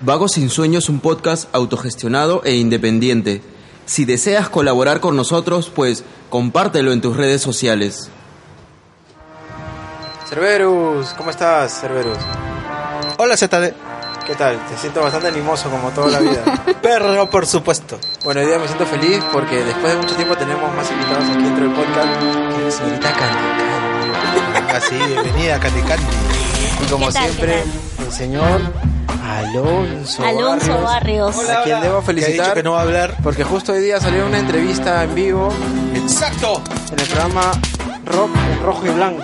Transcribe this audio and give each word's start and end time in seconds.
Vagos 0.00 0.32
sin 0.32 0.50
Sueño 0.50 0.78
es 0.78 0.90
un 0.90 1.00
podcast 1.00 1.48
autogestionado 1.54 2.42
e 2.44 2.56
independiente. 2.56 3.40
Si 3.86 4.04
deseas 4.04 4.50
colaborar 4.50 5.00
con 5.00 5.16
nosotros, 5.16 5.72
pues 5.74 6.04
compártelo 6.28 6.92
en 6.92 7.00
tus 7.00 7.16
redes 7.16 7.40
sociales. 7.40 8.10
Cerberus, 10.28 11.14
¿cómo 11.14 11.30
estás, 11.30 11.80
Cerberus? 11.80 12.18
Hola 13.16 13.38
ZD. 13.38 13.72
¿Qué 14.26 14.34
tal? 14.34 14.62
Te 14.66 14.76
siento 14.76 15.00
bastante 15.00 15.28
animoso 15.28 15.70
como 15.70 15.88
toda 15.90 16.08
la 16.08 16.18
vida. 16.18 16.44
Perro, 16.82 17.30
por 17.30 17.46
supuesto. 17.46 17.98
Bueno, 18.22 18.42
hoy 18.42 18.48
día 18.48 18.58
me 18.58 18.66
siento 18.66 18.84
feliz 18.84 19.24
porque 19.32 19.64
después 19.64 19.94
de 19.94 19.96
mucho 19.96 20.14
tiempo 20.14 20.36
tenemos 20.36 20.74
más 20.74 20.90
invitados 20.90 21.24
aquí 21.30 21.42
dentro 21.42 21.64
del 21.64 21.74
podcast 21.74 22.54
que 22.54 22.64
la 22.64 22.70
señorita 22.70 23.12
Candy. 23.12 24.74
Así, 24.74 24.94
bienvenida, 24.94 25.58
Candy 25.58 25.80
Candy. 25.80 26.04
Y 26.84 26.90
como 26.90 27.06
¿Qué 27.06 27.12
tal, 27.14 27.22
siempre, 27.22 27.64
qué 27.96 28.04
el 28.04 28.12
señor 28.12 28.60
Alonso, 29.08 30.24
Alonso 30.24 30.82
Barrios. 30.82 31.36
a 31.48 31.62
quien 31.62 31.80
debo 31.80 32.02
Que 32.04 32.10
ha 32.10 32.14
dicho 32.14 32.24
felicitar 32.26 32.54
que 32.54 32.62
no 32.62 32.72
va 32.72 32.80
a 32.80 32.82
hablar. 32.82 33.16
porque 33.22 33.44
justo 33.44 33.72
hoy 33.72 33.80
día 33.80 34.00
salió 34.00 34.26
una 34.26 34.38
entrevista 34.38 35.04
en 35.04 35.14
vivo 35.14 35.52
¡Exacto! 35.94 36.62
en 36.92 36.98
el 36.98 37.06
programa 37.06 37.52
Rock 38.04 38.30
en 38.52 38.62
Rojo 38.62 38.86
y 38.86 38.90
Blanco. 38.90 39.22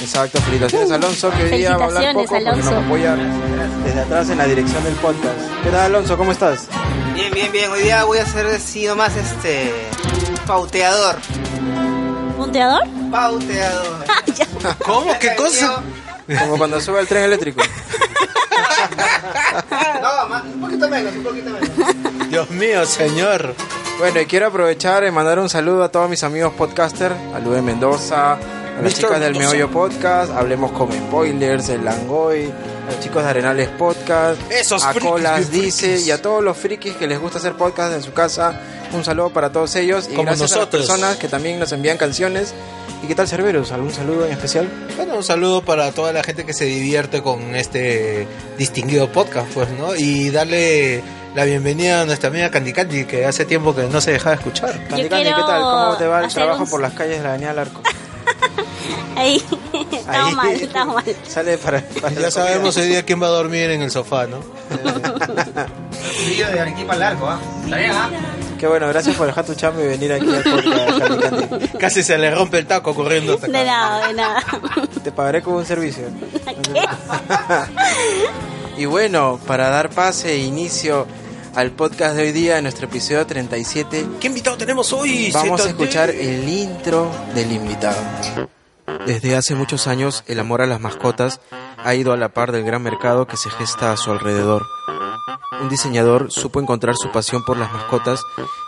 Exacto, 0.00 0.40
felicitaciones 0.42 0.90
Alonso, 0.90 1.30
que 1.30 1.44
hoy 1.44 1.58
día 1.58 1.76
va 1.76 1.84
a 1.84 1.88
hablar 1.88 2.14
poco 2.14 2.26
porque 2.28 2.44
nos 2.44 2.66
apoya 2.66 3.16
desde 3.84 4.00
atrás 4.00 4.30
en 4.30 4.38
la 4.38 4.44
dirección 4.46 4.84
del 4.84 4.94
podcast. 4.94 5.38
¿Qué 5.62 5.70
tal 5.70 5.80
Alonso? 5.80 6.16
¿Cómo 6.16 6.32
estás? 6.32 6.66
Bien, 7.14 7.32
bien, 7.32 7.50
bien. 7.50 7.70
Hoy 7.70 7.82
día 7.82 8.04
voy 8.04 8.18
a 8.18 8.26
ser 8.26 8.46
así 8.46 8.86
nomás 8.86 9.16
este. 9.16 9.72
pauteador. 10.46 11.16
¿Punteador? 12.36 12.82
Pauteador. 13.10 14.04
¿Cómo? 14.84 15.18
¿Qué 15.18 15.34
cosa? 15.34 15.82
Como 16.40 16.58
cuando 16.58 16.80
sube 16.80 17.00
el 17.00 17.06
tren 17.08 17.24
eléctrico. 17.24 17.62
No, 20.02 20.28
más, 20.28 20.44
un 20.44 20.60
poquito 20.60 20.88
menos, 20.88 21.14
un 21.16 21.22
poquito 21.22 21.50
menos. 21.50 22.28
Dios 22.30 22.50
mío, 22.50 22.86
señor. 22.86 23.54
Bueno, 23.98 24.20
y 24.20 24.26
quiero 24.26 24.48
aprovechar 24.48 25.04
y 25.04 25.10
mandar 25.10 25.38
un 25.38 25.48
saludo 25.48 25.82
a 25.84 25.88
todos 25.90 26.08
mis 26.10 26.22
amigos 26.22 26.52
podcaster, 26.54 27.12
a 27.34 27.38
Lube 27.38 27.62
Mendoza, 27.62 28.34
a 28.34 28.38
las 28.82 28.82
Mr. 28.82 28.92
chicas 28.92 29.20
del 29.20 29.32
Mendoza. 29.32 29.54
Meollo 29.54 29.70
Podcast, 29.70 30.32
Hablemos 30.32 30.72
con 30.72 30.92
Spoilers, 30.92 31.68
el 31.70 31.84
Langoy, 31.84 32.52
a 32.86 32.92
los 32.92 33.00
chicos 33.00 33.22
de 33.24 33.30
Arenales 33.30 33.68
Podcast, 33.70 34.40
Esos 34.50 34.84
a 34.84 34.90
frikis 34.92 35.10
Colas 35.10 35.50
Dice 35.50 35.86
frikis. 35.88 36.06
y 36.06 36.10
a 36.10 36.22
todos 36.22 36.42
los 36.44 36.56
frikis 36.56 36.94
que 36.94 37.06
les 37.06 37.18
gusta 37.18 37.38
hacer 37.38 37.54
podcast 37.54 37.94
en 37.94 38.02
su 38.02 38.12
casa. 38.12 38.60
Un 38.92 39.04
saludo 39.04 39.30
para 39.30 39.50
todos 39.50 39.74
ellos 39.76 40.06
y 40.10 40.14
Como 40.14 40.24
gracias 40.26 40.50
nosotros. 40.52 40.74
a 40.74 40.78
las 40.78 40.88
personas 40.98 41.16
que 41.16 41.28
también 41.28 41.58
nos 41.58 41.72
envían 41.72 41.98
canciones. 41.98 42.54
¿Y 43.02 43.08
qué 43.08 43.14
tal 43.14 43.28
Cerberus? 43.28 43.72
¿Algún 43.72 43.92
saludo 43.92 44.26
en 44.26 44.32
especial? 44.32 44.68
Bueno, 44.96 45.16
un 45.16 45.24
saludo 45.24 45.62
para 45.62 45.90
toda 45.92 46.12
la 46.12 46.22
gente 46.22 46.46
que 46.46 46.54
se 46.54 46.64
divierte 46.64 47.22
con 47.22 47.54
este 47.56 48.26
distinguido 48.56 49.10
podcast, 49.12 49.48
pues, 49.52 49.68
¿no? 49.70 49.94
Y 49.96 50.30
darle 50.30 51.02
la 51.34 51.44
bienvenida 51.44 52.02
a 52.02 52.04
nuestra 52.06 52.28
amiga 52.30 52.50
Candy 52.50 52.72
Candy, 52.72 53.04
que 53.04 53.26
hace 53.26 53.44
tiempo 53.44 53.74
que 53.74 53.82
no 53.82 54.00
se 54.00 54.12
dejaba 54.12 54.36
escuchar. 54.36 54.72
Candy 54.88 55.02
Yo 55.02 55.08
Candy, 55.10 55.24
¿qué 55.24 55.42
tal? 55.46 55.60
¿Cómo 55.62 55.96
te 55.98 56.06
va 56.06 56.24
el 56.24 56.32
trabajo 56.32 56.62
un- 56.62 56.70
por 56.70 56.80
las 56.80 56.92
calles 56.94 57.18
de 57.18 57.24
la 57.24 57.30
Avenida 57.30 57.48
del 57.50 57.58
Arco? 57.58 57.82
Ahí. 59.16 59.42
Estamos 59.92 60.28
Ahí. 60.28 60.34
mal, 60.34 60.50
estamos 60.60 60.94
mal. 60.94 61.04
Sale 61.26 61.58
para, 61.58 61.80
para 62.00 62.14
Ya 62.14 62.30
sabemos 62.30 62.74
comida. 62.74 62.82
hoy 62.82 62.88
día 62.88 63.02
quién 63.04 63.22
va 63.22 63.26
a 63.26 63.30
dormir 63.30 63.70
en 63.70 63.82
el 63.82 63.90
sofá, 63.90 64.26
¿no? 64.26 64.38
Vídeo 66.28 66.48
de 66.50 66.60
Arequipa 66.60 66.96
largo, 66.96 67.26
¿ah? 67.28 67.40
Está 67.64 67.76
bien, 67.76 67.90
¿ah? 67.92 68.10
Qué 68.58 68.66
bueno, 68.66 68.88
gracias 68.88 69.16
por 69.16 69.26
dejar 69.26 69.44
tu 69.44 69.54
chamba 69.54 69.82
y 69.82 69.86
venir 69.86 70.12
aquí 70.14 70.26
al 70.34 70.42
podcast, 70.42 70.98
Candy. 70.98 71.68
Casi 71.78 72.02
se 72.02 72.16
le 72.16 72.30
rompe 72.34 72.58
el 72.58 72.66
taco 72.66 72.94
corriendo 72.94 73.34
hasta 73.34 73.46
De 73.48 73.64
nada, 73.64 74.08
de 74.08 74.14
nada. 74.14 74.42
Te 75.04 75.12
pagaré 75.12 75.42
con 75.42 75.54
un 75.54 75.66
servicio. 75.66 76.04
¿Qué? 76.72 76.86
Y 78.78 78.86
bueno, 78.86 79.38
para 79.46 79.68
dar 79.68 79.90
pase 79.90 80.32
e 80.32 80.38
inicio 80.38 81.06
al 81.54 81.70
podcast 81.70 82.16
de 82.16 82.22
hoy 82.24 82.32
día, 82.32 82.56
en 82.58 82.64
nuestro 82.64 82.86
episodio 82.86 83.26
37, 83.26 84.06
¿Qué 84.20 84.26
invitado 84.26 84.56
tenemos 84.56 84.92
hoy? 84.92 85.30
vamos 85.32 85.64
a 85.64 85.68
escuchar 85.68 86.10
el 86.10 86.48
intro 86.48 87.10
del 87.34 87.52
invitado. 87.52 87.96
Desde 89.06 89.36
hace 89.36 89.54
muchos 89.54 89.86
años, 89.86 90.24
el 90.26 90.40
amor 90.40 90.62
a 90.62 90.66
las 90.66 90.80
mascotas 90.80 91.40
ha 91.78 91.94
ido 91.94 92.12
a 92.12 92.16
la 92.16 92.30
par 92.30 92.52
del 92.52 92.64
gran 92.64 92.82
mercado 92.82 93.26
que 93.26 93.36
se 93.36 93.50
gesta 93.50 93.92
a 93.92 93.96
su 93.96 94.10
alrededor. 94.10 94.66
Un 95.60 95.68
diseñador 95.68 96.30
supo 96.30 96.60
encontrar 96.60 96.96
su 96.96 97.10
pasión 97.10 97.44
por 97.44 97.56
las 97.56 97.72
mascotas 97.72 98.22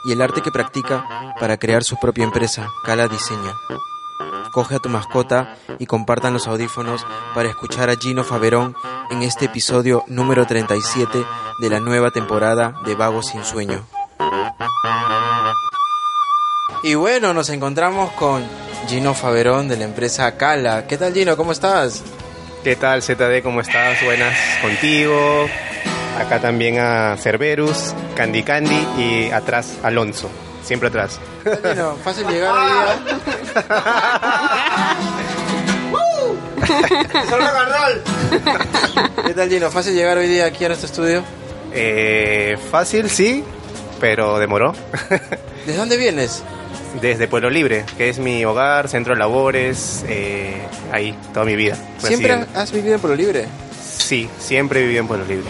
y 0.04 0.12
el 0.12 0.22
arte 0.22 0.40
que 0.40 0.50
practica 0.50 1.34
para 1.38 1.56
crear 1.58 1.84
su 1.84 1.98
propia 1.98 2.24
empresa, 2.24 2.68
Cala 2.84 3.08
Diseño. 3.08 3.54
Coge 4.52 4.76
a 4.76 4.78
tu 4.78 4.88
mascota 4.88 5.56
y 5.78 5.86
compartan 5.86 6.32
los 6.32 6.48
audífonos 6.48 7.06
para 7.34 7.48
escuchar 7.48 7.90
a 7.90 7.96
Gino 7.96 8.24
Faverón 8.24 8.74
en 9.10 9.22
este 9.22 9.46
episodio 9.46 10.04
número 10.08 10.46
37 10.46 11.24
de 11.60 11.70
la 11.70 11.80
nueva 11.80 12.10
temporada 12.10 12.74
de 12.84 12.94
Vagos 12.94 13.26
sin 13.26 13.44
Sueño. 13.44 13.84
Y 16.82 16.94
bueno, 16.94 17.34
nos 17.34 17.48
encontramos 17.50 18.12
con 18.12 18.44
Gino 18.88 19.14
Faverón 19.14 19.68
de 19.68 19.76
la 19.76 19.84
empresa 19.84 20.36
Cala. 20.36 20.86
¿Qué 20.86 20.96
tal 20.96 21.12
Gino? 21.12 21.36
¿Cómo 21.36 21.52
estás? 21.52 22.02
¿Qué 22.62 22.76
tal 22.76 23.02
ZD? 23.02 23.42
¿Cómo 23.42 23.60
estás? 23.60 24.02
Buenas 24.04 24.36
contigo. 24.62 25.46
Acá 26.18 26.40
también 26.40 26.78
a 26.78 27.16
Cerberus, 27.16 27.94
Candy 28.16 28.42
Candy 28.42 28.86
y 28.96 29.30
atrás 29.30 29.76
Alonso. 29.82 30.30
Siempre 30.64 30.88
atrás. 30.88 31.18
¿Qué 31.44 31.50
tal, 31.56 31.74
Gino? 31.74 31.96
Fácil 31.96 32.26
llegar 32.26 32.52
hoy 32.52 32.70
día. 32.70 32.98
¡Son 37.28 37.40
rock 37.40 37.56
and 37.56 37.72
roll! 37.72 39.24
¿Qué 39.26 39.34
tal 39.34 39.48
Gino? 39.48 39.70
Fácil 39.70 39.94
llegar 39.94 40.18
hoy 40.18 40.28
día 40.28 40.46
aquí 40.46 40.64
a 40.64 40.68
nuestro 40.68 40.86
estudio. 40.86 41.22
Eh, 41.72 42.56
fácil, 42.70 43.10
sí, 43.10 43.42
pero 44.00 44.38
demoró. 44.38 44.74
¿Desde 45.66 45.78
dónde 45.78 45.96
vienes? 45.96 46.42
Desde 47.02 47.28
Pueblo 47.28 47.50
Libre, 47.50 47.84
que 47.96 48.08
es 48.08 48.18
mi 48.18 48.44
hogar, 48.44 48.88
centro 48.88 49.12
de 49.14 49.18
labores, 49.18 50.04
eh, 50.08 50.56
ahí, 50.90 51.14
toda 51.34 51.44
mi 51.44 51.54
vida. 51.54 51.76
¿Siempre 51.98 52.28
residiendo. 52.34 52.60
has 52.60 52.72
vivido 52.72 52.94
en 52.94 53.00
Pueblo 53.00 53.16
Libre? 53.16 53.44
Sí, 53.98 54.28
siempre 54.38 54.82
viví 54.82 54.96
en 54.96 55.06
Pueblo 55.06 55.24
Libre. 55.26 55.46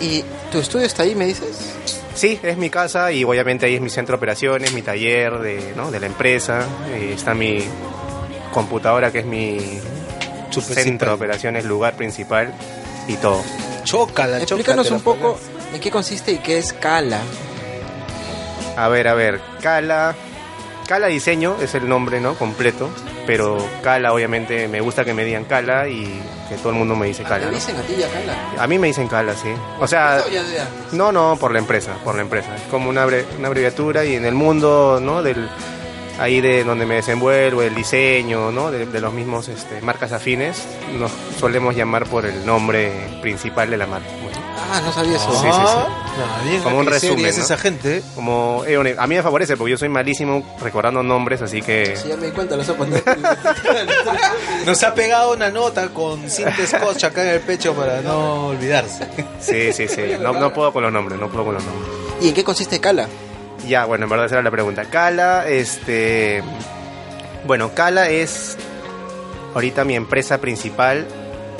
¿Y 0.00 0.24
tu 0.50 0.58
estudio 0.58 0.84
está 0.86 1.04
ahí, 1.04 1.14
me 1.14 1.26
dices? 1.26 1.74
Sí, 2.14 2.38
es 2.42 2.56
mi 2.56 2.70
casa 2.70 3.12
y 3.12 3.24
obviamente 3.24 3.66
ahí 3.66 3.76
es 3.76 3.80
mi 3.80 3.88
centro 3.90 4.14
de 4.14 4.18
operaciones, 4.18 4.72
mi 4.72 4.82
taller 4.82 5.38
de, 5.38 5.72
¿no? 5.76 5.90
de 5.90 6.00
la 6.00 6.06
empresa. 6.06 6.64
eh, 6.92 7.12
está 7.14 7.34
mi 7.34 7.64
computadora 8.52 9.10
que 9.12 9.20
es 9.20 9.26
mi 9.26 9.58
Su 10.50 10.60
centro 10.60 10.74
principal. 10.74 11.08
de 11.08 11.14
operaciones, 11.14 11.64
lugar 11.64 11.94
principal 11.96 12.52
y 13.08 13.14
todo. 13.14 13.42
Chócala, 13.84 14.38
Explícanos 14.40 14.90
un 14.90 15.00
poco 15.00 15.38
en 15.72 15.80
qué 15.80 15.90
consiste 15.90 16.32
y 16.32 16.38
qué 16.38 16.58
es 16.58 16.72
Cala. 16.72 17.20
A 18.76 18.88
ver, 18.88 19.08
a 19.08 19.14
ver, 19.14 19.40
Cala. 19.60 20.14
Cala 20.86 21.06
Diseño 21.06 21.56
es 21.62 21.74
el 21.74 21.88
nombre, 21.88 22.20
¿no? 22.20 22.34
Completo. 22.34 22.90
Pero 23.26 23.56
Cala, 23.82 24.12
obviamente, 24.12 24.68
me 24.68 24.80
gusta 24.80 25.04
que 25.04 25.14
me 25.14 25.24
digan 25.24 25.44
Cala 25.44 25.88
y 25.88 26.04
que 26.48 26.56
todo 26.56 26.70
el 26.70 26.74
mundo 26.78 26.94
me 26.94 27.06
dice 27.06 27.22
Cala, 27.22 27.40
¿Te 27.40 27.46
¿no? 27.46 27.52
dicen 27.52 27.76
a 27.76 27.80
ti 27.82 27.94
ya 27.98 28.08
Cala? 28.08 28.36
A 28.62 28.66
mí 28.66 28.78
me 28.78 28.88
dicen 28.88 29.08
Cala, 29.08 29.34
sí. 29.34 29.48
O 29.80 29.86
sea, 29.86 30.22
No, 30.92 31.10
no, 31.10 31.30
no, 31.30 31.36
por 31.36 31.52
la 31.52 31.58
empresa, 31.58 31.94
por 32.04 32.14
la 32.16 32.20
empresa. 32.22 32.54
Es 32.56 32.62
como 32.70 32.90
una, 32.90 33.02
abre- 33.04 33.24
una 33.38 33.48
abreviatura 33.48 34.04
y 34.04 34.14
en 34.16 34.26
el 34.26 34.34
mundo, 34.34 34.98
¿no? 35.00 35.22
Del, 35.22 35.48
ahí 36.20 36.42
de 36.42 36.64
donde 36.64 36.84
me 36.84 36.96
desenvuelvo, 36.96 37.62
el 37.62 37.74
diseño, 37.74 38.52
¿no? 38.52 38.70
De, 38.70 38.84
de 38.84 39.00
los 39.00 39.12
mismos 39.14 39.48
este, 39.48 39.80
marcas 39.80 40.12
afines, 40.12 40.62
nos 40.98 41.10
solemos 41.40 41.74
llamar 41.74 42.04
por 42.06 42.26
el 42.26 42.44
nombre 42.44 42.92
principal 43.22 43.70
de 43.70 43.78
la 43.78 43.86
marca. 43.86 44.08
Bueno, 44.22 44.38
Ah, 44.70 44.80
no 44.84 44.92
sabía 44.92 45.16
eso. 45.16 45.30
Sí, 45.32 45.38
sí, 45.38 45.44
sí. 45.44 45.50
Ah, 45.56 46.60
Como 46.62 46.78
un 46.78 46.86
resumen, 46.86 47.26
es 47.26 47.38
¿no? 47.38 47.44
esa 47.44 47.56
gente. 47.56 48.02
como 48.14 48.62
eh, 48.66 48.96
a 48.98 49.06
mí 49.06 49.14
me 49.16 49.22
favorece 49.22 49.56
porque 49.56 49.72
yo 49.72 49.78
soy 49.78 49.88
malísimo 49.88 50.42
recordando 50.60 51.02
nombres, 51.02 51.42
así 51.42 51.60
que 51.62 51.96
Sí, 51.96 52.08
ya 52.08 52.16
me 52.16 52.26
di 52.26 52.32
cuenta, 52.32 52.56
lo 52.56 52.64
sé 52.64 52.72
poner. 52.74 53.02
Nos 54.66 54.82
ha 54.82 54.94
pegado 54.94 55.32
una 55.34 55.50
nota 55.50 55.88
con 55.88 56.28
cinta 56.28 56.66
scotch 56.66 57.04
acá 57.04 57.22
en 57.22 57.28
el 57.30 57.40
pecho 57.40 57.74
para 57.74 58.00
no 58.00 58.48
olvidarse. 58.48 59.06
sí, 59.40 59.72
sí, 59.72 59.88
sí. 59.88 60.02
No, 60.20 60.32
no 60.32 60.52
puedo 60.52 60.72
con 60.72 60.82
los 60.82 60.92
nombres, 60.92 61.18
no 61.20 61.28
puedo 61.28 61.44
con 61.46 61.54
los 61.54 61.64
nombres. 61.64 61.88
¿Y 62.20 62.28
en 62.28 62.34
qué 62.34 62.44
consiste 62.44 62.80
Cala? 62.80 63.08
Ya, 63.66 63.84
bueno, 63.86 64.04
en 64.04 64.10
verdad 64.10 64.26
esa 64.26 64.36
era 64.36 64.42
la 64.42 64.50
pregunta. 64.50 64.84
Cala, 64.86 65.48
este. 65.48 66.42
Bueno, 67.46 67.72
Cala 67.74 68.08
es 68.08 68.56
ahorita 69.54 69.84
mi 69.84 69.94
empresa 69.96 70.38
principal, 70.38 71.06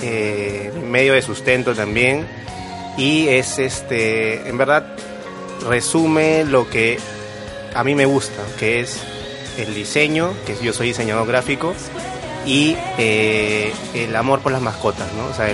eh, 0.02 0.72
medio 0.90 1.12
de 1.14 1.22
sustento 1.22 1.74
también. 1.74 2.26
Y 2.96 3.28
es 3.28 3.58
este, 3.58 4.48
en 4.48 4.58
verdad, 4.58 4.84
resume 5.68 6.44
lo 6.44 6.68
que 6.68 6.98
a 7.74 7.84
mí 7.84 7.94
me 7.94 8.06
gusta, 8.06 8.42
que 8.58 8.80
es 8.80 9.00
el 9.58 9.74
diseño, 9.74 10.32
que 10.46 10.56
yo 10.62 10.72
soy 10.72 10.88
diseñador 10.88 11.26
gráfico, 11.26 11.74
y 12.46 12.76
eh, 12.98 13.72
el 13.94 14.14
amor 14.14 14.40
por 14.40 14.52
las 14.52 14.60
mascotas, 14.60 15.12
¿no? 15.14 15.26
O 15.26 15.34
sea, 15.34 15.52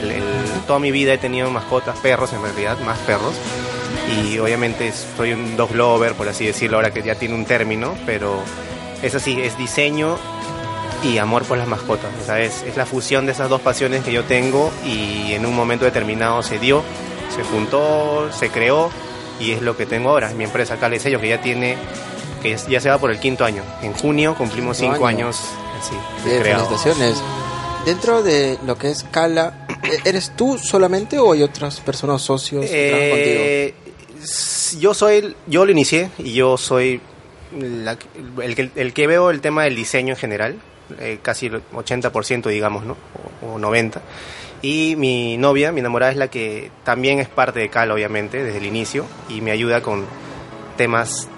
toda 0.66 0.78
mi 0.78 0.90
vida 0.90 1.14
he 1.14 1.18
tenido 1.18 1.50
mascotas, 1.50 1.98
perros 2.00 2.32
en 2.32 2.42
realidad, 2.42 2.78
más 2.80 2.98
perros, 3.00 3.34
y 4.08 4.38
obviamente 4.38 4.92
soy 5.16 5.32
un 5.32 5.56
dog 5.56 5.74
lover, 5.74 6.14
por 6.14 6.28
así 6.28 6.46
decirlo, 6.46 6.78
ahora 6.78 6.92
que 6.92 7.02
ya 7.02 7.14
tiene 7.14 7.34
un 7.34 7.44
término, 7.44 7.94
pero 8.06 8.40
es 9.02 9.14
así, 9.14 9.40
es 9.40 9.56
diseño 9.56 10.18
y 11.02 11.18
amor 11.18 11.44
por 11.44 11.58
las 11.58 11.68
mascotas. 11.68 12.10
O 12.28 12.34
es, 12.34 12.62
es 12.62 12.76
la 12.76 12.86
fusión 12.86 13.26
de 13.26 13.32
esas 13.32 13.48
dos 13.48 13.60
pasiones 13.60 14.04
que 14.04 14.12
yo 14.12 14.24
tengo 14.24 14.70
y 14.84 15.32
en 15.32 15.46
un 15.46 15.54
momento 15.54 15.84
determinado 15.84 16.42
se 16.42 16.58
dio, 16.58 16.82
se 17.34 17.42
juntó, 17.44 18.30
se 18.32 18.50
creó 18.50 18.90
y 19.38 19.52
es 19.52 19.62
lo 19.62 19.76
que 19.76 19.86
tengo 19.86 20.10
ahora. 20.10 20.30
Mi 20.30 20.44
empresa 20.44 20.76
Cale 20.78 20.98
Sello 21.00 21.20
que 21.20 21.28
ya 21.28 21.40
tiene, 21.40 21.76
que 22.42 22.56
ya 22.68 22.80
se 22.80 22.88
va 22.90 22.98
por 22.98 23.10
el 23.10 23.18
quinto 23.18 23.44
año. 23.44 23.62
En 23.82 23.92
junio 23.92 24.34
cumplimos 24.36 24.76
cinco 24.76 25.06
año. 25.06 25.26
años 25.26 25.40
así, 25.80 25.94
Bien, 26.24 26.42
felicitaciones. 26.42 27.22
Dentro 27.86 28.22
de 28.22 28.58
lo 28.66 28.76
que 28.76 28.90
es 28.90 29.04
Cala, 29.10 29.66
¿e- 29.82 30.08
¿eres 30.08 30.32
tú 30.36 30.58
solamente 30.58 31.18
o 31.18 31.32
hay 31.32 31.42
otras 31.42 31.80
personas 31.80 32.20
socios 32.20 32.66
que 32.66 32.88
trabajan 32.88 33.10
contigo? 33.10 33.40
Eh, 33.42 33.74
s- 34.22 34.78
yo 34.78 34.92
soy, 34.92 35.34
yo 35.46 35.64
lo 35.64 35.72
inicié 35.72 36.10
y 36.18 36.34
yo 36.34 36.58
soy 36.58 37.00
la- 37.58 37.96
el, 38.42 38.54
que, 38.54 38.70
el 38.76 38.92
que 38.92 39.06
veo 39.06 39.30
el 39.30 39.40
tema 39.40 39.64
del 39.64 39.74
diseño 39.76 40.12
en 40.12 40.18
general, 40.20 40.56
eh, 40.98 41.20
casi 41.22 41.46
el 41.46 41.62
80% 41.72 42.50
digamos, 42.50 42.84
¿no? 42.84 42.96
O, 43.42 43.54
o 43.54 43.58
90%. 43.58 44.00
Y 44.62 44.94
mi 44.96 45.36
novia, 45.36 45.72
mi 45.72 45.80
enamorada, 45.80 46.12
es 46.12 46.18
la 46.18 46.28
que 46.28 46.70
también 46.84 47.18
es 47.18 47.28
parte 47.28 47.60
de 47.60 47.68
Cal, 47.68 47.90
obviamente, 47.90 48.42
desde 48.42 48.58
el 48.58 48.66
inicio, 48.66 49.06
y 49.28 49.40
me 49.40 49.50
ayuda 49.50 49.80
con 49.80 50.04
temas 50.76 51.28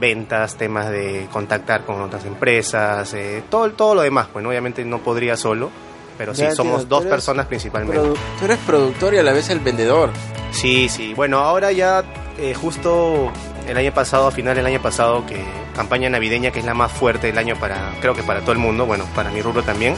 ventas, 0.00 0.56
temas 0.56 0.90
de 0.90 1.26
contactar 1.32 1.84
con 1.84 2.00
otras 2.00 2.24
empresas, 2.24 3.12
eh, 3.14 3.42
todo, 3.50 3.70
todo 3.72 3.94
lo 3.94 4.02
demás. 4.02 4.28
Bueno, 4.32 4.48
obviamente 4.48 4.84
no 4.84 4.98
podría 4.98 5.36
solo, 5.36 5.70
pero 6.18 6.34
sí, 6.34 6.42
Ya 6.42 6.54
somos 6.54 6.88
dos 6.88 7.04
personas 7.04 7.46
principalmente. 7.46 8.00
Tú 8.38 8.44
eres 8.44 8.58
productor 8.66 9.14
y 9.14 9.18
a 9.18 9.22
la 9.22 9.32
vez 9.32 9.50
el 9.50 9.60
vendedor. 9.60 10.10
Sí, 10.52 10.88
sí. 10.88 11.14
Bueno, 11.14 11.38
ahora 11.38 11.72
ya 11.72 12.04
eh, 12.38 12.54
justo 12.54 13.30
el 13.68 13.76
año 13.76 13.92
pasado, 13.92 14.28
a 14.28 14.30
final 14.30 14.56
del 14.56 14.66
año 14.66 14.80
pasado, 14.80 15.24
que 15.26 15.42
campaña 15.74 16.08
navideña 16.08 16.50
que 16.50 16.60
es 16.60 16.64
la 16.64 16.74
más 16.74 16.92
fuerte 16.92 17.28
del 17.28 17.38
año 17.38 17.56
para, 17.56 17.92
creo 18.00 18.14
que 18.14 18.22
para 18.22 18.40
todo 18.40 18.52
el 18.52 18.58
mundo, 18.58 18.86
bueno, 18.86 19.04
para 19.14 19.30
mi 19.30 19.42
rubro 19.42 19.62
también, 19.62 19.96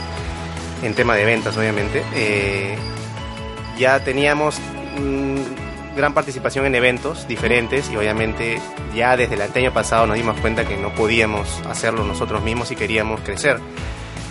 en 0.83 0.95
tema 0.95 1.15
de 1.15 1.25
ventas 1.25 1.57
obviamente, 1.57 2.03
eh, 2.15 2.77
ya 3.79 4.01
teníamos 4.01 4.59
mm, 4.99 5.97
gran 5.97 6.13
participación 6.15 6.67
en 6.67 6.75
eventos 6.75 7.27
diferentes 7.27 7.91
y 7.91 7.97
obviamente 7.97 8.61
ya 8.95 9.17
desde 9.17 9.35
el 9.35 9.43
año 9.43 9.73
pasado 9.73 10.07
nos 10.07 10.17
dimos 10.17 10.39
cuenta 10.41 10.67
que 10.67 10.77
no 10.77 10.95
podíamos 10.95 11.63
hacerlo 11.69 12.05
nosotros 12.05 12.43
mismos 12.43 12.71
y 12.71 12.77
queríamos 12.77 13.21
crecer. 13.21 13.59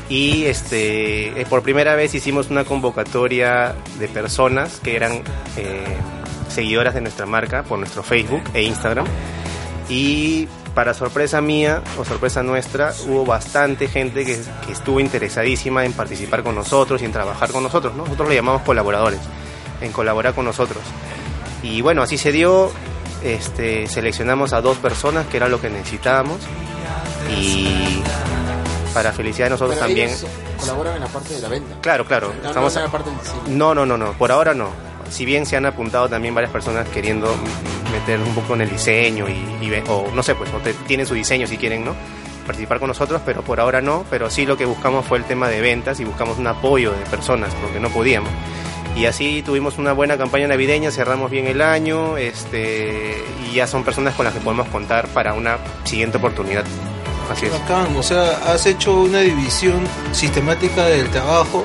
Y 0.07 0.45
este, 0.45 1.42
eh, 1.42 1.45
por 1.50 1.63
primera 1.63 1.95
vez 1.95 2.13
hicimos 2.13 2.51
una 2.51 2.63
convocatoria 2.63 3.74
de 3.98 4.07
personas 4.07 4.80
que 4.80 4.95
eran 4.95 5.24
eh, 5.57 5.83
seguidoras 6.48 6.94
de 6.94 7.01
nuestra 7.01 7.25
marca 7.25 7.63
por 7.63 7.80
nuestro 7.80 8.03
Facebook 8.03 8.44
e 8.53 8.62
Instagram. 8.62 9.07
Y 9.89 10.48
para 10.75 10.94
sorpresa 10.94 11.39
mía 11.42 11.81
o 11.98 12.04
sorpresa 12.06 12.44
nuestra, 12.44 12.94
hubo 13.07 13.25
bastante 13.25 13.88
gente 13.88 14.25
que, 14.25 14.39
que 14.66 14.74
estuvo 14.74 15.00
interesadísima 15.00 15.86
en 15.86 15.94
participar 15.94 16.44
con 16.44 16.54
nosotros 16.54 17.01
y 17.01 17.06
en 17.06 17.13
trabajar 17.13 17.50
con 17.51 17.63
nosotros. 17.63 17.95
¿no? 17.95 18.04
Nosotros 18.04 18.27
le 18.30 18.36
llamamos 18.36 18.62
colaboradores, 18.63 19.22
en 19.81 19.92
colaborar 19.94 20.36
con 20.36 20.45
nosotros. 20.45 20.83
Y 21.63 21.81
bueno, 21.81 22.04
así 22.04 22.18
se 22.18 22.31
dio. 22.31 22.72
Este, 23.24 23.88
seleccionamos 23.88 24.54
a 24.54 24.62
dos 24.62 24.77
personas, 24.77 25.25
que 25.27 25.38
era 25.38 25.48
lo 25.50 25.60
que 25.60 25.69
necesitábamos. 25.69 26.38
Y 27.36 28.04
para 28.94 29.12
felicidad 29.12 29.48
de 29.48 29.51
nosotros 29.51 29.75
Pero 29.77 29.88
también. 29.88 30.12
colaboran 30.60 30.95
en 30.95 31.01
la 31.01 31.07
parte 31.07 31.33
de 31.33 31.42
la 31.42 31.50
venta. 31.50 31.75
Claro, 31.81 32.06
claro. 32.06 32.33
No, 32.44 32.50
estamos 32.50 32.74
no 32.74 32.80
en 32.81 32.86
la 32.86 32.92
parte 32.92 33.10
del 33.10 33.19
diseño. 33.19 33.42
no, 33.48 33.74
no, 33.74 33.86
no, 33.86 33.98
no. 33.98 34.12
Por 34.13 34.31
ahora 34.31 34.54
no. 34.54 34.69
Si 35.10 35.25
bien 35.25 35.45
se 35.45 35.56
han 35.56 35.66
apuntado 35.66 36.10
también 36.10 36.36
varias 36.36 36.51
personas 36.51 36.88
queriendo 36.89 37.33
meter 38.00 38.19
un 38.19 38.33
poco 38.36 38.53
en 38.56 38.62
el 38.62 38.69
diseño 38.69 39.27
y, 39.30 39.65
y 39.65 39.83
o 39.88 40.12
no 40.13 40.21
sé, 40.24 40.36
pues, 40.36 40.51
o 40.53 40.57
te- 40.57 40.74
tienen 40.74 41.06
su 41.06 41.13
diseño 41.13 41.47
si 41.47 41.57
quieren, 41.57 41.83
¿no? 41.86 41.95
Participar 42.45 42.80
con 42.80 42.88
nosotros, 42.89 43.21
pero 43.25 43.42
por 43.42 43.59
ahora 43.59 43.81
no. 43.81 44.06
Pero 44.09 44.30
sí 44.30 44.45
lo 44.45 44.57
que 44.57 44.65
buscamos 44.65 45.06
fue 45.06 45.18
el 45.18 45.24
tema 45.24 45.50
de 45.50 45.62
ventas 45.62 46.00
y 46.00 46.03
buscamos 46.06 46.38
un 46.38 46.47
apoyo 46.47 46.92
de 46.92 47.03
personas 47.09 47.53
porque 47.62 47.80
no 47.80 47.89
podíamos. 47.89 48.30
Y 48.95 49.07
así 49.07 49.42
tuvimos 49.44 49.77
una 49.77 49.92
buena 49.94 50.18
campaña 50.18 50.47
navideña, 50.47 50.89
cerramos 50.92 51.30
bien 51.30 51.47
el 51.47 51.62
año, 51.62 52.15
este, 52.18 53.24
y 53.50 53.56
ya 53.56 53.68
son 53.68 53.83
personas 53.83 54.13
con 54.13 54.24
las 54.25 54.33
que 54.33 54.39
podemos 54.39 54.68
contar 54.69 55.07
para 55.09 55.33
una 55.33 55.57
siguiente 55.83 56.18
oportunidad. 56.18 56.63
Así 57.30 57.48
es. 57.48 57.51
Bacán, 57.51 57.94
o 57.98 58.03
sea, 58.03 58.53
has 58.53 58.65
hecho 58.68 58.94
una 59.01 59.19
división 59.19 59.81
sistemática 60.13 60.86
del 60.86 61.09
trabajo 61.09 61.63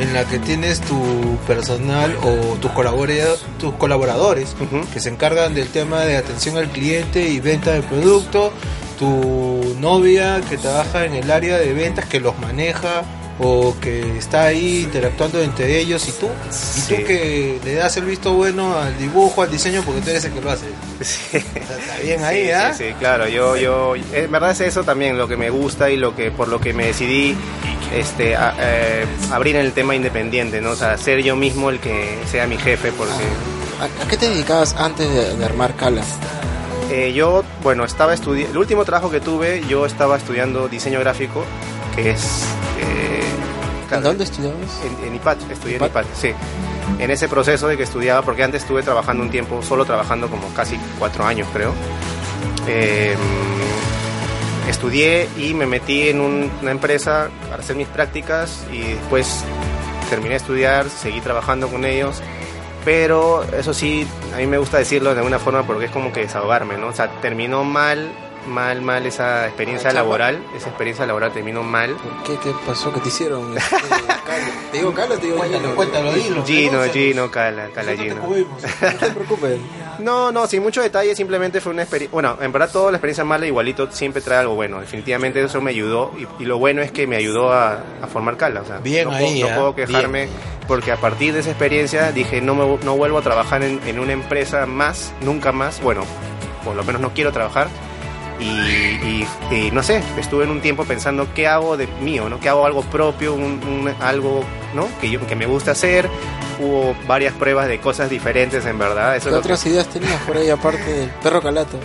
en 0.00 0.12
la 0.14 0.24
que 0.24 0.38
tienes 0.38 0.80
tu 0.80 1.36
personal 1.46 2.16
o 2.22 2.56
tus, 2.56 2.70
colabora- 2.72 3.36
tus 3.58 3.74
colaboradores 3.74 4.54
que 4.92 5.00
se 5.00 5.10
encargan 5.10 5.54
del 5.54 5.68
tema 5.68 6.00
de 6.02 6.16
atención 6.16 6.56
al 6.56 6.70
cliente 6.70 7.28
y 7.28 7.40
venta 7.40 7.72
del 7.72 7.82
producto, 7.82 8.52
tu 8.98 9.76
novia 9.80 10.40
que 10.48 10.56
trabaja 10.58 11.04
en 11.04 11.14
el 11.14 11.30
área 11.30 11.58
de 11.58 11.72
ventas 11.72 12.06
que 12.06 12.20
los 12.20 12.38
maneja 12.38 13.02
o 13.44 13.74
que 13.80 14.18
está 14.18 14.44
ahí 14.44 14.82
interactuando 14.84 15.42
entre 15.42 15.78
ellos 15.80 16.06
y 16.08 16.12
tú, 16.12 16.26
y 16.26 16.52
Sí. 16.54 16.94
tú 16.96 17.04
que 17.04 17.58
le 17.64 17.74
das 17.74 17.96
el 17.96 18.04
visto 18.04 18.32
bueno 18.34 18.76
al 18.78 18.96
dibujo, 18.98 19.42
al 19.42 19.50
diseño 19.50 19.82
porque 19.84 20.00
tú 20.00 20.10
eres 20.10 20.24
el 20.24 20.32
que 20.32 20.40
lo 20.40 20.50
hace. 20.50 20.66
Sí. 21.02 21.36
Está 21.36 21.98
bien 22.02 22.22
ahí, 22.24 22.44
sí, 22.46 22.50
¿ah? 22.52 22.72
Sí, 22.76 22.84
sí, 22.88 22.94
claro. 22.98 23.26
Yo, 23.28 23.56
yo, 23.56 23.94
en 23.96 24.30
verdad 24.30 24.52
es 24.52 24.60
eso 24.60 24.84
también 24.84 25.18
lo 25.18 25.26
que 25.26 25.36
me 25.36 25.50
gusta 25.50 25.90
y 25.90 25.96
lo 25.96 26.14
que 26.14 26.30
por 26.30 26.46
lo 26.48 26.60
que 26.60 26.72
me 26.72 26.86
decidí 26.86 27.36
este, 27.94 28.36
a- 28.36 28.54
eh, 28.60 29.04
abrir 29.32 29.56
en 29.56 29.66
el 29.66 29.72
tema 29.72 29.94
independiente, 29.96 30.60
¿no? 30.60 30.70
O 30.70 30.76
sea, 30.76 30.96
ser 30.96 31.22
yo 31.22 31.34
mismo 31.36 31.70
el 31.70 31.80
que 31.80 32.16
sea 32.30 32.46
mi 32.46 32.56
jefe, 32.58 32.92
porque 32.92 33.12
¿A, 33.80 34.04
a 34.04 34.08
qué 34.08 34.16
te 34.16 34.30
dedicabas 34.30 34.74
antes 34.78 35.08
de, 35.12 35.36
de 35.36 35.44
armar 35.44 35.74
Cala? 35.74 36.02
eh, 36.90 37.12
yo, 37.14 37.42
bueno, 37.62 37.84
estaba 37.84 38.14
estudiando, 38.14 38.52
el 38.52 38.58
último 38.58 38.84
trabajo 38.84 39.10
que 39.10 39.20
tuve, 39.20 39.62
yo 39.68 39.86
estaba 39.86 40.16
estudiando 40.18 40.68
diseño 40.68 41.00
gráfico, 41.00 41.44
que 41.94 42.10
es... 42.10 42.44
eh, 42.80 43.20
claro, 43.88 43.98
¿En 43.98 44.02
dónde 44.04 44.24
estudiabas? 44.24 44.80
En, 45.00 45.08
en 45.08 45.14
IPAT, 45.16 45.50
estudié 45.50 45.76
en 45.76 45.84
¿IPAT? 45.84 45.90
IPAT, 45.90 46.06
sí. 46.14 46.32
En 46.98 47.10
ese 47.10 47.28
proceso 47.28 47.68
de 47.68 47.76
que 47.76 47.82
estudiaba, 47.84 48.22
porque 48.22 48.42
antes 48.42 48.62
estuve 48.62 48.82
trabajando 48.82 49.22
un 49.22 49.30
tiempo, 49.30 49.62
solo 49.62 49.84
trabajando 49.84 50.28
como 50.28 50.48
casi 50.54 50.78
cuatro 50.98 51.24
años, 51.24 51.48
creo. 51.52 51.72
Eh, 52.66 53.14
estudié 54.68 55.28
y 55.36 55.54
me 55.54 55.66
metí 55.66 56.08
en 56.08 56.20
un- 56.20 56.50
una 56.60 56.70
empresa 56.70 57.28
para 57.50 57.62
hacer 57.62 57.76
mis 57.76 57.88
prácticas 57.88 58.64
y 58.72 58.80
después 58.94 59.44
terminé 60.08 60.30
de 60.30 60.36
estudiar, 60.36 60.88
seguí 60.88 61.20
trabajando 61.20 61.68
con 61.68 61.84
ellos. 61.84 62.20
Pero 62.84 63.44
eso 63.56 63.72
sí, 63.72 64.06
a 64.34 64.38
mí 64.38 64.46
me 64.46 64.58
gusta 64.58 64.78
decirlo 64.78 65.12
de 65.12 65.18
alguna 65.20 65.38
forma 65.38 65.62
porque 65.64 65.84
es 65.86 65.90
como 65.92 66.12
que 66.12 66.20
desahogarme, 66.20 66.76
¿no? 66.78 66.88
O 66.88 66.92
sea, 66.92 67.08
terminó 67.20 67.62
mal, 67.64 68.10
mal, 68.46 68.82
mal 68.82 69.06
esa 69.06 69.46
experiencia 69.46 69.92
laboral. 69.92 70.42
Esa 70.56 70.68
experiencia 70.68 71.06
laboral 71.06 71.32
terminó 71.32 71.62
mal. 71.62 71.94
¿Por 71.96 72.22
qué? 72.24 72.38
¿Qué 72.42 72.54
pasó? 72.66 72.92
¿Qué 72.92 73.00
te 73.00 73.08
hicieron? 73.08 73.56
Este? 73.56 73.76
¿Te 74.70 74.78
digo 74.78 74.94
Cala 74.94 75.14
o 75.14 75.18
te 75.18 75.26
digo 75.26 75.36
Cuéntalo, 75.36 75.60
Gino? 75.62 75.74
cuéntalo, 75.74 76.12
dilo. 76.12 76.44
Gino. 76.44 76.82
Gino, 76.92 77.30
Cala, 77.30 77.68
Cala 77.74 77.92
Gino. 77.96 78.14
No 78.16 78.98
te 78.98 79.10
preocupes. 79.14 79.58
No, 79.98 80.32
no, 80.32 80.46
sin 80.46 80.62
mucho 80.62 80.80
detalle, 80.80 81.14
simplemente 81.14 81.60
fue 81.60 81.72
una 81.72 81.82
experiencia. 81.82 82.12
Bueno, 82.12 82.38
en 82.40 82.50
verdad, 82.52 82.70
toda 82.72 82.90
la 82.90 82.96
experiencia 82.96 83.24
mala, 83.24 83.46
igualito, 83.46 83.90
siempre 83.92 84.22
trae 84.22 84.38
algo 84.38 84.54
bueno. 84.54 84.80
Definitivamente 84.80 85.42
eso 85.42 85.60
me 85.60 85.70
ayudó. 85.70 86.12
Y, 86.18 86.42
y 86.42 86.46
lo 86.46 86.58
bueno 86.58 86.80
es 86.82 86.90
que 86.92 87.06
me 87.06 87.16
ayudó 87.16 87.52
a, 87.52 87.82
a 88.02 88.06
formar 88.06 88.36
Cala. 88.36 88.62
O 88.62 88.64
sea, 88.64 88.78
Bien 88.78 89.08
no, 89.08 89.14
ahí, 89.14 89.40
puedo, 89.40 89.48
no 89.48 89.54
¿ah? 89.54 89.58
puedo 89.58 89.74
quejarme 89.74 90.28
porque 90.66 90.92
a 90.92 90.96
partir 90.96 91.34
de 91.34 91.40
esa 91.40 91.50
experiencia 91.50 92.12
dije, 92.12 92.40
no, 92.40 92.54
me, 92.54 92.84
no 92.84 92.96
vuelvo 92.96 93.18
a 93.18 93.22
trabajar 93.22 93.62
en, 93.62 93.80
en 93.86 93.98
una 93.98 94.12
empresa 94.12 94.64
más, 94.64 95.12
nunca 95.20 95.52
más. 95.52 95.82
Bueno, 95.82 96.02
por 96.64 96.74
lo 96.74 96.84
menos 96.84 97.02
no 97.02 97.12
quiero 97.12 97.32
trabajar. 97.32 97.68
Y, 98.42 99.24
y- 99.50 99.54
y 99.54 99.70
no 99.70 99.82
sé, 99.82 100.02
estuve 100.18 100.44
en 100.44 100.50
un 100.50 100.60
tiempo 100.60 100.84
pensando 100.84 101.28
qué 101.34 101.46
hago 101.46 101.76
de 101.76 101.86
mío, 102.00 102.28
¿no? 102.28 102.40
¿Qué 102.40 102.48
hago 102.48 102.66
algo 102.66 102.82
propio, 102.82 103.34
un, 103.34 103.42
un- 103.64 103.94
algo, 104.00 104.44
¿no? 104.74 104.88
Que, 105.00 105.08
yo, 105.10 105.24
que 105.26 105.36
me 105.36 105.46
gusta 105.46 105.70
hacer. 105.72 106.08
Hubo 106.60 106.94
varias 107.08 107.34
pruebas 107.34 107.66
de 107.68 107.80
cosas 107.80 108.08
diferentes, 108.10 108.64
en 108.66 108.78
verdad. 108.78 109.16
Eso 109.16 109.26
¿Qué 109.26 109.30
lo 109.36 109.36
que- 109.40 109.46
otras 109.46 109.66
ideas 109.66 109.88
tenías 109.88 110.20
por 110.22 110.36
ahí 110.36 110.50
aparte 110.50 110.84
del 110.92 111.08
perro 111.22 111.40
calato? 111.42 111.78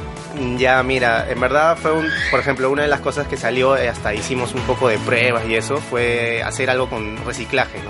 ya, 0.57 0.83
mira, 0.83 1.27
en 1.31 1.39
verdad 1.39 1.77
fue 1.81 1.93
un, 1.93 2.07
por 2.29 2.39
ejemplo, 2.39 2.69
una 2.69 2.83
de 2.83 2.87
las 2.87 2.99
cosas 2.99 3.25
que 3.27 3.37
salió, 3.37 3.75
eh, 3.75 3.89
hasta 3.89 4.13
hicimos 4.13 4.53
un 4.53 4.61
poco 4.61 4.87
de 4.87 4.99
pruebas 4.99 5.43
y 5.47 5.55
eso, 5.55 5.77
fue 5.77 6.43
hacer 6.43 6.69
algo 6.69 6.87
con 6.89 7.17
reciclaje, 7.25 7.79
¿no? 7.83 7.89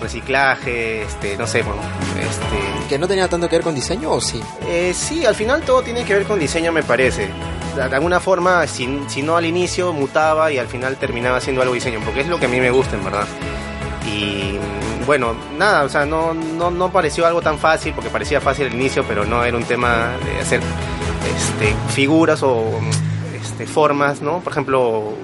Reciclaje, 0.00 1.02
este, 1.02 1.36
no 1.36 1.46
sé, 1.46 1.62
bueno, 1.62 1.80
este, 2.20 2.88
¿Que 2.88 2.98
no 2.98 3.08
tenía 3.08 3.26
tanto 3.28 3.48
que 3.48 3.56
ver 3.56 3.64
con 3.64 3.74
diseño 3.74 4.10
o 4.12 4.20
sí? 4.20 4.40
eh, 4.66 4.92
sí, 4.94 5.24
al 5.24 5.34
final 5.34 5.62
todo 5.62 5.82
tiene 5.82 6.04
que 6.04 6.14
ver 6.14 6.24
con 6.24 6.38
diseño, 6.38 6.70
me 6.72 6.82
parece. 6.82 7.28
De 7.76 7.82
alguna 7.82 8.20
forma, 8.20 8.66
si, 8.66 9.00
si 9.08 9.22
no 9.22 9.36
al 9.36 9.46
inicio, 9.46 9.92
mutaba 9.92 10.52
y 10.52 10.58
al 10.58 10.66
final 10.68 10.96
terminaba 10.96 11.38
haciendo 11.38 11.62
algo 11.62 11.74
diseño, 11.74 12.00
porque 12.04 12.20
es 12.20 12.26
lo 12.28 12.38
que 12.38 12.46
a 12.46 12.48
mí 12.48 12.60
me 12.60 12.70
gusta, 12.70 12.96
en 12.96 13.04
verdad. 13.04 13.26
Y 14.06 14.56
bueno, 15.06 15.34
nada, 15.58 15.84
o 15.84 15.88
sea, 15.88 16.04
no, 16.04 16.34
no, 16.34 16.70
no 16.70 16.92
pareció 16.92 17.26
algo 17.26 17.40
tan 17.40 17.58
fácil, 17.58 17.92
porque 17.94 18.10
parecía 18.10 18.40
fácil 18.40 18.66
al 18.66 18.74
inicio, 18.74 19.04
pero 19.08 19.24
no 19.24 19.42
era 19.44 19.56
un 19.56 19.64
tema 19.64 20.12
de 20.24 20.40
hacer 20.40 20.60
este, 21.36 21.74
figuras 21.94 22.42
o 22.42 22.64
este, 23.40 23.66
formas, 23.66 24.20
¿no? 24.20 24.40
Por 24.40 24.52
ejemplo, 24.52 25.14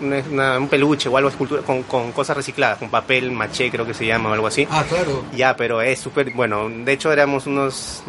una- 0.00 0.58
un 0.58 0.68
peluche 0.68 1.08
o 1.08 1.16
algo 1.16 1.28
escultura 1.30 1.62
con, 1.62 1.82
con 1.84 2.12
cosas 2.12 2.36
recicladas, 2.36 2.78
con 2.78 2.88
papel 2.90 3.32
maché 3.32 3.70
creo 3.70 3.84
que 3.86 3.94
se 3.94 4.06
llama 4.06 4.30
o 4.30 4.32
algo 4.32 4.46
así. 4.46 4.66
Ah, 4.70 4.84
claro. 4.88 5.24
Ya, 5.34 5.56
pero 5.56 5.80
es 5.80 5.98
súper, 5.98 6.30
bueno, 6.32 6.68
de 6.68 6.92
hecho 6.92 7.10
éramos 7.12 7.46
unos 7.46 8.02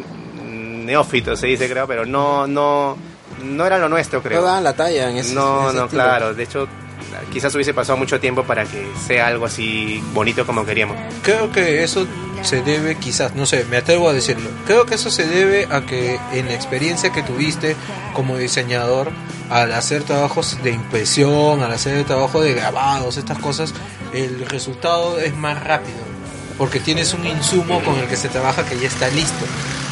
neófitos, 0.44 1.40
se 1.40 1.46
dice 1.48 1.68
creo, 1.68 1.86
pero 1.86 2.04
no, 2.06 2.46
no, 2.46 2.96
no 3.42 3.66
era 3.66 3.78
lo 3.78 3.88
nuestro 3.88 4.22
creo. 4.22 4.40
No 4.40 4.46
daban 4.46 4.64
la 4.64 4.74
talla 4.74 5.10
en 5.10 5.16
ese 5.18 5.34
No, 5.34 5.62
en 5.62 5.68
ese 5.68 5.76
no, 5.78 5.84
estilo. 5.84 6.02
claro. 6.04 6.34
De 6.34 6.42
hecho, 6.42 6.68
quizás 7.32 7.54
hubiese 7.54 7.74
pasado 7.74 7.96
mucho 7.98 8.20
tiempo 8.20 8.44
para 8.44 8.64
que 8.64 8.86
sea 9.06 9.26
algo 9.28 9.46
así 9.46 10.02
bonito 10.12 10.46
como 10.46 10.64
queríamos. 10.64 10.96
Creo 11.22 11.50
que 11.52 11.82
eso 11.82 12.06
se 12.42 12.62
debe, 12.62 12.96
quizás, 12.96 13.34
no 13.34 13.46
sé, 13.46 13.64
me 13.70 13.78
atrevo 13.78 14.08
a 14.08 14.12
decirlo. 14.12 14.48
Creo 14.66 14.86
que 14.86 14.94
eso 14.94 15.10
se 15.10 15.26
debe 15.26 15.66
a 15.70 15.80
que 15.82 16.18
en 16.32 16.46
la 16.46 16.54
experiencia 16.54 17.10
que 17.10 17.22
tuviste 17.22 17.74
como 18.14 18.36
diseñador, 18.36 19.10
al 19.50 19.72
hacer 19.72 20.02
trabajos 20.04 20.62
de 20.62 20.70
impresión, 20.70 21.62
al 21.62 21.72
hacer 21.72 22.04
trabajo 22.04 22.40
de 22.40 22.52
grabados, 22.54 23.16
estas 23.16 23.38
cosas, 23.38 23.74
el 24.12 24.46
resultado 24.48 25.18
es 25.18 25.34
más 25.36 25.62
rápido. 25.64 25.96
Porque 26.58 26.80
tienes 26.80 27.14
un 27.14 27.24
insumo 27.26 27.82
con 27.84 27.96
el 27.98 28.06
que 28.08 28.16
se 28.16 28.28
trabaja 28.28 28.64
que 28.64 28.76
ya 28.78 28.88
está 28.88 29.08
listo. 29.08 29.46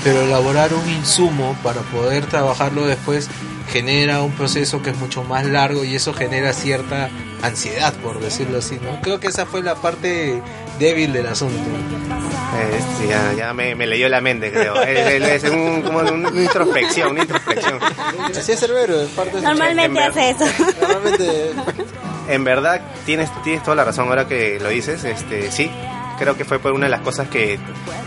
Pero 0.04 0.22
elaborar 0.22 0.74
un 0.74 0.88
insumo 0.90 1.56
para 1.62 1.80
poder 1.80 2.26
trabajarlo 2.26 2.86
después 2.86 3.28
genera 3.72 4.22
un 4.22 4.32
proceso 4.32 4.82
que 4.82 4.90
es 4.90 4.96
mucho 4.96 5.24
más 5.24 5.44
largo 5.46 5.82
y 5.84 5.94
eso 5.96 6.12
genera 6.14 6.52
cierta 6.52 7.08
ansiedad, 7.42 7.92
por 7.94 8.20
decirlo 8.20 8.58
así, 8.58 8.78
¿no? 8.82 9.00
Creo 9.02 9.18
que 9.18 9.26
esa 9.28 9.44
fue 9.46 9.62
la 9.62 9.74
parte 9.74 10.40
débil 10.78 11.12
del 11.12 11.26
asunto. 11.26 11.58
Eh, 12.58 13.08
ya 13.08 13.32
ya 13.36 13.52
me, 13.52 13.74
me 13.74 13.86
leyó 13.86 14.08
la 14.08 14.20
mente, 14.20 14.52
creo. 14.52 14.80
Es, 14.82 15.22
es- 15.22 15.44
es 15.44 15.50
un- 15.50 15.82
como 15.82 15.98
una 15.98 16.28
introspección, 16.40 17.10
una 17.12 17.22
introspección. 17.22 17.78
Así 18.36 18.52
es 18.52 18.60
Cerbero, 18.60 19.00
es 19.02 19.08
parte 19.10 19.40
Normalmente 19.40 19.98
en 20.00 20.10
hace 20.10 20.30
eso. 20.30 20.44
Normalmente 20.80 21.50
En 22.28 22.44
verdad, 22.44 22.80
tienes, 23.04 23.30
tienes 23.42 23.62
toda 23.64 23.74
la 23.76 23.84
razón 23.84 24.08
ahora 24.08 24.26
que 24.28 24.58
lo 24.60 24.68
dices. 24.68 25.02
Este, 25.04 25.50
sí, 25.50 25.70
creo 26.18 26.36
que 26.36 26.44
fue 26.44 26.58
por 26.58 26.72
una 26.72 26.86
de 26.86 26.90
las 26.90 27.00
cosas 27.00 27.28
que 27.28 27.58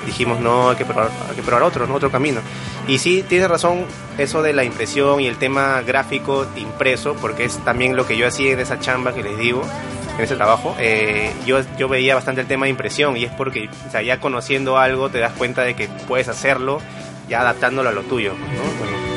dijimos, 0.05 0.39
no, 0.39 0.69
hay 0.69 0.75
que 0.75 0.85
probar, 0.85 1.09
hay 1.29 1.35
que 1.35 1.41
probar 1.41 1.63
otro, 1.63 1.87
¿no? 1.87 1.95
otro 1.95 2.11
camino. 2.11 2.41
Y 2.87 2.97
sí, 2.97 3.23
tienes 3.27 3.49
razón 3.49 3.85
eso 4.17 4.41
de 4.41 4.53
la 4.53 4.63
impresión 4.63 5.19
y 5.19 5.27
el 5.27 5.37
tema 5.37 5.81
gráfico 5.81 6.45
impreso, 6.55 7.15
porque 7.15 7.45
es 7.45 7.57
también 7.63 7.95
lo 7.95 8.05
que 8.05 8.17
yo 8.17 8.27
hacía 8.27 8.51
en 8.51 8.59
esa 8.59 8.79
chamba 8.79 9.13
que 9.13 9.23
les 9.23 9.37
digo, 9.37 9.63
en 10.17 10.23
ese 10.23 10.35
trabajo. 10.35 10.75
Eh, 10.79 11.31
yo, 11.45 11.59
yo 11.77 11.87
veía 11.87 12.15
bastante 12.15 12.41
el 12.41 12.47
tema 12.47 12.65
de 12.65 12.71
impresión 12.71 13.15
y 13.17 13.25
es 13.25 13.31
porque, 13.31 13.69
ya 14.03 14.19
conociendo 14.19 14.77
algo 14.77 15.09
te 15.09 15.19
das 15.19 15.33
cuenta 15.33 15.63
de 15.63 15.75
que 15.75 15.87
puedes 16.07 16.27
hacerlo 16.27 16.81
ya 17.27 17.41
adaptándolo 17.41 17.89
a 17.89 17.91
lo 17.91 18.01
tuyo, 18.01 18.33
¿no? 18.33 19.08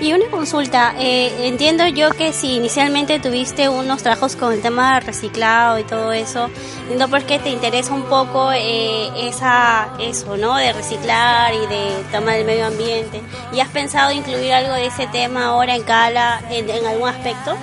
Y 0.00 0.12
una 0.12 0.26
consulta, 0.30 0.94
eh, 0.98 1.46
entiendo 1.46 1.86
yo 1.86 2.10
que 2.10 2.32
si 2.32 2.56
inicialmente 2.56 3.18
tuviste 3.20 3.68
unos 3.68 4.02
trabajos 4.02 4.36
con 4.36 4.52
el 4.52 4.60
tema 4.60 5.00
reciclado 5.00 5.78
y 5.78 5.84
todo 5.84 6.12
eso, 6.12 6.50
entiendo 6.82 7.08
por 7.08 7.24
qué 7.24 7.38
te 7.38 7.48
interesa 7.48 7.94
un 7.94 8.02
poco 8.02 8.52
eh, 8.52 9.08
esa 9.28 9.88
eso, 9.98 10.36
¿no? 10.36 10.56
De 10.56 10.72
reciclar 10.74 11.54
y 11.54 11.66
de 11.66 12.04
tema 12.10 12.32
del 12.32 12.44
medio 12.44 12.66
ambiente. 12.66 13.22
¿Y 13.52 13.60
has 13.60 13.68
pensado 13.68 14.12
incluir 14.12 14.52
algo 14.52 14.74
de 14.74 14.86
ese 14.86 15.06
tema 15.06 15.46
ahora 15.46 15.74
en 15.74 15.82
Cala, 15.82 16.42
en, 16.50 16.68
en 16.68 16.84
algún 16.86 17.08
aspecto? 17.08 17.56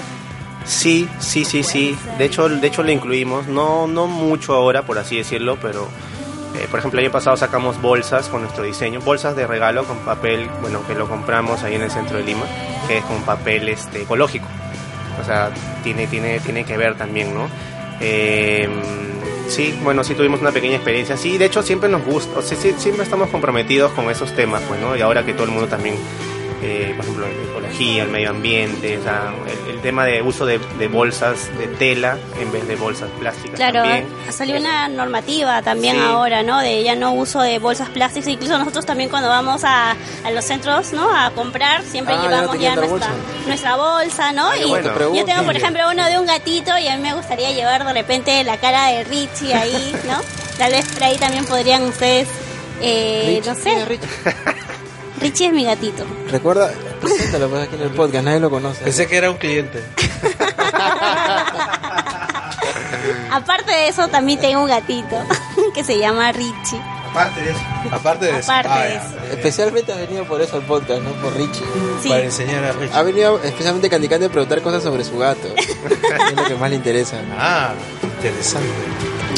Sí, 0.66 1.08
sí, 1.20 1.46
sí, 1.46 1.64
sí. 1.64 1.98
De 2.18 2.26
hecho, 2.26 2.50
de 2.50 2.68
hecho 2.68 2.84
lo 2.84 2.92
incluimos. 2.92 3.48
No, 3.48 3.88
no 3.88 4.08
mucho 4.08 4.54
ahora, 4.54 4.84
por 4.84 4.98
así 4.98 5.18
decirlo, 5.18 5.58
pero 5.62 5.88
eh, 6.56 6.68
por 6.70 6.80
ejemplo 6.80 7.00
el 7.00 7.06
año 7.06 7.14
pasado 7.14 7.38
sacamos 7.38 7.82
bolsas 7.82 8.28
con 8.28 8.42
nuestro 8.42 8.64
diseño, 8.64 9.00
bolsas 9.02 9.36
de 9.36 9.48
regalo 9.48 9.86
con 9.86 9.98
papel, 10.00 10.50
bueno, 10.62 10.86
que 10.86 10.96
lo 10.96 11.08
compramos 11.08 11.64
ahí 11.64 11.76
en 11.76 11.84
el 11.84 11.92
centro 11.92 12.18
de 12.18 12.24
Lima, 12.24 12.46
que 12.88 12.98
es 12.98 13.06
con 13.06 13.22
papel 13.24 13.70
este 13.70 14.02
ecológico. 14.02 14.48
O 15.22 15.24
sea, 15.24 15.52
tiene, 15.84 16.08
tiene, 16.08 16.40
tiene 16.40 16.64
que 16.64 16.78
ver 16.78 16.96
también, 16.96 17.34
¿no? 17.34 17.48
Eh, 18.00 18.68
sí, 19.48 19.78
bueno, 19.84 20.04
sí 20.04 20.16
tuvimos 20.16 20.42
una 20.42 20.52
pequeña 20.52 20.76
experiencia. 20.76 21.18
Sí, 21.18 21.38
de 21.38 21.46
hecho 21.46 21.62
siempre 21.62 21.90
nos 21.90 22.04
gusta, 22.04 22.40
o 22.40 22.42
sea, 22.42 22.58
sí, 22.58 22.74
siempre 22.78 23.04
estamos 23.04 23.30
comprometidos 23.30 23.92
con 23.92 24.10
esos 24.10 24.34
temas, 24.36 24.62
pues, 24.68 24.80
¿no? 24.82 24.96
Y 24.96 25.02
ahora 25.02 25.26
que 25.26 25.34
todo 25.34 25.44
el 25.46 25.52
mundo 25.52 25.68
también 25.68 25.96
eh, 26.62 26.94
por 26.96 27.06
ejemplo, 27.06 27.26
la 27.28 27.50
ecología, 27.52 28.04
el 28.04 28.10
medio 28.10 28.30
ambiente, 28.30 28.98
o 28.98 29.04
sea, 29.04 29.34
el, 29.68 29.72
el 29.76 29.82
tema 29.82 30.06
de 30.06 30.22
uso 30.22 30.46
de, 30.46 30.60
de 30.78 30.88
bolsas 30.88 31.50
de 31.58 31.68
tela 31.68 32.18
en 32.40 32.52
vez 32.52 32.68
de 32.68 32.76
bolsas 32.76 33.10
plásticas. 33.20 33.56
Claro, 33.56 33.82
también. 33.84 34.08
ha 34.28 34.32
salido 34.32 34.60
una 34.60 34.88
normativa 34.88 35.62
también 35.62 35.96
Sí. 35.96 36.02
ahora, 36.04 36.44
¿no? 36.44 36.60
De 36.60 36.84
ya 36.84 36.96
no 36.96 37.14
uso 37.14 37.42
de 37.42 37.60
bolsas 37.60 37.90
plásticas. 37.90 38.28
Incluso 38.30 38.58
nosotros 38.58 38.86
también 38.86 39.10
cuando 39.10 39.30
vamos 39.30 39.64
a, 39.64 39.96
a 40.24 40.32
los 40.32 40.46
centros, 40.46 40.94
¿no? 40.94 41.10
A 41.16 41.32
comprar, 41.32 41.82
siempre 41.84 42.14
Ah, 42.18 42.22
llevamos 42.22 42.60
ya 42.60 42.76
nuestra, 42.76 42.88
bolsa. 42.92 43.10
nuestra 43.48 43.76
bolsa, 43.76 44.32
¿no? 44.34 44.48
Ah, 44.48 44.54
qué 44.56 44.66
y 44.66 44.70
bueno. 44.70 45.14
yo 45.16 45.26
tengo, 45.26 45.44
por 45.44 45.56
ejemplo, 45.56 45.84
uno 45.92 46.06
de 46.08 46.20
un 46.20 46.26
gatito 46.26 46.78
y 46.78 46.88
a 46.88 46.96
mí 46.98 47.02
me 47.02 47.14
gustaría 47.14 47.52
llevar 47.52 47.86
de 47.86 47.94
repente 47.94 48.44
la 48.44 48.58
cara 48.58 48.88
de 48.88 49.04
Richie 49.06 49.54
ahí, 49.54 49.96
¿no? 50.08 50.20
Tal 50.58 50.72
vez 50.72 50.86
por 50.94 51.04
ahí 51.04 51.18
también 51.18 51.46
podrían 51.46 51.84
ustedes, 51.84 52.28
eh, 52.82 53.42
no 53.46 53.56
sé. 53.56 54.00
Richie 55.22 55.48
es 55.48 55.54
mi 55.54 55.64
gatito. 55.64 56.04
Recuerda, 56.30 56.72
preséntalo 57.00 57.50
pues 57.50 57.64
aquí 57.64 57.76
en 57.76 57.82
el 57.84 57.92
podcast, 57.92 58.26
nadie 58.26 58.40
lo 58.40 58.50
conoce. 58.50 58.84
Pensé 58.84 59.08
que 59.08 59.18
era 59.18 59.30
un 59.30 59.38
cliente. 59.38 59.84
Aparte 63.32 63.72
de 63.72 63.88
eso, 63.88 64.08
también 64.08 64.40
tengo 64.40 64.62
un 64.62 64.68
gatito 64.68 65.18
que 65.74 65.84
se 65.84 65.98
llama 65.98 66.32
Richie. 66.32 66.82
Aparte 67.12 67.42
de 67.42 67.52
eso. 67.52 67.60
Aparte 67.92 68.26
de 68.26 68.40
eso. 68.40 68.52
Aparte 68.52 68.70
Ah, 68.72 68.84
de 68.84 68.96
eso. 68.96 69.34
Especialmente 69.34 69.92
ha 69.92 69.98
venido 69.98 70.24
por 70.26 70.42
eso 70.42 70.58
el 70.58 70.64
podcast, 70.64 71.02
¿no? 71.02 71.12
Por 71.22 71.36
Richie. 71.36 71.64
Sí. 72.02 72.10
Para 72.10 72.24
enseñar 72.24 72.64
a 72.64 72.72
Richie. 72.72 72.96
Ha 72.96 73.04
venido 73.04 73.40
especialmente 73.44 73.90
Candy 73.90 74.08
Candy 74.08 74.26
a 74.28 74.30
preguntar 74.30 74.62
cosas 74.62 74.82
sobre 74.84 75.04
su 75.04 75.18
gato. 75.18 75.48
es 75.58 76.36
lo 76.36 76.46
que 76.46 76.56
más 76.56 76.70
le 76.70 76.78
interesa. 76.78 77.18
Ah, 77.38 77.74
interesante. 78.18 78.70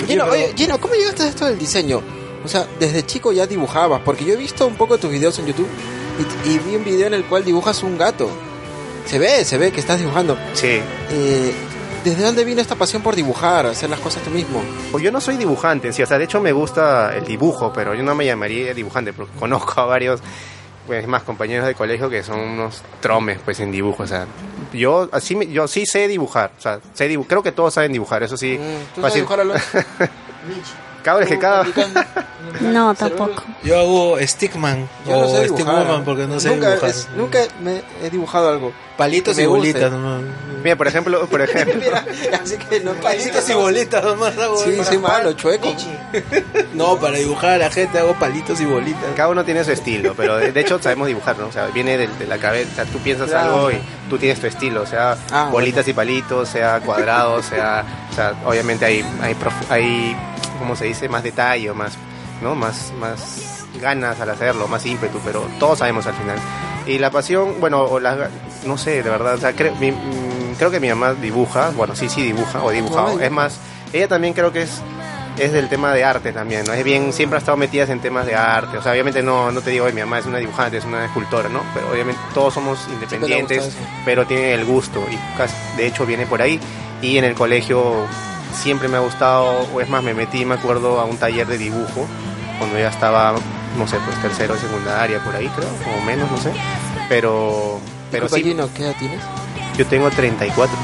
Gino, 0.08 0.26
Oye, 0.26 0.46
oye, 0.46 0.54
Gino, 0.56 0.80
¿cómo 0.80 0.94
llegaste 0.94 1.24
a 1.24 1.28
esto 1.28 1.46
del 1.46 1.58
diseño? 1.58 2.02
O 2.44 2.48
sea, 2.48 2.68
desde 2.80 3.06
chico 3.06 3.32
ya 3.32 3.48
dibujabas, 3.48 4.02
porque 4.04 4.26
yo 4.26 4.34
he 4.34 4.38
visto 4.38 4.68
un 4.68 4.76
poco 4.76 4.98
tus 4.98 5.10
videos 5.12 5.38
en 5.40 5.46
YouTube 5.48 5.68
y, 6.46 6.50
y 6.50 6.60
vi 6.60 6.76
un 6.76 6.84
video 6.84 7.08
en 7.08 7.14
el 7.14 7.26
cual 7.26 7.44
dibujas 7.46 7.82
un 7.84 7.98
gato. 7.98 8.30
Se 9.06 9.20
ve, 9.20 9.44
se 9.46 9.58
ve 9.58 9.72
que 9.72 9.80
estás 9.80 10.00
dibujando. 10.00 10.38
Sí. 10.54 10.80
Eh, 11.12 11.54
¿Desde 12.04 12.22
dónde 12.24 12.44
vino 12.44 12.60
esta 12.62 12.76
pasión 12.76 13.02
por 13.02 13.16
dibujar, 13.16 13.66
hacer 13.66 13.90
las 13.90 14.00
cosas 14.02 14.22
tú 14.24 14.30
mismo? 14.30 14.62
Pues 14.92 15.02
yo 15.04 15.10
no 15.12 15.22
soy 15.22 15.38
dibujante, 15.38 15.94
sí, 15.94 16.04
o 16.04 16.06
sea, 16.06 16.18
de 16.18 16.26
hecho 16.26 16.42
me 16.42 16.52
gusta 16.52 17.16
el 17.16 17.24
dibujo, 17.24 17.72
pero 17.74 17.94
yo 17.96 18.04
no 18.04 18.14
me 18.14 18.26
llamaría 18.26 18.74
dibujante 18.74 19.14
porque 19.14 19.32
conozco 19.40 19.80
a 19.80 19.86
varios, 19.86 20.20
pues 20.86 21.08
más 21.08 21.24
compañeros 21.24 21.66
de 21.66 21.76
colegio 21.76 22.10
que 22.10 22.22
son 22.22 22.40
unos 22.42 22.82
tromes, 23.00 23.40
pues 23.46 23.62
en 23.62 23.72
dibujo, 23.72 24.04
o 24.04 24.08
sea, 24.08 24.28
yo 24.74 25.08
así, 25.14 25.38
yo 25.50 25.66
sí 25.70 25.86
sé 25.86 26.10
dibujar, 26.10 26.52
o 26.58 26.62
sea, 26.62 26.80
sé 26.94 27.10
dibu- 27.10 27.26
creo 27.26 27.42
que 27.42 27.54
todos 27.54 27.74
saben 27.74 27.94
dibujar, 27.94 28.22
eso 28.22 28.36
sí. 28.36 28.58
Mm, 28.60 28.96
¿Tú 28.96 29.00
sabes 29.02 29.14
dibujar 29.16 29.40
a 29.40 29.44
los... 29.46 29.62
Vez 31.04 31.28
que 31.30 31.38
cada, 31.40 31.66
No, 32.62 32.94
tampoco. 33.00 33.44
Yo 33.64 33.80
hago 33.80 34.18
Stickman 34.22 34.88
Yo 35.08 35.12
no 35.14 35.20
o 35.28 35.28
sé 35.36 35.48
Stickwoman 35.50 35.82
dibujar. 35.84 36.04
Porque 36.04 36.28
no 36.28 36.40
sé 36.40 36.50
nunca, 36.50 36.70
dibujar. 36.70 36.90
es- 36.90 37.08
nunca 37.16 37.40
me 37.62 37.82
he 38.04 38.10
dibujado 38.10 38.50
algo. 38.50 38.72
Palitos 38.98 39.38
y 39.40 39.46
bolitas 39.48 39.92
nomás. 39.92 40.22
mira, 40.64 40.76
por 40.76 40.88
ejemplo, 40.88 41.26
por 41.28 41.42
ejemplo, 41.48 41.74
Mira, 41.80 42.06
así 42.44 42.58
que 42.58 42.80
no 42.82 42.92
Palitos 42.94 43.50
y 43.50 43.54
bolitas 43.54 44.04
nomás 44.04 44.38
hago. 44.38 44.58
Sí, 44.58 44.84
soy 44.84 44.98
malo, 45.00 45.34
chueco. 45.34 45.74
No, 46.74 46.98
para 46.98 47.18
dibujar 47.18 47.52
a 47.52 47.58
la 47.58 47.70
gente 47.72 48.00
hago 48.00 48.14
palitos 48.16 48.60
y 48.62 48.66
bolitas. 48.66 49.02
cada 49.16 49.30
uno 49.30 49.44
tiene 49.46 49.64
su 49.64 49.72
estilo, 49.72 50.14
pero 50.16 50.38
de, 50.38 50.52
de 50.52 50.60
hecho 50.62 50.82
sabemos 50.82 51.08
dibujar, 51.08 51.38
¿no? 51.38 51.48
O 51.48 51.52
sea, 51.52 51.68
viene 51.68 51.98
de, 51.98 52.08
la 52.28 52.38
cabeza, 52.38 52.70
o 52.72 52.76
sea, 52.76 52.86
tú 52.86 52.98
piensas 53.00 53.30
Claro. 53.30 53.54
algo 53.56 53.72
y 53.72 53.78
tú 54.10 54.18
tienes 54.18 54.40
tu 54.40 54.48
estilo, 54.48 54.82
o 54.82 54.86
sea, 54.86 55.18
Ah, 55.32 55.50
bolitas 55.52 55.88
y 55.88 55.94
palitos, 55.94 56.50
sea 56.50 56.80
cuadrados, 56.80 57.46
sea, 57.46 57.84
o 58.12 58.16
sea, 58.16 58.34
obviamente 58.46 58.86
hay, 58.86 59.06
hay, 59.22 59.34
prof- 59.36 59.72
hay, 59.72 60.16
¿cómo 60.60 60.76
se 60.76 60.86
dice? 60.86 61.10
Más 61.10 61.24
detalle, 61.24 61.72
más, 61.74 61.94
¿no? 62.42 62.56
Más, 62.56 62.92
más 63.00 63.66
ganas 63.82 64.20
al 64.20 64.30
hacerlo, 64.30 64.68
más 64.68 64.86
ímpetu, 64.86 65.20
pero 65.26 65.42
todos 65.60 65.80
sabemos 65.80 66.06
al 66.06 66.14
final. 66.14 66.38
Y 66.86 67.00
la 67.00 67.10
pasión, 67.12 67.56
bueno, 67.60 67.82
o 67.82 68.00
la, 68.00 68.30
no 68.66 68.78
sé, 68.78 69.02
de 69.04 69.10
verdad, 69.10 69.36
o 69.36 69.38
sea, 69.40 69.54
creo, 69.54 69.74
mi- 69.76 69.92
mm, 69.92 70.56
creo 70.58 70.70
que 70.70 70.80
mi 70.80 70.90
mamá 70.90 71.14
dibuja, 71.14 71.72
bueno, 71.76 71.96
sí, 71.96 72.10
sí 72.10 72.22
dibuja, 72.22 72.62
o 72.64 72.70
dibujado, 72.72 73.08
dibuja? 73.08 73.26
es 73.26 73.32
más, 73.32 73.58
ella 73.94 74.08
también 74.08 74.34
creo 74.34 74.52
que 74.52 74.64
es 74.64 74.82
es 75.36 75.52
del 75.52 75.68
tema 75.68 75.92
de 75.96 76.04
arte 76.04 76.32
también, 76.32 76.64
¿no? 76.64 76.74
Es 76.74 76.84
bien, 76.84 77.12
siempre 77.12 77.38
ha 77.38 77.40
estado 77.40 77.58
metida 77.58 77.86
en 77.86 78.00
temas 78.00 78.28
de 78.28 78.36
arte. 78.36 78.78
O 78.78 78.84
sea, 78.84 78.92
obviamente 78.92 79.24
no, 79.24 79.52
no 79.52 79.62
te 79.62 79.72
digo, 79.72 79.86
"Oye, 79.86 79.94
mi 79.96 80.02
mamá 80.02 80.20
es 80.20 80.28
una 80.28 80.38
dibujante, 80.38 80.78
es 80.78 80.86
una 80.86 81.06
escultora, 81.06 81.50
¿no? 81.50 81.62
Pero 81.74 81.90
obviamente 81.92 82.22
todos 82.36 82.54
somos 82.54 82.78
independientes, 82.94 83.64
pero 84.06 84.28
tiene 84.28 84.54
el 84.54 84.64
gusto 84.64 85.04
y 85.12 85.18
casi- 85.36 85.56
de 85.76 85.88
hecho 85.88 86.06
viene 86.06 86.28
por 86.28 86.40
ahí. 86.44 86.60
Y 87.02 87.18
en 87.18 87.24
el 87.26 87.34
colegio 87.34 88.06
siempre 88.54 88.88
me 88.88 88.98
ha 88.98 89.02
gustado, 89.02 89.68
o 89.74 89.82
es 89.82 89.90
más, 89.90 90.04
me 90.04 90.14
metí, 90.14 90.46
me 90.46 90.56
acuerdo, 90.56 91.00
a 91.00 91.06
un 91.06 91.18
taller 91.18 91.48
de 91.48 91.58
dibujo 91.58 92.06
cuando 92.60 92.78
ya 92.78 92.90
estaba, 92.90 93.34
no 93.78 93.88
sé, 93.88 93.98
pues 94.06 94.22
tercero 94.22 94.54
de 94.56 94.60
secundaria, 94.62 95.20
por 95.24 95.36
ahí 95.36 95.48
creo, 95.56 95.70
o 95.70 96.06
menos, 96.06 96.30
no 96.32 96.38
sé. 96.38 96.52
Pero, 97.10 97.80
pero 98.12 98.30
sí, 98.30 98.44
Gino, 98.44 98.70
¿qué 98.76 98.84
edad 98.84 98.96
tienes? 99.00 99.20
yo 99.78 99.86
tengo 99.88 100.10
34. 100.10 100.76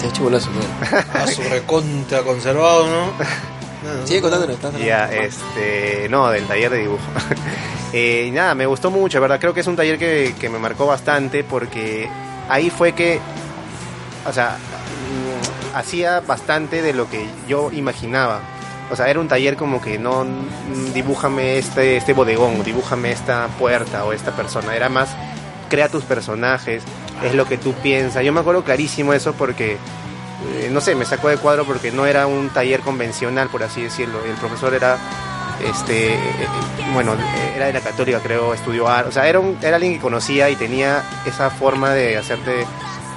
Te 0.00 0.06
he 0.06 0.08
hecho 0.10 0.22
bolazo, 0.22 0.48
¿no? 0.50 1.20
A 1.20 1.26
su 1.26 1.42
recontra 1.42 2.22
conservado, 2.22 2.86
¿no? 2.86 3.12
Sigue 4.06 4.20
contándonos. 4.20 4.56
estás- 4.56 4.78
Ya, 4.78 5.10
este, 5.12 6.08
no, 6.10 6.28
del 6.30 6.44
taller 6.46 6.70
de 6.70 6.78
dibujo. 6.78 7.02
Eh, 7.90 8.26
y 8.28 8.30
nada, 8.32 8.54
me 8.54 8.66
gustó 8.66 8.90
mucho, 8.90 9.18
¿verdad? 9.18 9.40
Creo 9.40 9.54
que 9.54 9.60
es 9.60 9.66
un 9.66 9.74
taller 9.74 9.98
que, 9.98 10.34
que 10.38 10.50
me 10.50 10.58
marcó 10.58 10.86
bastante 10.86 11.42
porque 11.42 12.06
ahí 12.50 12.68
fue 12.68 12.92
que, 12.92 13.18
o 14.28 14.32
sea, 14.34 14.58
hacía 15.74 16.20
bastante 16.20 16.82
de 16.82 16.92
lo 16.92 17.08
que 17.08 17.26
yo 17.48 17.70
imaginaba. 17.72 18.40
O 18.90 18.96
sea, 18.96 19.08
era 19.08 19.20
un 19.20 19.28
taller 19.28 19.56
como 19.56 19.80
que 19.82 19.98
no, 19.98 20.24
mm, 20.24 20.92
dibújame 20.94 21.58
este, 21.58 21.96
este 21.98 22.12
bodegón, 22.14 22.62
dibújame 22.64 23.12
esta 23.12 23.48
puerta 23.58 24.04
o 24.04 24.12
esta 24.12 24.32
persona. 24.34 24.74
Era 24.74 24.88
más, 24.88 25.10
crea 25.68 25.88
tus 25.88 26.04
personajes, 26.04 26.82
es 27.22 27.34
lo 27.34 27.44
que 27.46 27.58
tú 27.58 27.74
piensas. 27.74 28.24
Yo 28.24 28.32
me 28.32 28.40
acuerdo 28.40 28.64
clarísimo 28.64 29.12
eso 29.12 29.34
porque 29.34 29.76
eh, 30.54 30.68
no 30.72 30.80
sé, 30.80 30.94
me 30.94 31.04
sacó 31.04 31.28
de 31.28 31.36
cuadro 31.36 31.64
porque 31.64 31.90
no 31.90 32.06
era 32.06 32.26
un 32.26 32.48
taller 32.50 32.80
convencional, 32.80 33.48
por 33.48 33.62
así 33.62 33.82
decirlo. 33.82 34.20
El 34.24 34.36
profesor 34.36 34.72
era, 34.72 34.96
este, 35.68 36.14
eh, 36.14 36.18
bueno, 36.94 37.12
eh, 37.14 37.52
era 37.56 37.66
de 37.66 37.72
la 37.72 37.80
católica, 37.80 38.20
creo, 38.20 38.54
estudió 38.54 38.88
arte. 38.88 39.08
O 39.08 39.12
sea, 39.12 39.28
era, 39.28 39.40
un- 39.40 39.58
era 39.60 39.76
alguien 39.76 39.94
que 39.94 40.00
conocía 40.00 40.48
y 40.48 40.56
tenía 40.56 41.02
esa 41.26 41.50
forma 41.50 41.90
de 41.90 42.16
hacerte 42.16 42.64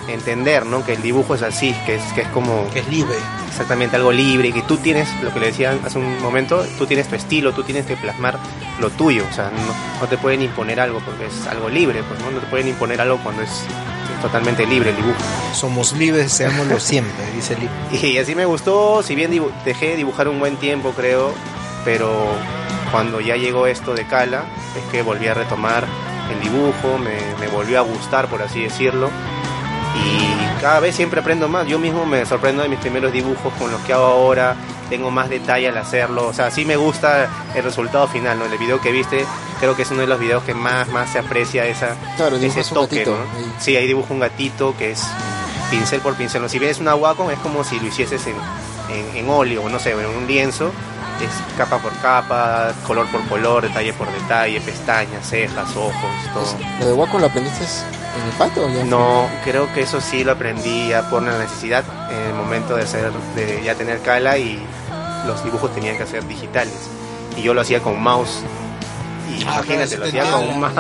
entender, 0.08 0.66
¿no? 0.66 0.84
Que 0.86 0.94
el 0.94 1.02
dibujo 1.02 1.36
es 1.36 1.42
así, 1.42 1.76
que 1.86 1.96
es, 1.96 2.04
que 2.14 2.22
es 2.22 2.28
como 2.30 2.68
Que 2.74 2.80
es 2.80 2.88
libre. 2.88 3.16
exactamente 3.48 3.96
algo 3.96 4.12
libre, 4.12 4.52
que 4.52 4.62
tú 4.64 4.78
tienes, 4.78 5.08
lo 5.22 5.34
que 5.34 5.40
le 5.40 5.48
decía 5.48 5.78
hace 5.86 5.98
un 6.00 6.22
momento, 6.22 6.66
tú 6.78 6.86
tienes 6.86 7.08
tu 7.08 7.16
estilo, 7.16 7.54
tú 7.54 7.64
tienes 7.64 7.86
que 7.86 7.96
plasmar 7.98 8.38
lo 8.80 8.90
tuyo. 8.90 9.24
O 9.30 9.34
sea, 9.34 9.46
no, 9.52 10.02
no 10.02 10.08
te 10.08 10.18
pueden 10.18 10.42
imponer 10.42 10.80
algo 10.80 11.00
porque 11.06 11.26
es 11.28 11.48
algo 11.48 11.70
libre, 11.70 12.02
pues 12.04 12.20
¿no? 12.22 12.32
No 12.32 12.40
te 12.40 12.48
pueden 12.48 12.68
imponer 12.68 13.00
algo 13.02 13.18
cuando 13.24 13.42
es 13.44 13.64
totalmente 14.22 14.66
libre 14.66 14.92
el 14.92 14.96
dibujo. 14.96 15.18
Somos 15.54 15.94
libres, 15.94 16.32
seámoslo 16.32 16.80
siempre, 16.80 17.26
dice 17.36 17.56
el. 17.56 17.70
Y 18.10 18.18
así 18.18 18.36
me 18.36 18.46
gustó, 18.46 19.02
si 19.04 19.16
bien 19.16 19.32
dibu- 19.32 19.52
dejé 19.66 19.90
de 19.90 19.96
dibujar 19.98 20.28
un 20.28 20.40
buen 20.40 20.58
tiempo, 20.58 20.92
creo, 20.96 21.34
pero 21.86 22.12
cuando 22.92 23.20
ya 23.22 23.36
llegó 23.36 23.68
esto 23.68 23.94
de 23.94 24.06
Cala, 24.06 24.44
es 24.78 24.84
que 24.92 25.02
volví 25.02 25.28
a 25.28 25.34
retomar 25.34 25.86
el 26.32 26.40
dibujo, 26.42 26.98
me, 26.98 27.16
me 27.40 27.48
volvió 27.52 27.80
a 27.80 27.82
gustar, 27.82 28.28
por 28.28 28.42
así 28.42 28.62
decirlo. 28.64 29.10
Y 29.96 30.62
cada 30.62 30.80
vez 30.80 30.96
siempre 30.96 31.20
aprendo 31.22 31.48
más. 31.48 31.68
Yo 31.68 31.80
mismo 31.80 32.06
me 32.06 32.26
sorprendo 32.26 32.64
de 32.64 32.70
mis 32.70 32.80
primeros 32.80 33.12
dibujos 33.12 33.52
con 33.60 33.72
los 33.72 33.82
que 33.82 33.94
hago 33.94 34.06
ahora. 34.06 34.56
Tengo 34.90 35.10
más 35.12 35.30
detalle 35.30 35.70
al 35.70 35.78
hacerlo. 35.78 36.28
O 36.28 36.34
sea, 36.34 36.52
sí 36.52 36.66
me 36.66 36.76
gusta 36.76 37.30
el 37.56 37.64
resultado 37.64 38.08
final, 38.08 38.38
¿no? 38.40 38.46
El 38.46 38.58
video 38.58 38.80
que 38.82 38.92
viste, 38.92 39.26
creo 39.60 39.76
que 39.76 39.84
es 39.84 39.92
uno 39.92 40.02
de 40.02 40.08
los 40.08 40.20
videos 40.20 40.44
que 40.44 40.54
más, 40.54 40.88
más 40.90 41.10
se 41.12 41.20
aprecia 41.20 41.66
esa, 41.66 41.96
Claro, 42.18 42.36
ese 42.38 42.64
toque, 42.64 42.98
gatito. 42.98 43.12
¿no? 43.12 43.24
ahí. 43.38 43.54
Sí, 43.60 43.76
ahí 43.78 43.88
dibujo 43.88 44.14
un 44.14 44.20
gatito 44.20 44.76
que 44.78 44.92
es 44.92 45.04
pincel 45.70 46.02
por 46.02 46.16
pincel. 46.16 46.42
¿no? 46.42 46.50
Si 46.50 46.60
ves 46.60 46.80
una 46.80 46.96
Wacom 46.96 47.30
es 47.32 47.40
como 47.40 47.64
si 47.64 47.80
lo 47.80 47.88
hicieses 47.88 48.28
en, 48.28 48.36
en, 48.94 49.16
en 49.16 49.30
óleo, 49.30 49.68
no 49.70 49.80
sé, 49.80 49.92
en 49.92 50.06
un 50.06 50.28
lienzo. 50.28 50.72
Es 51.22 51.30
capa 51.56 51.78
por 51.78 51.94
capa, 52.02 52.74
color 52.88 53.06
por 53.08 53.22
color, 53.28 53.62
detalle 53.64 53.94
por 53.94 54.12
detalle, 54.12 54.60
pestañas, 54.60 55.26
cejas, 55.30 55.70
ojos, 55.76 55.94
todo. 56.34 56.58
¿Lo 56.80 56.86
de 56.88 56.94
Wacom 56.94 57.22
lo 57.22 57.28
aprendiste 57.28 57.64
en 58.18 58.26
el 58.28 58.32
pato 58.38 58.66
o 58.66 58.70
ya? 58.70 58.84
No, 58.84 59.28
creo 59.44 59.72
que 59.74 59.82
eso 59.82 60.02
sí 60.02 60.24
lo 60.24 60.34
aprendí 60.34 60.90
ya 60.90 61.10
por 61.10 61.22
la 61.24 61.38
necesidad 61.38 61.84
en 62.12 62.28
el 62.28 62.34
momento 62.34 62.76
de 62.76 62.84
hacer, 62.84 63.12
de 63.36 63.62
ya 63.64 63.76
tener 63.76 64.00
cala 64.02 64.38
y 64.38 64.62
los 65.28 65.44
dibujos 65.44 65.74
tenían 65.74 65.98
que 65.98 66.06
ser 66.06 66.28
digitales. 66.28 66.74
Y 67.38 67.42
yo 67.44 67.54
lo 67.54 67.62
hacía 67.62 67.80
con 67.82 68.02
mouse. 68.02 68.40
Y 69.30 69.44
Ah, 69.48 69.62
imagínate, 69.64 69.98
lo 69.98 70.06
hacía 70.06 70.30
con 70.30 70.60
mouse. 70.60 70.74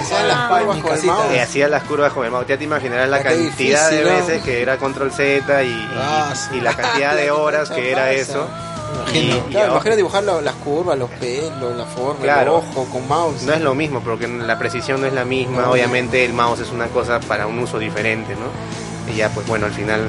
Hacían 0.00 0.28
las 0.28 0.48
curvas 0.48 0.76
mi 0.76 0.82
con 0.82 0.94
el 0.94 1.02
mouse. 1.04 1.26
Eh, 1.32 1.40
hacía 1.42 1.68
las 1.68 1.82
curvas 1.84 2.12
con 2.14 2.24
el 2.24 2.30
mouse. 2.30 2.46
Ya 2.48 2.56
te 2.56 2.64
imaginarás 2.64 3.08
la 3.10 3.16
Ah, 3.18 3.22
cantidad 3.22 3.90
de 3.90 4.04
veces 4.04 4.42
que 4.42 4.62
era 4.62 4.78
control 4.78 5.12
Z 5.12 5.62
y, 5.64 5.68
y- 5.68 5.88
Ah, 5.98 6.32
sí. 6.34 6.56
y 6.56 6.60
la 6.62 6.74
cantidad 6.74 7.14
de 7.14 7.30
horas 7.30 7.68
que 7.70 7.90
era 7.92 8.02
Pasa. 8.02 8.12
eso. 8.14 8.48
Y, 8.92 8.96
Imagino. 9.18 9.36
y 9.48 9.52
Claro, 9.52 9.72
imagina 9.72 9.96
dibujar 9.96 10.22
las 10.24 10.54
curvas, 10.56 10.98
los 10.98 11.10
pelos, 11.10 11.76
la 11.76 11.84
forma, 11.84 12.20
Claro. 12.20 12.42
el 12.42 12.48
ojo 12.48 12.84
con 12.90 13.06
mouse. 13.08 13.42
no 13.42 13.52
es 13.52 13.60
lo 13.60 13.74
mismo 13.74 14.00
porque 14.00 14.26
la 14.28 14.58
precisión 14.58 15.00
no 15.00 15.06
es 15.06 15.12
la 15.12 15.24
misma. 15.24 15.62
No. 15.62 15.70
Obviamente 15.72 16.24
el 16.24 16.32
mouse 16.32 16.60
es 16.60 16.70
una 16.70 16.86
cosa 16.88 17.20
para 17.20 17.46
un 17.46 17.58
uso 17.58 17.78
diferente, 17.78 18.34
¿no? 18.34 19.12
Y 19.12 19.16
ya 19.16 19.28
pues 19.30 19.46
bueno, 19.46 19.66
al 19.66 19.72
final, 19.72 20.00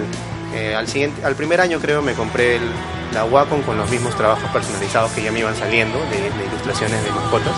eh, 0.54 0.76
al 0.76 0.88
siguiente, 0.88 1.24
al 1.26 1.36
primer 1.36 1.62
año 1.62 1.80
creo 1.80 2.02
me 2.02 2.14
compré 2.14 2.58
el- 2.58 2.72
la 3.14 3.24
Wacom 3.26 3.62
con 3.62 3.78
los 3.78 3.90
mismos 3.90 4.16
trabajos 4.16 4.50
personalizados 4.52 5.12
que 5.12 5.24
ya 5.24 5.32
me 5.32 5.40
iban 5.40 5.56
saliendo 5.56 5.98
de, 6.10 6.18
de 6.38 6.46
ilustraciones 6.48 7.02
de 7.04 7.12
mascotas. 7.12 7.54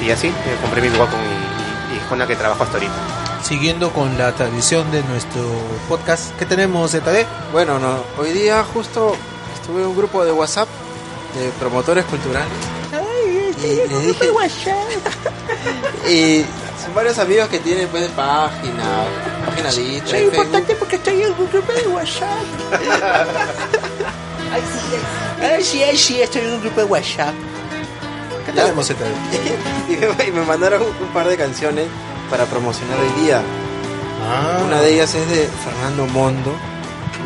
Y 0.00 0.10
así, 0.10 0.28
eh, 0.28 0.32
compré 0.62 0.80
mi 0.82 0.88
Wacom 0.96 1.18
y, 1.20 1.92
y- 1.92 1.96
y 1.96 1.98
es 1.98 2.04
con 2.04 2.18
la 2.18 2.26
que 2.26 2.36
trabajo 2.36 2.62
hasta 2.62 2.74
ahorita. 2.76 2.94
Siguiendo 3.42 3.90
con 3.90 4.16
la 4.18 4.32
tradición 4.32 4.90
de 4.92 5.02
nuestro 5.04 5.42
podcast, 5.88 6.36
¿qué 6.38 6.46
tenemos, 6.46 6.90
ZD? 6.92 7.24
Bueno, 7.52 7.78
no, 7.78 7.98
hoy 8.18 8.32
día 8.32 8.64
justo 8.74 9.14
estuve 9.66 9.82
en 9.82 9.88
un 9.88 9.96
grupo 9.96 10.24
de 10.24 10.30
WhatsApp 10.30 10.68
de 11.34 11.50
promotores 11.58 12.04
culturales. 12.04 12.52
y 13.58 13.88
les 13.88 14.06
dije, 14.06 14.30
y 16.08 16.44
son 16.80 16.94
varios 16.94 17.18
amigos 17.18 17.48
que 17.48 17.58
tienen 17.58 17.88
pues 17.88 18.08
página, 18.10 19.02
página 19.44 19.72
lista, 19.72 20.18
en 20.18 20.30
Facebook. 20.30 20.76
porque 20.78 20.94
estoy 20.94 21.20
en 21.20 21.32
un 21.32 21.50
grupo 21.50 21.72
de 21.72 21.88
WhatsApp. 21.88 22.44
Ay, 25.42 25.64
sí, 25.64 25.82
ay, 25.82 25.96
sí, 25.96 26.22
estoy 26.22 26.42
en 26.42 26.52
un 26.52 26.60
grupo 26.60 26.80
de 26.80 26.86
WhatsApp. 26.86 27.34
¿Qué 28.46 28.52
tenemos, 28.52 28.88
y, 29.88 29.96
me, 30.30 30.42
mandaron 30.42 30.82
un 30.82 31.08
par 31.08 31.26
de 31.26 31.36
canciones 31.36 31.88
para 32.30 32.46
promocionar 32.46 32.96
hoy 33.00 33.10
día. 33.24 33.42
Ah, 34.24 34.62
Una 34.64 34.80
de 34.80 34.94
ellas 34.94 35.12
es 35.14 35.28
de 35.28 35.48
Fernando 35.64 36.06
Mondo, 36.06 36.52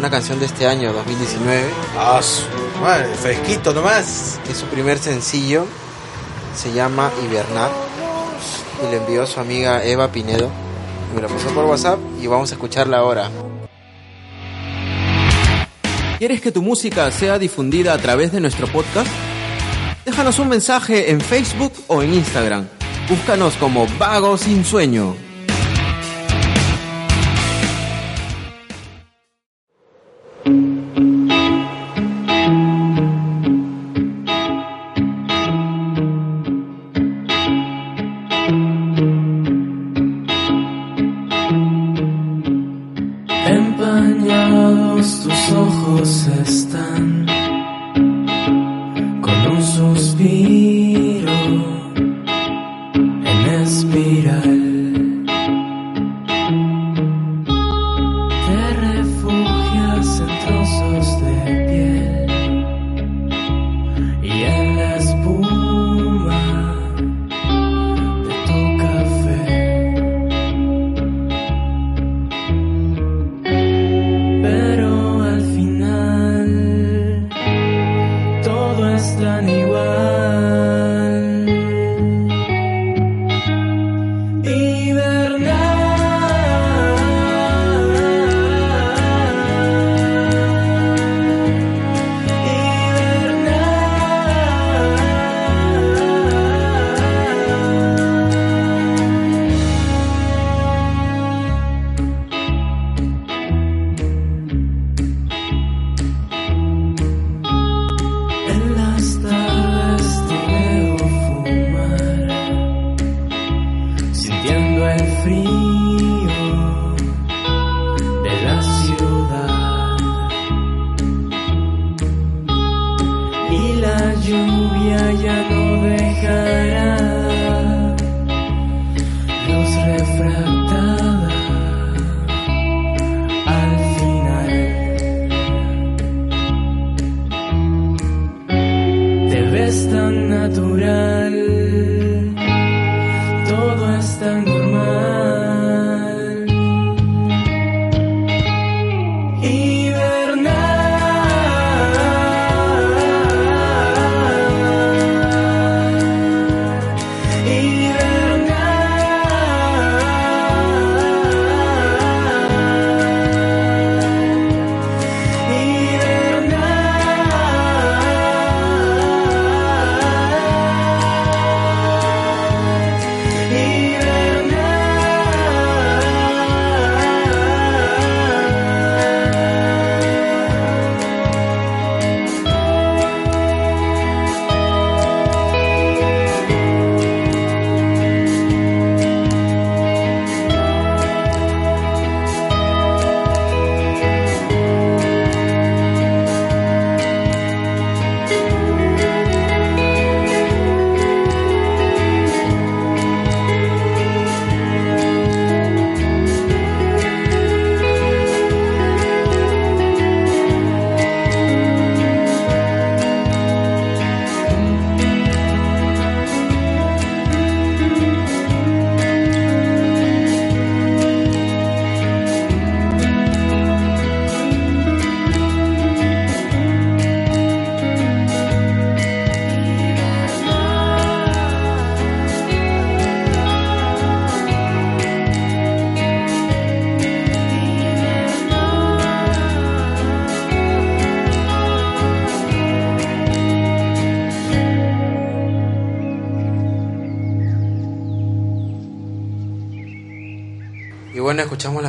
una 0.00 0.10
canción 0.10 0.40
de 0.40 0.46
este 0.46 0.66
año, 0.66 0.94
2019. 0.94 1.62
Ah, 1.98 2.20
su 2.22 2.42
madre, 2.80 3.14
fresquito 3.14 3.74
nomás. 3.74 4.40
Es 4.48 4.56
su 4.56 4.64
primer 4.64 4.96
sencillo, 4.96 5.66
se 6.56 6.72
llama 6.72 7.10
Hibernar 7.22 7.70
y 8.82 8.90
le 8.90 8.96
envió 8.96 9.24
a 9.24 9.26
su 9.26 9.40
amiga 9.40 9.84
Eva 9.84 10.10
Pinedo. 10.10 10.50
Me 11.14 11.20
la 11.20 11.28
pasó 11.28 11.48
por 11.50 11.66
WhatsApp 11.66 11.98
y 12.18 12.26
vamos 12.26 12.50
a 12.50 12.54
escucharla 12.54 12.96
ahora. 12.96 13.30
¿Quieres 16.18 16.40
que 16.40 16.50
tu 16.50 16.62
música 16.62 17.10
sea 17.10 17.38
difundida 17.38 17.92
a 17.92 17.98
través 17.98 18.32
de 18.32 18.40
nuestro 18.40 18.68
podcast? 18.68 19.10
Déjanos 20.06 20.38
un 20.38 20.48
mensaje 20.48 21.10
en 21.10 21.20
Facebook 21.20 21.74
o 21.88 22.02
en 22.02 22.14
Instagram. 22.14 22.66
Búscanos 23.06 23.54
como 23.56 23.86
Vago 23.98 24.38
Sin 24.38 24.64
Sueño. 24.64 25.29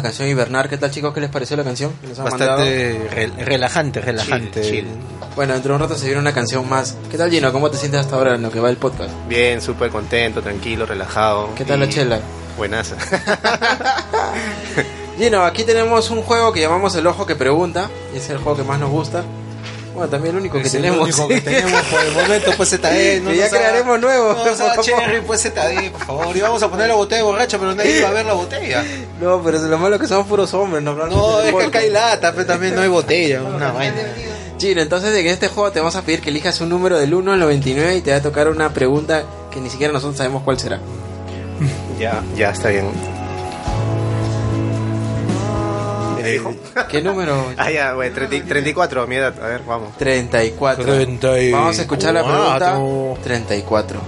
La 0.01 0.07
canción 0.09 0.27
Hibernar. 0.27 0.67
¿Qué 0.67 0.77
tal 0.77 0.89
chicos? 0.91 1.13
¿Qué 1.13 1.21
les 1.21 1.29
pareció 1.29 1.55
la 1.57 1.63
canción? 1.63 1.93
que 2.01 2.07
nos 2.07 2.17
han 2.19 2.25
Bastante 2.25 3.07
re- 3.11 3.45
relajante, 3.45 4.01
relajante. 4.01 4.61
Chill, 4.61 4.71
chill. 4.71 4.87
Bueno, 5.35 5.53
dentro 5.53 5.73
de 5.73 5.75
un 5.75 5.81
rato 5.87 5.97
se 5.97 6.05
viene 6.07 6.19
una 6.19 6.33
canción 6.33 6.67
más. 6.67 6.97
¿Qué 7.09 7.17
tal 7.17 7.29
Gino? 7.29 7.51
¿Cómo 7.53 7.69
te 7.69 7.77
sientes 7.77 8.01
hasta 8.01 8.15
ahora 8.15 8.35
en 8.35 8.41
lo 8.41 8.51
que 8.51 8.59
va 8.59 8.69
el 8.69 8.77
podcast? 8.77 9.11
Bien, 9.29 9.61
súper 9.61 9.89
contento, 9.91 10.41
tranquilo, 10.41 10.85
relajado. 10.85 11.49
¿Qué 11.55 11.63
tal 11.65 11.79
la 11.79 11.85
y 11.85 11.89
chela? 11.89 12.19
Buenaza. 12.57 12.95
Gino, 15.17 15.43
aquí 15.43 15.63
tenemos 15.63 16.09
un 16.09 16.21
juego 16.23 16.51
que 16.51 16.61
llamamos 16.61 16.95
El 16.95 17.05
Ojo 17.07 17.25
que 17.25 17.35
Pregunta. 17.35 17.89
Y 18.13 18.17
es 18.17 18.29
el 18.29 18.37
juego 18.39 18.57
que 18.57 18.63
más 18.63 18.79
nos 18.79 18.89
gusta. 18.89 19.23
Bueno, 20.01 20.09
también 20.09 20.33
el 20.35 20.41
único 20.41 20.57
que 20.59 20.67
Es 20.67 20.73
el 20.73 20.81
tenemos. 20.81 21.03
único 21.03 21.27
que 21.27 21.41
tenemos 21.41 21.81
por 21.83 22.01
el 22.03 22.11
momento, 22.11 22.51
pues 22.57 22.69
ZD. 22.69 23.21
No 23.21 23.29
Que 23.29 23.37
ya 23.37 23.43
nos 23.43 23.49
crearemos 23.53 23.99
nuevo, 24.01 24.33
No 24.33 24.45
nos 24.45 24.57
por 24.57 24.65
haga 24.65 24.69
favor. 24.73 24.83
cherry, 24.85 25.21
pues 25.21 25.41
ZD, 25.43 25.91
por 25.91 26.05
favor. 26.05 26.35
Y 26.37 26.41
vamos 26.41 26.63
a 26.63 26.69
poner 26.71 26.87
la 26.87 26.95
botella 26.95 27.23
borracha, 27.23 27.59
pero 27.59 27.75
nadie 27.75 28.01
va 28.01 28.09
a 28.09 28.13
ver 28.13 28.25
la 28.25 28.33
botella. 28.33 28.83
No, 29.19 29.43
pero 29.43 29.57
es 29.57 29.63
lo 29.63 29.77
malo 29.77 29.99
que 29.99 30.07
somos 30.07 30.25
puros 30.25 30.51
hombres, 30.55 30.81
¿no? 30.81 30.95
No, 30.95 31.39
es 31.41 31.53
que 31.53 31.63
acá 31.63 31.79
hay 31.79 31.91
lata, 31.91 32.31
pero 32.33 32.47
también 32.47 32.73
no 32.73 32.81
hay 32.81 32.87
botella, 32.89 33.43
una 33.55 33.71
vaina. 33.71 33.93
Gino, 34.59 34.81
entonces 34.81 35.15
en 35.15 35.27
este 35.27 35.47
juego 35.49 35.71
te 35.71 35.79
vamos 35.79 35.95
a 35.95 36.01
pedir 36.01 36.21
que 36.21 36.29
elijas 36.31 36.59
un 36.61 36.69
número 36.69 36.97
del 36.97 37.13
1 37.13 37.33
al 37.33 37.39
99 37.39 37.97
y 37.97 38.01
te 38.01 38.09
va 38.11 38.17
a 38.17 38.21
tocar 38.21 38.47
una 38.47 38.73
pregunta 38.73 39.23
que 39.51 39.59
ni 39.61 39.69
siquiera 39.69 39.93
nosotros 39.93 40.17
sabemos 40.17 40.41
cuál 40.43 40.59
será. 40.59 40.79
ya, 41.99 42.23
ya 42.35 42.49
está 42.49 42.69
bien. 42.69 42.85
Eh, 46.23 46.41
¿Qué 46.89 47.01
número? 47.01 47.45
Ah, 47.57 47.71
ya, 47.71 47.93
güey, 47.93 48.11
30 48.11 48.47
34, 48.47 49.07
mi 49.07 49.15
edad. 49.15 49.33
A 49.41 49.47
ver, 49.47 49.61
vamos. 49.67 49.97
34. 49.97 50.83
34. 50.83 51.51
Vamos 51.57 51.77
a 51.77 51.81
escuchar 51.81 52.13
la 52.13 52.23
pregunta 52.23 52.77
34. 53.23 53.99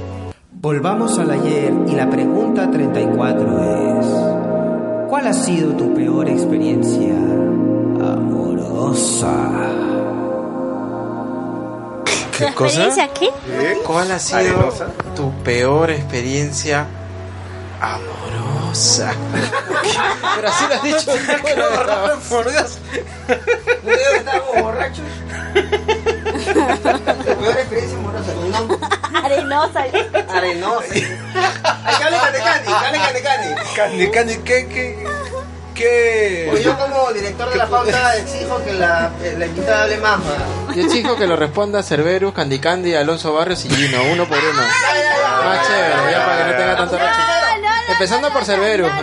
Volvamos 0.52 1.20
al 1.20 1.32
ayer 1.32 1.74
y 1.88 1.92
la 1.92 2.10
pregunta 2.10 2.72
34 2.72 4.00
es, 4.00 4.08
¿cuál 5.10 5.28
ha 5.28 5.34
sido 5.34 5.74
tu 5.74 5.94
peor 5.94 6.30
experiencia 6.30 7.14
amorosa? 8.00 9.50
¿Tu 12.38 12.44
experiencia 12.46 13.10
qué? 13.14 13.30
¿Cuál 13.86 14.12
ha 14.12 14.20
sido 14.20 14.40
Arenosa. 14.40 14.88
tu 15.16 15.32
peor 15.44 15.92
experiencia 15.92 16.86
amorosa? 18.74 19.14
Pero 20.36 20.48
así 20.50 20.66
lo 20.68 20.76
has 20.76 20.84
dicho. 20.84 21.12
Por 22.30 22.52
Dios. 22.52 22.80
estábamos 24.18 24.62
borrachos. 24.62 25.06
La 26.84 27.36
peor 27.36 27.58
experiencia 27.58 27.98
amorosa. 27.98 28.32
Arenosa. 29.24 29.86
Arenosa. 30.30 30.86
Ay, 30.94 31.96
cale, 32.00 32.18
cale, 32.18 32.40
cale, 32.40 32.66
cale, 32.66 32.98
cale, 32.98 33.22
cale. 33.22 33.56
Candy, 33.76 34.12
Candy, 34.12 34.36
¿qué, 34.38 34.68
qué, 34.68 35.06
qué? 35.76 36.48
Pues 36.52 36.64
yo 36.64 36.78
como 36.78 37.12
director 37.12 37.50
de 37.50 37.58
la 37.58 37.68
pauta 37.68 38.18
exijo 38.18 38.64
que 38.64 38.74
la, 38.74 39.12
la 39.38 39.46
invitada 39.46 39.84
hable 39.84 39.98
más, 39.98 40.20
man. 40.20 40.76
Yo 40.76 40.84
exijo 40.86 41.16
que 41.16 41.28
lo 41.28 41.36
responda 41.36 41.84
Cerberus, 41.84 42.34
Candy 42.34 42.60
Candy, 42.60 42.96
Alonso 42.96 43.34
Barrios 43.34 43.64
y 43.66 43.70
Gino, 43.70 44.02
uno 44.12 44.28
por 44.28 44.38
uno. 44.38 44.62
Más 44.62 45.68
chévere, 45.68 46.12
ya 46.12 46.26
para 46.26 46.38
que 46.38 46.52
no 46.52 46.58
tenga 46.58 46.76
tanto 46.78 46.98
racho. 46.98 47.20
Empezando 47.90 48.30
por 48.32 48.46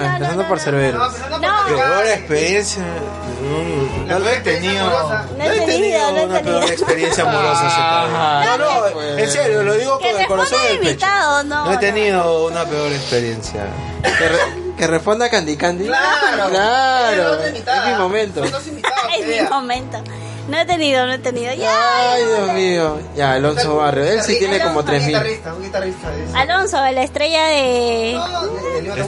no, 0.03 0.13
empezando 0.15 0.43
no, 0.43 0.49
por 0.49 0.59
pero 0.59 1.39
No. 1.39 1.67
Peor 1.67 2.07
experiencia. 2.07 2.83
mm, 2.83 4.07
No, 4.09 4.19
he 4.29 4.37
tenido. 4.41 4.91
No 5.37 5.45
he 5.45 5.61
tenido, 5.67 6.11
no 6.13 6.17
he 6.19 6.25
una 6.25 6.41
peor 6.41 6.45
tenido. 6.61 6.73
experiencia 6.73 7.25
amorosa. 7.25 7.61
Ah, 7.65 8.45
No, 8.47 8.59
no, 8.59 8.93
pues. 8.93 9.19
en 9.19 9.31
serio, 9.31 9.63
lo 9.63 9.75
digo 9.75 9.99
con 9.99 10.21
el 10.21 10.27
corazón 10.27 10.59
responda 10.59 10.67
en 10.67 10.73
el 10.73 10.79
pecho. 10.79 10.91
invitado, 10.91 11.45
no. 11.45 11.65
No 11.67 11.73
he 11.73 11.77
tenido 11.79 12.47
una 12.47 12.65
peor 12.65 12.93
experiencia. 12.93 13.67
Que, 14.03 14.29
re- 14.29 14.39
que 14.79 14.87
responda 14.87 15.29
Candy 15.29 15.57
Candy. 15.57 15.87
Claro. 15.87 16.49
Claro, 16.49 17.43
es 17.45 17.53
mi 17.87 17.95
momento. 17.99 18.45
Es 18.45 19.27
mi 19.27 19.49
momento. 19.49 20.03
No 20.51 20.59
he 20.59 20.67
tenido, 20.67 21.07
no 21.07 21.13
he 21.13 21.19
tenido. 21.19 21.55
Ya. 21.55 21.71
Ay, 22.13 22.25
Dios 22.25 22.53
mío. 22.55 22.99
Ya, 23.17 23.33
Alonso 23.35 23.77
Barrios. 23.77 24.09
Él 24.09 24.23
sí 24.23 24.39
tiene 24.39 24.61
como 24.61 24.81
Un 24.81 24.85
3000. 24.87 25.09
guitarrista, 25.09 25.55
un 25.55 25.63
guitarrista. 25.63 26.09
es- 26.17 26.35
Alonso, 26.35 26.77
la 26.77 27.03
estrella 27.03 27.47
de, 27.47 28.13
No, 28.15 28.47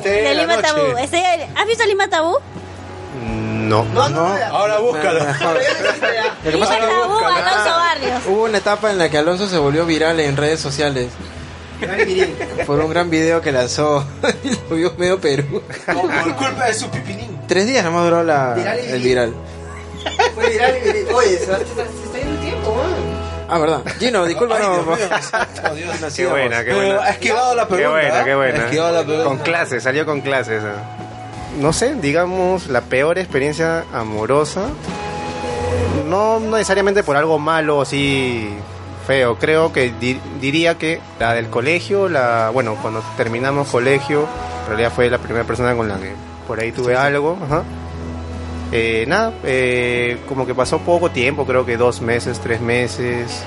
de- 0.01 0.11
de 0.23 0.35
Lima 0.37 0.55
Este-. 0.55 0.69
Tabú. 0.69 0.97
Estrella 0.99 1.37
de- 1.39 1.49
¿Has 1.57 1.67
visto 1.67 1.85
Lima 1.85 2.09
Tabú? 2.09 2.37
No. 3.25 3.85
No, 3.85 4.09
no, 4.09 4.29
no. 4.29 4.45
Ahora 4.57 4.79
búscalo. 4.79 5.25
Mejor. 5.25 5.55
Lo 5.55 5.61
que 6.45 6.51
Lima 6.53 6.67
pasa 6.67 6.79
es 6.79 6.85
que 6.85 6.91
Tabú, 6.93 7.05
hubo, 7.13 7.19
Alonso 7.27 7.71
Barrios. 7.71 8.23
hubo 8.29 8.45
una 8.45 8.59
etapa 8.59 8.91
en 8.91 8.99
la 8.99 9.09
que 9.11 9.19
Alonso 9.19 9.49
se 9.49 9.59
volvió 9.59 9.85
viral 9.87 10.21
en 10.21 10.37
redes 10.37 10.61
sociales 10.61 11.09
por 12.67 12.79
un 12.79 12.91
gran 12.91 13.11
video 13.11 13.41
que 13.41 13.51
lanzó 13.51 14.05
y 14.45 14.51
lo 14.71 14.77
vio 14.77 14.95
medio 14.97 15.21
Perú. 15.21 15.63
Por 15.87 16.37
culpa 16.37 16.67
de 16.67 16.75
su 16.75 16.89
pipinín. 16.91 17.41
Tres 17.49 17.67
días 17.67 17.85
nomás 17.85 18.05
duró 18.05 18.23
la, 18.23 18.55
Viral 18.55 18.79
y 18.87 18.93
el 18.93 19.03
viral. 19.03 19.35
Fue 20.35 20.51
viral 20.51 20.75
y. 20.85 21.13
Oye, 21.13 21.39
se 21.39 21.51
va- 21.51 21.59
se 21.59 21.63
está 21.65 21.85
se 21.85 22.05
está 22.05 22.19
yendo 22.19 22.33
el 22.35 22.41
tiempo, 22.41 22.75
man. 22.75 23.23
Ah, 23.49 23.59
verdad. 23.59 23.83
Gino, 23.99 24.25
disculpa. 24.25 24.57
Ay, 24.57 24.63
no, 24.63 24.73
Dios 24.75 24.87
no. 24.87 24.97
mío, 24.97 25.05
exacto, 25.17 25.75
Dios. 25.75 26.15
Qué 26.15 26.27
buena, 26.27 26.59
qué 26.65 26.65
Pero 26.71 26.77
buena. 26.77 27.03
ha 27.05 27.11
esquivado 27.11 27.55
la 27.55 27.63
Qué 27.67 27.75
pregunta. 27.75 27.91
buena, 28.01 28.25
qué 28.25 28.35
buena. 28.35 28.59
Ha 28.59 28.65
esquivado 28.65 28.93
la 28.93 29.03
pregunta. 29.05 29.25
Con 29.29 29.39
clases, 29.39 29.83
salió 29.83 30.07
con 30.07 30.21
clases. 30.23 30.63
ah. 30.65 30.99
No 31.61 31.73
sé, 31.75 31.95
digamos, 31.97 32.69
la 32.69 32.81
peor 32.81 33.19
experiencia 33.19 33.85
amorosa. 33.93 34.69
No 36.09 36.41
necesariamente 36.41 37.03
por 37.03 37.17
algo 37.17 37.39
malo 37.39 37.79
o 37.79 37.83
así 37.83 38.49
feo. 39.07 39.37
Creo 39.39 39.73
que 39.73 39.93
di- 39.99 40.21
diría 40.41 40.77
que 40.79 41.01
la 41.19 41.35
del 41.35 41.49
colegio, 41.49 42.09
la 42.09 42.51
bueno, 42.51 42.77
cuando 42.81 43.03
terminamos 43.17 43.69
colegio, 43.69 44.27
en 44.63 44.69
realidad 44.69 44.93
fue 44.95 45.11
la 45.11 45.19
primera 45.19 45.45
persona 45.45 45.75
con 45.75 45.89
la 45.89 45.97
que 45.99 46.13
por 46.47 46.59
ahí 46.61 46.73
tuve 46.73 46.97
algo. 46.97 47.39
Ajá. 47.45 47.63
Eh, 48.73 49.05
nada, 49.07 49.33
eh, 49.45 50.19
como 50.29 50.47
que 50.47 50.55
pasó 50.55 50.79
poco 50.79 51.11
tiempo, 51.11 51.45
creo 51.47 51.65
que 51.67 51.77
dos 51.77 52.01
meses, 52.01 52.41
tres 52.41 52.61
meses. 52.61 53.45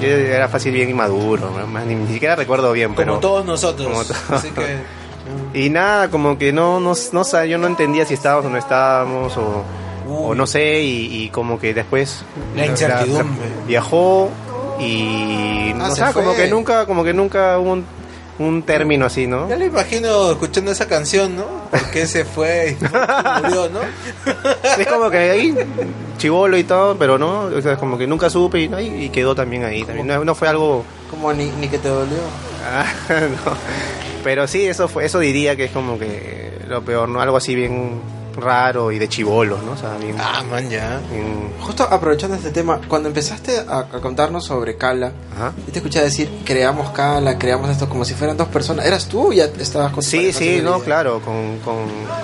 Yo 0.00 0.08
era 0.08 0.48
fácil 0.48 0.74
bien 0.74 0.90
inmaduro, 0.90 1.50
¿no? 1.50 1.80
ni, 1.84 1.94
ni 1.94 2.12
siquiera 2.12 2.36
recuerdo 2.36 2.72
bien, 2.72 2.88
Como 2.88 2.96
pero... 2.96 3.18
todos 3.18 3.44
nosotros. 3.46 3.86
Como. 3.88 4.36
Así 4.36 4.50
que. 4.50 4.76
Y 5.54 5.70
nada, 5.70 6.08
como 6.08 6.38
que 6.38 6.52
no, 6.52 6.78
no, 6.78 6.92
no 7.12 7.44
yo 7.44 7.58
no 7.58 7.66
entendía 7.66 8.04
si 8.06 8.14
estábamos 8.14 8.46
o 8.46 8.48
no 8.48 8.58
estábamos, 8.58 9.36
o, 9.36 9.64
o 10.08 10.34
no 10.36 10.46
sé, 10.46 10.82
y, 10.82 11.24
y 11.24 11.30
como 11.30 11.58
que 11.58 11.74
después 11.74 12.24
La 12.54 12.66
incertidumbre. 12.66 13.48
viajó 13.66 14.30
y 14.78 15.72
Ah, 15.80 15.86
o 15.86 15.90
se 15.90 15.96
sea, 15.96 16.12
como 16.12 16.34
que 16.34 16.48
nunca, 16.48 16.86
como 16.86 17.02
que 17.02 17.12
nunca 17.12 17.58
hubo 17.58 17.72
un, 17.72 17.84
un 18.38 18.62
término 18.62 19.06
así, 19.06 19.26
¿no? 19.26 19.48
Ya 19.48 19.56
le 19.56 19.66
imagino 19.66 20.32
escuchando 20.32 20.70
esa 20.70 20.86
canción, 20.86 21.36
¿no? 21.36 21.44
Porque 21.70 22.06
se 22.06 22.24
fue 22.24 22.76
y 22.78 22.84
murió, 23.42 23.70
¿no? 23.70 23.80
Es 24.78 24.86
como 24.86 25.10
que 25.10 25.18
ahí, 25.18 25.54
chivolo 26.18 26.56
y 26.58 26.64
todo, 26.64 26.96
pero 26.96 27.18
no, 27.18 27.42
o 27.44 27.62
sea, 27.62 27.76
como 27.76 27.96
que 27.96 28.06
nunca 28.06 28.28
supe 28.28 28.60
y, 28.60 28.68
¿no? 28.68 28.80
y 28.80 28.86
y 29.04 29.08
quedó 29.10 29.34
también 29.34 29.64
ahí, 29.64 29.84
también. 29.84 30.06
No, 30.06 30.24
no 30.24 30.34
fue 30.34 30.48
algo 30.48 30.84
Como 31.10 31.32
ni, 31.32 31.46
ni 31.50 31.68
que 31.68 31.78
te 31.78 31.88
dolió. 31.88 32.18
Ah, 32.64 32.86
no. 33.08 33.52
Pero 34.22 34.46
sí, 34.46 34.66
eso 34.66 34.88
fue, 34.88 35.04
eso 35.04 35.18
diría 35.18 35.56
que 35.56 35.64
es 35.64 35.70
como 35.70 35.98
que 35.98 36.58
lo 36.66 36.82
peor, 36.82 37.08
¿no? 37.08 37.20
Algo 37.20 37.36
así 37.36 37.54
bien 37.54 38.00
raro 38.36 38.92
y 38.92 38.98
de 38.98 39.08
chivolos, 39.08 39.62
¿no? 39.62 39.72
O 39.72 39.76
sea, 39.76 39.96
bien, 39.96 40.14
Ah, 40.18 40.42
man, 40.50 40.68
ya. 40.70 41.00
bien- 41.12 41.52
Justo 41.60 41.84
aprovechando 41.84 42.36
este 42.36 42.50
tema, 42.50 42.80
cuando 42.88 43.08
empezaste 43.08 43.58
a, 43.68 43.78
a 43.78 43.84
contarnos 44.00 44.44
sobre 44.44 44.76
Kala, 44.76 45.12
Ajá. 45.34 45.52
y 45.66 45.70
te 45.72 45.78
escuché 45.78 46.00
decir, 46.02 46.28
creamos 46.44 46.90
Kala, 46.90 47.38
creamos 47.38 47.70
esto 47.70 47.88
como 47.88 48.04
si 48.04 48.14
fueran 48.14 48.36
dos 48.36 48.48
personas. 48.48 48.86
¿Eras 48.86 49.08
tú 49.08 49.28
o 49.28 49.32
ya 49.32 49.44
estabas 49.58 49.92
con 49.92 50.02
Sí, 50.02 50.32
sí, 50.32 50.60
no, 50.62 50.80
claro, 50.80 51.20
con, 51.20 51.58
con, 51.64 51.76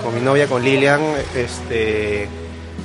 con 0.05 0.14
mi 0.14 0.20
novia, 0.20 0.46
con 0.46 0.62
Lilian, 0.62 1.01
este... 1.35 2.29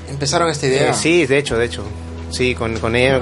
Empezaron 0.09 0.49
esta 0.49 0.65
idea. 0.67 0.89
eh, 0.91 0.93
sí, 0.93 1.25
de 1.25 1.37
hecho, 1.37 1.57
de 1.57 1.65
hecho. 1.65 1.83
Sí, 2.31 2.55
con, 2.55 2.77
con 2.79 2.95
ella 2.95 3.21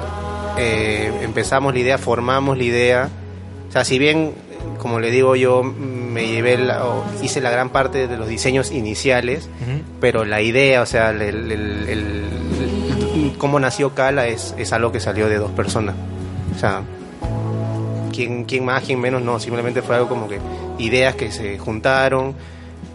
eh, 0.58 1.12
empezamos 1.24 1.74
la 1.74 1.80
idea, 1.80 1.98
formamos 1.98 2.58
la 2.58 2.64
idea. 2.64 3.10
O 3.68 3.72
sea, 3.72 3.84
si 3.84 3.98
bien, 4.00 4.34
como 4.78 5.00
le 5.00 5.12
digo 5.12 5.36
yo, 5.36 5.64
me 5.64 6.28
llevé, 6.28 6.58
la- 6.58 6.86
o 6.86 7.04
hice 7.22 7.42
la 7.42 7.50
gran 7.52 7.70
parte 7.70 8.08
de 8.08 8.18
los 8.18 8.28
diseños 8.28 8.72
iniciales, 8.72 9.50
pero 10.00 10.26
la 10.26 10.42
idea, 10.42 10.82
o 10.82 10.86
sea, 10.86 11.10
el, 11.12 11.22
el- 11.22 11.52
el- 11.52 11.90
el- 11.90 13.34
cómo 13.38 13.60
nació 13.60 13.94
Kala 13.96 14.28
es, 14.28 14.54
es 14.58 14.72
algo 14.74 14.92
que 14.92 15.00
salió 15.00 15.28
de 15.30 15.38
dos 15.38 15.52
personas. 15.52 15.96
O 16.56 16.60
sea, 16.60 16.82
quién, 18.14 18.46
quién 18.46 18.66
más, 18.66 18.84
quién 18.84 19.00
menos, 19.00 19.22
no, 19.22 19.40
simplemente 19.40 19.82
fue 19.82 19.96
algo 19.96 20.08
como 20.10 20.28
que 20.28 20.40
ideas 20.80 21.16
que 21.16 21.32
se 21.32 21.58
juntaron. 21.58 22.34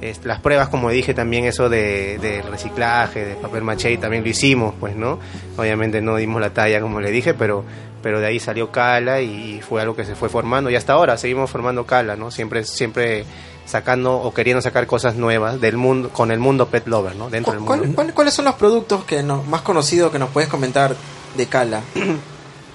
Es- 0.00 0.24
las 0.24 0.40
pruebas, 0.40 0.68
como 0.68 0.90
dije, 0.90 1.12
también 1.14 1.44
eso 1.44 1.68
de, 1.68 2.42
reciclaje, 2.50 3.24
de 3.24 3.34
papel 3.34 3.62
maché, 3.62 3.96
también 3.98 4.22
lo 4.24 4.30
hicimos, 4.30 4.74
pues, 4.80 4.96
¿no? 4.96 5.18
Obviamente 5.56 6.00
no 6.00 6.16
dimos 6.16 6.40
la 6.40 6.50
talla, 6.50 6.80
como 6.80 7.00
le 7.00 7.10
dije, 7.10 7.34
pero, 7.34 7.64
pero 8.02 8.18
de 8.20 8.26
ahí 8.26 8.40
salió 8.40 8.70
Cala 8.72 9.20
y 9.20 9.60
fue 9.60 9.82
algo 9.82 9.94
que 9.94 10.04
se 10.04 10.14
fue 10.14 10.28
formando. 10.28 10.70
Y 10.70 10.76
hasta 10.76 10.94
ahora 10.94 11.16
seguimos 11.18 11.50
formando 11.50 11.84
Cala, 11.84 12.16
¿no? 12.16 12.30
Siempre, 12.30 12.64
siempre 12.64 13.24
sacando 13.66 14.16
o 14.16 14.32
queriendo 14.34 14.60
sacar 14.62 14.86
cosas 14.86 15.14
nuevas 15.16 15.60
del 15.60 15.76
mundo, 15.76 16.08
con 16.08 16.30
el 16.32 16.38
mundo 16.40 16.66
pet 16.68 16.86
lover, 16.88 17.14
¿no? 17.14 17.28
Dentro 17.30 17.52
del 17.52 17.62
¿Cuál- 17.62 17.80
mundo. 17.80 17.94
cuál- 17.94 18.14
cuáles 18.14 18.34
son 18.34 18.46
los 18.46 18.54
productos 18.54 19.04
que 19.04 19.22
no- 19.22 19.42
más 19.44 19.60
conocidos 19.62 20.10
que 20.10 20.18
nos 20.18 20.30
puedes 20.30 20.48
comentar 20.48 20.96
de 21.36 21.46
Kala? 21.46 21.82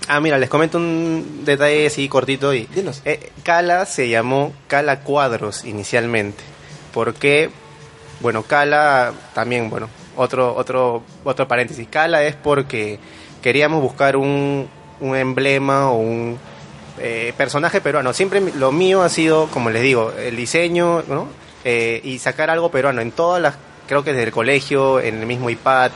Ah, 0.07 0.19
mira, 0.19 0.37
les 0.37 0.49
comento 0.49 0.77
un 0.77 1.41
detalle 1.45 1.87
así 1.87 2.07
cortito 2.07 2.53
y 2.53 2.67
Dinos. 2.67 3.01
eh, 3.05 3.31
Cala 3.41 3.87
se 3.87 4.07
llamó 4.07 4.53
Cala 4.67 4.99
Cuadros 4.99 5.65
inicialmente. 5.65 6.43
¿Por 6.95 7.13
qué? 7.13 7.49
Bueno, 8.21 8.43
Cala 8.43 9.11
también, 9.33 9.69
bueno, 9.69 9.89
otro, 10.15 10.55
otro, 10.55 11.03
otro 11.25 11.45
paréntesis. 11.45 11.89
Cala 11.89 12.23
es 12.23 12.35
porque 12.37 12.99
queríamos 13.41 13.81
buscar 13.81 14.15
un, 14.15 14.69
un 15.01 15.15
emblema 15.17 15.91
o 15.91 15.97
un 15.97 16.37
eh, 16.97 17.33
personaje 17.35 17.81
peruano. 17.81 18.13
Siempre 18.13 18.39
lo 18.39 18.71
mío 18.71 19.01
ha 19.01 19.09
sido, 19.09 19.47
como 19.47 19.69
les 19.71 19.83
digo, 19.83 20.13
el 20.17 20.37
diseño, 20.37 21.03
¿no? 21.09 21.27
Eh, 21.65 21.99
y 22.01 22.17
sacar 22.19 22.49
algo 22.49 22.71
peruano 22.71 23.01
en 23.01 23.11
todas 23.11 23.41
las, 23.41 23.55
creo 23.87 24.05
que 24.05 24.13
desde 24.13 24.27
el 24.27 24.31
colegio, 24.31 25.01
en 25.01 25.19
el 25.19 25.25
mismo 25.25 25.49
iPad, 25.49 25.91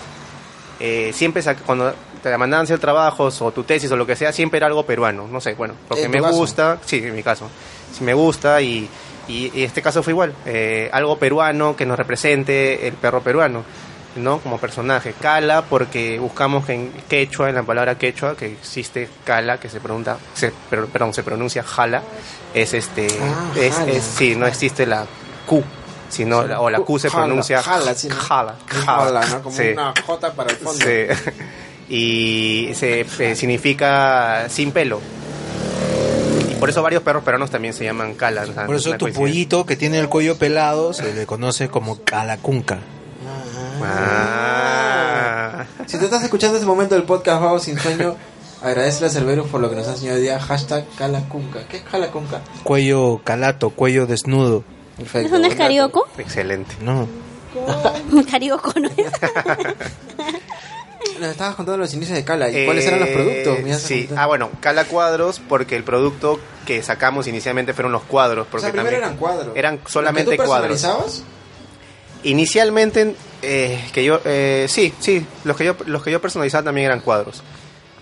eh, 0.81 1.11
siempre 1.13 1.41
cuando 1.65 1.93
te 2.21 2.37
mandaban 2.37 2.65
hacer 2.65 2.79
trabajos 2.79 3.41
o 3.41 3.51
tu 3.53 3.63
tesis 3.63 3.89
o 3.89 3.95
lo 3.95 4.05
que 4.05 4.17
sea, 4.17 4.33
siempre 4.33 4.57
era 4.57 4.67
algo 4.67 4.85
peruano, 4.85 5.29
no 5.31 5.39
sé, 5.39 5.53
bueno, 5.53 5.75
porque 5.87 6.03
¿En 6.03 6.11
tu 6.11 6.17
me 6.17 6.21
caso? 6.21 6.35
gusta, 6.35 6.77
sí, 6.85 6.97
en 6.97 7.15
mi 7.15 7.23
caso, 7.23 7.47
sí 7.93 8.03
me 8.03 8.13
gusta 8.13 8.61
y, 8.61 8.89
y, 9.29 9.51
y 9.53 9.63
este 9.63 9.81
caso 9.81 10.03
fue 10.03 10.11
igual, 10.11 10.33
eh, 10.45 10.89
algo 10.91 11.17
peruano 11.17 11.75
que 11.77 11.85
nos 11.85 11.97
represente 11.97 12.87
el 12.87 12.95
perro 12.95 13.21
peruano, 13.21 13.63
¿no? 14.15 14.39
Como 14.39 14.57
personaje, 14.57 15.13
Cala, 15.21 15.61
porque 15.69 16.19
buscamos 16.19 16.65
que 16.65 16.73
en 16.73 16.91
quechua, 17.07 17.47
en 17.49 17.55
la 17.55 17.63
palabra 17.63 17.97
quechua, 17.97 18.35
que 18.35 18.47
existe 18.47 19.07
Cala, 19.23 19.59
que 19.59 19.69
se 19.69 19.79
pregunta, 19.79 20.17
se, 20.33 20.51
per- 20.69 20.87
perdón, 20.87 21.13
se 21.13 21.23
pronuncia 21.23 21.63
Jala, 21.63 22.01
es 22.53 22.73
este, 22.73 23.07
Ah, 23.21 23.51
es, 23.55 23.73
jala. 23.75 23.91
es- 23.91 24.03
sí, 24.03 24.35
no 24.35 24.47
existe 24.47 24.85
la 24.87 25.05
Q, 25.45 25.63
sino, 26.09 26.45
la- 26.45 26.59
o 26.59 26.69
la 26.69 26.79
Q 26.79 26.97
se 26.99 27.09
Jala, 27.09 27.25
pronuncia 27.25 27.61
jala, 27.61 27.93
sí, 27.93 28.09
¿no? 28.09 28.15
Jala, 28.15 28.55
Jala, 28.85 29.25
¿no? 29.27 29.41
Como 29.43 29.55
sí. 29.55 29.69
una 29.73 29.93
J 30.05 30.33
para 30.33 30.49
el 30.51 30.57
fondo. 30.57 30.83
Sí. 30.83 31.31
Y 31.91 32.69
se, 32.75 33.01
eh, 33.01 33.35
significa 33.35 34.47
sin 34.47 34.71
pelo. 34.71 35.01
Por 36.59 36.69
eso 36.69 36.81
varios 36.81 37.03
perros 37.03 37.23
peruanos 37.23 37.49
también 37.49 37.73
se 37.73 37.83
llaman 37.85 38.13
cala. 38.15 38.43
o 38.43 38.53
sea, 38.53 38.65
Por 38.65 38.75
eso 38.75 38.93
tu 38.97 39.11
pollito 39.11 39.65
que 39.65 39.75
tiene 39.75 39.99
el 39.99 40.09
cuello 40.09 40.37
pelado 40.37 40.93
se 40.93 41.13
le 41.13 41.25
conoce 41.25 41.69
como 41.69 42.03
calacunca. 42.03 42.79
Ah. 43.81 45.65
Si 45.85 45.97
te 45.97 46.05
estás 46.05 46.23
escuchando 46.23 46.55
este 46.57 46.67
momento 46.67 46.95
del 46.95 47.03
podcast 47.03 47.41
Vago 47.41 47.59
Sin 47.59 47.79
Sueño, 47.79 48.15
agradece 48.61 49.05
a 49.05 49.09
Cerberus 49.09 49.47
por 49.47 49.61
lo 49.61 49.69
que 49.69 49.75
nos 49.75 49.87
ha 49.87 49.91
enseñado 49.91 50.17
hoy 50.17 50.23
día. 50.23 50.39
Hashtag 50.39 50.85
Calacunca. 50.97 51.67
¿Qué 51.67 51.77
es 51.77 51.83
Calacunca? 51.83 52.41
Cuello 52.63 53.21
calato, 53.23 53.69
cuello 53.69 54.05
desnudo. 54.05 54.63
Perfecto. 54.97 55.27
¿Eso 55.27 55.39
no 55.39 55.47
es 55.47 55.55
carioco? 55.55 56.07
Excelente. 56.17 56.75
No. 56.81 57.07
Carioco 58.29 58.73
no 58.79 58.89
es. 58.89 58.95
Nos 61.19 61.29
estabas 61.31 61.55
contando 61.55 61.77
los 61.79 61.93
inicios 61.93 62.15
de 62.17 62.23
Cala. 62.23 62.49
¿Y 62.49 62.65
cuáles 62.65 62.85
eran 62.85 62.99
los 63.01 63.09
Eh, 63.09 63.13
productos? 63.13 63.63
Me 63.63 63.73
a 63.73 63.79
Sí, 63.79 64.09
ah, 64.15 64.25
bueno, 64.27 64.49
cala 64.61 64.85
cuadros 64.85 65.39
porque 65.47 65.75
el 65.75 65.83
producto 65.83 66.39
que 66.65 66.81
sacamos 66.83 67.27
inicialmente 67.27 67.73
fueron 67.73 67.91
los 67.91 68.03
cuadros. 68.03 68.47
o 68.47 68.49
Porque 68.49 68.67
sea, 68.67 68.73
también 68.73 68.95
eran 68.95 69.17
cuadros. 69.17 69.55
Eran 69.55 69.79
solamente 69.87 70.31
¿Los 70.31 70.37
que 70.37 70.43
tú 70.43 70.47
cuadros. 70.47 70.69
personalizabas? 70.71 71.23
Inicialmente, 72.23 73.15
eh, 73.41 73.81
que 73.93 74.03
yo, 74.03 74.19
eh, 74.25 74.65
sí, 74.67 74.93
sí, 74.99 75.25
los 75.45 75.55
que 75.55 75.65
yo, 75.65 75.75
los 75.85 76.03
que 76.03 76.11
yo 76.11 76.21
personalizaba 76.21 76.63
también 76.65 76.85
eran 76.87 76.99
cuadros. 76.99 77.41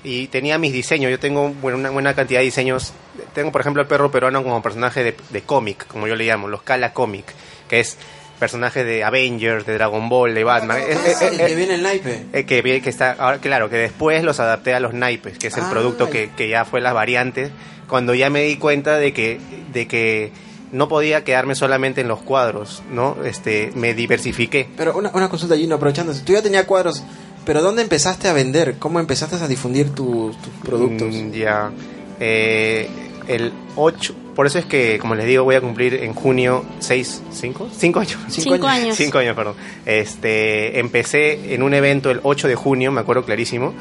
Y 0.04 0.28
tenía 0.28 0.58
mis 0.58 0.74
diseños, 0.74 1.12
yo 1.12 1.20
tengo 1.20 1.50
bueno, 1.50 1.78
una 1.78 1.90
buena 1.92 2.14
cantidad 2.16 2.40
de 2.40 2.46
diseños. 2.46 2.94
Tengo, 3.34 3.52
por 3.52 3.62
ejemplo, 3.62 3.82
el 3.82 3.88
perro 3.88 4.10
peruano 4.10 4.42
como 4.44 4.62
personaje 4.62 5.04
de, 5.04 5.16
de 5.30 5.42
cómic, 5.42 5.86
como 5.88 6.08
yo 6.08 6.16
le 6.16 6.26
llamo, 6.26 6.48
los 6.48 6.62
Cala 6.64 6.94
Comic, 6.94 7.26
que 7.68 7.80
es 7.80 7.98
personaje 8.40 8.84
de 8.84 9.04
Avengers, 9.04 9.66
de 9.66 9.74
Dragon 9.74 10.10
Ball, 10.10 10.34
de 10.36 10.44
Batman. 10.44 10.78
Ah, 10.82 11.00
es- 11.08 11.22
el 11.22 11.38
que 11.38 11.56
viene 11.56 11.76
el 11.76 11.84
naipe. 11.84 12.26
eh, 12.34 12.46
que, 12.46 12.90
está, 12.90 13.16
ahora, 13.20 13.40
claro, 13.40 13.70
que 13.70 13.78
después 13.78 14.24
los 14.24 14.40
adapté 14.40 14.74
a 14.74 14.80
los 14.80 14.94
naipes, 14.94 15.38
que 15.38 15.48
es 15.48 15.58
el 15.58 15.64
Ah, 15.64 15.70
producto 15.70 16.10
que, 16.10 16.30
que 16.38 16.48
ya 16.50 16.66
fue 16.66 16.82
las 16.82 16.94
variantes, 16.94 17.52
cuando 17.88 18.14
ya 18.14 18.30
me 18.30 18.42
di 18.44 18.58
cuenta 18.58 18.98
de 18.98 19.14
que, 19.14 19.40
de 19.74 19.88
que 19.88 20.32
no 20.72 20.88
podía 20.90 21.24
quedarme 21.24 21.56
solamente 21.56 22.02
en 22.02 22.08
los 22.10 22.22
cuadros, 22.22 22.84
¿no? 22.92 23.18
Este, 23.24 23.72
me 23.76 23.94
diversifiqué. 23.94 24.68
Pero 24.76 24.98
una, 24.98 25.10
una 25.14 25.30
consulta, 25.30 25.56
Gino, 25.56 25.76
aprovechando. 25.76 26.14
Tú 26.26 26.34
ya 26.34 26.42
tenías 26.42 26.66
cuadros, 26.66 27.04
pero 27.46 27.62
¿dónde 27.62 27.82
empezaste 27.82 28.28
a 28.28 28.34
vender? 28.34 28.76
¿Cómo 28.78 29.00
empezaste 29.00 29.38
a 29.38 29.48
difundir 29.48 29.92
tus, 29.96 30.36
tus 30.42 30.54
productos? 30.64 31.14
Mm, 31.16 31.32
ya. 31.32 31.72
Eh, 32.20 32.90
el 33.28 33.52
8, 33.76 34.16
por 34.38 34.46
eso 34.46 34.60
es 34.60 34.66
que, 34.66 35.00
como 35.00 35.16
les 35.16 35.26
digo, 35.26 35.44
voy 35.44 35.56
a 35.56 35.62
cumplir 35.62 35.96
en 35.96 36.14
junio 36.14 36.64
6, 36.78 37.24
5, 37.32 37.70
5 37.76 38.00
años. 38.00 38.18
Cinco 38.30 38.68
años. 38.68 38.96
Cinco 38.96 39.18
años, 39.18 39.36
perdón. 39.36 39.56
Este, 39.84 40.80
empecé 40.80 41.56
en 41.56 41.64
un 41.64 41.74
evento 41.74 42.12
el 42.12 42.20
8 42.22 42.48
de 42.48 42.54
junio, 42.54 42.92
me 42.92 43.02
acuerdo 43.02 43.26
clarísimo, 43.26 43.74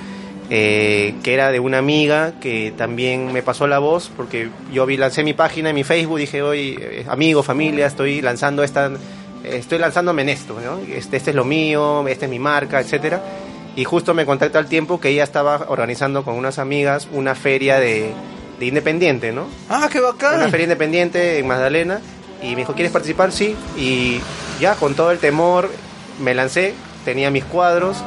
eh, 0.48 1.14
que 1.22 1.34
era 1.34 1.52
de 1.52 1.60
una 1.60 1.76
amiga 1.76 2.40
que 2.40 2.72
también 2.74 3.34
me 3.34 3.42
pasó 3.42 3.66
la 3.66 3.78
voz, 3.80 4.10
porque 4.16 4.48
yo 4.72 4.86
vi, 4.86 4.96
lancé 4.96 5.22
mi 5.24 5.34
página 5.34 5.68
en 5.68 5.74
mi 5.74 5.84
Facebook, 5.84 6.20
dije, 6.20 6.40
hoy, 6.40 6.78
eh, 6.80 7.04
amigo, 7.06 7.42
familia, 7.42 7.86
estoy 7.86 8.22
lanzando 8.22 8.62
esta, 8.62 8.90
estoy 9.44 9.78
lanzándome 9.78 10.22
en 10.22 10.30
esto, 10.30 10.58
¿no? 10.58 10.78
Este, 10.90 11.18
este 11.18 11.30
es 11.32 11.36
lo 11.36 11.44
mío, 11.44 12.08
esta 12.08 12.24
es 12.24 12.30
mi 12.30 12.38
marca, 12.38 12.80
etcétera. 12.80 13.22
Y 13.76 13.84
justo 13.84 14.14
me 14.14 14.24
contacta 14.24 14.58
al 14.58 14.68
tiempo 14.68 15.00
que 15.00 15.10
ella 15.10 15.24
estaba 15.24 15.66
organizando 15.68 16.24
con 16.24 16.34
unas 16.34 16.58
amigas 16.58 17.08
una 17.12 17.34
feria 17.34 17.78
de, 17.78 18.14
de 18.58 18.66
independiente, 18.66 19.32
¿no? 19.32 19.46
Ah, 19.68 19.88
qué 19.90 19.98
una 19.98 20.08
bacán. 20.08 20.50
feria 20.50 20.64
independiente 20.64 21.38
en 21.38 21.46
Magdalena 21.46 22.00
y 22.42 22.50
me 22.50 22.56
dijo, 22.56 22.74
¿quieres 22.74 22.92
participar? 22.92 23.32
Sí. 23.32 23.54
Y 23.76 24.20
ya 24.60 24.74
con 24.74 24.94
todo 24.94 25.10
el 25.10 25.18
temor 25.18 25.70
me 26.20 26.34
lancé, 26.34 26.74
tenía 27.04 27.30
mis 27.30 27.44
cuadros 27.44 27.98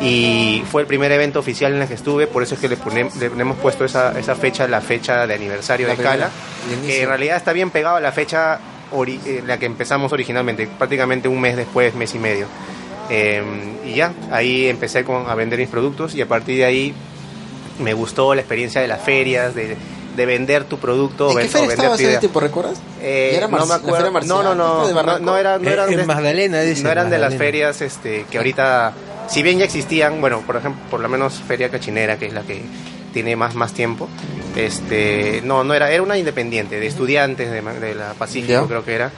y 0.00 0.62
fue 0.70 0.82
el 0.82 0.86
primer 0.86 1.10
evento 1.10 1.40
oficial 1.40 1.74
en 1.74 1.82
el 1.82 1.88
que 1.88 1.94
estuve, 1.94 2.26
por 2.28 2.42
eso 2.42 2.54
es 2.54 2.60
que 2.60 2.68
le, 2.68 2.78
ponem- 2.78 3.12
le 3.14 3.26
hemos 3.26 3.56
puesto 3.58 3.84
esa, 3.84 4.16
esa 4.18 4.34
fecha, 4.36 4.68
la 4.68 4.80
fecha 4.80 5.26
de 5.26 5.34
aniversario 5.34 5.88
La 5.88 5.96
de 5.96 6.02
Cala, 6.02 6.30
que 6.86 7.02
en 7.02 7.08
realidad 7.08 7.36
está 7.36 7.52
bien 7.52 7.70
pegado 7.70 7.96
a 7.96 8.00
la 8.00 8.12
fecha 8.12 8.60
ori- 8.92 9.18
eh, 9.26 9.42
la 9.44 9.58
que 9.58 9.66
empezamos 9.66 10.12
originalmente, 10.12 10.68
prácticamente 10.78 11.26
un 11.28 11.40
mes 11.40 11.56
después, 11.56 11.94
mes 11.94 12.14
y 12.14 12.18
medio. 12.20 12.46
Eh, 13.10 13.42
y 13.86 13.94
ya, 13.94 14.12
ahí 14.30 14.68
empecé 14.68 15.02
con, 15.02 15.28
a 15.28 15.34
vender 15.34 15.58
mis 15.58 15.68
productos 15.68 16.14
y 16.14 16.20
a 16.22 16.26
partir 16.28 16.58
de 16.58 16.64
ahí 16.64 16.94
me 17.80 17.92
gustó 17.94 18.34
la 18.34 18.40
experiencia 18.40 18.80
de 18.80 18.88
las 18.88 19.00
ferias, 19.02 19.54
de, 19.54 19.76
de 20.16 20.26
vender 20.26 20.64
tu 20.64 20.78
producto. 20.78 21.30
¿En 21.30 21.38
qué 21.38 21.44
feria 21.44 21.58
o 21.58 21.60
vender 21.68 21.78
estabas 21.78 21.96
tu 21.98 22.02
ese 22.02 22.10
idea. 22.10 22.20
tiempo, 22.20 22.40
recuerdas? 22.40 22.78
Eh, 23.00 23.30
¿Y 23.32 23.36
era 23.36 23.46
no 23.48 23.66
me 23.66 23.74
acuerdo. 23.74 24.10
no, 24.26 24.42
no, 24.42 24.54
no, 24.54 24.82
¿Esta 24.88 24.88
de 24.88 25.20
no, 25.20 25.36
era, 25.38 25.58
no 25.58 25.70
eran 25.70 25.90
en 25.92 25.98
de- 25.98 26.06
Magdalena, 26.06 26.60
dice. 26.62 26.82
no 26.82 26.90
eran 26.90 27.08
de 27.10 27.18
las 27.18 27.34
ferias 27.34 27.80
este, 27.82 28.24
que 28.30 28.38
ahorita, 28.38 28.92
si 29.28 29.42
bien 29.42 29.58
ya 29.58 29.64
existían, 29.64 30.20
bueno, 30.20 30.42
por 30.46 30.56
ejemplo, 30.56 30.80
por 30.90 31.00
lo 31.00 31.08
menos 31.08 31.34
Feria 31.46 31.68
Cachinera, 31.70 32.18
que 32.18 32.26
es 32.26 32.32
la 32.32 32.42
que 32.42 32.62
tiene 33.12 33.36
más, 33.36 33.54
más 33.54 33.72
tiempo, 33.72 34.08
este, 34.56 35.40
no, 35.44 35.64
no 35.64 35.72
era, 35.74 35.90
era 35.90 36.02
una 36.02 36.18
independiente, 36.18 36.80
de 36.80 36.86
estudiantes 36.86 37.50
de, 37.50 37.62
Ma- 37.62 37.72
de 37.74 37.94
la 37.94 38.12
Pacífico, 38.14 38.52
Ya. 38.52 38.66
creo 38.66 38.84
que 38.84 38.94
era, 38.94 39.10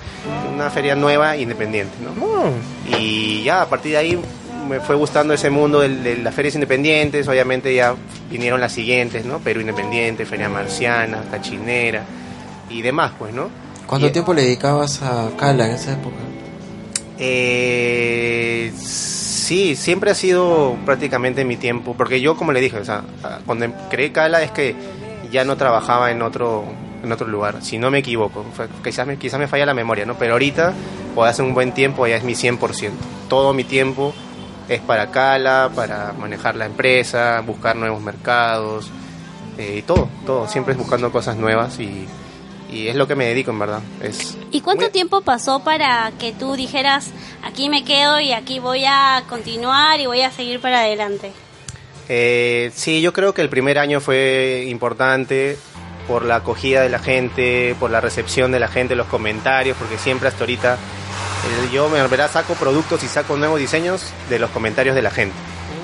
una 0.55 0.71
feria 0.71 0.95
nueva 0.95 1.37
independiente, 1.37 1.95
¿no? 2.05 2.25
Oh, 2.25 2.51
Y 2.99 3.43
ya 3.43 3.63
a 3.63 3.69
partir 3.69 3.93
de 3.93 3.99
ahí 3.99 4.21
me 4.71 4.81
fue 4.81 4.95
gustando 4.97 5.35
ese 5.35 5.51
mundo 5.51 5.81
del- 5.81 6.03
de, 6.03 6.17
las 6.19 6.35
ferias 6.35 6.55
independientes, 6.55 7.27
obviamente 7.29 7.75
ya 7.75 7.95
vinieron 8.31 8.61
las 8.61 8.73
siguientes, 8.73 9.25
¿no? 9.25 9.39
Perú 9.41 9.61
Independiente, 9.61 10.25
Feria 10.25 10.49
Marciana, 10.49 11.23
Cachinera 11.31 12.05
y 12.71 12.81
demás, 12.81 13.13
pues, 13.19 13.35
¿no? 13.35 13.49
¿Cuánto 13.87 14.07
Y- 14.07 14.11
tiempo 14.11 14.33
le 14.33 14.43
dedicabas 14.43 15.03
a 15.03 15.29
Cala 15.37 15.67
en 15.67 15.73
esa 15.73 15.93
época? 15.93 16.17
Eh, 17.19 18.73
sí, 18.83 19.75
siempre 19.77 20.11
ha 20.11 20.15
sido 20.15 20.77
prácticamente 20.87 21.45
mi 21.45 21.57
tiempo, 21.57 21.95
porque 21.97 22.21
yo 22.21 22.37
como 22.37 22.53
le 22.53 22.61
dije, 22.61 22.79
o 22.79 22.85
sea, 22.85 23.03
cuando 23.47 23.67
creé 23.91 24.13
Cala 24.13 24.43
es 24.43 24.51
que 24.53 24.75
ya 25.31 25.45
no 25.45 25.57
trabajaba 25.57 26.11
en 26.11 26.23
otro 26.23 26.65
en 27.03 27.11
otro 27.13 27.27
lugar, 27.27 27.57
si 27.63 27.79
no 27.79 27.91
me 27.91 27.99
equivoco, 28.01 28.45
quizás 28.85 29.07
me, 29.07 29.17
quizás 29.17 29.41
me 29.41 29.49
falla 29.49 29.65
la 29.65 29.73
memoria, 29.73 30.05
¿no? 30.05 30.17
Pero 30.19 30.35
ahorita, 30.35 30.75
o 31.17 31.25
hace 31.25 31.41
un 31.43 31.55
buen 31.55 31.73
tiempo, 31.73 32.07
ya 32.07 32.17
es 32.17 32.25
mi 32.25 32.35
100%. 32.35 32.91
Todo 33.29 33.55
mi 33.55 33.65
tiempo 33.65 34.13
es 34.71 34.81
para 34.81 35.11
Cala, 35.11 35.71
para 35.75 36.13
manejar 36.13 36.55
la 36.57 36.65
empresa, 36.67 37.43
buscar 37.45 37.75
nuevos 37.77 38.01
mercados, 38.01 38.89
eh, 39.59 39.77
y 39.79 39.83
todo, 39.83 40.09
todo, 40.25 40.49
siempre 40.49 40.73
es 40.73 40.79
buscando 40.79 41.11
cosas 41.13 41.37
nuevas 41.37 41.79
y, 41.81 42.07
y 42.71 42.87
es 42.89 42.95
lo 42.95 43.07
que 43.09 43.17
me 43.17 43.27
dedico 43.27 43.51
en 43.51 43.59
verdad. 43.59 43.81
Es 44.01 44.39
¿Y 44.53 44.61
cuánto 44.61 44.85
muy- 44.85 44.93
tiempo 44.93 45.23
pasó 45.23 45.61
para 45.65 46.13
que 46.19 46.33
tú 46.33 46.55
dijeras, 46.55 47.11
aquí 47.43 47.69
me 47.69 47.85
quedo 47.85 48.21
y 48.21 48.33
aquí 48.33 48.61
voy 48.61 48.85
a 48.87 49.25
continuar 49.29 49.99
y 50.01 50.07
voy 50.07 50.23
a 50.23 50.31
seguir 50.31 50.61
para 50.61 50.81
adelante? 50.81 51.33
Eh, 52.09 52.71
sí, 52.75 53.01
yo 53.03 53.13
creo 53.13 53.35
que 53.35 53.43
el 53.43 53.49
primer 53.49 53.79
año 53.79 54.01
fue 54.01 54.67
importante 54.69 55.59
por 56.09 56.25
la 56.25 56.37
acogida 56.37 56.83
de 56.83 56.89
la 56.89 56.99
gente, 56.99 57.77
por 57.79 57.91
la 57.91 58.01
recepción 58.01 58.51
de 58.53 58.59
la 58.61 58.69
gente, 58.69 58.95
los 58.97 59.07
comentarios, 59.07 59.77
porque 59.77 59.97
siempre 59.99 60.29
hasta 60.29 60.41
ahorita 60.41 60.77
yo 61.73 61.89
me 61.89 62.01
verdad 62.07 62.31
saco 62.31 62.55
productos 62.55 63.03
y 63.03 63.09
saco 63.09 63.37
nuevos 63.37 63.59
diseños 63.59 64.03
de 64.29 64.39
los 64.39 64.51
comentarios 64.51 64.95
de 64.95 65.03
la 65.03 65.11
gente. 65.11 65.35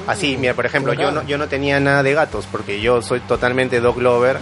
Así, 0.07 0.37
mira, 0.37 0.55
por 0.55 0.67
ejemplo, 0.67 0.93
yo 0.95 1.11
no, 1.11 1.23
yo 1.25 1.37
no 1.39 1.49
tenía 1.49 1.81
nada 1.81 2.03
de 2.03 2.15
gatos 2.15 2.47
porque 2.51 2.81
yo 2.81 3.03
soy 3.03 3.21
totalmente 3.21 3.81
dog 3.81 3.99
lover 4.01 4.39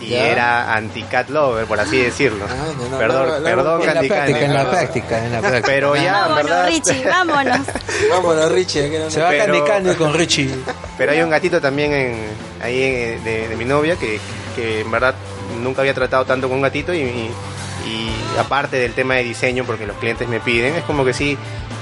y 0.00 0.08
Ya. 0.08 0.26
era 0.26 0.74
anti-cat 0.74 1.30
lover, 1.30 1.66
por 1.66 1.78
así 1.78 1.98
decirlo. 1.98 2.44
Ah, 2.48 2.72
no, 2.76 2.88
no, 2.88 2.98
perdón, 2.98 3.28
no, 3.28 3.38
no, 3.38 3.44
perdón, 3.44 3.80
En 3.82 3.86
la 3.86 3.92
práctica, 3.94 4.16
Candy. 4.16 4.32
en 4.44 4.54
la 4.54 4.70
práctica, 4.70 5.24
en 5.24 5.32
la 5.32 5.40
práctica. 5.40 5.66
Pero 5.66 5.96
ya, 5.96 6.12
vámonos, 6.12 6.36
verdad. 6.44 6.66
Richie, 6.66 7.04
vámonos. 7.04 7.58
Vámonos, 8.10 8.52
Richie. 8.52 8.90
Se 9.10 9.20
va 9.22 9.28
pero- 9.30 9.44
Candy 9.44 9.60
Candy 9.62 9.94
con 9.94 10.12
Richie. 10.14 10.50
Pero 10.98 11.12
hay 11.12 11.22
un 11.22 11.30
gatito 11.30 11.60
también 11.60 11.92
en, 11.92 12.16
ahí 12.62 12.82
en- 12.82 13.24
de, 13.24 13.48
de 13.48 13.56
mi 13.56 13.64
novia 13.64 13.96
que, 13.96 14.18
que 14.56 14.80
en 14.80 14.90
verdad 14.90 15.14
nunca 15.62 15.80
había 15.82 15.94
tratado 15.94 16.24
tanto 16.24 16.48
con 16.48 16.56
un 16.56 16.62
gatito 16.62 16.92
y, 16.92 16.98
y- 16.98 17.30
y 17.86 18.38
aparte 18.38 18.76
del 18.76 18.92
tema 18.94 19.14
de 19.14 19.24
diseño, 19.24 19.64
porque 19.64 19.86
los 19.86 19.96
clientes 19.96 20.28
me 20.28 20.40
piden, 20.40 20.74
es 20.74 20.84
como 20.84 21.04
que 21.04 21.12
sí, 21.12 21.36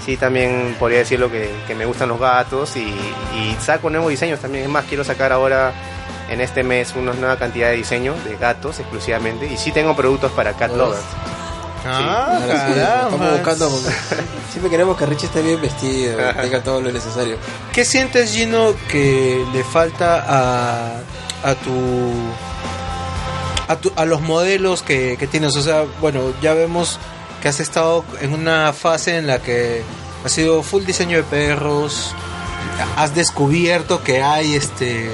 sí 0.05 0.17
también 0.17 0.77
podría 0.79 0.99
decirlo 1.01 1.31
que, 1.31 1.51
que 1.67 1.75
me 1.75 1.85
gustan 1.85 2.09
los 2.09 2.19
gatos 2.19 2.77
y, 2.77 2.81
y 2.81 3.57
saco 3.61 3.91
nuevos 3.91 4.11
diseños 4.11 4.41
también. 4.41 4.65
Es 4.65 4.71
más, 4.71 4.85
quiero 4.85 5.05
sacar 5.05 5.33
ahora 5.33 5.73
en 6.31 6.41
este 6.41 6.63
mes 6.63 6.95
una 6.97 7.13
nueva 7.13 7.37
cantidad 7.37 7.69
de 7.69 7.77
diseños 7.77 8.23
de 8.25 8.37
gatos 8.37 8.79
exclusivamente 8.81 9.47
y 9.47 9.57
sí 9.57 9.71
tengo 9.71 9.95
productos 9.95 10.33
para 10.33 10.55
cat 10.55 10.75
lovers. 10.75 11.03
Ah, 11.85 12.39
sí, 12.41 12.49
caramba. 12.49 13.05
Estamos 13.05 13.33
buscando. 13.33 13.71
Siempre 14.51 14.71
queremos 14.71 14.97
que 14.97 15.07
Richie 15.07 15.27
esté 15.27 15.43
bien 15.43 15.61
vestido, 15.61 16.17
tenga 16.41 16.63
todo 16.63 16.81
lo 16.81 16.93
necesario. 16.93 17.37
¿Qué 17.73 17.85
sientes, 17.85 18.33
Gino, 18.33 18.75
que 18.89 19.45
le 19.53 19.65
falta 19.65 20.25
a, 20.29 21.01
a 21.43 21.55
tu. 21.57 22.13
A, 23.73 23.77
tu- 23.79 23.93
a 23.97 24.05
los 24.05 24.21
modelos 24.21 24.83
que, 24.83 25.17
que 25.19 25.27
tienes? 25.27 25.57
O 25.57 25.63
sea, 25.63 25.85
bueno, 26.01 26.21
ya 26.43 26.55
vemos 26.55 26.99
que 27.43 27.49
has 27.49 27.61
estado 27.61 28.05
en 28.21 28.33
una 28.35 28.73
fase 28.73 29.17
en 29.17 29.27
la 29.27 29.41
que 29.41 29.83
ha 30.25 30.29
sido 30.29 30.63
full 30.63 30.85
diseño 30.85 31.17
de 31.17 31.23
perros. 31.25 32.15
Has 32.97 33.15
descubierto 33.15 34.03
que 34.03 34.23
hay 34.23 34.55
este. 34.55 35.11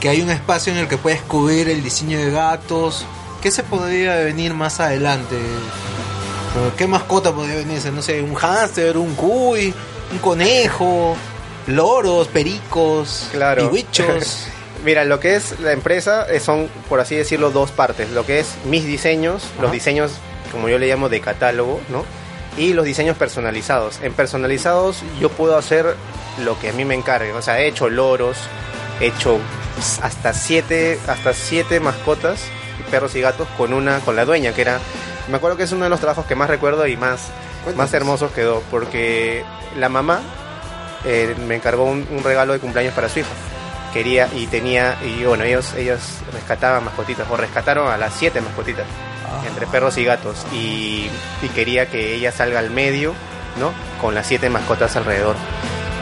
que 0.00 0.08
hay 0.08 0.22
un 0.22 0.30
espacio 0.30 0.72
en 0.72 0.78
el 0.78 0.88
que 0.88 0.96
puedes 0.96 1.20
cubrir 1.22 1.68
el 1.68 1.82
diseño 1.82 2.18
de 2.18 2.30
gatos. 2.30 3.04
¿Qué 3.42 3.50
se 3.50 3.62
podría 3.62 4.16
venir 4.16 4.54
más 4.54 4.80
adelante? 4.80 5.36
¿Qué 6.76 6.86
mascota 6.86 7.32
podría 7.32 7.56
venirse? 7.56 7.90
No 7.90 8.02
sé, 8.02 8.20
un 8.22 8.34
hámster, 8.34 8.96
un 8.98 9.14
cuy, 9.14 9.72
un 10.12 10.18
conejo, 10.18 11.16
loros, 11.68 12.28
pericos, 12.28 13.28
Claro. 13.32 13.64
y 13.66 13.68
bichos. 13.76 14.46
Mira, 14.84 15.04
lo 15.04 15.20
que 15.20 15.36
es 15.36 15.60
la 15.60 15.72
empresa 15.72 16.26
eh, 16.30 16.40
son, 16.40 16.68
por 16.88 17.00
así 17.00 17.14
decirlo, 17.14 17.50
dos 17.50 17.70
partes. 17.70 18.10
Lo 18.10 18.24
que 18.24 18.40
es 18.40 18.54
mis 18.64 18.84
diseños, 18.84 19.44
los 19.60 19.70
diseños, 19.72 20.12
como 20.52 20.68
yo 20.68 20.78
le 20.78 20.86
llamo, 20.86 21.08
de 21.08 21.20
catálogo, 21.20 21.80
¿no? 21.88 22.04
Y 22.56 22.72
los 22.72 22.84
diseños 22.84 23.16
personalizados. 23.16 24.00
En 24.02 24.12
personalizados 24.14 25.02
yo 25.20 25.28
puedo 25.28 25.56
hacer 25.56 25.96
lo 26.44 26.58
que 26.58 26.70
a 26.70 26.72
mí 26.72 26.84
me 26.84 26.94
encargue. 26.94 27.32
O 27.32 27.42
sea, 27.42 27.60
he 27.60 27.68
hecho 27.68 27.90
loros, 27.90 28.38
he 29.00 29.06
hecho 29.06 29.38
hasta 30.02 30.32
siete, 30.32 30.98
hasta 31.06 31.34
siete 31.34 31.78
mascotas, 31.78 32.40
perros 32.90 33.14
y 33.14 33.20
gatos, 33.20 33.48
con 33.58 33.74
una, 33.74 34.00
con 34.00 34.16
la 34.16 34.24
dueña, 34.24 34.52
que 34.52 34.62
era... 34.62 34.78
Me 35.28 35.36
acuerdo 35.36 35.56
que 35.56 35.64
es 35.64 35.72
uno 35.72 35.84
de 35.84 35.90
los 35.90 36.00
trabajos 36.00 36.26
que 36.26 36.34
más 36.34 36.48
recuerdo 36.48 36.86
y 36.86 36.96
más, 36.96 37.28
más 37.76 37.92
hermosos 37.92 38.32
quedó, 38.32 38.62
porque 38.70 39.44
la 39.78 39.88
mamá 39.88 40.20
eh, 41.04 41.36
me 41.46 41.54
encargó 41.54 41.84
un, 41.84 42.06
un 42.10 42.24
regalo 42.24 42.52
de 42.54 42.58
cumpleaños 42.58 42.94
para 42.94 43.08
su 43.08 43.20
hija. 43.20 43.28
Quería 43.92 44.28
y 44.34 44.46
tenía, 44.46 44.96
y 45.04 45.24
bueno, 45.24 45.42
ellos, 45.44 45.74
ellos 45.74 46.00
rescataban 46.32 46.84
mascotitas, 46.84 47.26
o 47.30 47.36
rescataron 47.36 47.90
a 47.90 47.96
las 47.96 48.14
siete 48.14 48.40
mascotitas, 48.40 48.86
entre 49.48 49.66
perros 49.66 49.96
y 49.98 50.04
gatos, 50.04 50.46
y, 50.52 51.08
y 51.42 51.48
quería 51.54 51.86
que 51.90 52.14
ella 52.14 52.30
salga 52.30 52.60
al 52.60 52.70
medio, 52.70 53.14
¿no? 53.58 53.72
Con 54.00 54.14
las 54.14 54.26
siete 54.26 54.48
mascotas 54.48 54.94
alrededor. 54.96 55.34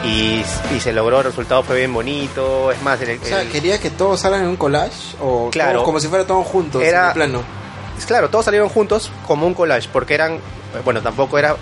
Y, 0.04 0.44
y 0.76 0.80
se 0.80 0.92
logró, 0.92 1.18
el 1.18 1.24
resultado 1.24 1.62
fue 1.62 1.76
bien 1.78 1.92
bonito, 1.92 2.70
es 2.70 2.80
más, 2.82 3.00
el- 3.00 3.18
O 3.20 3.24
sea, 3.24 3.44
¿quería 3.48 3.80
que 3.80 3.90
todos 3.90 4.20
salgan 4.20 4.42
en 4.42 4.48
un 4.48 4.56
collage? 4.56 5.16
O 5.20 5.48
Claro. 5.50 5.72
todos 5.72 5.84
como 5.84 5.98
si 6.00 6.08
fueran 6.08 6.26
todos 6.26 6.46
juntos 6.46 6.82
Era- 6.82 7.08
en 7.08 7.14
plano? 7.14 7.42
Es 7.98 8.06
Claro, 8.06 8.28
todos 8.30 8.44
salieron 8.44 8.68
juntos 8.68 9.10
como 9.26 9.46
un 9.46 9.54
collage, 9.54 9.88
porque 9.92 10.14
eran, 10.14 10.38
bueno, 10.84 11.00
tampoco 11.02 11.36
era, 11.38 11.56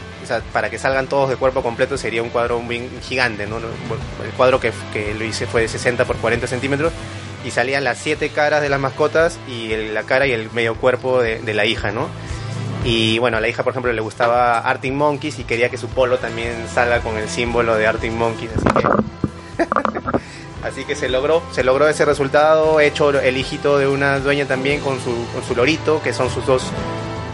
para 0.53 0.71
que 0.71 0.79
salgan 0.79 1.07
todos 1.07 1.31
de 1.31 1.37
cuerpo 1.37 1.63
completo 1.63 1.97
sería 1.97 2.23
un 2.23 2.31
cuadro 2.31 2.61
bien 2.61 2.91
gigante, 3.03 3.47
¿no? 3.47 3.59
El 3.59 4.31
cuadro 4.37 4.61
que, 4.61 4.73
que 4.93 5.15
lo 5.15 5.25
hice 5.25 5.47
fue 5.47 5.63
de 5.63 5.69
60 5.69 6.05
por 6.05 6.17
40 6.17 6.47
centímetros 6.47 6.93
y 7.47 7.53
salían 7.53 7.85
las 7.85 7.99
siete 7.99 8.31
caras 8.31 8.61
de 8.61 8.69
las 8.69 8.81
mascotas 8.81 9.39
y 9.47 9.69
la 9.93 10.03
cara 10.03 10.27
y 10.27 10.33
el 10.33 10.51
medio 10.51 10.75
cuerpo 10.75 11.23
de, 11.23 11.55
la 11.55 11.65
hija, 11.65 11.93
¿no? 11.93 12.09
Y 12.85 13.19
bueno, 13.21 13.37
a 13.37 13.41
la 13.41 13.49
hija, 13.49 13.63
por 13.63 13.73
ejemplo, 13.73 13.93
le 13.93 14.01
gustaba 14.01 14.59
Arctic 14.59 14.93
Monkeys 14.93 15.39
y 15.39 15.45
quería 15.45 15.69
que 15.71 15.79
su 15.79 15.89
polo 15.89 16.19
también 16.19 16.67
salga 16.73 17.01
con 17.01 17.17
el 17.17 17.29
símbolo 17.29 17.77
de 17.77 17.87
Arctic 17.87 18.13
Monkeys, 18.13 18.51
así 18.57 18.69
que... 18.69 19.63
Así 20.63 20.85
que 20.85 20.97
se 20.97 21.09
logró, 21.09 21.45
se 21.53 21.63
logró 21.63 21.87
ese 21.87 22.05
resultado. 22.05 22.81
He 22.81 22.89
hecho 22.89 23.11
el 23.21 23.37
hijito 23.37 23.79
de 23.79 23.87
una 23.87 24.19
dueña 24.19 24.47
también 24.47 24.81
con 24.81 24.99
su, 24.99 25.15
con 25.33 25.45
su 25.45 25.55
lorito, 25.55 26.03
que 26.03 26.13
son 26.13 26.29
sus 26.29 26.45
dos 26.45 26.65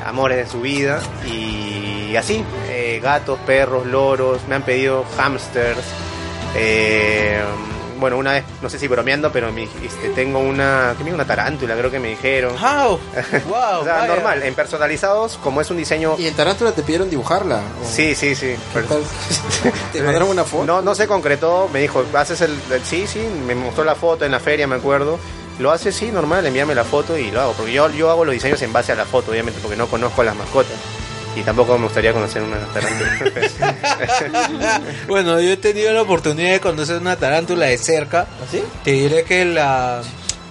amores 0.05 0.37
de 0.37 0.47
su 0.47 0.61
vida. 0.61 1.01
Y 1.27 2.15
así, 2.17 2.45
eh, 2.97 3.01
gatos, 3.01 3.39
perros, 3.47 3.87
loros, 3.87 4.41
me 4.49 4.55
han 4.55 4.63
pedido 4.63 5.05
hamsters. 5.17 5.79
eh, 6.57 7.41
bueno, 7.99 8.17
una 8.17 8.33
vez, 8.33 8.43
no 8.61 8.69
sé 8.69 8.81
si 8.81 8.89
bromeando, 8.89 9.31
pero 9.31 9.53
me, 9.53 9.63
este, 9.63 10.09
tengo 10.13 10.41
una, 10.41 10.93
¿qué 10.99 11.05
me 11.05 11.15
una 11.15 11.25
tarántula, 11.25 11.77
creo 11.77 11.89
que 11.89 12.01
me 12.01 12.09
dijeron. 12.09 12.53
¡Wow! 12.61 12.99
¡Wow! 13.49 13.81
o 13.81 13.85
sea, 13.85 13.95
vaya. 13.99 14.07
normal, 14.09 14.43
en 14.43 14.55
personalizados, 14.57 15.39
como 15.39 15.61
es 15.61 15.71
un 15.71 15.77
diseño... 15.77 16.17
¿Y 16.19 16.27
en 16.27 16.35
Tarántula 16.35 16.73
te 16.73 16.83
pidieron 16.83 17.09
dibujarla? 17.09 17.61
¿O 17.81 17.89
Sí, 17.89 18.17
sí, 18.17 18.35
sí. 18.35 18.57
¿Te 19.93 20.03
mandaron 20.03 20.31
una 20.31 20.43
foto? 20.43 20.65
No, 20.65 20.83
no 20.83 20.97
se 20.97 21.07
concretó, 21.07 21.69
me 21.73 21.79
dijo, 21.81 22.05
haces 22.15 22.41
el, 22.41 22.59
el- 22.73 22.85
sí, 22.85 23.07
sí, 23.07 23.21
me 23.47 23.55
mostró 23.55 23.85
la 23.85 23.95
foto 23.95 24.25
en 24.25 24.33
la 24.33 24.41
feria, 24.41 24.67
me 24.67 24.75
acuerdo. 24.75 25.21
Lo 25.61 25.71
hace, 25.71 25.93
sí, 25.93 26.11
normal, 26.11 26.45
envíame 26.45 26.75
la 26.75 26.83
foto 26.83 27.17
y 27.17 27.31
lo 27.31 27.41
hago. 27.41 27.53
Porque 27.53 27.73
yo, 27.73 27.89
yo 27.91 28.11
hago 28.11 28.25
los 28.25 28.33
diseños 28.35 28.61
en 28.63 28.73
base 28.73 28.91
a 28.91 28.95
la 28.97 29.05
foto, 29.05 29.31
obviamente, 29.31 29.61
porque 29.63 29.77
no 29.77 29.87
conozco 29.87 30.23
a 30.23 30.25
las 30.25 30.35
mascotas. 30.35 30.75
Y 31.37 31.43
tampoco 31.43 31.79
me 31.79 31.85
gustaría 31.85 32.13
conocer 32.13 32.43
una 32.43 32.59
tarántula. 32.73 33.11
Bueno, 35.09 35.41
yo 35.41 35.53
he 35.53 35.57
tenido 35.57 35.93
la 35.93 36.03
oportunidad 36.03 36.53
de 36.53 36.61
conocer 36.61 36.99
una 36.99 37.17
tarántula 37.17 37.67
de 37.67 37.79
cerca. 37.79 38.27
¿Así? 38.47 38.63
Te 38.85 38.93
diré 38.93 39.25
que 39.25 39.45
la 39.45 40.03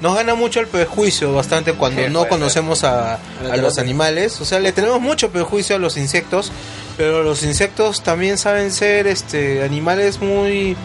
nos 0.02 0.16
gana 0.16 0.34
mucho 0.34 0.60
el 0.60 0.68
prejuicio 0.68 1.32
bastante 1.34 1.74
cuando 1.74 2.02
Sí, 2.04 2.08
no 2.10 2.28
conocemos 2.28 2.84
a, 2.84 3.16
a 3.16 3.58
los 3.58 3.78
animales. 3.78 4.42
O 4.42 4.46
sea, 4.46 4.60
le 4.60 4.72
tenemos 4.72 5.00
mucho 5.00 5.30
prejuicio 5.30 5.76
a 5.76 5.80
los 5.80 5.96
insectos, 5.96 6.52
pero 6.98 7.22
los 7.22 7.44
insectos 7.44 8.02
también 8.02 8.40
saben 8.40 8.72
ser 8.72 9.06
este 9.06 9.64
animales 9.64 10.20
muy 10.20 10.76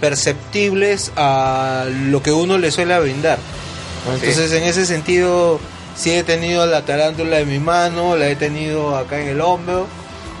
perceptibles 0.00 1.10
a 1.16 1.86
lo 1.88 2.22
que 2.22 2.32
uno 2.32 2.58
le 2.58 2.70
suele 2.70 2.98
brindar. 3.00 3.38
¿no? 4.06 4.18
Sí. 4.18 4.26
Entonces, 4.26 4.52
en 4.52 4.64
ese 4.64 4.84
sentido, 4.84 5.58
sí 5.96 6.12
he 6.12 6.22
tenido 6.22 6.66
la 6.66 6.82
tarántula 6.84 7.40
en 7.40 7.48
mi 7.48 7.58
mano, 7.58 8.16
la 8.16 8.28
he 8.28 8.36
tenido 8.36 8.96
acá 8.96 9.20
en 9.20 9.28
el 9.28 9.40
hombro. 9.40 9.86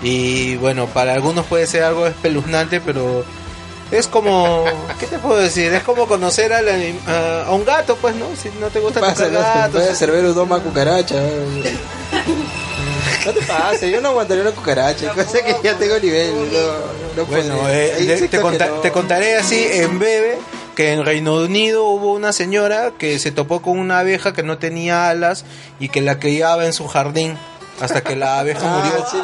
Y 0.02 0.56
bueno, 0.56 0.86
para 0.86 1.14
algunos 1.14 1.46
puede 1.46 1.66
ser 1.66 1.82
algo 1.82 2.06
espeluznante, 2.06 2.80
pero 2.80 3.24
es 3.90 4.06
como, 4.08 4.64
¿qué 5.00 5.06
te 5.06 5.18
puedo 5.18 5.38
decir? 5.40 5.72
Es 5.72 5.82
como 5.84 6.06
conocer 6.06 6.52
a, 6.52 6.58
a 7.46 7.52
un 7.52 7.64
gato, 7.64 7.96
pues, 7.96 8.14
¿no? 8.16 8.26
Si 8.40 8.50
no 8.60 8.66
te 8.68 8.78
gusta 8.80 9.00
No, 9.00 9.06
gatos. 9.06 9.72
puede 9.72 9.94
Cerbero 9.94 10.34
doma 10.34 10.60
cucaracha. 10.60 11.16
No 13.24 13.32
te 13.32 13.40
pases, 13.42 13.90
yo 13.90 14.00
no 14.00 14.10
aguantaría 14.10 14.42
una 14.42 14.52
cucaracha, 14.52 15.12
cosa 15.12 15.42
que 15.42 15.56
ya 15.62 15.74
tengo 15.76 15.98
nivel. 15.98 16.32
No, 16.52 17.22
no 17.22 17.26
Bueno, 17.26 17.68
eh, 17.68 18.28
te- 18.30 18.40
conta- 18.40 18.80
te 18.82 18.92
contaré 18.92 19.36
así 19.36 19.66
en 19.68 19.98
breve 19.98 20.38
que 20.76 20.92
en 20.92 21.04
Reino 21.04 21.34
Unido 21.36 21.84
hubo 21.88 22.12
una 22.12 22.32
señora 22.32 22.92
que 22.98 23.18
se 23.18 23.32
topó 23.32 23.62
con 23.62 23.78
una 23.78 23.98
abeja 24.00 24.32
que 24.32 24.42
no 24.44 24.58
tenía 24.58 25.08
alas 25.08 25.44
y 25.80 25.88
que 25.88 26.00
la 26.02 26.18
criaba 26.20 26.66
en 26.66 26.72
su 26.72 26.86
jardín 26.86 27.36
hasta 27.80 28.02
que 28.02 28.14
la 28.14 28.38
abeja 28.38 28.60
Ah, 28.62 28.84
murió. 28.84 29.04
sí, 29.10 29.16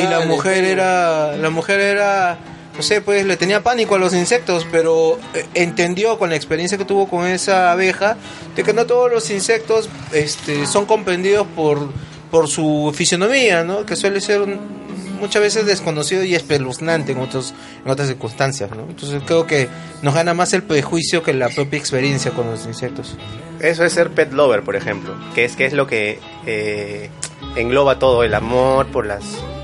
y 0.00 0.02
la 0.08 0.20
mujer 0.20 0.64
era 0.64 1.36
la 1.36 1.50
mujer 1.50 1.80
era 1.80 2.38
no 2.76 2.82
sé, 2.82 3.02
pues 3.02 3.26
le 3.26 3.36
tenía 3.36 3.62
pánico 3.62 3.96
a 3.96 3.98
los 3.98 4.14
insectos, 4.14 4.66
pero 4.72 5.18
eh, 5.34 5.44
entendió 5.52 6.18
con 6.18 6.30
la 6.30 6.36
experiencia 6.36 6.78
que 6.78 6.86
tuvo 6.86 7.06
con 7.06 7.26
esa 7.26 7.70
abeja 7.70 8.16
de 8.56 8.62
que 8.64 8.72
no 8.72 8.86
todos 8.86 9.10
los 9.12 9.28
insectos 9.30 9.90
este, 10.12 10.66
son 10.66 10.86
comprendidos 10.86 11.46
por, 11.54 11.92
por 12.30 12.48
su 12.48 12.90
fisionomía, 12.96 13.62
¿no? 13.62 13.84
Que 13.84 13.94
suele 13.94 14.22
ser 14.22 14.40
un- 14.40 14.81
muchas 15.22 15.40
veces 15.40 15.66
desconocido 15.66 16.24
y 16.24 16.34
espeluznante 16.34 17.12
en, 17.12 17.18
otros, 17.18 17.54
en 17.84 17.90
otras 17.90 18.08
circunstancias, 18.08 18.70
¿no? 18.72 18.82
Entonces 18.82 19.22
creo 19.24 19.46
que 19.46 19.68
nos 20.02 20.14
gana 20.14 20.34
más 20.34 20.52
el 20.52 20.64
prejuicio 20.64 21.22
que 21.22 21.32
la 21.32 21.48
propia 21.48 21.78
experiencia 21.78 22.32
con 22.32 22.50
los 22.50 22.66
insectos. 22.66 23.16
Eso 23.60 23.84
es 23.84 23.92
ser 23.92 24.10
pet 24.10 24.32
lover, 24.32 24.62
por 24.62 24.74
ejemplo, 24.74 25.14
que 25.34 25.44
es, 25.44 25.54
que 25.54 25.64
es 25.64 25.72
lo 25.72 25.86
que 25.86 26.18
eh, 26.44 27.08
engloba 27.54 28.00
todo, 28.00 28.24
el 28.24 28.34
amor 28.34 28.88
por 28.88 29.06
las 29.06 29.22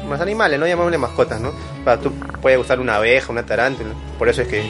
los 0.09 0.21
animales, 0.23 0.59
no 0.59 0.67
llamémosle 0.67 0.97
mascotas, 0.97 1.39
¿no? 1.39 1.53
Para 1.85 2.01
tú 2.01 2.13
puede 2.41 2.57
gustar 2.57 2.81
una 2.81 2.97
abeja, 2.97 3.31
una 3.31 3.45
tarántula, 3.45 3.91
por 4.19 4.29
eso 4.31 4.41
es 4.41 4.49
que 4.49 4.63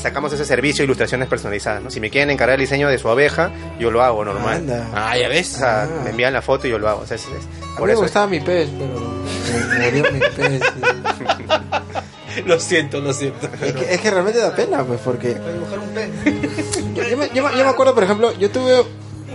sacamos 0.00 0.32
ese 0.32 0.44
servicio 0.44 0.82
de 0.82 0.84
ilustraciones 0.86 1.28
personalizadas, 1.28 1.82
¿no? 1.82 1.90
Si 1.90 2.00
me 2.00 2.10
quieren 2.10 2.30
encargar 2.30 2.54
el 2.54 2.60
diseño 2.60 2.88
de 2.88 2.98
su 2.98 3.08
abeja, 3.08 3.50
yo 3.78 3.90
lo 3.90 4.02
hago 4.02 4.24
normal. 4.24 4.56
Anda. 4.58 4.88
Ah, 4.94 5.16
ya 5.16 5.28
ves. 5.28 5.54
O 5.56 5.58
sea, 5.58 5.82
Ah. 5.84 5.88
me 6.04 6.10
envían 6.10 6.32
la 6.32 6.42
foto 6.42 6.66
y 6.66 6.70
yo 6.70 6.78
lo 6.78 6.88
hago. 6.88 7.00
O 7.02 7.06
sea, 7.06 7.16
es- 7.16 7.24
es- 7.24 7.28
A 7.74 7.76
por 7.78 7.80
mí 7.82 7.86
me 7.86 7.92
eso 7.92 8.00
es- 8.04 8.06
gustaba 8.10 8.26
mi 8.26 8.40
pez, 8.40 8.68
pero 8.78 9.78
me 9.78 9.90
murió 9.90 10.12
mi 10.12 10.20
pez. 10.20 10.60
Lo 12.46 12.58
siento, 12.58 12.98
lo 13.00 13.12
siento. 13.12 13.46
Es 13.62 13.72
que, 13.74 13.94
es 13.94 14.00
que 14.00 14.10
realmente 14.10 14.40
da 14.40 14.54
pena, 14.56 14.82
pues, 14.84 14.98
porque... 15.04 15.36
Yo, 16.94 17.02
yo 17.02 17.16
me, 17.18 17.28
yo 17.34 17.42
me- 17.46 17.50
yo 17.58 17.64
me 17.64 17.70
acuerdo, 17.70 17.94
por 17.94 18.04
ejemplo, 18.04 18.32
yo 18.38 18.50
tuve... 18.50 18.82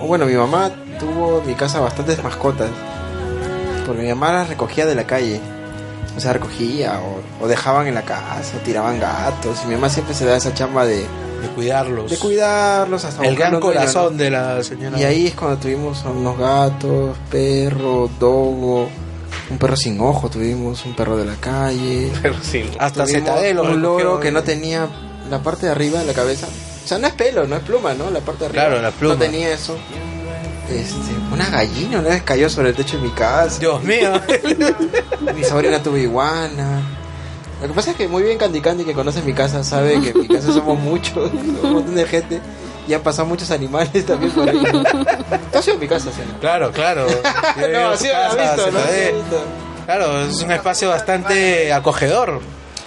Bueno, 0.02 0.26
mi 0.26 0.34
mamá 0.34 0.72
tuvo 1.00 1.42
en 1.42 1.48
mi 1.48 1.54
casa 1.54 1.80
bastantes 1.80 2.24
mascotas. 2.24 2.70
Porque 3.86 4.02
mi 4.02 4.10
mamá 4.10 4.34
las 4.34 4.50
recogía 4.50 4.86
de 4.88 4.96
la 4.96 5.06
calle. 5.06 5.40
O 6.18 6.20
sea, 6.20 6.34
recogía 6.34 7.00
o, 7.00 7.46
o 7.46 7.48
dejaban 7.48 7.88
en 7.88 7.94
la 7.96 8.02
casa, 8.02 8.58
o 8.58 8.60
tiraban 8.66 9.00
gatos. 9.00 9.60
Y 9.64 9.68
mi 9.68 9.76
mamá 9.76 9.90
siempre 9.90 10.14
se 10.16 10.26
da 10.26 10.36
esa 10.36 10.54
chamba 10.54 10.86
de, 10.86 11.02
De 11.42 11.48
cuidarlos. 11.56 12.10
de 12.10 12.18
cuidarlos 12.18 13.06
hasta 13.06 13.24
El 13.26 13.36
gran 13.36 13.60
corazón 13.60 14.18
¿no? 14.18 14.24
de 14.24 14.32
la 14.32 14.64
señora. 14.64 15.00
Y 15.00 15.04
ahí 15.04 15.28
es 15.28 15.36
cuando 15.36 15.58
tuvimos 15.58 16.04
unos 16.06 16.38
gatos, 16.38 17.16
perro, 17.32 18.10
dogo, 18.20 18.90
un 19.50 19.58
perro 19.58 19.76
sin 19.78 20.00
ojo 20.02 20.30
tuvimos, 20.30 20.84
un 20.86 20.96
perro 20.96 21.16
de 21.16 21.26
la 21.26 21.36
calle. 21.36 22.12
Pero 22.22 22.36
sí. 22.42 22.70
Hasta 22.80 23.06
Cetadelo. 23.06 23.62
un 23.64 23.82
loro 23.82 24.20
que 24.20 24.32
no 24.32 24.42
tenía 24.44 24.88
la 25.30 25.40
parte 25.44 25.68
de 25.68 25.72
arriba 25.72 26.00
de 26.00 26.06
la 26.06 26.14
cabeza. 26.14 26.48
O 26.84 26.88
sea, 26.88 26.98
no 26.98 27.08
es 27.08 27.14
pelo, 27.14 27.46
no 27.46 27.58
es 27.58 27.64
pluma, 27.64 27.94
¿no? 27.94 28.10
La 28.10 28.22
parte 28.22 28.40
de 28.42 28.46
arriba. 28.48 28.66
Claro, 28.66 28.82
la 28.82 28.92
pluma. 28.92 29.14
No 29.16 29.20
tenía 29.20 29.54
eso. 29.54 29.78
Este, 30.70 31.14
una 31.32 31.50
gallina 31.50 32.00
una 32.00 32.10
vez 32.10 32.24
cayó 32.24 32.50
sobre 32.50 32.70
el 32.70 32.76
techo 32.76 32.98
de 32.98 33.04
mi 33.04 33.10
casa. 33.12 33.58
Dios 33.60 33.82
mío. 33.84 34.12
Mi 35.36 35.44
sobrina 35.44 35.82
tuvo 35.82 35.98
iguana. 35.98 36.82
Lo 37.62 37.68
que 37.70 37.74
pasa 37.74 37.92
es 37.92 37.98
que 37.98 38.08
muy 38.08 38.22
bien 38.24 38.38
Candy 38.38 38.62
Candy 38.62 38.84
que 38.84 38.94
conoce 38.94 39.22
mi 39.24 39.34
casa 39.34 39.64
sabe 39.64 40.00
que 40.00 40.10
en 40.10 40.20
mi 40.22 40.28
casa 40.28 40.54
somos 40.54 40.78
muchos, 40.80 41.32
un 41.64 41.74
montón 41.74 41.96
de 41.96 42.06
gente 42.06 42.40
y 42.88 42.94
han 42.94 43.02
pasado 43.02 43.28
muchos 43.28 43.50
animales 43.52 44.06
también 44.06 44.32
por 44.32 44.48
ahí. 44.48 44.60
¿Tú 45.52 45.58
has 45.58 45.68
ido 45.68 45.76
a 45.78 45.80
mi 45.80 45.88
casa, 45.88 46.12
Sena? 46.12 46.38
claro, 46.40 46.72
claro. 46.72 47.08
No, 47.08 47.98
sí, 47.98 48.08
lo 48.08 48.16
has 48.18 48.36
visto, 48.38 48.72
¿no? 48.72 48.80
He 48.92 49.12
visto. 49.14 49.44
Claro, 49.86 50.22
es 50.22 50.42
un 50.42 50.52
espacio 50.52 50.90
bastante 50.90 51.72
acogedor. 51.74 52.42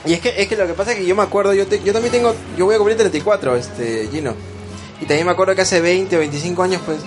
Y 0.07 0.13
es 0.15 0.21
que, 0.21 0.41
es 0.41 0.49
que 0.49 0.57
lo 0.57 0.67
que 0.67 0.73
pasa 0.75 0.93
es 0.93 0.99
que 0.99 1.07
yo 1.07 1.15
me 1.17 1.23
acuerdo, 1.23 1.53
yo, 1.53 1.67
te- 1.67 1.83
yo 1.83 1.93
también 1.93 2.13
tengo, 2.13 2.35
yo 2.57 2.65
voy 2.67 2.75
a 2.75 2.79
cumplir 2.79 2.97
34, 2.97 3.57
este, 3.57 4.09
Gino. 4.13 4.35
Y 5.01 5.05
también 5.07 5.27
me 5.27 5.33
acuerdo 5.33 5.55
que 5.55 5.63
hace 5.63 5.81
20 5.81 6.17
o 6.17 6.19
25 6.21 6.63
años, 6.63 6.81
pues, 6.87 6.99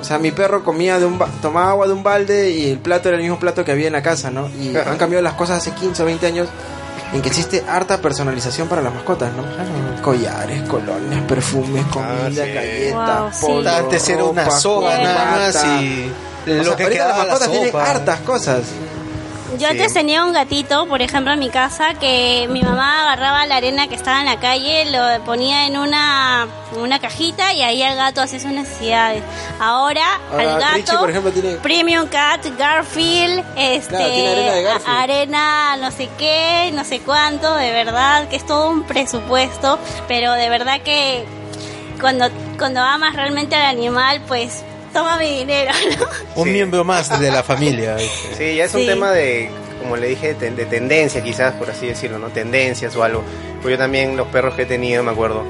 o 0.00 0.04
sea, 0.04 0.18
mi 0.18 0.30
perro 0.30 0.62
comía 0.64 0.98
de 0.98 1.06
un, 1.06 1.18
ba- 1.18 1.28
tomaba 1.42 1.70
agua 1.70 1.86
de 1.86 1.92
un 1.92 2.02
balde 2.02 2.50
y 2.50 2.70
el 2.70 2.78
plato 2.78 3.08
era 3.08 3.16
el 3.16 3.22
mismo 3.22 3.38
plato 3.38 3.64
que 3.64 3.72
había 3.72 3.86
en 3.88 3.92
la 3.92 4.02
casa, 4.02 4.30
¿no? 4.30 4.48
Y 4.48 4.76
han 4.76 4.96
cambiado 4.96 5.22
las 5.22 5.34
cosas 5.34 5.58
hace 5.58 5.72
15 5.72 6.02
o 6.02 6.06
20 6.06 6.26
años 6.26 6.48
en 7.12 7.22
que 7.22 7.28
existe 7.28 7.64
harta 7.68 8.00
personalización 8.00 8.68
para 8.68 8.82
las 8.82 8.92
mascotas, 8.94 9.30
¿no? 9.34 10.02
Collares, 10.02 10.62
colonias, 10.68 11.22
perfumes, 11.26 11.84
comida, 11.86 12.30
sí. 12.44 12.52
galletas, 12.52 13.40
Wow, 13.42 13.62
sí. 13.62 13.68
Antes 13.68 14.08
era 14.08 14.24
una 14.24 14.50
soga 14.50 14.98
nada 14.98 15.24
más 15.36 15.64
y 15.82 16.12
O 16.48 16.54
lo 16.54 16.64
sea, 16.64 16.76
que 16.76 16.82
ahorita 16.84 17.08
las 17.08 17.16
la 17.18 17.24
mascotas 17.24 17.50
tienen 17.50 17.72
sopa. 17.72 17.90
hartas 17.90 18.20
cosas. 18.20 18.60
Yo 19.52 19.58
Sí. 19.60 19.64
antes 19.64 19.94
tenía 19.94 20.24
un 20.24 20.32
gatito, 20.34 20.86
por 20.86 21.00
ejemplo, 21.00 21.32
en 21.32 21.38
mi 21.38 21.48
casa, 21.48 21.94
que 21.94 22.46
mi 22.50 22.62
mamá 22.62 23.02
agarraba 23.04 23.46
la 23.46 23.56
arena 23.56 23.88
que 23.88 23.94
estaba 23.94 24.20
en 24.20 24.26
la 24.26 24.38
calle, 24.38 24.84
lo 24.90 25.24
ponía 25.24 25.66
en 25.66 25.78
una, 25.78 26.46
una 26.76 26.98
cajita 26.98 27.54
y 27.54 27.62
ahí 27.62 27.82
el 27.82 27.96
gato 27.96 28.20
hacía 28.20 28.40
sus 28.40 28.50
necesidades. 28.50 29.22
Ahora, 29.58 30.02
Ahora, 30.30 30.54
al 30.54 30.60
gato, 30.60 30.74
Richie, 30.76 30.96
por 30.98 31.10
ejemplo, 31.10 31.32
tiene- 31.32 31.56
Premium 31.56 32.06
Cat, 32.08 32.44
Garfield, 32.58 33.42
este, 33.56 33.88
Claro, 33.96 34.12
tiene 34.12 34.28
arena 34.32 34.52
de 34.52 34.62
Garfield. 34.64 34.88
a- 34.96 35.00
arena 35.02 35.76
no 35.78 35.90
sé 35.92 36.08
qué, 36.18 36.70
no 36.74 36.84
sé 36.84 37.00
cuánto, 37.00 37.54
de 37.54 37.70
verdad 37.72 38.28
que 38.28 38.36
es 38.36 38.44
todo 38.46 38.68
un 38.68 38.82
presupuesto, 38.82 39.78
pero 40.08 40.32
de 40.32 40.50
verdad 40.50 40.82
que 40.82 41.24
cuando, 42.00 42.28
cuando 42.58 42.80
amas 42.80 43.14
realmente 43.16 43.56
al 43.56 43.64
animal, 43.64 44.20
pues 44.28 44.62
toma 44.98 45.18
mi 45.18 45.38
dinero, 45.38 45.72
¿no? 45.98 46.06
Un 46.42 46.44
Sí. 46.46 46.50
miembro 46.52 46.84
más 46.84 47.20
de 47.20 47.30
la 47.30 47.42
familia. 47.42 47.96
Sí, 47.98 48.56
ya 48.56 48.64
es 48.64 48.74
un 48.74 48.80
Sí. 48.80 48.86
tema 48.86 49.12
de, 49.12 49.48
como 49.80 49.96
le 49.96 50.08
dije, 50.08 50.34
de, 50.34 50.50
de 50.50 50.66
tendencia 50.66 51.22
quizás, 51.22 51.54
por 51.54 51.70
así 51.70 51.86
decirlo, 51.86 52.18
¿no? 52.18 52.28
Tendencias 52.28 52.94
o 52.96 53.02
algo. 53.04 53.22
Pues 53.62 53.72
yo 53.72 53.78
también, 53.78 54.16
los 54.16 54.28
perros 54.28 54.54
que 54.54 54.62
he 54.62 54.66
tenido, 54.66 55.02
me 55.02 55.10
acuerdo, 55.10 55.42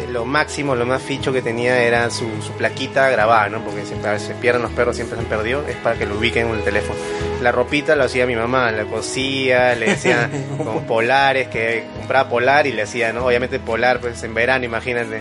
eh, 0.00 0.06
lo 0.10 0.24
máximo, 0.24 0.74
lo 0.74 0.84
más 0.86 1.00
ficho 1.02 1.32
que 1.32 1.40
tenía 1.40 1.82
era 1.82 2.10
su, 2.10 2.26
su 2.42 2.52
plaquita 2.52 3.08
grabada, 3.10 3.48
¿no? 3.48 3.64
Porque 3.64 3.84
siempre, 3.86 4.18
se 4.18 4.34
pierden 4.34 4.62
los 4.62 4.72
perros, 4.72 4.96
siempre 4.96 5.16
se 5.16 5.22
han 5.22 5.28
perdido, 5.28 5.64
es 5.68 5.76
para 5.76 5.96
que 5.96 6.04
lo 6.06 6.16
ubiquen 6.18 6.48
en 6.48 6.54
el 6.56 6.62
teléfono. 6.64 6.98
La 7.42 7.52
ropita 7.52 7.94
lo 7.96 8.04
hacía 8.04 8.26
mi 8.26 8.34
mamá, 8.36 8.70
la 8.72 8.84
cosía, 8.84 9.74
le 9.76 9.86
decía 9.86 10.28
con 10.58 10.84
polares, 10.84 11.48
que 11.48 11.84
compraba 11.98 12.28
polar 12.28 12.66
y 12.66 12.72
le 12.72 12.82
hacía, 12.82 13.12
¿no? 13.12 13.24
Obviamente 13.26 13.58
polar, 13.60 14.00
pues 14.00 14.22
en 14.24 14.34
verano, 14.34 14.64
imagínate. 14.64 15.20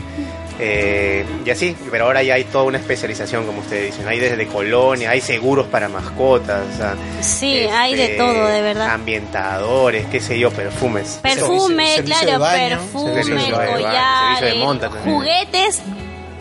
Eh, 0.59 1.25
y 1.45 1.49
así, 1.49 1.75
pero 1.89 2.05
ahora 2.05 2.21
ya 2.23 2.35
hay 2.35 2.43
toda 2.43 2.65
una 2.65 2.77
especialización, 2.77 3.45
como 3.45 3.59
ustedes 3.61 3.87
dicen. 3.91 4.07
Hay 4.07 4.19
desde 4.19 4.45
colonia, 4.47 5.09
hay 5.09 5.19
seguros 5.21 5.65
para 5.67 5.89
mascotas, 5.89 6.61
o 6.73 6.77
sea, 6.77 6.95
Sí, 7.21 7.57
hay 7.71 7.95
de 7.95 8.03
este, 8.03 8.17
todo, 8.17 8.47
de 8.47 8.61
verdad. 8.61 8.89
Ambientadores, 8.91 10.05
qué 10.07 10.19
sé 10.19 10.37
yo, 10.37 10.51
perfumes. 10.51 11.19
Perfume, 11.21 11.95
Servicio 11.95 12.21
claro, 12.25 12.39
baño, 12.39 12.69
perfume, 12.69 13.23
servicio 13.23 13.57
de 13.57 13.65
baño, 13.65 13.71
collares, 13.73 14.41
de 14.41 15.11
juguetes 15.11 15.81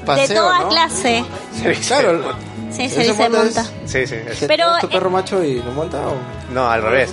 de 0.06 0.34
toda 0.34 0.58
¿no? 0.60 0.68
clase. 0.68 1.24
Claro, 1.86 2.52
Sí, 2.70 2.88
se 2.88 3.00
dice 3.00 3.28
monta 3.28 3.64
Sí, 3.84 4.06
sí. 4.06 4.14
es- 4.14 4.38
¿Te 4.38 4.48
Pero, 4.48 4.64
llevas 4.64 4.80
tu 4.80 4.86
eh, 4.86 4.90
perro 4.90 5.10
macho 5.10 5.44
y 5.44 5.56
lo 5.62 5.72
monta 5.72 5.98
o...? 5.98 6.14
No, 6.54 6.70
al 6.70 6.82
revés. 6.82 7.12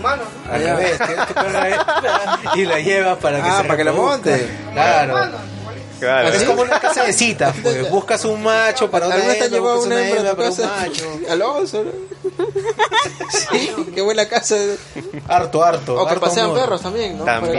Al 0.49 0.63
revés, 0.63 0.97
que 0.97 1.33
perro 1.33 2.55
y 2.55 2.65
la 2.65 2.79
llevas 2.79 3.17
para 3.17 3.43
que 3.43 3.49
Ah, 3.49 3.57
se 3.57 3.63
para 3.63 3.75
que 3.77 3.83
lo 3.83 3.93
monte. 3.93 4.47
Claro. 4.71 5.15
Claro. 5.99 6.29
Es 6.29 6.43
como 6.43 6.61
una 6.61 6.79
casa 6.79 7.03
de 7.03 7.13
citas, 7.13 7.55
pues. 7.63 7.89
Buscas 7.89 8.23
un 8.25 8.41
macho 8.43 8.89
para 8.89 9.07
una 9.07 9.15
¿Alguna 9.15 9.33
vez 9.33 9.39
te 9.39 9.45
hembra, 9.45 9.59
han 9.59 9.63
llevado 9.63 9.81
una 9.85 10.09
hembra 10.09 10.35
para 10.35 10.49
un 10.49 10.55
casa? 10.55 10.75
macho. 10.79 11.19
Alonso, 11.29 11.83
¿no? 11.83 11.91
Sí, 13.29 13.71
qué 13.93 14.01
buena 14.01 14.27
casa. 14.27 14.55
Harto, 15.27 15.63
harto. 15.63 15.95
O 15.95 16.05
que 16.05 16.11
harto 16.13 16.25
pasean 16.25 16.45
amor. 16.47 16.59
perros 16.59 16.81
también, 16.81 17.17
¿no? 17.17 17.23
También, 17.25 17.57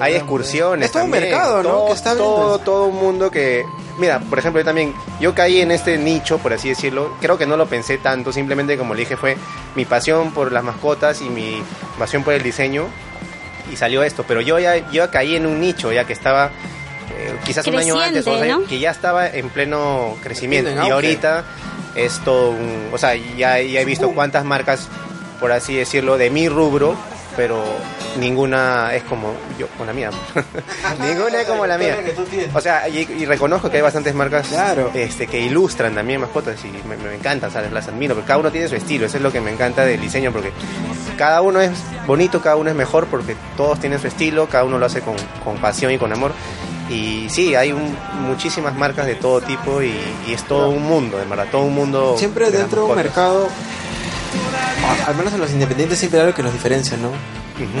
hay 0.00 0.14
excursiones. 0.14 0.86
Es 0.86 0.92
todo 0.92 1.04
un 1.04 1.10
también. 1.10 1.30
mercado, 1.32 1.62
¿no? 1.62 1.68
Todo, 1.70 1.86
que 1.86 1.92
está 1.92 2.14
todo, 2.16 2.58
todo 2.58 2.86
un 2.86 2.96
mundo 2.96 3.30
que. 3.30 3.64
Mira, 3.98 4.20
por 4.20 4.38
ejemplo, 4.38 4.60
yo 4.60 4.64
también. 4.64 4.94
Yo 5.20 5.34
caí 5.34 5.60
en 5.60 5.70
este 5.70 5.98
nicho, 5.98 6.38
por 6.38 6.52
así 6.52 6.68
decirlo. 6.68 7.16
Creo 7.20 7.36
que 7.38 7.46
no 7.46 7.56
lo 7.56 7.66
pensé 7.66 7.98
tanto. 7.98 8.32
Simplemente, 8.32 8.76
como 8.78 8.94
le 8.94 9.00
dije, 9.00 9.16
fue 9.16 9.36
mi 9.74 9.84
pasión 9.84 10.32
por 10.32 10.52
las 10.52 10.62
mascotas 10.62 11.20
y 11.20 11.28
mi 11.28 11.62
pasión 11.98 12.22
por 12.22 12.34
el 12.34 12.42
diseño. 12.42 12.86
Y 13.72 13.76
salió 13.76 14.02
esto. 14.02 14.24
Pero 14.26 14.40
yo 14.40 14.58
ya, 14.58 14.76
yo 14.76 15.04
ya 15.04 15.10
caí 15.10 15.36
en 15.36 15.46
un 15.46 15.60
nicho, 15.60 15.92
ya 15.92 16.04
que 16.04 16.12
estaba. 16.12 16.50
Eh, 17.28 17.36
quizás 17.44 17.66
un 17.66 17.76
año 17.76 17.98
antes, 17.98 18.26
o 18.26 18.38
sea, 18.38 18.56
¿no? 18.56 18.64
que 18.64 18.78
ya 18.78 18.90
estaba 18.90 19.28
en 19.28 19.48
pleno 19.50 20.16
crecimiento. 20.22 20.70
En 20.70 20.84
Y 20.84 20.90
ahorita 20.90 21.44
es 21.94 22.18
todo 22.24 22.50
un. 22.50 22.88
O 22.92 22.98
sea, 22.98 23.14
ya, 23.14 23.60
ya 23.60 23.80
he 23.80 23.84
visto 23.84 24.10
cuántas 24.12 24.44
marcas, 24.44 24.88
por 25.38 25.52
así 25.52 25.74
decirlo, 25.74 26.18
de 26.18 26.30
mi 26.30 26.48
rubro, 26.48 26.96
pero 27.36 27.62
ninguna 28.18 28.94
es 28.94 29.02
como 29.04 29.34
yo, 29.58 29.66
con 29.78 29.86
la 29.86 29.92
mía. 29.92 30.10
ninguna 31.00 31.40
es 31.40 31.46
como 31.48 31.66
la 31.66 31.78
mía. 31.78 31.98
O 32.54 32.60
sea, 32.60 32.88
y, 32.88 32.98
y 33.18 33.24
reconozco 33.24 33.70
que 33.70 33.76
hay 33.76 33.82
bastantes 33.82 34.14
marcas 34.14 34.48
Claro. 34.48 34.90
este, 34.94 35.26
que 35.26 35.40
ilustran 35.40 35.94
también 35.94 36.20
mascotas 36.20 36.56
y 36.64 36.88
me, 36.88 36.96
me 36.96 37.14
encantan, 37.14 37.50
¿sabes? 37.50 37.72
Las 37.72 37.88
admiro, 37.88 38.14
pero 38.14 38.26
cada 38.26 38.38
uno 38.40 38.50
tiene 38.50 38.68
su 38.68 38.76
estilo, 38.76 39.06
eso 39.06 39.16
es 39.16 39.22
lo 39.22 39.32
que 39.32 39.40
me 39.40 39.50
encanta 39.52 39.84
del 39.84 40.00
diseño, 40.00 40.32
porque 40.32 40.52
cada 41.16 41.40
uno 41.40 41.60
es 41.60 41.70
bonito, 42.06 42.40
cada 42.40 42.56
uno 42.56 42.70
es 42.70 42.76
mejor, 42.76 43.06
porque 43.06 43.36
todos 43.56 43.78
tienen 43.78 44.00
su 44.00 44.06
estilo, 44.08 44.48
cada 44.48 44.64
uno 44.64 44.78
lo 44.78 44.86
hace 44.86 45.00
con, 45.00 45.14
con 45.44 45.56
pasión 45.58 45.92
y 45.92 45.98
con 45.98 46.12
amor. 46.12 46.32
Y 46.90 47.28
sí, 47.30 47.54
hay 47.54 47.70
un- 47.72 47.96
muchísimas 48.26 48.74
marcas 48.74 49.06
de 49.06 49.14
todo 49.14 49.40
tipo 49.40 49.80
y, 49.82 49.94
y 50.26 50.32
es 50.32 50.42
todo 50.44 50.70
un 50.70 50.82
mundo, 50.82 51.18
de 51.18 51.24
verdad, 51.24 51.46
todo 51.50 51.62
un 51.62 51.74
mundo. 51.74 52.16
Siempre 52.18 52.50
de 52.50 52.58
dentro 52.58 52.84
de 52.84 52.90
un 52.90 52.96
mercado, 52.96 53.46
a- 55.06 55.08
al 55.10 55.14
menos 55.16 55.32
en 55.32 55.40
los 55.40 55.50
independientes 55.52 55.98
siempre 55.98 56.18
hay 56.20 56.26
algo 56.26 56.36
que 56.36 56.42
los 56.42 56.52
diferencia, 56.52 56.96
¿no? 56.96 57.10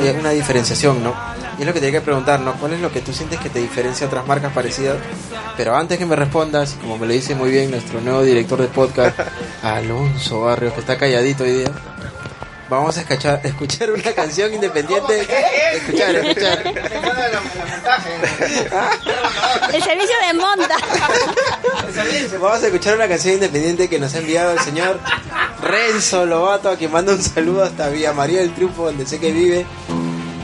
Hay 0.02 0.10
una 0.10 0.30
diferenciación, 0.30 1.02
¿no? 1.02 1.14
Y 1.58 1.62
es 1.62 1.66
lo 1.66 1.72
que 1.72 1.80
te 1.80 1.86
hay 1.86 1.92
que 1.92 2.02
preguntar, 2.02 2.38
¿no? 2.40 2.52
¿Cuál 2.54 2.74
es 2.74 2.80
lo 2.80 2.92
que 2.92 3.00
tú 3.00 3.12
sientes 3.14 3.40
que 3.40 3.48
te 3.48 3.58
diferencia 3.60 4.06
de 4.06 4.08
otras 4.12 4.26
marcas 4.26 4.52
parecidas? 4.52 4.96
Pero 5.56 5.74
antes 5.74 5.96
que 5.98 6.04
me 6.06 6.16
respondas, 6.16 6.76
como 6.82 6.98
me 6.98 7.06
lo 7.06 7.12
dice 7.14 7.34
muy 7.34 7.50
bien 7.50 7.70
nuestro 7.70 8.00
nuevo 8.02 8.22
director 8.22 8.60
de 8.60 8.68
podcast, 8.68 9.18
Alonso 9.62 10.42
Barrios, 10.42 10.74
que 10.74 10.80
está 10.80 10.98
calladito 10.98 11.44
hoy 11.44 11.52
día, 11.52 11.70
vamos 12.70 12.96
a 12.96 13.00
escuchar, 13.00 13.40
escuchar 13.44 13.90
una 13.90 14.12
canción 14.12 14.54
independiente. 14.54 15.26
Escuchar, 15.74 16.16
escuchar. 16.16 16.62
El 19.72 19.82
servicio 19.82 20.14
de 20.26 20.34
monta. 20.34 20.76
Vamos 22.40 22.62
a 22.62 22.66
escuchar 22.66 22.94
una 22.94 23.08
canción 23.08 23.34
independiente 23.34 23.88
que 23.88 23.98
nos 23.98 24.14
ha 24.14 24.18
enviado 24.18 24.52
el 24.52 24.60
señor 24.60 25.00
Renzo 25.60 26.24
Lobato, 26.24 26.70
a 26.70 26.76
quien 26.76 26.92
manda 26.92 27.12
un 27.12 27.22
saludo 27.22 27.64
hasta 27.64 27.88
Villa 27.88 28.12
María 28.12 28.40
del 28.40 28.54
Triunfo, 28.54 28.86
donde 28.86 29.06
sé 29.06 29.18
que 29.18 29.32
vive. 29.32 29.66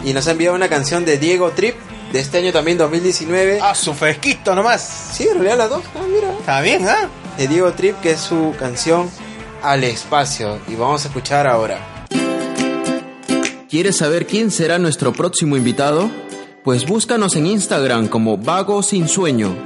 Y 0.04 0.12
nos 0.12 0.26
ha 0.28 0.32
enviado 0.32 0.54
una 0.54 0.68
canción 0.68 1.04
de 1.04 1.18
Diego 1.18 1.50
Trip, 1.50 1.76
de 2.12 2.20
este 2.20 2.38
año 2.38 2.52
también, 2.52 2.78
2019. 2.78 3.58
Ah, 3.62 3.74
su 3.74 3.94
fresquito 3.94 4.54
nomás. 4.54 5.10
Sí, 5.12 5.24
en 5.24 5.34
realidad 5.34 5.58
las 5.58 5.70
dos. 5.70 5.82
Ah, 5.94 6.04
mira. 6.08 6.32
Está 6.38 6.60
bien, 6.60 6.88
¿ah? 6.88 7.08
De 7.36 7.48
Diego 7.48 7.72
Trip, 7.72 8.00
que 8.00 8.12
es 8.12 8.20
su 8.20 8.54
canción 8.58 9.10
Al 9.62 9.84
Espacio. 9.84 10.58
Y 10.68 10.74
vamos 10.74 11.04
a 11.04 11.08
escuchar 11.08 11.46
ahora. 11.46 11.95
¿Quieres 13.68 13.96
saber 13.96 14.26
quién 14.26 14.52
será 14.52 14.78
nuestro 14.78 15.12
próximo 15.12 15.56
invitado? 15.56 16.08
Pues 16.62 16.86
búscanos 16.86 17.34
en 17.34 17.48
Instagram 17.48 18.06
como 18.06 18.38
Vago 18.38 18.80
Sin 18.80 19.08
Sueño. 19.08 19.56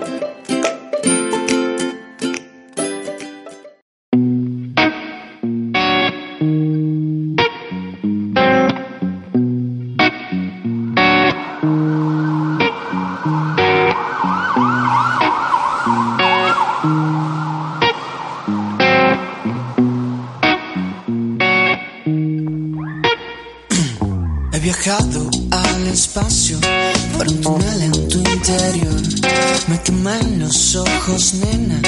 Ojos, 31.11 31.34
nena, 31.34 31.80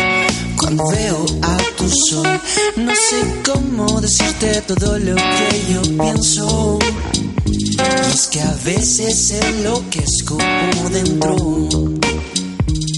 cuando 0.56 0.86
veo 0.88 1.24
a 1.42 1.56
tu 1.76 1.88
sol. 1.88 2.40
No 2.76 2.92
sé 2.94 3.42
cómo 3.44 4.00
decirte 4.00 4.62
todo 4.62 4.98
lo 4.98 5.14
que 5.14 5.72
yo 5.72 5.82
pienso. 5.82 6.78
Y 7.46 7.76
es 8.12 8.26
que 8.28 8.40
a 8.40 8.54
veces 8.64 9.30
enloquezco 9.30 10.38
por 10.38 10.90
dentro. 10.90 11.36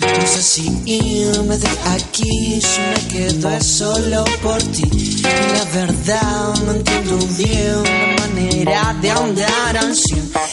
No 0.01 0.27
sé 0.27 0.43
si 0.43 0.83
irme 0.85 1.59
de 1.59 1.69
aquí, 1.97 2.61
si 2.61 2.81
me 2.81 3.09
quedo 3.09 3.61
solo 3.61 4.25
por 4.43 4.63
ti. 4.63 4.85
Y 4.93 5.23
la 5.23 5.65
verdad 5.73 6.55
no 6.65 6.73
entiendo 6.73 7.19
bien 7.37 7.83
la 7.83 8.27
manera 8.27 8.97
de 9.01 9.11
andar 9.11 9.77
al. 9.79 9.95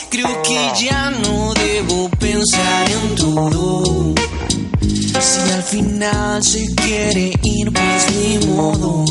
Creo 0.09 0.41
que 0.43 0.71
ya 0.79 1.11
no 1.11 1.53
debo 1.53 2.09
pensar 2.19 2.91
en 2.91 3.15
todo. 3.15 4.13
Si 5.21 5.51
al 5.51 5.61
final 5.61 6.43
se 6.43 6.73
quiere 6.73 7.31
ir, 7.43 7.71
pues 7.71 8.07
ni 8.15 8.47
modo. 8.47 9.05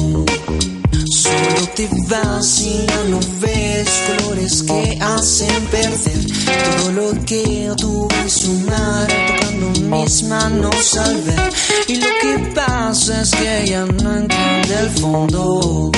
Solo 1.08 1.68
te 1.76 1.88
vas 2.08 2.60
y 2.62 2.84
ya 2.84 3.04
no 3.10 3.20
ves 3.40 3.88
colores 4.08 4.62
que 4.64 4.98
hacen 5.00 5.64
perder 5.66 6.26
todo 6.74 6.92
lo 6.92 7.24
que 7.24 7.70
tuve 7.76 8.28
sumar 8.28 9.06
tocando 9.06 9.96
mis 9.96 10.22
manos 10.24 10.96
al 10.96 11.22
ver. 11.22 11.52
Y 11.86 11.94
lo 11.94 12.08
que 12.20 12.52
pasa 12.56 13.22
es 13.22 13.30
que 13.30 13.66
ya 13.68 13.84
no 13.84 14.16
entiende 14.16 14.80
el 14.80 14.90
fondo. 14.90 15.92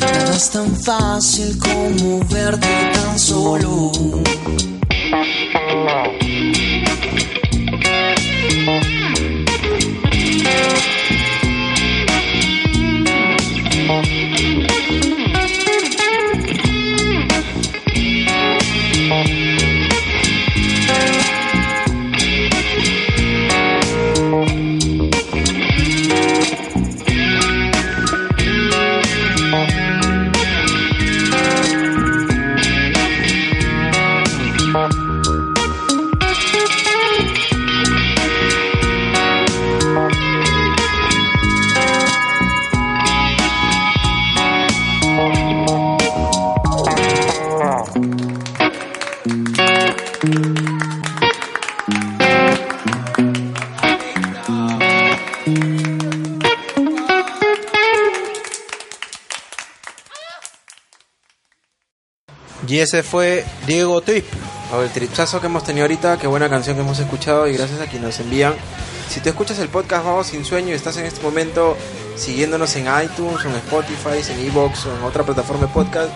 Nada 0.00 0.34
es 0.34 0.50
tan 0.50 0.74
fácil 0.76 1.58
como 1.58 2.24
verte 2.24 2.68
tan 2.94 3.18
solo. 3.18 3.92
Y 62.80 62.82
ese 62.82 63.02
fue 63.02 63.44
Diego 63.66 64.00
Trip. 64.00 64.24
O 64.72 64.80
el 64.80 64.88
tripazo 64.88 65.38
que 65.38 65.48
hemos 65.48 65.64
tenido 65.64 65.84
ahorita, 65.84 66.16
qué 66.16 66.26
buena 66.26 66.48
canción 66.48 66.76
que 66.76 66.80
hemos 66.80 66.98
escuchado 66.98 67.46
y 67.46 67.52
gracias 67.52 67.78
a 67.78 67.84
quienes 67.84 68.06
nos 68.06 68.20
envían. 68.20 68.54
Si 69.10 69.20
tú 69.20 69.28
escuchas 69.28 69.58
el 69.58 69.68
podcast 69.68 70.02
Vamos 70.02 70.28
Sin 70.28 70.46
Sueño 70.46 70.70
y 70.70 70.72
estás 70.72 70.96
en 70.96 71.04
este 71.04 71.20
momento 71.20 71.76
siguiéndonos 72.16 72.74
en 72.76 72.86
iTunes, 73.04 73.44
en 73.44 73.54
Spotify, 73.56 74.32
en 74.32 74.46
Evox 74.46 74.86
o 74.86 74.96
en 74.96 75.02
otra 75.02 75.24
plataforma 75.24 75.66
de 75.66 75.74
podcast, 75.74 76.10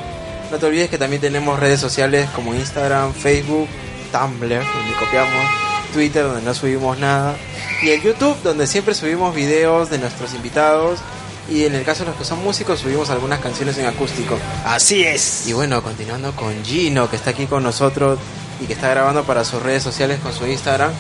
no 0.51 0.57
te 0.57 0.65
olvides 0.65 0.89
que 0.89 0.97
también 0.97 1.21
tenemos 1.21 1.61
redes 1.61 1.81
sociales 1.81 2.31
como 2.35 2.55
Instagram, 2.55 3.13
Facebook, 3.13 3.69
Tumblr, 4.11 4.49
donde 4.49 4.95
copiamos, 4.99 5.45
Twitter, 5.93 6.25
donde 6.25 6.41
no 6.41 6.55
subimos 6.55 6.99
nada, 6.99 7.37
y 7.83 7.91
el 7.91 8.01
YouTube, 8.01 8.43
donde 8.43 8.67
siempre 8.67 8.95
subimos 8.95 9.35
videos 9.35 9.91
de 9.91 9.99
nuestros 9.99 10.33
invitados. 10.33 11.01
Y 11.49 11.65
en 11.65 11.75
el 11.75 11.85
caso 11.85 12.05
de 12.05 12.11
los 12.11 12.19
que 12.19 12.25
son 12.25 12.43
músicos, 12.43 12.81
subimos 12.81 13.11
algunas 13.11 13.41
canciones 13.41 13.77
en 13.79 13.87
acústico. 13.87 14.39
Así 14.65 15.05
es. 15.05 15.47
Y 15.47 15.53
bueno, 15.53 15.83
continuando 15.83 16.35
con 16.35 16.65
Gino, 16.65 17.11
que 17.11 17.17
está 17.17 17.31
aquí 17.31 17.47
con 17.47 17.63
nosotros 17.63 18.19
y 18.61 18.67
que 18.67 18.73
está 18.73 18.89
grabando 18.89 19.25
para 19.25 19.45
sus 19.45 19.63
redes 19.63 19.83
sociales 19.83 20.21
con 20.21 20.33
su 20.33 20.47
Instagram. 20.47 20.93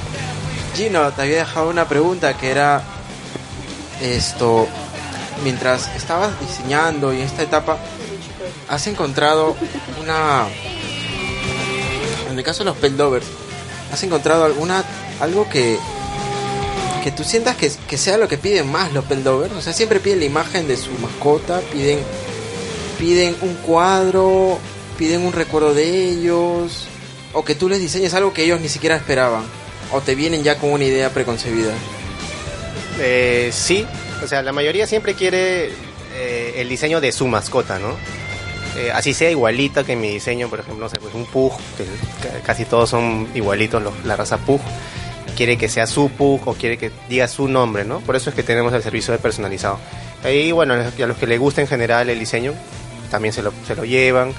Gino, 0.77 1.11
te 1.13 1.23
había 1.23 1.39
dejado 1.39 1.71
una 1.71 1.89
pregunta 1.89 2.37
que 2.37 2.51
era 2.51 2.83
esto, 4.03 4.69
mientras 5.43 5.89
estabas 5.97 6.39
diseñando 6.41 7.13
y 7.13 7.19
en 7.19 7.23
esta 7.23 7.43
etapa, 7.43 7.79
¿has 8.69 8.87
encontrado 8.87 9.57
una... 10.03 10.47
En 12.29 12.37
el 12.37 12.45
caso 12.45 12.61
de 12.61 12.71
los 12.71 12.77
Peldovers, 12.77 13.27
¿has 13.93 14.03
encontrado 14.03 14.45
alguna 14.45 14.85
algo 15.21 15.49
que 15.49 15.79
que 17.05 17.13
tú 17.13 17.23
sientas 17.23 17.55
que, 17.57 17.71
que 17.87 17.99
sea 17.99 18.17
lo 18.17 18.27
que 18.27 18.39
piden 18.39 18.73
más 18.73 18.93
los 18.93 19.05
Peldovers? 19.05 19.53
O 19.53 19.61
sea, 19.61 19.73
siempre 19.73 20.01
piden 20.01 20.19
la 20.21 20.25
imagen 20.25 20.67
de 20.67 20.77
su 20.77 20.91
mascota, 21.01 21.61
piden 21.73 21.99
piden 22.99 23.37
un 23.43 23.55
cuadro, 23.57 24.59
piden 24.99 25.21
un 25.23 25.33
recuerdo 25.33 25.75
de 25.75 26.09
ellos, 26.11 26.87
o 27.35 27.45
que 27.45 27.55
tú 27.55 27.69
les 27.69 27.79
diseñes 27.81 28.15
algo 28.15 28.33
que 28.33 28.45
ellos 28.45 28.61
ni 28.61 28.69
siquiera 28.71 28.97
esperaban, 28.97 29.43
o 29.93 30.01
te 30.01 30.15
vienen 30.15 30.43
ya 30.43 30.57
con 30.59 30.71
una 30.73 30.85
idea 30.85 31.11
preconcebida. 31.11 31.73
Eh, 33.01 33.51
sí, 33.53 33.87
o 34.23 34.27
sea, 34.29 34.43
la 34.43 34.53
mayoría 34.53 34.87
siempre 34.87 35.15
quiere 35.15 35.73
eh, 36.15 36.55
el 36.57 36.69
diseño 36.69 37.01
de 37.01 37.13
su 37.13 37.27
mascota, 37.27 37.79
¿no? 37.79 37.97
Eh, 38.77 38.91
así 38.93 39.15
sea 39.15 39.31
igualita 39.31 39.85
que 39.85 39.95
mi 39.97 40.09
diseño, 40.11 40.49
por 40.49 40.61
ejemplo, 40.61 40.85
no 40.85 40.89
sé, 40.91 40.99
pues 40.99 41.15
un 41.15 41.27
Pug, 41.27 41.53
que 41.77 41.85
ca- 42.27 42.41
casi 42.45 42.65
todos 42.65 42.91
son 42.91 43.29
igualitos, 43.35 43.83
la 44.05 44.17
raza 44.17 44.39
Pug. 44.39 44.61
Quiere 45.37 45.57
que 45.59 45.69
sea 45.69 45.87
su 45.87 46.11
Pug 46.11 46.47
o 46.47 46.55
quiere 46.55 46.79
que 46.79 46.91
diga 47.09 47.29
su 47.29 47.49
nombre, 47.49 47.85
¿no? 47.85 48.01
Por 48.01 48.17
eso 48.17 48.31
es 48.31 48.37
que 48.37 48.43
tenemos 48.43 48.73
el 48.73 48.83
servicio 48.83 49.13
de 49.13 49.19
personalizado. 49.19 49.79
Ahí, 50.23 50.53
bueno, 50.53 50.75
a 50.75 51.07
los 51.07 51.17
que 51.17 51.27
les 51.27 51.39
gusta 51.39 51.61
en 51.61 51.67
general 51.67 52.09
el 52.09 52.19
diseño, 52.19 52.55
también 53.11 53.35
se 53.35 53.43
lo, 53.43 53.53
se 53.67 53.75
lo 53.75 53.85
llevan. 53.85 54.33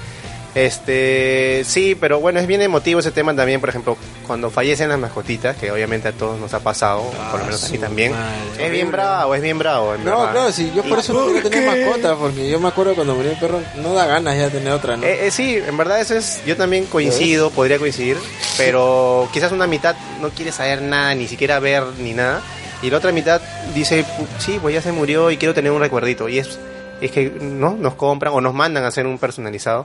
Este, 0.56 1.64
sí, 1.66 1.94
pero 1.94 2.18
bueno, 2.18 2.40
es 2.40 2.46
bien 2.46 2.62
emotivo 2.62 2.98
ese 3.00 3.10
tema 3.10 3.36
también, 3.36 3.60
por 3.60 3.68
ejemplo, 3.68 3.96
cuando 4.26 4.48
fallecen 4.50 4.88
las 4.88 4.98
mascotitas, 4.98 5.54
que 5.54 5.70
obviamente 5.70 6.08
a 6.08 6.12
todos 6.12 6.40
nos 6.40 6.54
ha 6.54 6.60
pasado, 6.60 7.02
por 7.30 7.40
lo 7.40 7.44
menos 7.44 7.62
a 7.62 7.68
mí 7.68 7.76
también. 7.76 8.14
Es 8.58 8.70
bien 8.70 8.90
bravo, 8.90 9.34
es 9.34 9.42
bien 9.42 9.58
bravo, 9.58 9.94
en 9.94 10.02
No, 10.04 10.16
verdad. 10.18 10.32
claro, 10.32 10.52
sí, 10.52 10.72
yo 10.74 10.82
por 10.84 10.98
eso 10.98 11.12
no 11.12 11.26
quiero 11.26 11.42
tener 11.50 11.62
mascota, 11.66 12.16
porque 12.16 12.48
yo 12.48 12.58
me 12.58 12.68
acuerdo 12.68 12.94
cuando 12.94 13.14
murió 13.14 13.32
el 13.32 13.38
perro, 13.38 13.60
no 13.76 13.92
da 13.92 14.06
ganas 14.06 14.34
ya 14.34 14.44
de 14.44 14.50
tener 14.50 14.72
otra, 14.72 14.96
¿no? 14.96 15.04
Eh, 15.04 15.26
eh, 15.26 15.30
sí, 15.30 15.56
en 15.56 15.76
verdad 15.76 16.00
eso 16.00 16.14
es, 16.16 16.40
yo 16.46 16.56
también 16.56 16.86
coincido, 16.86 17.50
podría 17.50 17.78
coincidir, 17.78 18.16
pero 18.56 19.28
quizás 19.34 19.52
una 19.52 19.66
mitad 19.66 19.94
no 20.22 20.30
quiere 20.30 20.52
saber 20.52 20.80
nada, 20.80 21.14
ni 21.14 21.28
siquiera 21.28 21.60
ver 21.60 21.82
ni 21.98 22.14
nada, 22.14 22.40
y 22.80 22.88
la 22.88 22.96
otra 22.96 23.12
mitad 23.12 23.42
dice, 23.74 24.04
"Pu- 24.04 24.26
sí, 24.38 24.58
pues 24.62 24.74
ya 24.74 24.80
se 24.80 24.90
murió 24.90 25.30
y 25.30 25.36
quiero 25.36 25.52
tener 25.52 25.70
un 25.70 25.80
recuerdito, 25.80 26.30
y 26.30 26.38
es, 26.38 26.58
es 27.02 27.10
que 27.10 27.30
no 27.42 27.72
nos 27.74 27.92
compran 27.94 28.32
o 28.32 28.40
nos 28.40 28.54
mandan 28.54 28.84
a 28.84 28.88
hacer 28.88 29.06
un 29.06 29.18
personalizado. 29.18 29.84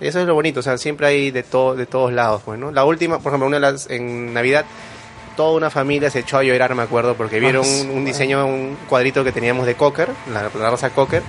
Eso 0.00 0.20
es 0.20 0.26
lo 0.26 0.34
bonito, 0.34 0.60
o 0.60 0.62
sea, 0.62 0.78
siempre 0.78 1.06
hay 1.08 1.30
de, 1.30 1.42
todo 1.42 1.74
de 1.74 1.86
todos 1.86 2.12
lados, 2.12 2.42
pues, 2.44 2.58
¿no? 2.58 2.70
La 2.70 2.84
última, 2.84 3.18
por 3.18 3.30
ejemplo, 3.30 3.46
una 3.48 3.56
de 3.56 3.60
las, 3.60 3.90
en 3.90 4.32
Navidad, 4.32 4.64
toda 5.36 5.52
una 5.56 5.70
familia 5.70 6.08
se 6.10 6.20
echó 6.20 6.38
a 6.38 6.42
llorar, 6.44 6.74
me 6.74 6.82
acuerdo, 6.82 7.14
porque 7.14 7.40
vieron 7.40 7.66
un, 7.66 7.90
un 7.90 8.04
diseño, 8.04 8.46
un 8.46 8.76
cuadrito 8.88 9.24
que 9.24 9.32
teníamos 9.32 9.66
de 9.66 9.74
Cocker, 9.74 10.08
la, 10.32 10.50
la 10.56 10.70
raza 10.70 10.90
Cocker, 10.90 11.22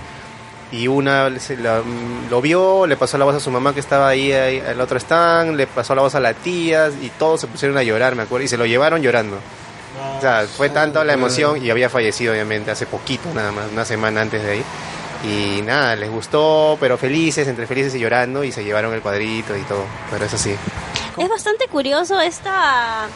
y 0.72 0.86
una 0.86 1.36
se 1.40 1.56
la- 1.56 1.82
lo 2.30 2.40
vio, 2.40 2.86
le 2.86 2.96
pasó 2.96 3.18
la 3.18 3.24
voz 3.24 3.34
a 3.34 3.40
su 3.40 3.50
mamá 3.50 3.74
que 3.74 3.80
estaba 3.80 4.06
ahí, 4.08 4.32
ahí 4.32 4.60
al 4.60 4.80
otro 4.80 4.98
stand, 5.00 5.56
le 5.56 5.66
pasó 5.66 5.96
la 5.96 6.02
voz 6.02 6.14
a 6.14 6.20
la 6.20 6.32
tía 6.34 6.90
y 7.02 7.10
todos 7.18 7.40
se 7.40 7.48
pusieron 7.48 7.76
a 7.76 7.82
llorar, 7.82 8.14
me 8.14 8.22
acuerdo, 8.22 8.44
y 8.44 8.48
se 8.48 8.56
lo 8.56 8.66
llevaron 8.66 9.02
llorando. 9.02 9.36
O 10.16 10.20
sea, 10.20 10.46
fue 10.46 10.68
tanto 10.70 11.02
la 11.02 11.12
emoción 11.14 11.64
y 11.64 11.70
había 11.70 11.90
fallecido 11.90 12.32
obviamente 12.32 12.70
hace 12.70 12.86
poquito, 12.86 13.28
nada 13.34 13.50
más, 13.50 13.64
una 13.72 13.84
semana 13.84 14.20
antes 14.20 14.42
de 14.44 14.50
ahí. 14.52 14.62
Y 15.24 15.60
nada, 15.62 15.96
les 15.96 16.10
gustó, 16.10 16.76
pero 16.80 16.96
felices, 16.96 17.46
entre 17.46 17.66
felices 17.66 17.94
y 17.94 17.98
llorando, 17.98 18.42
y 18.42 18.52
se 18.52 18.64
llevaron 18.64 18.94
el 18.94 19.02
cuadrito 19.02 19.56
y 19.56 19.62
todo. 19.62 19.84
Pero 20.10 20.24
eso 20.24 20.38
sí. 20.38 20.54
Es 21.18 21.28
bastante 21.28 21.66
curioso 21.68 22.18
esta, 22.20 23.06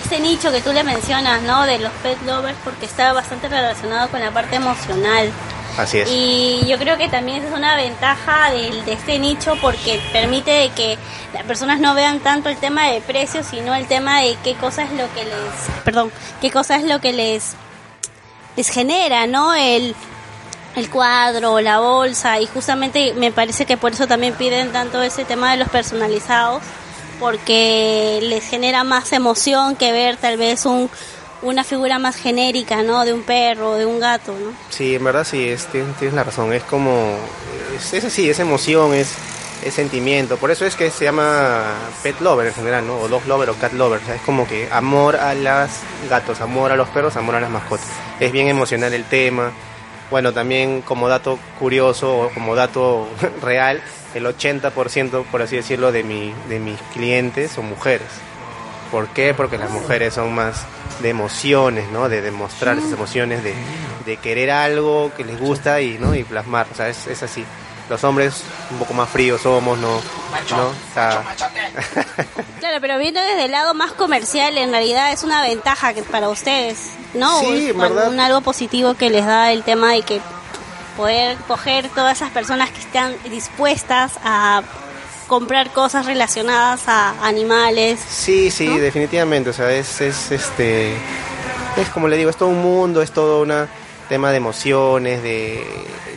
este 0.00 0.20
nicho 0.20 0.52
que 0.52 0.60
tú 0.60 0.72
le 0.72 0.84
mencionas, 0.84 1.42
¿no? 1.42 1.64
De 1.66 1.78
los 1.80 1.90
pet 2.02 2.20
lovers, 2.22 2.56
porque 2.62 2.86
está 2.86 3.12
bastante 3.12 3.48
relacionado 3.48 4.08
con 4.08 4.20
la 4.20 4.30
parte 4.30 4.56
emocional. 4.56 5.30
Así 5.76 5.98
es. 5.98 6.08
Y 6.10 6.64
yo 6.68 6.76
creo 6.78 6.96
que 6.96 7.08
también 7.08 7.38
esa 7.38 7.48
es 7.48 7.54
una 7.54 7.76
ventaja 7.76 8.50
del- 8.50 8.84
de, 8.84 8.92
este 8.94 9.18
nicho 9.18 9.54
porque 9.60 10.00
permite 10.12 10.50
de 10.50 10.70
que 10.70 10.98
las 11.32 11.44
personas 11.44 11.78
no 11.80 11.94
vean 11.94 12.20
tanto 12.20 12.48
el 12.48 12.56
tema 12.56 12.86
de 12.88 13.00
precios, 13.00 13.46
sino 13.46 13.74
el 13.74 13.86
tema 13.86 14.20
de 14.20 14.36
qué 14.42 14.54
cosa 14.54 14.82
es 14.84 14.90
lo 14.92 15.12
que 15.14 15.24
les, 15.24 15.82
perdón, 15.84 16.10
qué 16.40 16.50
cosa 16.50 16.76
es 16.76 16.84
lo 16.84 17.00
que 17.00 17.12
les, 17.12 17.54
les 18.56 18.68
genera, 18.70 19.26
¿no? 19.28 19.54
El, 19.54 19.94
el 20.76 20.90
cuadro 20.90 21.60
la 21.60 21.80
bolsa 21.80 22.40
y 22.40 22.46
justamente 22.46 23.14
me 23.14 23.32
parece 23.32 23.66
que 23.66 23.76
por 23.76 23.92
eso 23.92 24.06
también 24.06 24.34
piden 24.34 24.70
tanto 24.72 25.02
ese 25.02 25.24
tema 25.24 25.50
de 25.50 25.56
los 25.56 25.68
personalizados 25.68 26.62
porque 27.18 28.20
les 28.22 28.44
genera 28.44 28.84
más 28.84 29.12
emoción 29.12 29.74
que 29.74 29.92
ver 29.92 30.16
tal 30.16 30.36
vez 30.36 30.66
un 30.66 30.88
una 31.42 31.64
figura 31.64 31.98
más 31.98 32.16
genérica, 32.16 32.82
¿no? 32.82 33.04
De 33.04 33.12
un 33.12 33.22
perro, 33.22 33.74
de 33.74 33.86
un 33.86 34.00
gato, 34.00 34.32
¿no? 34.32 34.52
Sí, 34.70 34.94
en 34.96 35.04
verdad 35.04 35.24
sí, 35.24 35.48
es, 35.48 35.66
tienes, 35.66 35.96
tienes 35.96 36.14
la 36.14 36.24
razón. 36.24 36.52
Es 36.52 36.62
como. 36.64 37.16
Es, 37.76 38.04
así, 38.04 38.28
es 38.28 38.38
emoción, 38.40 38.94
es, 38.94 39.14
es 39.64 39.74
sentimiento. 39.74 40.36
Por 40.36 40.50
eso 40.50 40.64
es 40.64 40.74
que 40.74 40.90
se 40.90 41.04
llama 41.04 41.62
pet 42.02 42.20
lover 42.20 42.48
en 42.48 42.54
general, 42.54 42.86
¿no? 42.86 42.98
O 42.98 43.08
dog 43.08 43.26
lover 43.26 43.50
o 43.50 43.54
cat 43.54 43.72
lover. 43.72 44.00
O 44.08 44.12
es 44.12 44.20
como 44.22 44.46
que 44.48 44.68
amor 44.72 45.16
a 45.16 45.34
los 45.34 45.70
gatos, 46.10 46.40
amor 46.40 46.72
a 46.72 46.76
los 46.76 46.88
perros, 46.88 47.16
amor 47.16 47.36
a 47.36 47.40
las 47.40 47.50
mascotas. 47.50 47.86
Es 48.18 48.32
bien 48.32 48.48
emocional 48.48 48.92
el 48.92 49.04
tema. 49.04 49.52
Bueno, 50.10 50.32
también 50.32 50.80
como 50.82 51.08
dato 51.08 51.38
curioso 51.58 52.18
o 52.18 52.30
como 52.30 52.54
dato 52.54 53.08
real, 53.42 53.82
el 54.14 54.24
80%, 54.24 55.24
por 55.24 55.42
así 55.42 55.56
decirlo, 55.56 55.92
de, 55.92 56.02
mi, 56.02 56.32
de 56.48 56.58
mis 56.58 56.80
clientes 56.94 57.52
son 57.52 57.68
mujeres. 57.68 58.08
¿Por 58.90 59.08
qué? 59.08 59.34
Porque 59.34 59.58
las 59.58 59.70
mujeres 59.70 60.14
son 60.14 60.34
más 60.34 60.64
de 61.02 61.10
emociones, 61.10 61.90
¿no? 61.90 62.08
De 62.08 62.22
demostrar 62.22 62.78
esas 62.78 62.92
emociones, 62.92 63.44
de, 63.44 63.54
de 64.06 64.16
querer 64.16 64.50
algo 64.50 65.12
que 65.14 65.24
les 65.24 65.38
gusta 65.38 65.82
y, 65.82 65.98
¿no? 65.98 66.14
y 66.14 66.24
plasmar. 66.24 66.66
O 66.72 66.74
sea, 66.74 66.88
es, 66.88 67.06
es 67.06 67.22
así. 67.22 67.44
Los 67.88 68.04
hombres 68.04 68.42
un 68.70 68.78
poco 68.78 68.92
más 68.94 69.08
fríos 69.08 69.40
somos, 69.40 69.78
¿no? 69.78 69.88
¿no? 70.50 70.66
O 70.68 70.74
sea, 70.94 71.22
Claro, 72.60 72.78
pero 72.80 72.98
viendo 72.98 73.20
desde 73.20 73.46
el 73.46 73.50
lado 73.52 73.72
más 73.74 73.92
comercial, 73.92 74.58
en 74.58 74.70
realidad 74.70 75.12
es 75.12 75.22
una 75.22 75.40
ventaja 75.42 75.94
que 75.94 76.02
para 76.02 76.28
ustedes, 76.28 76.90
¿no? 77.14 77.40
Sí, 77.40 77.64
Es 77.66 77.70
en 77.70 77.78
verdad. 77.78 78.08
un 78.08 78.20
algo 78.20 78.40
positivo 78.42 78.94
que 78.94 79.08
les 79.10 79.24
da 79.24 79.52
el 79.52 79.62
tema 79.62 79.92
de 79.92 80.02
que 80.02 80.20
poder 80.96 81.36
coger 81.46 81.88
todas 81.90 82.16
esas 82.18 82.30
personas 82.30 82.70
que 82.70 82.80
están 82.80 83.14
dispuestas 83.30 84.12
a 84.24 84.62
comprar 85.28 85.70
cosas 85.70 86.06
relacionadas 86.06 86.88
a 86.88 87.14
animales. 87.26 88.00
Sí, 88.08 88.50
sí, 88.50 88.66
definitivamente. 88.78 89.50
O 89.50 89.52
sea, 89.52 89.70
es, 89.72 90.00
es 90.00 90.30
este. 90.30 90.94
Es 91.76 91.88
como 91.94 92.08
le 92.08 92.16
digo, 92.16 92.28
es 92.30 92.36
todo 92.36 92.48
un 92.48 92.60
mundo, 92.62 93.00
es 93.02 93.12
todo 93.12 93.42
un 93.42 93.68
tema 94.08 94.30
de 94.30 94.36
emociones, 94.38 95.22
de, 95.22 95.64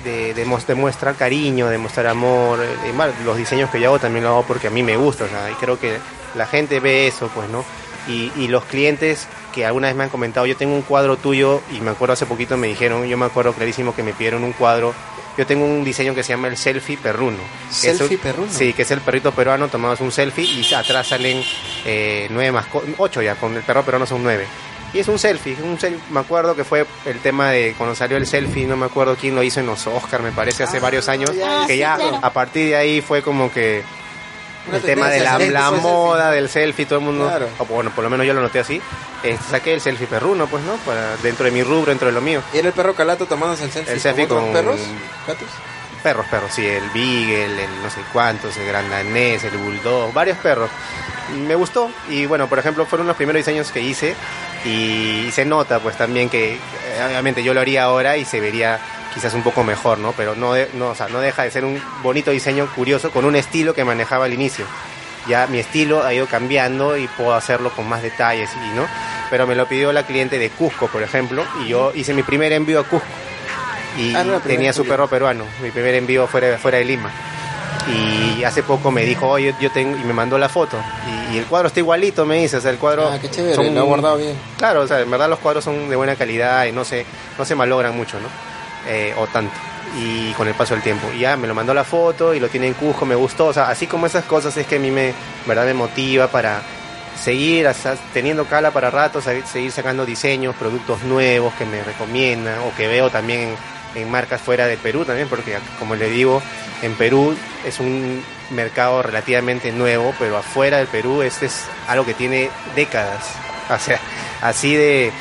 de, 0.03 0.33
de, 0.33 0.45
mos- 0.45 0.65
de 0.67 0.75
mostrar 0.75 1.15
cariño, 1.15 1.67
de 1.67 1.77
mostrar 1.77 2.07
amor. 2.07 2.59
bueno, 2.95 3.13
los 3.25 3.37
diseños 3.37 3.69
que 3.69 3.79
yo 3.79 3.87
hago 3.89 3.99
también 3.99 4.23
lo 4.23 4.31
hago 4.31 4.43
porque 4.43 4.67
a 4.67 4.71
mí 4.71 4.81
me 4.83 4.95
gusta, 4.97 5.25
o 5.25 5.27
sea, 5.27 5.49
y 5.51 5.53
creo 5.55 5.79
que 5.79 5.97
la 6.35 6.45
gente 6.47 6.79
ve 6.79 7.07
eso, 7.07 7.29
pues, 7.33 7.49
¿no? 7.49 7.63
Y, 8.07 8.31
y 8.37 8.47
los 8.47 8.63
clientes 8.65 9.27
que 9.53 9.65
alguna 9.65 9.87
vez 9.87 9.95
me 9.95 10.03
han 10.05 10.09
comentado, 10.09 10.45
yo 10.45 10.55
tengo 10.57 10.73
un 10.73 10.81
cuadro 10.81 11.17
tuyo, 11.17 11.61
y 11.71 11.81
me 11.81 11.91
acuerdo 11.91 12.13
hace 12.13 12.25
poquito 12.25 12.57
me 12.57 12.67
dijeron, 12.67 13.05
yo 13.07 13.17
me 13.17 13.25
acuerdo 13.25 13.53
clarísimo 13.53 13.93
que 13.93 14.01
me 14.03 14.13
pidieron 14.13 14.43
un 14.43 14.53
cuadro. 14.53 14.93
Yo 15.37 15.45
tengo 15.45 15.65
un 15.65 15.83
diseño 15.83 16.13
que 16.13 16.23
se 16.23 16.29
llama 16.33 16.47
el 16.49 16.57
selfie 16.57 16.97
perruno. 16.97 17.37
¿Selfie 17.69 18.15
un- 18.17 18.21
perruno? 18.21 18.51
Sí, 18.51 18.73
que 18.73 18.81
es 18.81 18.91
el 18.91 18.99
perrito 19.01 19.31
peruano, 19.31 19.67
tomamos 19.69 19.99
un 20.01 20.11
selfie 20.11 20.43
y 20.45 20.73
atrás 20.73 21.07
salen 21.07 21.41
eh, 21.85 22.27
nueve 22.31 22.51
mascotas, 22.51 22.89
ocho 22.97 23.21
ya, 23.21 23.35
con 23.35 23.55
el 23.55 23.63
perro 23.63 23.83
peruano 23.83 24.05
son 24.05 24.23
nueve. 24.23 24.45
Y 24.93 24.99
es 24.99 25.07
un 25.07 25.17
selfie, 25.17 25.55
un 25.63 25.77
me 26.09 26.19
acuerdo 26.19 26.53
que 26.55 26.65
fue 26.65 26.85
el 27.05 27.19
tema 27.19 27.49
de 27.49 27.73
cuando 27.77 27.95
salió 27.95 28.17
el 28.17 28.27
selfie, 28.27 28.65
no 28.67 28.75
me 28.75 28.85
acuerdo 28.87 29.15
quién 29.15 29.35
lo 29.35 29.41
hizo 29.43 29.61
en 29.61 29.65
los 29.67 29.87
Oscar, 29.87 30.21
me 30.21 30.31
parece, 30.31 30.63
hace 30.63 30.79
varios 30.79 31.07
años, 31.07 31.31
Ah, 31.43 31.63
que 31.65 31.73
sí, 31.73 31.79
ya 31.79 31.95
claro. 31.95 32.19
a 32.21 32.33
partir 32.33 32.67
de 32.69 32.75
ahí 32.75 33.01
fue 33.01 33.21
como 33.21 33.49
que 33.53 33.83
Una 34.67 34.77
el 34.77 34.83
tema 34.83 35.07
de 35.09 35.21
la, 35.21 35.71
moda 35.71 36.29
del 36.31 36.49
selfie, 36.49 36.85
todo 36.85 36.99
el 36.99 37.05
mundo, 37.05 37.25
Claro. 37.27 37.47
o 37.59 37.65
bueno, 37.65 37.89
por 37.95 38.03
lo 38.03 38.09
menos 38.09 38.25
yo 38.27 38.33
lo 38.33 38.41
noté 38.41 38.59
así, 38.59 38.81
eh, 39.23 39.37
saqué 39.49 39.73
el 39.73 39.79
selfie 39.79 40.07
perruno, 40.07 40.47
pues, 40.47 40.61
¿no? 40.65 40.73
Para, 40.85 41.15
dentro 41.23 41.45
de 41.45 41.51
mi 41.51 41.63
rubro, 41.63 41.85
dentro 41.91 42.07
de 42.09 42.13
lo 42.13 42.19
mío. 42.21 42.41
Y 42.53 42.57
era 42.57 42.67
el 42.67 42.73
perro 42.73 42.93
calato 42.93 43.25
tomándose 43.25 43.63
el 43.63 43.71
selfie, 43.71 43.93
El 43.93 44.01
selfie 44.01 44.27
con, 44.27 44.51
perros, 44.51 44.79
gatos. 45.25 45.47
Perros, 46.03 46.25
perros, 46.29 46.51
sí, 46.53 46.65
el 46.65 46.83
Beagle, 46.89 47.63
el 47.63 47.81
no 47.81 47.89
sé 47.89 48.01
cuántos, 48.11 48.57
el 48.57 48.65
Gran 48.67 48.89
Danés, 48.89 49.43
el 49.45 49.55
Bulldog, 49.57 50.11
varios 50.13 50.37
perros. 50.39 50.69
Me 51.47 51.55
gustó 51.55 51.89
y 52.09 52.25
bueno, 52.25 52.47
por 52.49 52.59
ejemplo, 52.59 52.85
fueron 52.85 53.07
los 53.07 53.15
primeros 53.15 53.39
diseños 53.39 53.71
que 53.71 53.79
hice 53.81 54.15
y 54.65 55.29
se 55.31 55.45
nota 55.45 55.79
pues 55.79 55.97
también 55.97 56.29
que 56.29 56.53
eh, 56.53 56.57
obviamente 57.07 57.43
yo 57.43 57.53
lo 57.53 57.61
haría 57.61 57.83
ahora 57.83 58.17
y 58.17 58.25
se 58.25 58.39
vería 58.39 58.79
quizás 59.13 59.33
un 59.33 59.43
poco 59.43 59.63
mejor, 59.63 59.97
¿no? 59.97 60.13
Pero 60.13 60.35
no, 60.35 60.53
de- 60.53 60.69
no, 60.73 60.89
o 60.89 60.95
sea, 60.95 61.07
no 61.09 61.19
deja 61.19 61.43
de 61.43 61.51
ser 61.51 61.65
un 61.65 61.81
bonito 62.03 62.31
diseño 62.31 62.67
curioso 62.75 63.11
con 63.11 63.25
un 63.25 63.35
estilo 63.35 63.73
que 63.73 63.83
manejaba 63.83 64.25
al 64.25 64.33
inicio. 64.33 64.65
Ya 65.27 65.45
mi 65.47 65.59
estilo 65.59 66.03
ha 66.03 66.13
ido 66.13 66.25
cambiando 66.27 66.97
y 66.97 67.07
puedo 67.07 67.33
hacerlo 67.35 67.71
con 67.71 67.87
más 67.87 68.01
detalles 68.01 68.49
y 68.55 68.75
no, 68.75 68.87
pero 69.29 69.45
me 69.45 69.55
lo 69.55 69.67
pidió 69.67 69.91
la 69.93 70.03
cliente 70.03 70.39
de 70.39 70.49
Cusco, 70.49 70.87
por 70.87 71.03
ejemplo, 71.03 71.43
y 71.63 71.67
yo 71.69 71.91
hice 71.93 72.13
mi 72.13 72.23
primer 72.23 72.51
envío 72.53 72.79
a 72.79 72.83
Cusco 72.83 73.05
y 73.97 74.15
Ah, 74.15 74.23
no, 74.23 74.39
tenía 74.39 74.71
su 74.73 74.85
perro 74.87 75.07
peruano, 75.07 75.45
mi 75.61 75.69
primer 75.71 75.93
envío 75.95 76.25
fuera, 76.27 76.57
fuera 76.57 76.77
de 76.79 76.85
Lima. 76.85 77.11
Y 77.87 78.43
hace 78.43 78.63
poco 78.63 78.91
me 78.91 79.03
dijo, 79.03 79.27
oye, 79.27 79.53
yo 79.59 79.71
tengo, 79.71 79.97
y 79.97 80.03
me 80.03 80.13
mandó 80.13 80.37
la 80.37 80.49
foto. 80.49 80.77
Y, 81.31 81.35
y 81.35 81.37
el 81.39 81.45
cuadro 81.45 81.67
está 81.67 81.79
igualito, 81.79 82.25
me 82.25 82.37
dice, 82.37 82.57
o 82.57 82.61
sea, 82.61 82.71
el 82.71 82.77
cuadro... 82.77 83.09
Ah, 83.11 83.17
qué 83.19 83.29
chévere, 83.29 83.71
lo 83.71 83.79
ha 83.81 83.83
guardado 83.83 84.17
bien. 84.17 84.35
Claro, 84.57 84.81
o 84.81 84.87
sea, 84.87 84.99
en 85.01 85.09
verdad 85.09 85.29
los 85.29 85.39
cuadros 85.39 85.63
son 85.63 85.89
de 85.89 85.95
buena 85.95 86.15
calidad 86.15 86.65
y 86.65 86.71
no 86.71 86.83
se, 86.85 87.05
no 87.37 87.45
se 87.45 87.55
malogran 87.55 87.95
mucho, 87.95 88.19
¿no? 88.19 88.27
Eh, 88.87 89.13
o 89.17 89.27
tanto. 89.27 89.53
Y 89.99 90.31
con 90.33 90.47
el 90.47 90.53
paso 90.53 90.73
del 90.73 90.83
tiempo. 90.83 91.07
Y 91.15 91.19
ya 91.19 91.35
me 91.37 91.47
lo 91.47 91.53
mandó 91.53 91.73
la 91.73 91.83
foto 91.83 92.33
y 92.33 92.39
lo 92.39 92.47
tiene 92.49 92.67
en 92.67 92.73
Cusco, 92.73 93.05
me 93.05 93.15
gustó. 93.15 93.47
O 93.47 93.53
sea, 93.53 93.69
así 93.69 93.87
como 93.87 94.05
esas 94.05 94.23
cosas 94.25 94.55
es 94.57 94.65
que 94.65 94.77
a 94.77 94.79
mí 94.79 94.89
me, 94.91 95.13
verdad 95.45 95.65
me 95.65 95.73
motiva 95.73 96.27
para 96.27 96.61
seguir 97.21 97.67
hasta 97.67 97.95
teniendo 98.13 98.45
cala 98.45 98.71
para 98.71 98.89
rato, 98.89 99.21
se- 99.21 99.45
seguir 99.45 99.71
sacando 99.71 100.05
diseños, 100.05 100.55
productos 100.55 101.03
nuevos 101.03 101.53
que 101.55 101.65
me 101.65 101.83
recomiendan 101.83 102.59
o 102.59 102.73
que 102.75 102.87
veo 102.87 103.09
también 103.09 103.55
en, 103.95 104.09
marcas 104.11 104.41
fuera 104.41 104.67
de 104.67 104.77
Perú 104.77 105.05
también, 105.05 105.27
porque 105.27 105.57
como 105.79 105.95
le 105.95 106.09
digo, 106.09 106.41
en 106.81 106.93
Perú 106.95 107.35
es 107.65 107.79
un 107.79 108.23
mercado 108.51 109.01
relativamente 109.03 109.71
nuevo, 109.71 110.13
pero 110.19 110.37
afuera 110.37 110.77
del 110.77 110.87
Perú 110.87 111.21
este 111.21 111.45
es 111.47 111.63
algo 111.87 112.05
que 112.05 112.13
tiene 112.13 112.49
décadas. 112.75 113.25
O 113.69 113.79
sea, 113.79 113.99
así 114.41 114.75
de, 114.75 115.13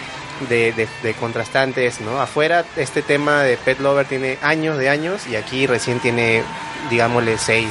de, 0.49 0.73
de- 0.73 0.89
de 1.05 1.15
contrastantes, 1.15 2.01
¿no? 2.01 2.21
Afuera 2.21 2.65
este 2.77 3.01
tema 3.03 3.45
de 3.45 3.57
Pet 3.57 3.79
Lover 3.79 4.07
tiene 4.07 4.39
años 4.43 4.77
de 4.77 4.89
años 4.89 5.27
y 5.29 5.37
aquí 5.37 5.69
recién 5.69 6.01
tiene, 6.01 6.43
digámosle, 6.91 7.39
6, 7.39 7.67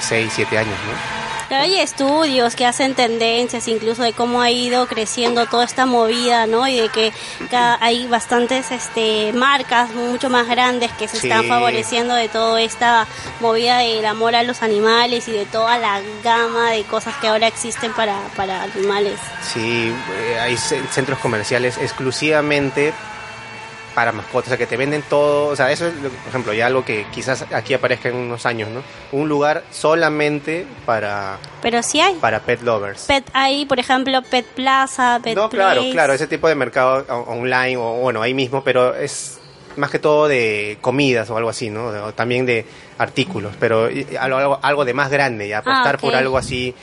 6 0.00 0.32
7 0.34 0.58
años, 0.58 0.74
¿no? 0.86 1.31
Claro, 1.52 1.64
hay 1.66 1.80
estudios 1.80 2.56
que 2.56 2.64
hacen 2.64 2.94
tendencias 2.94 3.68
incluso 3.68 4.02
de 4.02 4.14
cómo 4.14 4.40
ha 4.40 4.50
ido 4.50 4.86
creciendo 4.86 5.44
toda 5.44 5.66
esta 5.66 5.84
movida, 5.84 6.46
¿no? 6.46 6.66
Y 6.66 6.80
de 6.80 6.88
que 6.88 7.12
cada- 7.50 7.76
hay 7.82 8.06
bastantes 8.06 8.70
este, 8.70 9.34
marcas 9.34 9.90
mucho 9.90 10.30
más 10.30 10.48
grandes 10.48 10.90
que 10.92 11.08
se 11.08 11.18
Sí. 11.18 11.28
están 11.28 11.46
favoreciendo 11.48 12.14
de 12.14 12.28
toda 12.30 12.58
esta 12.62 13.06
movida 13.40 13.76
del 13.80 14.06
amor 14.06 14.34
a 14.34 14.44
los 14.44 14.62
animales 14.62 15.28
y 15.28 15.32
de 15.32 15.44
toda 15.44 15.76
la 15.76 16.00
gama 16.24 16.70
de 16.70 16.84
cosas 16.84 17.14
que 17.16 17.28
ahora 17.28 17.48
existen 17.48 17.92
para, 17.92 18.16
para 18.34 18.62
animales. 18.62 19.18
Sí, 19.52 19.92
eh, 20.20 20.40
hay 20.40 20.56
ce- 20.56 20.80
centros 20.90 21.18
comerciales 21.18 21.76
exclusivamente 21.76 22.94
para 23.94 24.12
mascotas, 24.12 24.48
o 24.48 24.50
sea, 24.50 24.56
que 24.58 24.66
te 24.66 24.76
venden 24.76 25.02
todo, 25.02 25.48
o 25.48 25.56
sea, 25.56 25.70
eso 25.70 25.86
es, 25.86 25.94
por 25.94 26.28
ejemplo, 26.28 26.52
ya 26.52 26.66
algo 26.66 26.84
que 26.84 27.06
quizás 27.12 27.44
aquí 27.52 27.74
aparezca 27.74 28.08
en 28.08 28.16
unos 28.16 28.46
años, 28.46 28.68
¿no? 28.70 28.82
Un 29.12 29.28
lugar 29.28 29.64
solamente 29.70 30.66
para, 30.86 31.38
Pero 31.60 31.82
sí 31.82 32.00
hay. 32.00 32.14
para 32.14 32.40
pet 32.40 32.62
lovers. 32.62 33.04
Pet 33.04 33.24
hay, 33.32 33.66
por 33.66 33.78
ejemplo, 33.78 34.22
Pet 34.22 34.46
Plaza, 34.46 35.20
Pet 35.22 35.36
No, 35.36 35.48
claro, 35.50 35.80
Place. 35.80 35.92
claro, 35.92 36.12
ese 36.14 36.26
tipo 36.26 36.48
de 36.48 36.54
mercado 36.54 37.04
online 37.26 37.76
o 37.76 37.94
bueno, 38.00 38.22
ahí 38.22 38.34
mismo, 38.34 38.64
pero 38.64 38.94
es 38.94 39.38
más 39.76 39.90
que 39.90 39.98
todo 39.98 40.28
de 40.28 40.78
comidas 40.80 41.30
o 41.30 41.36
algo 41.36 41.48
así, 41.50 41.70
¿no? 41.70 41.86
O 41.86 42.12
también 42.14 42.46
de 42.46 42.66
artículos, 42.98 43.54
pero 43.58 43.88
algo, 44.20 44.58
algo, 44.62 44.84
de 44.84 44.94
más 44.94 45.10
grande, 45.10 45.48
ya 45.48 45.58
apostar 45.58 45.96
ok. 45.96 46.00
por 46.00 46.14
algo 46.14 46.38
así, 46.38 46.74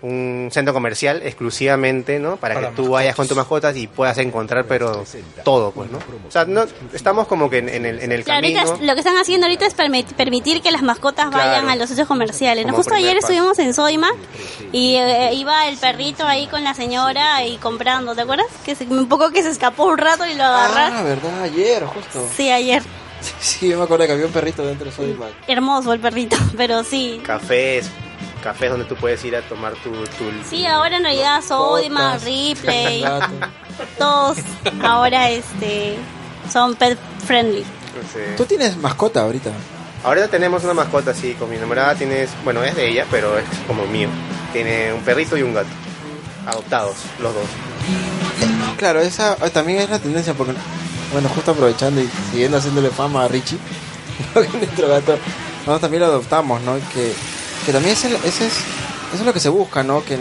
un 0.00 0.48
centro 0.52 0.72
comercial 0.72 1.22
exclusivamente, 1.24 2.18
¿no? 2.20 2.36
Para, 2.36 2.54
Para 2.54 2.70
que 2.70 2.76
tú 2.76 2.90
vayas 2.90 3.16
con 3.16 3.26
tus 3.26 3.36
mascotas 3.36 3.76
y 3.76 3.86
puedas 3.88 4.16
encontrar, 4.18 4.64
pero 4.66 5.04
todo, 5.44 5.72
pues, 5.72 5.90
¿no? 5.90 5.98
O 5.98 6.30
sea, 6.30 6.44
no, 6.44 6.64
estamos 6.92 7.26
como 7.26 7.50
que 7.50 7.58
en, 7.58 7.68
en 7.68 7.84
el, 7.84 8.00
en 8.00 8.12
el 8.12 8.22
Claro, 8.24 8.42
camino. 8.42 8.78
lo 8.80 8.94
que 8.94 9.00
están 9.00 9.16
haciendo 9.16 9.46
ahorita 9.46 9.66
es 9.66 9.76
permi- 9.76 10.04
permitir 10.14 10.62
que 10.62 10.70
las 10.70 10.82
mascotas 10.82 11.28
Claro. 11.30 11.50
vayan 11.50 11.68
a 11.68 11.76
los 11.76 11.88
centros 11.88 12.06
comerciales. 12.06 12.64
¿no? 12.66 12.74
Justo 12.74 12.94
ayer 12.94 13.16
paso. 13.16 13.26
estuvimos 13.32 13.58
en 13.58 13.74
Soima 13.74 14.08
y 14.72 14.94
eh, 14.96 15.34
iba 15.34 15.66
el 15.68 15.76
perrito 15.78 16.24
ahí 16.26 16.46
con 16.46 16.62
la 16.62 16.74
señora 16.74 17.44
y 17.44 17.56
comprando, 17.56 18.14
¿te 18.14 18.20
acuerdas? 18.22 18.46
Que 18.64 18.74
se- 18.74 18.84
un 18.84 19.08
poco 19.08 19.30
que 19.30 19.42
se 19.42 19.50
escapó 19.50 19.86
un 19.86 19.98
rato 19.98 20.24
y 20.26 20.34
lo 20.34 20.44
Ah, 20.44 20.64
agarraron. 20.66 21.04
verdad, 21.04 21.42
ayer, 21.42 21.84
justo. 21.84 22.24
Sí, 22.36 22.50
ayer. 22.50 22.82
Sí, 23.40 23.68
yo 23.68 23.78
me 23.78 23.82
acuerdo 23.82 24.06
que 24.06 24.12
había 24.12 24.26
un 24.26 24.32
perrito 24.32 24.64
dentro 24.64 24.86
de 24.86 24.92
Sodimac. 24.92 25.30
Hermoso 25.48 25.92
el 25.92 25.98
perrito, 25.98 26.36
pero 26.56 26.84
sí. 26.84 27.20
Cafés, 27.24 27.90
cafés 28.38 28.70
donde 28.70 28.84
tú 28.86 28.96
puedes 28.96 29.24
ir 29.24 29.36
a 29.36 29.42
tomar 29.42 29.74
tu... 29.74 29.90
tu 29.90 30.24
Sí, 30.48 30.66
ahora 30.66 30.96
en 30.96 31.04
realidad 31.04 31.42
Sodima, 31.42 32.18
Ripley, 32.18 33.04
todos 33.98 34.38
ahora 34.82 35.30
este 35.30 35.96
son 36.50 36.74
pet 36.74 36.98
friendly. 37.26 37.62
sí. 37.62 38.20
Tú 38.36 38.44
tienes 38.44 38.76
mascota 38.76 39.22
ahorita. 39.22 39.50
Ahorita 40.04 40.28
tenemos 40.28 40.62
una 40.64 40.74
mascota 40.74 41.10
así, 41.10 41.34
con 41.34 41.50
mi 41.50 41.56
enamorada 41.56 41.94
tienes, 41.94 42.30
bueno, 42.44 42.62
es 42.62 42.76
de 42.76 42.88
ella, 42.88 43.04
pero 43.10 43.36
es 43.36 43.44
como 43.66 43.84
mío. 43.86 44.08
Tiene 44.52 44.92
un 44.92 45.02
perrito 45.02 45.36
y 45.36 45.42
un 45.42 45.54
gato. 45.54 45.68
Adoptados, 46.46 46.96
los 47.20 47.34
dos. 47.34 47.44
Claro, 48.78 49.00
esa 49.00 49.36
eh, 49.44 49.50
también 49.50 49.80
es 49.80 49.90
la 49.90 49.98
tendencia 49.98 50.34
porque 50.34 50.54
bueno, 51.12 51.28
justo 51.30 51.52
aprovechando 51.52 52.00
y 52.00 52.08
siguiendo 52.30 52.58
haciéndole 52.58 52.90
fama 52.90 53.24
a 53.24 53.28
Richie, 53.28 53.58
nuestro 54.34 54.88
gato, 54.88 55.18
nosotros 55.60 55.80
también 55.80 56.02
lo 56.02 56.06
adoptamos, 56.06 56.60
¿no? 56.62 56.76
Que, 56.92 57.12
que 57.68 57.72
también 57.74 57.92
es 57.94 58.04
el- 58.04 58.14
ese 58.16 58.46
es, 58.46 58.52
eso 59.12 59.20
es 59.20 59.20
lo 59.26 59.32
que 59.34 59.40
se 59.40 59.50
busca, 59.50 59.82
¿no? 59.82 60.02
Que 60.02 60.16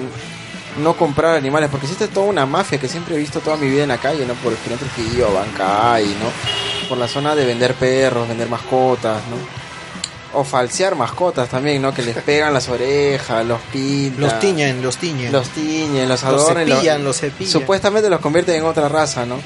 no 0.83 0.93
comprar 0.97 1.35
animales, 1.37 1.69
porque 1.71 1.85
existe 1.85 2.09
toda 2.09 2.25
una 2.25 2.45
mafia 2.45 2.77
que 2.77 2.89
siempre 2.89 3.15
he 3.15 3.17
visto 3.17 3.39
toda 3.39 3.55
mi 3.55 3.69
vida 3.69 3.83
en 3.83 3.89
la 3.89 3.97
calle, 3.99 4.25
¿no? 4.25 4.33
Por 4.35 4.51
el 4.51 4.57
Girón 4.59 4.77
Trujillo, 4.79 5.33
Bancay, 5.33 6.05
¿no? 6.05 6.87
Por 6.89 6.97
la 6.97 7.07
zona 7.07 7.35
de 7.35 7.45
vender 7.45 7.73
perros, 7.75 8.27
vender 8.27 8.49
mascotas, 8.49 9.21
¿no? 9.29 10.37
O 10.39 10.43
falsear 10.43 10.95
mascotas 10.95 11.47
también, 11.47 11.81
¿no? 11.81 11.93
Que 11.93 12.01
les 12.03 12.17
pegan 12.17 12.53
las 12.53 12.67
orejas, 12.67 13.45
los 13.45 13.61
pintan. 13.71 14.21
Los 14.21 14.39
tiñen, 14.39 14.81
los 14.83 14.97
tiñen. 14.97 15.31
Los 15.31 15.47
tiñen, 15.49 16.09
los 16.09 16.21
Los 16.23 16.23
adornan. 16.25 16.67
y 16.67 16.71
cepillan, 16.73 17.03
los 17.05 17.17
cepillan. 17.17 17.51
Supuestamente 17.53 18.09
los 18.09 18.19
convierten 18.19 18.55
en 18.55 18.65
otra 18.65 18.89
raza, 18.89 19.25
¿no? 19.25 19.37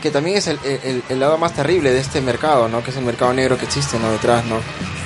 Que 0.00 0.10
también 0.12 0.36
es 0.38 0.46
el, 0.46 0.58
el- 0.64 1.02
el 1.08 1.20
lado 1.20 1.38
más 1.38 1.52
terrible 1.54 1.90
de 1.92 1.98
este 2.00 2.20
mercado, 2.20 2.68
¿no? 2.68 2.82
Que 2.84 2.90
es 2.92 2.96
el 2.96 3.04
mercado 3.04 3.32
negro 3.34 3.58
que 3.58 3.64
existe, 3.64 3.98
¿no? 3.98 4.10
Detrás, 4.12 4.44
¿no? 4.46 4.56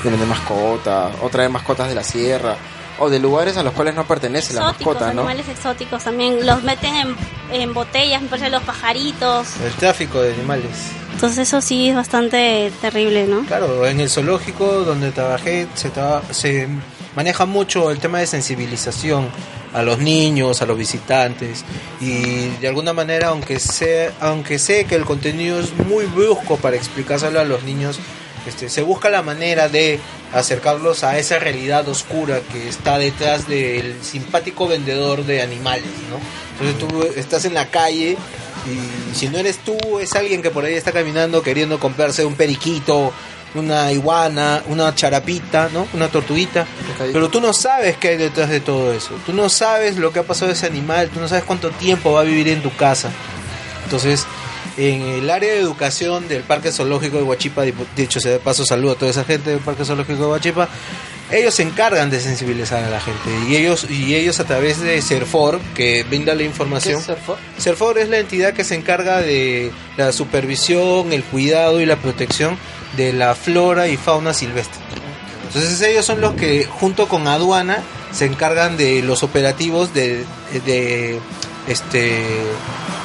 De 0.07 0.11
vender 0.13 0.29
mascotas, 0.29 1.13
o 1.21 1.29
traer 1.29 1.51
mascotas 1.51 1.89
de 1.89 1.95
la 1.97 2.05
sierra, 2.05 2.55
o 3.01 3.11
de 3.11 3.19
lugares 3.19 3.57
a 3.57 3.63
los 3.65 3.73
cuales 3.73 3.95
no 3.97 4.07
pertenece 4.07 4.55
la 4.55 4.61
exóticos, 4.61 4.95
mascota, 4.95 5.13
¿no? 5.13 5.21
animales 5.23 5.49
exóticos 5.49 6.05
también. 6.05 6.47
Los 6.47 6.63
meten 6.63 6.95
en, 6.95 7.17
en 7.61 7.75
botellas, 7.75 8.23
me 8.23 8.29
parece, 8.29 8.49
los 8.51 8.63
pajaritos. 8.63 9.49
El 9.65 9.73
tráfico 9.73 10.23
de 10.23 10.33
animales. 10.35 10.71
Entonces 11.13 11.39
eso 11.49 11.61
sí 11.61 11.89
es 11.89 11.97
bastante 11.97 12.71
terrible, 12.81 13.27
¿no? 13.27 13.41
Claro, 13.47 13.85
en 13.87 13.99
el 14.01 14.09
zoológico 14.09 14.67
donde 14.85 15.11
trabajé 15.11 15.67
se, 15.75 15.91
traba- 15.91 16.23
se 16.31 16.69
maneja 17.17 17.45
mucho 17.47 17.91
el 17.91 17.99
tema 17.99 18.19
de 18.21 18.27
sensibilización 18.29 19.29
a 19.75 19.83
los 19.83 19.99
niños, 19.99 20.63
a 20.63 20.67
los 20.67 20.79
visitantes 20.79 21.65
y 22.01 22.49
de 22.61 22.69
alguna 22.69 22.93
manera 22.93 23.29
aunque 23.29 23.59
sé, 23.59 24.13
aunque 24.21 24.59
sé 24.59 24.85
que 24.85 24.95
el 24.95 25.05
contenido 25.05 25.59
es 25.59 25.73
muy 25.87 26.05
brusco 26.07 26.57
para 26.59 26.77
explicárselo 26.77 27.41
a 27.41 27.45
los 27.45 27.63
niños, 27.65 27.99
este, 28.47 28.69
se 28.69 28.83
busca 28.83 29.11
la 29.11 29.23
manera 29.23 29.69
de 29.69 30.01
acercarlos 30.33 31.05
a 31.05 31.19
esa 31.19 31.39
realidad 31.39 31.89
oscura 31.89 32.41
que 32.53 32.69
está 32.69 32.99
detrás 32.99 33.49
del 33.49 34.03
simpático 34.03 34.67
vendedor 34.69 35.25
de 35.25 35.43
animales, 35.43 35.91
¿no? 36.11 36.19
Entonces 36.53 36.89
tú 36.89 37.19
estás 37.19 37.45
en 37.45 37.55
la 37.55 37.71
calle 37.71 38.17
y 38.67 39.15
si 39.15 39.29
no 39.29 39.39
eres 39.39 39.59
tú, 39.59 39.77
es 40.01 40.15
alguien 40.15 40.43
que 40.43 40.51
por 40.51 40.65
ahí 40.65 40.75
está 40.75 40.93
caminando 40.93 41.43
queriendo 41.43 41.79
comprarse 41.79 42.25
un 42.25 42.35
periquito, 42.35 43.13
una 43.55 43.93
iguana, 43.93 44.63
una 44.69 44.95
charapita, 44.95 45.69
¿no? 45.73 45.87
Una 45.93 46.09
tortuguita. 46.09 46.67
Pero 46.99 47.29
tú 47.29 47.41
no 47.41 47.53
sabes 47.53 47.97
qué 47.97 48.09
hay 48.09 48.17
detrás 48.17 48.51
de 48.51 48.61
todo 48.61 48.93
eso. 48.93 49.15
Tú 49.25 49.33
no 49.33 49.49
sabes 49.49 49.97
lo 49.97 50.13
que 50.13 50.21
ha 50.21 50.25
pasado 50.25 50.51
a 50.51 50.55
ese 50.55 50.67
animal, 50.67 51.09
tú 51.11 51.21
no 51.21 51.29
sabes 51.29 51.45
cuánto 51.45 51.71
tiempo 51.71 52.13
va 52.13 52.21
a 52.21 52.25
vivir 52.25 52.49
en 52.49 52.63
tu 52.63 52.75
casa. 52.75 53.11
Entonces, 53.85 54.27
en 54.77 55.03
el 55.03 55.31
área 55.31 55.53
de 55.53 55.61
educación 55.61 56.29
del 56.29 56.43
Parque 56.43 56.71
Zoológico 56.71 57.17
de 57.17 57.23
Huachipa, 57.23 57.63
dicho 57.97 58.21
sea 58.21 58.33
de 58.33 58.39
paso, 58.39 58.65
saludo 58.65 58.93
a 58.93 58.95
toda 58.97 59.11
esa 59.11 59.25
gente 59.25 59.51
del 59.51 59.61
Parque 59.61 59.85
Zoológico 59.85 60.23
de 60.23 60.29
Huachipa, 60.29 60.69
ellos 61.31 61.55
se 61.55 61.63
encargan 61.63 62.11
de 62.11 62.21
sensibilizar 62.21 62.85
a 62.85 62.91
la 62.91 63.01
gente 63.01 63.31
y 63.49 63.57
ellos 63.57 63.87
y 63.91 64.15
ellos 64.15 64.39
a 64.39 64.45
través 64.45 64.81
de 64.81 65.03
Serfor 65.03 65.61
que 65.75 66.05
brinda 66.05 66.35
la 66.35 66.45
información. 66.45 66.95
¿Qué 66.95 67.01
es 67.01 67.07
Serfor? 67.07 67.39
Serfor 67.59 67.99
es 67.99 68.09
la 68.09 68.19
entidad 68.19 68.53
que 68.53 68.63
se 68.63 68.77
encarga 68.77 69.21
de 69.21 69.73
la 69.97 70.13
supervisión, 70.13 71.13
el 71.13 71.25
cuidado 71.25 71.81
y 71.81 71.87
la 71.87 71.97
protección 71.97 72.57
de 72.97 73.13
la 73.13 73.35
flora 73.35 73.89
y 73.89 73.97
fauna 73.97 74.35
silvestre. 74.35 74.81
Entonces 75.49 75.81
ellos 75.83 76.05
son 76.05 76.21
los 76.21 76.35
que 76.35 76.65
junto 76.65 77.09
con 77.09 77.27
aduana 77.27 77.83
se 78.13 78.27
encargan 78.27 78.77
de 78.77 79.03
los 79.03 79.23
operativos 79.23 79.93
de, 79.95 80.25
de 80.65 81.19
este 81.67 82.23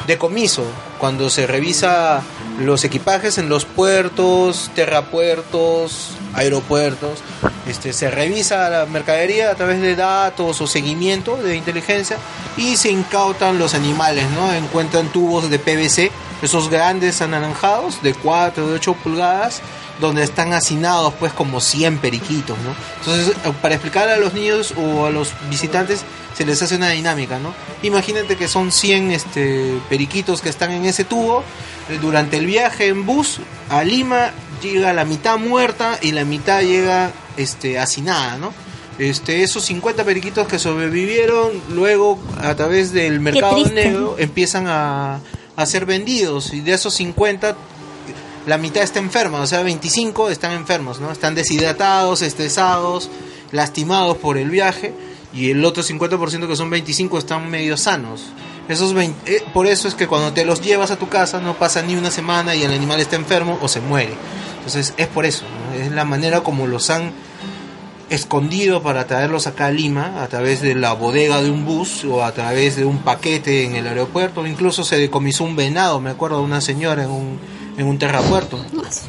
decomiso 0.05 0.65
cuando 1.01 1.31
se 1.31 1.47
revisa 1.47 2.21
los 2.59 2.83
equipajes 2.83 3.39
en 3.39 3.49
los 3.49 3.65
puertos, 3.65 4.69
terrapuertos, 4.75 6.11
aeropuertos, 6.35 7.23
este 7.65 7.91
se 7.91 8.11
revisa 8.11 8.69
la 8.69 8.85
mercadería 8.85 9.49
a 9.49 9.55
través 9.55 9.81
de 9.81 9.95
datos 9.95 10.61
o 10.61 10.67
seguimiento 10.67 11.37
de 11.37 11.55
inteligencia 11.55 12.17
y 12.55 12.77
se 12.77 12.91
incautan 12.91 13.57
los 13.57 13.73
animales, 13.73 14.29
¿no? 14.29 14.53
Encuentran 14.53 15.11
tubos 15.11 15.49
de 15.49 15.57
PVC, 15.57 16.11
esos 16.43 16.69
grandes 16.69 17.23
anaranjados 17.23 18.03
de 18.03 18.13
4 18.13 18.67
de 18.67 18.75
8 18.75 18.93
pulgadas 19.03 19.63
donde 19.99 20.21
están 20.21 20.53
hacinados 20.53 21.15
pues 21.19 21.33
como 21.33 21.61
100 21.61 21.97
periquitos, 21.97 22.57
¿no? 22.59 22.75
Entonces, 22.99 23.35
para 23.59 23.73
explicarle 23.73 24.13
a 24.13 24.17
los 24.17 24.35
niños 24.35 24.75
o 24.77 25.07
a 25.07 25.09
los 25.09 25.33
visitantes 25.49 26.03
se 26.41 26.47
les 26.47 26.59
hace 26.63 26.75
una 26.75 26.89
dinámica, 26.89 27.37
¿no? 27.37 27.53
Imagínate 27.83 28.35
que 28.35 28.47
son 28.47 28.71
100 28.71 29.11
este, 29.11 29.79
periquitos 29.89 30.41
que 30.41 30.49
están 30.49 30.71
en 30.71 30.85
ese 30.85 31.03
tubo, 31.03 31.43
eh, 31.87 31.99
durante 32.01 32.37
el 32.37 32.47
viaje 32.47 32.87
en 32.87 33.05
bus 33.05 33.37
a 33.69 33.83
Lima 33.83 34.31
llega 34.59 34.91
la 34.91 35.05
mitad 35.05 35.37
muerta 35.37 35.99
y 36.01 36.13
la 36.13 36.25
mitad 36.25 36.63
llega 36.63 37.11
este, 37.37 37.77
hacinada, 37.77 38.39
¿no? 38.39 38.53
Este, 38.97 39.43
esos 39.43 39.65
50 39.65 40.03
periquitos 40.03 40.47
que 40.47 40.57
sobrevivieron, 40.57 41.51
luego 41.69 42.17
a 42.39 42.55
través 42.55 42.91
del 42.91 43.19
mercado 43.19 43.63
negro 43.67 44.15
empiezan 44.17 44.65
a, 44.67 45.19
a 45.55 45.65
ser 45.67 45.85
vendidos 45.85 46.55
y 46.55 46.61
de 46.61 46.73
esos 46.73 46.95
50 46.95 47.55
la 48.47 48.57
mitad 48.57 48.81
está 48.81 48.97
enferma, 48.97 49.41
o 49.41 49.45
sea, 49.45 49.61
25 49.61 50.31
están 50.31 50.53
enfermos, 50.53 50.99
¿no? 50.99 51.11
Están 51.11 51.35
deshidratados, 51.35 52.23
estresados, 52.23 53.11
lastimados 53.51 54.17
por 54.17 54.39
el 54.39 54.49
viaje 54.49 54.91
y 55.33 55.49
el 55.49 55.63
otro 55.63 55.83
50% 55.83 56.47
que 56.47 56.55
son 56.55 56.69
25 56.69 57.17
están 57.17 57.49
medio 57.49 57.77
sanos. 57.77 58.21
Esos 58.67 58.93
20 58.93 59.35
eh, 59.35 59.43
por 59.53 59.67
eso 59.67 59.87
es 59.87 59.95
que 59.95 60.07
cuando 60.07 60.33
te 60.33 60.45
los 60.45 60.61
llevas 60.61 60.91
a 60.91 60.97
tu 60.97 61.09
casa 61.09 61.39
no 61.39 61.57
pasa 61.57 61.81
ni 61.81 61.95
una 61.95 62.11
semana 62.11 62.55
y 62.55 62.63
el 62.63 62.71
animal 62.71 62.99
está 62.99 63.15
enfermo 63.15 63.57
o 63.61 63.67
se 63.67 63.81
muere. 63.81 64.13
Entonces 64.57 64.93
es 64.97 65.07
por 65.07 65.25
eso, 65.25 65.43
¿no? 65.43 65.79
es 65.79 65.91
la 65.91 66.05
manera 66.05 66.41
como 66.41 66.67
los 66.67 66.89
han 66.89 67.11
escondido 68.11 68.83
para 68.83 69.07
traerlos 69.07 69.47
acá 69.47 69.67
a 69.67 69.71
Lima 69.71 70.21
a 70.21 70.27
través 70.27 70.61
de 70.61 70.75
la 70.75 70.91
bodega 70.91 71.41
de 71.41 71.49
un 71.49 71.65
bus 71.65 72.03
o 72.03 72.25
a 72.25 72.33
través 72.33 72.75
de 72.75 72.83
un 72.83 72.99
paquete 72.99 73.63
en 73.63 73.75
el 73.75 73.87
aeropuerto. 73.87 74.45
Incluso 74.45 74.83
se 74.83 74.97
decomisó 74.97 75.45
un 75.45 75.55
venado, 75.55 76.01
me 76.01 76.09
acuerdo 76.09 76.39
de 76.39 76.43
una 76.43 76.59
señora 76.59 77.03
en 77.03 77.09
un, 77.09 77.39
en 77.77 77.87
un 77.87 77.97
terrapuerto. 77.97 78.63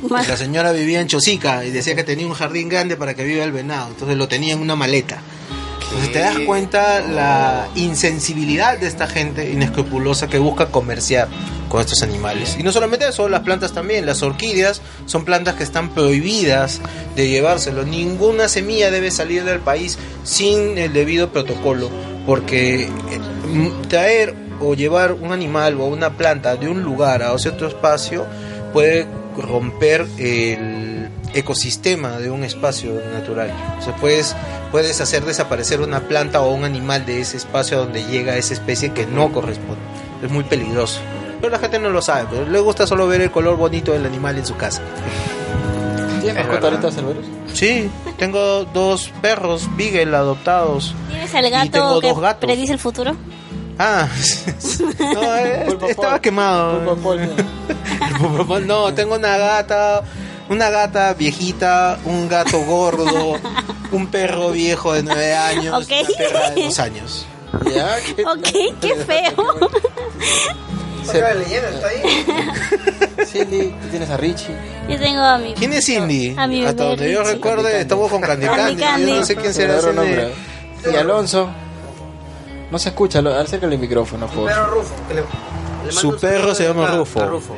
La 0.08 0.36
señora 0.36 0.70
vivía 0.70 1.00
en 1.00 1.08
Chosica 1.08 1.64
y 1.64 1.72
decía 1.72 1.96
que 1.96 2.04
tenía 2.04 2.28
un 2.28 2.34
jardín 2.34 2.68
grande 2.68 2.96
para 2.96 3.14
que 3.14 3.24
viva 3.24 3.42
el 3.42 3.50
venado, 3.50 3.88
entonces 3.88 4.16
lo 4.16 4.28
tenía 4.28 4.54
en 4.54 4.60
una 4.60 4.76
maleta. 4.76 5.20
Entonces 5.92 6.12
te 6.12 6.20
das 6.20 6.38
cuenta 6.46 7.00
la 7.00 7.68
insensibilidad 7.74 8.78
de 8.78 8.86
esta 8.86 9.06
gente 9.06 9.50
inescrupulosa 9.50 10.26
que 10.26 10.38
busca 10.38 10.66
comerciar 10.66 11.28
con 11.68 11.82
estos 11.82 12.02
animales. 12.02 12.56
Y 12.58 12.62
no 12.62 12.72
solamente 12.72 13.06
eso, 13.06 13.28
las 13.28 13.40
plantas 13.40 13.72
también. 13.72 14.06
Las 14.06 14.22
orquídeas 14.22 14.80
son 15.04 15.26
plantas 15.26 15.54
que 15.56 15.64
están 15.64 15.90
prohibidas 15.90 16.80
de 17.14 17.28
llevárselo. 17.28 17.84
Ninguna 17.84 18.48
semilla 18.48 18.90
debe 18.90 19.10
salir 19.10 19.44
del 19.44 19.60
país 19.60 19.98
sin 20.24 20.78
el 20.78 20.94
debido 20.94 21.30
protocolo. 21.30 21.90
Porque 22.24 22.84
eh, 22.84 22.88
traer 23.88 24.34
o 24.60 24.74
llevar 24.74 25.12
un 25.12 25.30
animal 25.30 25.78
o 25.78 25.84
una 25.86 26.16
planta 26.16 26.56
de 26.56 26.70
un 26.70 26.82
lugar 26.82 27.22
a 27.22 27.34
otro 27.34 27.68
espacio 27.68 28.24
puede 28.72 29.06
romper 29.36 30.06
el 30.18 30.91
ecosistema 31.34 32.18
de 32.18 32.30
un 32.30 32.44
espacio 32.44 32.92
natural. 33.12 33.52
O 33.78 33.82
sea, 33.82 33.94
puedes, 33.96 34.34
puedes 34.70 35.00
hacer 35.00 35.24
desaparecer 35.24 35.80
una 35.80 36.00
planta 36.00 36.40
o 36.42 36.50
un 36.52 36.64
animal 36.64 37.04
de 37.06 37.20
ese 37.20 37.36
espacio 37.36 37.78
donde 37.78 38.04
llega 38.04 38.36
esa 38.36 38.54
especie 38.54 38.92
que 38.92 39.06
no 39.06 39.32
corresponde. 39.32 39.80
Es 40.22 40.30
muy 40.30 40.44
peligroso. 40.44 41.00
Pero 41.40 41.50
la 41.50 41.58
gente 41.58 41.78
no 41.78 41.90
lo 41.90 42.00
sabe, 42.02 42.26
pero 42.30 42.46
le 42.48 42.60
gusta 42.60 42.86
solo 42.86 43.06
ver 43.08 43.20
el 43.20 43.30
color 43.32 43.56
bonito 43.56 43.92
del 43.92 44.06
animal 44.06 44.38
en 44.38 44.46
su 44.46 44.56
casa. 44.56 44.80
¿Tienes 46.20 46.36
mascota 46.46 46.68
ahorita, 46.68 46.92
Cerberus? 46.92 47.26
Sí, 47.52 47.90
tengo 48.16 48.64
dos 48.66 49.10
perros 49.20 49.68
Beagle 49.76 50.16
adoptados. 50.16 50.94
¿Tienes 51.10 51.34
el 51.34 51.46
Y 51.46 51.50
gato 51.50 51.70
tengo 51.72 52.00
que 52.00 52.08
dos 52.10 52.20
gatos. 52.20 52.46
predice 52.48 52.72
el 52.74 52.78
futuro? 52.78 53.16
Ah, 53.78 54.06
no, 55.14 55.36
eh, 55.36 55.66
estaba 55.88 56.20
quemado. 56.20 56.96
No, 58.66 58.94
tengo 58.94 59.16
una 59.16 59.36
gata, 59.36 60.02
una 60.48 60.70
gata 60.70 61.14
viejita, 61.14 61.98
un 62.04 62.28
gato 62.28 62.60
gordo, 62.64 63.36
un 63.92 64.06
perro 64.08 64.50
viejo 64.50 64.92
de 64.92 65.02
nueve 65.02 65.34
años, 65.34 65.82
Ok. 65.82 65.90
una 66.08 66.16
perra 66.18 66.50
de 66.50 66.62
dos 66.64 66.78
años. 66.78 67.26
Ya, 67.74 67.96
¿qué? 68.16 68.22
Ok, 68.24 68.78
qué 68.80 68.94
feo. 68.96 69.44
Otra 71.08 71.34
leyenda 71.34 71.68
está 71.70 71.88
ahí. 71.88 73.26
Cindy, 73.26 73.68
tú 73.82 73.88
tienes 73.90 74.08
a 74.10 74.16
Richie. 74.16 74.54
Yo 74.88 74.98
tengo 74.98 75.20
a 75.20 75.36
mi... 75.38 75.52
¿Quién 75.54 75.72
es 75.72 75.84
Cindy? 75.84 76.34
A 76.38 76.46
mi 76.46 76.64
Hasta 76.64 76.84
donde 76.84 77.12
yo 77.12 77.20
Richie. 77.20 77.34
recuerde, 77.34 77.80
estamos 77.80 78.10
con 78.10 78.20
Candy 78.20 78.46
Candy 78.46 78.76
Candy. 78.76 79.06
Yo 79.10 79.16
no 79.16 79.24
sé 79.26 79.36
quién 79.36 79.52
será 79.52 79.78
ese. 79.78 79.92
Nombre. 79.92 80.32
Y 80.90 80.96
Alonso. 80.96 81.48
No 82.70 82.78
se 82.78 82.88
escucha, 82.90 83.18
acércale 83.18 83.74
el 83.74 83.80
micrófono, 83.80 84.26
por 84.28 84.48
favor. 84.50 84.74
Rufo, 84.74 84.94
que 85.08 85.14
le, 85.14 85.20
le 85.20 85.26
mando 85.86 85.92
Su 85.92 86.16
perro 86.18 86.54
se 86.54 86.64
llama 86.68 86.86
Rufo. 86.86 87.20
Rufo. 87.26 87.54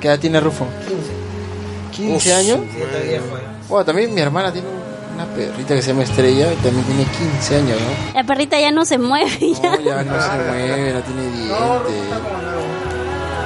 ¿Qué 0.00 0.08
edad 0.08 0.18
tiene 0.18 0.40
Rufo? 0.40 0.66
15. 0.88 1.12
15 1.96 2.34
años. 2.34 2.58
Sí, 2.72 2.80
está 2.82 2.98
viejo. 2.98 3.24
eh. 3.36 3.40
Bueno, 3.68 3.84
también 3.84 4.14
mi 4.14 4.20
hermana 4.20 4.52
tiene 4.52 4.68
una 5.14 5.24
perrita 5.26 5.74
que 5.74 5.82
se 5.82 5.88
llama 5.88 6.02
Estrella 6.02 6.52
y 6.52 6.56
también 6.56 6.84
tiene 6.86 7.04
15 7.04 7.56
años, 7.56 7.78
¿no? 7.80 8.14
La 8.14 8.24
perrita 8.24 8.58
ya 8.60 8.70
no 8.72 8.84
se 8.84 8.98
mueve 8.98 9.30
ya. 9.62 9.76
No, 9.76 9.80
ya 9.80 10.02
no 10.02 10.22
se 10.22 10.28
mueve, 10.48 10.92
no 10.92 11.00
tiene 11.00 11.22
dientes. 11.36 11.54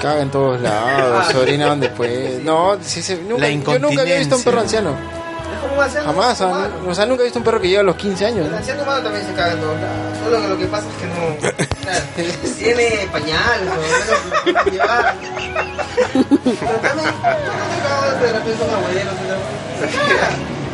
Caga 0.03 0.22
en 0.22 0.30
todos 0.30 0.61
lados, 0.61 1.26
se 1.26 1.36
orina 1.38 1.66
donde 1.66 1.88
puede. 1.88 2.40
No, 2.44 2.76
sí 2.80 3.03
se- 3.03 3.16
nunca, 3.22 3.49
yo 3.51 3.78
nunca 3.80 4.03
había 4.03 4.18
visto 4.18 4.36
un 4.36 4.42
perro 4.44 4.61
anciano. 4.61 5.18
Jamás, 5.79 6.41
o 6.41 6.49
sea, 6.49 6.68
no- 6.85 6.91
o 6.91 6.95
sea, 6.95 7.07
nunca 7.07 7.22
he 7.22 7.24
visto 7.24 7.39
un 7.39 7.45
perro 7.45 7.61
que 7.61 7.68
llega 7.68 7.81
a 7.81 7.85
los 7.85 7.97
15 7.97 8.26
años. 8.26 8.45
El 8.47 8.51
¿no? 8.53 8.57
anciano 8.59 8.83
humano 8.83 9.03
también 9.03 9.26
se 9.26 9.33
caga 9.35 9.53
en 9.53 9.61
todos 9.61 9.81
lados. 9.81 10.18
Solo 10.24 10.43
que 10.43 10.49
lo 10.49 10.59
que 10.59 10.66
pasa 10.66 10.87
es 10.89 10.97
que 10.97 11.07
no. 11.07 11.74
claro, 11.83 12.05
tiene 12.59 13.09
pañales, 13.12 13.68
o 13.70 14.51
menos 14.51 14.64
lo 14.64 14.70
llevar. 14.72 15.14
Pero 16.05 16.79
también, 16.83 17.11
no 17.83 18.20
de 18.26 18.33
repente 18.33 18.59
son 18.59 18.74
abuelos. 18.74 19.14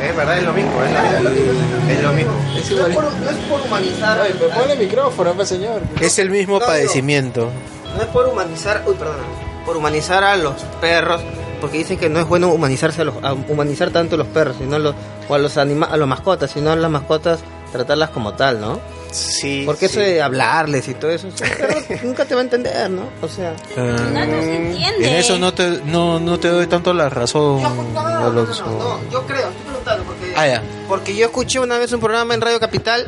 Es 0.02 0.16
verdad, 0.16 0.38
es 0.38 0.44
lo 0.44 0.52
mismo, 0.52 0.72
es 0.82 1.22
lo 1.22 1.30
mismo. 1.30 1.52
Es 1.90 2.02
lo 2.02 2.12
mismo. 2.12 2.32
No 2.32 2.86
es 2.86 2.94
por, 2.94 3.04
no 3.04 3.30
es 3.30 3.36
por 3.48 3.60
humanizar. 3.60 4.20
Ay, 4.20 4.34
pero 4.38 4.50
ponle 4.50 4.76
micrófono, 4.76 5.32
pues, 5.34 5.48
señor. 5.48 5.82
Es 6.00 6.18
el 6.18 6.30
mismo 6.30 6.58
No, 6.58 6.66
padecimiento. 6.66 7.50
No 7.96 8.02
es 8.02 8.08
por 8.08 8.26
humanizar, 8.26 8.82
uy, 8.86 8.94
perdona, 8.94 9.22
por 9.64 9.76
humanizar 9.76 10.24
a 10.24 10.36
los 10.36 10.54
perros, 10.80 11.22
porque 11.64 11.78
dicen 11.78 11.98
que 11.98 12.08
no 12.08 12.20
es 12.20 12.26
bueno 12.26 12.48
humanizarse 12.48 13.02
a 13.02 13.04
los, 13.04 13.14
a 13.22 13.32
humanizar 13.34 13.90
tanto 13.90 14.14
a 14.14 14.18
los 14.18 14.26
perros, 14.28 14.56
sino 14.58 14.76
a 14.76 14.78
los, 14.78 14.94
o 15.28 15.34
a 15.34 15.38
los 15.38 15.56
anima, 15.56 15.86
a 15.86 15.96
los 15.96 16.08
mascotas, 16.08 16.50
sino 16.50 16.70
a 16.70 16.76
las 16.76 16.90
mascotas 16.90 17.40
tratarlas 17.72 18.10
como 18.10 18.34
tal, 18.34 18.60
¿no? 18.60 18.78
Sí. 19.10 19.62
Porque 19.66 19.86
eso 19.86 20.00
sí. 20.00 20.06
de 20.06 20.22
hablarles 20.22 20.86
y 20.88 20.94
todo 20.94 21.10
eso, 21.10 21.28
nunca 22.04 22.24
te 22.24 22.34
va 22.34 22.40
a 22.40 22.44
entender, 22.44 22.90
¿no? 22.90 23.02
O 23.22 23.28
sea, 23.28 23.54
Ah, 23.76 23.80
No, 24.12 24.26
no 24.26 24.42
se 24.42 24.56
entiende. 24.56 25.08
en 25.08 25.14
eso 25.16 25.38
no 25.38 25.52
te, 25.54 25.80
no, 25.84 26.18
no 26.20 26.38
te 26.38 26.48
doy 26.48 26.66
tanto 26.66 26.92
la 26.94 27.08
razón, 27.08 27.60
Alonso. 27.96 28.64
no, 28.66 29.10
yo 29.10 29.26
creo, 29.26 29.48
estoy 29.48 29.62
preguntando 29.66 30.04
porque, 30.04 30.32
Ah, 30.36 30.46
ya. 30.46 30.62
porque 30.88 31.14
yo 31.16 31.26
escuché 31.26 31.58
una 31.60 31.78
vez 31.78 31.92
un 31.92 32.00
programa 32.00 32.34
en 32.34 32.40
Radio 32.40 32.58
Capital, 32.60 33.06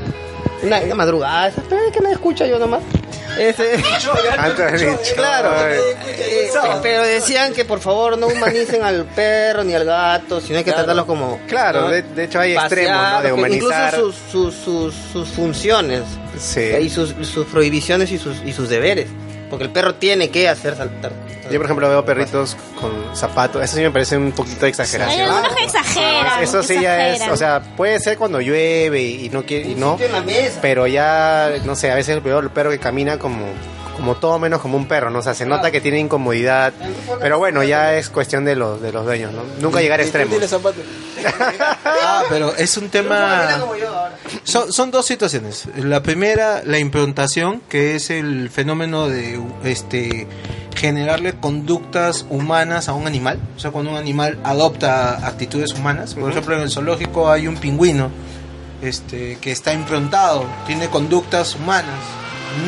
una, 0.62 0.80
una 0.80 0.94
madrugada, 0.94 1.48
esa, 1.48 1.62
pero 1.68 1.82
es 1.86 1.92
que 1.92 2.00
no 2.00 2.08
escucha 2.10 2.46
yo 2.46 2.58
nomás. 2.58 2.82
Dicho, 3.36 4.12
Claro, 5.14 5.54
eh, 5.68 6.48
pero 6.82 7.02
decían 7.02 7.52
que 7.52 7.64
por 7.64 7.80
favor 7.80 8.16
no 8.18 8.26
humanicen 8.28 8.82
al 8.82 9.04
perro 9.04 9.64
ni 9.64 9.74
al 9.74 9.84
gato, 9.84 10.40
sino 10.40 10.58
hay 10.58 10.64
que 10.64 10.72
tratarlos 10.72 11.04
como... 11.06 11.38
Claro, 11.46 11.82
¿no? 11.82 11.88
de, 11.90 12.02
de 12.02 12.24
hecho 12.24 12.40
hay 12.40 12.54
extremos, 12.54 12.96
¿no? 13.12 13.22
De 13.22 13.32
humanizar. 13.32 13.94
Incluso 13.94 14.12
sus, 14.12 14.32
sus, 14.32 14.54
sus, 14.64 14.94
sus 15.12 15.28
funciones 15.28 16.02
Sí. 16.38 16.60
y 16.80 16.90
sus, 16.90 17.14
sus 17.26 17.46
prohibiciones 17.46 18.10
y 18.12 18.18
sus, 18.18 18.36
y 18.44 18.52
sus 18.52 18.68
deberes. 18.68 19.08
Porque 19.50 19.64
el 19.64 19.70
perro 19.70 19.94
tiene 19.94 20.30
que 20.30 20.48
hacer 20.48 20.76
saltar. 20.76 21.12
Yo, 21.50 21.58
por 21.58 21.66
ejemplo, 21.66 21.88
veo 21.88 22.04
perritos 22.04 22.56
con 22.80 23.16
zapatos. 23.16 23.62
Eso 23.62 23.76
sí 23.76 23.82
me 23.82 23.90
parece 23.92 24.16
un 24.16 24.32
poquito 24.32 24.60
de 24.60 24.66
Hay 24.66 24.70
exageración. 24.70 25.30
algunos 25.30 25.54
que 25.54 25.64
exageran. 25.64 26.42
Eso 26.42 26.62
sí 26.64 26.80
ya 26.80 27.08
es, 27.10 27.22
o 27.28 27.36
sea, 27.36 27.60
puede 27.76 28.00
ser 28.00 28.18
cuando 28.18 28.40
llueve 28.40 29.02
y 29.02 29.28
no 29.28 29.44
quiere, 29.44 29.68
y 29.70 29.74
no, 29.76 29.96
pero 30.60 30.86
ya, 30.88 31.50
no 31.64 31.76
sé, 31.76 31.90
a 31.92 31.94
veces 31.94 32.20
veo 32.22 32.40
el 32.40 32.50
perro 32.50 32.70
que 32.70 32.80
camina 32.80 33.18
como, 33.20 33.46
como 33.94 34.16
todo 34.16 34.40
menos 34.40 34.60
como 34.60 34.76
un 34.76 34.88
perro, 34.88 35.10
¿no? 35.10 35.20
O 35.20 35.22
sea, 35.22 35.34
se 35.34 35.46
nota 35.46 35.70
que 35.70 35.80
tiene 35.80 36.00
incomodidad, 36.00 36.72
pero 37.20 37.38
bueno, 37.38 37.62
ya 37.62 37.94
es 37.94 38.08
cuestión 38.10 38.44
de 38.44 38.56
los, 38.56 38.82
de 38.82 38.90
los 38.92 39.04
dueños, 39.04 39.32
¿no? 39.32 39.42
Nunca 39.60 39.80
llegar 39.80 40.00
a 40.00 40.02
¿Y 40.02 40.10
quién 40.10 40.22
extremos. 40.22 40.50
Ah, 42.06 42.22
pero 42.28 42.54
es 42.56 42.76
un 42.76 42.88
tema... 42.88 43.60
son 44.44 44.90
dos 44.90 45.06
situaciones. 45.06 45.64
La 45.76 46.02
primera, 46.02 46.62
la 46.64 46.78
improntación, 46.78 47.60
que 47.68 47.96
es 47.96 48.10
el 48.10 48.50
fenómeno 48.50 49.08
de 49.08 49.40
este 49.64 50.28
generarle 50.76 51.32
conductas 51.32 52.26
humanas 52.28 52.88
a 52.88 52.92
un 52.92 53.06
animal. 53.06 53.40
O 53.56 53.58
sea, 53.58 53.70
cuando 53.70 53.90
un 53.90 53.96
animal 53.96 54.38
adopta 54.44 55.26
actitudes 55.26 55.72
humanas. 55.72 56.14
Por 56.14 56.30
ejemplo, 56.30 56.54
en 56.54 56.62
el 56.62 56.70
zoológico 56.70 57.30
hay 57.30 57.48
un 57.48 57.56
pingüino 57.56 58.10
este, 58.82 59.38
que 59.40 59.52
está 59.52 59.72
improntado, 59.72 60.44
tiene 60.66 60.88
conductas 60.88 61.54
humanas. 61.56 61.94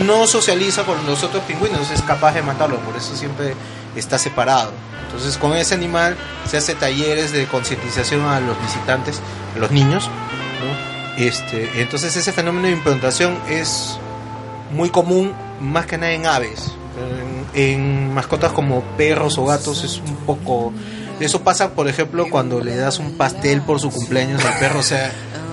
No 0.04 0.26
socializa 0.26 0.84
con 0.84 1.06
los 1.06 1.22
otros 1.22 1.42
pingüinos, 1.44 1.90
es 1.90 2.02
capaz 2.02 2.32
de 2.32 2.42
matarlo, 2.42 2.78
por 2.80 2.96
eso 2.96 3.14
siempre 3.14 3.54
está 3.94 4.18
separado. 4.18 4.72
Entonces, 5.08 5.38
con 5.38 5.56
ese 5.56 5.74
animal 5.74 6.16
se 6.46 6.58
hace 6.58 6.74
talleres 6.74 7.32
de 7.32 7.46
concientización 7.46 8.22
a 8.26 8.40
los 8.40 8.60
visitantes, 8.62 9.20
a 9.56 9.58
los 9.58 9.70
niños, 9.70 10.06
¿no? 10.06 11.22
Este, 11.24 11.80
entonces 11.80 12.14
ese 12.16 12.32
fenómeno 12.32 12.68
de 12.68 12.74
implantación 12.74 13.36
es 13.48 13.98
muy 14.70 14.90
común 14.90 15.32
más 15.60 15.86
que 15.86 15.98
nada 15.98 16.12
en 16.12 16.26
aves. 16.26 16.72
En, 17.54 17.62
en 17.64 18.14
mascotas 18.14 18.52
como 18.52 18.82
perros 18.96 19.38
o 19.38 19.44
gatos 19.46 19.82
es 19.82 19.98
un 19.98 20.16
poco... 20.26 20.72
Eso 21.20 21.42
pasa, 21.42 21.70
por 21.70 21.88
ejemplo, 21.88 22.26
cuando 22.30 22.60
le 22.60 22.76
das 22.76 23.00
un 23.00 23.16
pastel 23.16 23.62
por 23.62 23.80
su 23.80 23.90
cumpleaños 23.90 24.44
al 24.44 24.58
perro. 24.60 24.78
O 24.78 24.84
sea, 24.84 25.10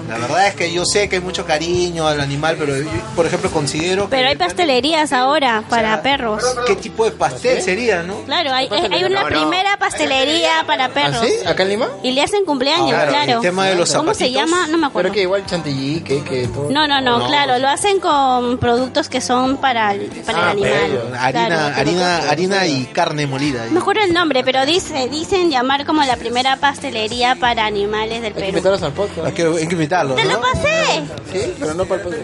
la 0.07 0.17
verdad 0.17 0.47
es 0.47 0.55
que 0.55 0.71
yo 0.71 0.85
sé 0.85 1.09
que 1.09 1.17
hay 1.17 1.21
mucho 1.21 1.45
cariño 1.45 2.07
al 2.07 2.19
animal, 2.21 2.55
pero 2.59 2.77
yo, 2.77 2.89
por 3.15 3.25
ejemplo, 3.25 3.49
considero 3.51 4.03
que... 4.05 4.09
Pero 4.15 4.29
hay 4.29 4.35
pastelerías 4.35 5.13
ahora 5.13 5.63
para 5.69 6.01
perros. 6.01 6.43
¿Qué 6.67 6.75
tipo 6.75 7.05
de 7.05 7.11
pastel 7.11 7.61
sería, 7.61 8.03
no? 8.03 8.15
Claro, 8.25 8.51
hay, 8.53 8.67
hay 8.71 9.03
una 9.03 9.21
No, 9.21 9.29
no. 9.29 9.35
primera 9.39 9.77
pastelería 9.77 10.63
para 10.67 10.85
¿Ah, 10.85 10.89
perros. 10.89 11.25
sí? 11.25 11.33
¿Acá 11.47 11.63
en 11.63 11.69
Lima? 11.69 11.87
Y 12.03 12.11
le 12.11 12.21
hacen 12.21 12.45
cumpleaños, 12.45 12.89
Claro, 12.89 13.09
claro. 13.11 13.31
el 13.33 13.41
tema 13.41 13.67
de 13.67 13.75
los 13.75 13.93
¿Cómo 13.93 14.13
se 14.13 14.31
llama? 14.31 14.67
No 14.67 14.77
me 14.77 14.87
acuerdo. 14.87 15.09
Pero 15.09 15.13
que 15.13 15.21
igual 15.21 15.45
chantilly, 15.45 16.01
que, 16.01 16.23
que 16.23 16.47
todo. 16.47 16.69
No, 16.69 16.87
no, 16.87 17.01
no, 17.01 17.19
No. 17.19 17.27
claro, 17.27 17.57
lo 17.59 17.67
hacen 17.69 17.99
con 17.99 18.57
productos 18.57 19.09
que 19.09 19.21
son 19.21 19.57
para 19.57 19.93
el, 19.93 20.07
para 20.25 20.37
el 20.39 20.43
Ah, 20.45 20.49
animal. 20.51 20.71
pero 20.89 21.15
Harina, 21.19 21.45
Claro. 21.47 21.75
harina, 21.79 22.17
harina 22.29 22.67
y 22.67 22.85
carne 22.85 23.27
molida. 23.27 23.65
No 23.65 23.71
me 23.71 23.79
acuerdo 23.79 24.01
el 24.03 24.13
nombre, 24.13 24.43
pero 24.43 24.65
dice, 24.65 25.07
dicen 25.09 25.49
llamar 25.49 25.85
como 25.85 26.03
la 26.03 26.17
primera 26.17 26.57
pastelería 26.57 27.35
para 27.35 27.65
animales 27.65 28.21
del 28.21 28.25
Hay 28.25 28.33
que 28.33 28.39
Perú. 28.39 28.49
invitarlos 28.49 28.83
al 28.83 28.91
podcast. 28.93 29.27
Hay 29.27 29.33
que, 29.33 29.43
hay 29.43 29.67
¡Te 30.03 30.25
lo 30.25 30.41
pasé! 30.41 31.03
Sí, 31.31 31.53
pero 31.59 31.73
no 31.73 31.85
para 31.85 32.03
el. 32.03 32.15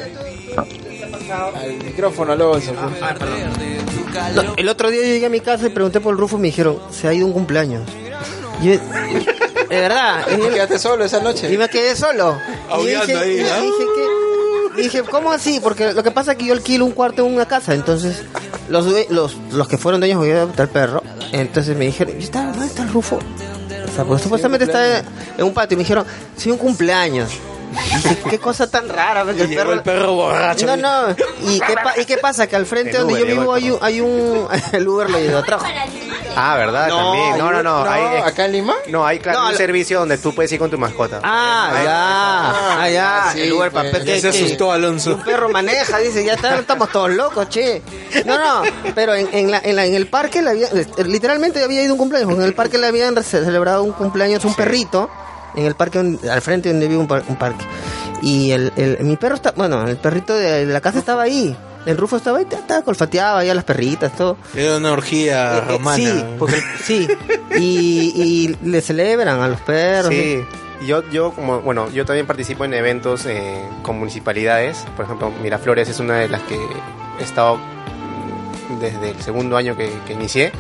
Al 1.32 1.74
micrófono, 1.86 2.34
Alonso. 2.34 2.74
pues. 2.74 4.36
No, 4.36 4.54
el 4.58 4.70
otro 4.70 4.90
día 4.90 5.02
yo 5.02 5.08
llegué 5.08 5.26
a 5.26 5.30
mi 5.30 5.40
casa 5.40 5.68
y 5.68 5.70
pregunté 5.70 6.02
por 6.02 6.14
el 6.14 6.20
Rufo 6.20 6.38
y 6.38 6.42
me 6.42 6.48
dijeron, 6.48 6.80
se 6.92 7.08
ha 7.08 7.14
ido 7.14 7.26
un 7.26 7.34
cumpleaños. 7.34 7.84
Yo, 8.62 8.72
de 8.72 8.80
verdad, 9.70 10.26
y, 10.30 10.42
Quédate 10.54 10.78
solo 10.78 11.06
esa 11.06 11.20
noche. 11.22 11.52
y 11.52 11.58
me 11.58 11.70
quedé 11.70 11.96
solo. 11.96 12.38
Y 12.82 12.86
dije, 12.88 13.16
ahí, 13.16 13.32
y 13.32 13.36
dije 13.38 13.86
que... 13.96 14.82
Dije, 14.82 15.04
¿cómo 15.04 15.32
así? 15.32 15.60
Porque 15.62 15.94
lo 15.94 16.04
que 16.04 16.12
pasa 16.12 16.34
es 16.34 16.38
que 16.38 16.46
yo 16.46 16.54
alquilo 16.54 16.86
un 16.86 16.92
cuarto 16.92 17.26
en 17.26 17.34
una 17.34 17.46
casa, 17.46 17.74
entonces 17.74 18.24
los 18.70 18.86
los, 19.10 19.36
los 19.52 19.68
que 19.68 19.78
fueron 19.78 20.00
dueños 20.00 20.18
voy 20.20 20.32
a 20.32 20.38
adoptar 20.38 20.70
perro, 20.70 21.04
entonces 21.34 21.76
me 21.76 21.86
dijeron, 21.86 22.16
¿y 22.20 22.24
está, 22.24 22.46
¿dónde 22.46 22.68
está 22.68 22.84
el 22.84 22.90
Rufo? 22.90 23.18
O 23.18 23.94
sea, 23.94 24.06
pues 24.06 24.22
supuestamente 24.22 24.66
está 24.66 25.00
en, 25.00 25.06
en 25.38 25.44
un 25.46 25.54
patio 25.54 25.76
y 25.76 25.78
me 25.78 25.84
dijeron, 25.84 26.06
sí, 26.38 26.50
un 26.50 26.58
cumpleaños. 26.58 27.32
Qué 28.30 28.40
cosa 28.40 28.70
tan 28.70 28.88
rara, 28.90 29.24
porque 29.24 29.42
el 29.44 29.50
llegó 29.50 29.62
perro... 29.62 29.74
el 29.74 29.82
perro 29.84 30.14
borracho. 30.14 30.66
No, 30.66 30.76
no. 30.78 31.16
¿Y 31.50 31.60
qué, 31.60 31.74
pa- 31.76 32.00
¿Y 32.00 32.06
qué 32.06 32.18
pasa? 32.18 32.48
Que 32.48 32.56
al 32.56 32.66
frente 32.66 32.92
El 32.92 32.98
donde 33.00 33.14
Uber, 33.14 33.28
yo 33.28 33.40
vivo 33.42 33.54
hay 33.54 33.72
un, 33.72 33.78
hay 33.82 34.02
un... 34.02 34.48
El 34.72 34.88
Uber 34.88 35.10
lo 35.10 35.44
trajo. 35.44 35.66
Ah, 36.36 36.56
¿verdad? 36.56 36.88
No, 36.88 36.98
También. 37.12 37.38
No, 37.38 37.52
no, 37.52 37.62
no. 37.64 37.84
No, 37.84 37.92
hay, 37.92 38.18
acá 38.22 38.46
en 38.46 38.52
Lima. 38.54 38.74
no, 38.88 39.06
hay 39.06 39.20
claro, 39.20 39.40
No, 39.40 39.46
un 39.48 39.52
la- 39.52 39.58
servicio 39.58 40.00
donde 40.00 40.18
tú 40.18 40.34
puedes 40.34 40.52
ir 40.52 40.60
con 40.60 40.70
tu 40.70 40.78
mascota. 40.78 41.20
Ah, 41.24 41.72
ya. 41.84 42.82
Ah, 42.84 42.90
ya. 42.90 43.30
sí, 43.34 43.42
el 43.42 43.54
Uber 43.54 43.70
pues, 43.72 43.86
papel 43.92 44.22
se 44.22 44.28
asustó 44.30 44.72
Alonso. 44.72 45.16
Un 45.16 45.24
perro 45.24 45.50
maneja, 45.50 45.98
dice, 46.00 46.24
ya 46.24 46.34
está- 46.36 46.58
estamos 46.58 46.90
todos 46.90 47.10
locos, 47.12 47.50
che. 47.50 47.82
No, 48.26 48.38
no, 48.38 48.62
pero 48.96 49.14
en, 49.14 49.28
en, 49.34 49.52
la, 49.52 49.60
en, 49.64 49.76
la- 49.76 49.86
en 49.86 49.94
el 49.96 50.08
parque 50.08 50.42
le 50.42 50.52
había, 50.52 50.70
literalmente 51.06 51.62
había 51.64 51.84
ido 51.84 51.94
un 51.94 51.98
cumpleaños. 52.00 52.32
En 52.34 52.42
el 52.44 52.54
parque 52.54 52.78
le 52.78 52.88
habían 52.88 53.22
celebrado 53.24 53.84
un 53.84 53.92
cumpleaños 53.92 54.46
un 54.46 54.54
perrito. 54.56 55.10
En 55.56 55.66
el 55.66 55.76
parque, 55.76 55.98
donde- 56.00 56.30
al 56.30 56.42
frente 56.42 56.70
donde 56.70 56.88
vive 56.88 57.00
un, 57.00 57.08
par- 57.08 57.24
un 57.28 57.36
parque. 57.36 57.66
Y 58.22 58.52
el, 58.52 58.72
el, 58.76 58.98
mi 59.04 59.18
perro 59.18 59.36
está, 59.36 59.52
bueno, 59.52 59.88
el 59.88 59.98
perrito 59.98 60.34
de 60.36 60.66
la 60.66 60.80
casa 60.82 61.00
estaba 61.00 61.24
ahí. 61.24 61.56
El 61.86 61.98
Rufo 61.98 62.18
estaba 62.18 62.38
ahí, 62.38 62.46
estaba 62.52 62.84
colfateaba 62.84 63.40
ahí 63.40 63.50
a 63.50 63.56
las 63.56 63.64
perritas, 63.64 64.16
todo. 64.16 64.38
Era 64.56 64.78
una 64.78 64.92
orgía 64.92 65.56
Eh, 65.56 65.58
eh, 65.58 65.72
romana. 65.72 65.96
Sí, 65.98 66.24
porque, 66.38 66.62
sí. 66.84 67.08
Y, 67.58 68.14
y 68.16 68.56
le 68.70 68.82
celebran 68.82 69.42
a 69.42 69.48
los 69.48 69.60
perros. 69.62 70.14
Sí, 70.14 70.40
yo, 70.86 71.02
yo 71.10 71.32
como, 71.32 71.60
bueno, 71.62 71.90
yo 71.90 72.06
también 72.06 72.28
participo 72.28 72.66
en 72.66 72.76
eventos 72.76 73.26
eh, 73.26 73.64
con 73.82 73.98
municipalidades. 73.98 74.86
Por 74.96 75.06
ejemplo, 75.06 75.32
Miraflores 75.42 75.90
es 75.90 76.00
una 76.00 76.18
de 76.20 76.30
las 76.30 76.42
que 76.44 76.56
he 77.20 77.24
estado 77.24 77.58
desde 78.80 79.10
el 79.12 79.22
segundo 79.22 79.58
año 79.58 79.76
que, 79.76 79.92
que 80.06 80.14
inicié. 80.14 80.52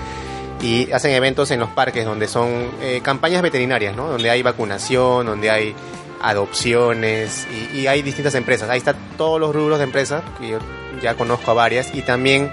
Y 0.61 0.91
hacen 0.91 1.11
eventos 1.11 1.49
en 1.51 1.59
los 1.59 1.69
parques 1.69 2.05
donde 2.05 2.27
son 2.27 2.69
eh, 2.81 3.01
campañas 3.03 3.41
veterinarias, 3.41 3.95
¿no? 3.95 4.07
Donde 4.07 4.29
hay 4.29 4.43
vacunación, 4.43 5.25
donde 5.25 5.49
hay 5.49 5.73
adopciones 6.21 7.47
y, 7.73 7.79
y 7.79 7.87
hay 7.87 8.01
distintas 8.01 8.35
empresas. 8.35 8.69
Ahí 8.69 8.77
están 8.77 8.95
todos 9.17 9.39
los 9.39 9.53
rubros 9.55 9.77
de 9.79 9.85
empresas, 9.85 10.23
que 10.39 10.49
yo 10.49 10.59
ya 11.01 11.15
conozco 11.15 11.51
a 11.51 11.53
varias. 11.53 11.93
Y 11.95 12.01
también 12.01 12.51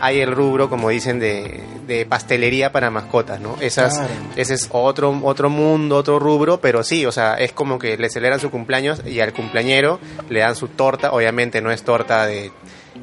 hay 0.00 0.20
el 0.20 0.32
rubro, 0.32 0.68
como 0.68 0.88
dicen, 0.90 1.18
de, 1.20 1.62
de 1.86 2.04
pastelería 2.04 2.72
para 2.72 2.90
mascotas, 2.90 3.40
¿no? 3.40 3.56
Esas, 3.60 3.94
Claro. 3.94 4.12
ese 4.36 4.54
es 4.54 4.68
otro, 4.72 5.20
otro 5.22 5.48
mundo, 5.48 5.96
otro 5.96 6.18
rubro, 6.18 6.60
pero 6.60 6.82
sí, 6.82 7.06
o 7.06 7.12
sea, 7.12 7.34
es 7.34 7.52
como 7.52 7.78
que 7.78 7.96
le 7.96 8.10
celebran 8.10 8.40
su 8.40 8.50
cumpleaños 8.50 9.02
y 9.06 9.20
al 9.20 9.32
cumpleañero 9.32 9.98
le 10.28 10.40
dan 10.40 10.56
su 10.56 10.68
torta, 10.68 11.12
obviamente 11.12 11.60
no 11.60 11.70
es 11.70 11.82
torta 11.82 12.26
de 12.26 12.50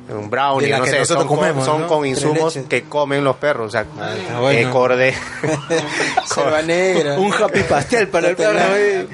un 0.09 0.29
brownie, 0.29 0.69
no 0.69 0.83
que 0.83 0.91
sé, 0.91 0.99
nosotros 0.99 1.23
son, 1.23 1.27
con- 1.27 1.37
comemos, 1.37 1.65
son 1.65 1.81
¿no? 1.81 1.87
con 1.87 2.05
insumos 2.05 2.57
que 2.69 2.83
comen 2.83 3.23
los 3.23 3.35
perros, 3.37 3.67
o 3.67 3.69
sea, 3.71 3.85
bueno. 4.39 4.71
corde, 4.71 5.13
negra. 6.61 7.19
Un 7.19 7.33
happy 7.33 7.61
pastel 7.63 8.07
para 8.07 8.29
el 8.29 8.35
perro. 8.35 8.59
eh. 8.75 9.07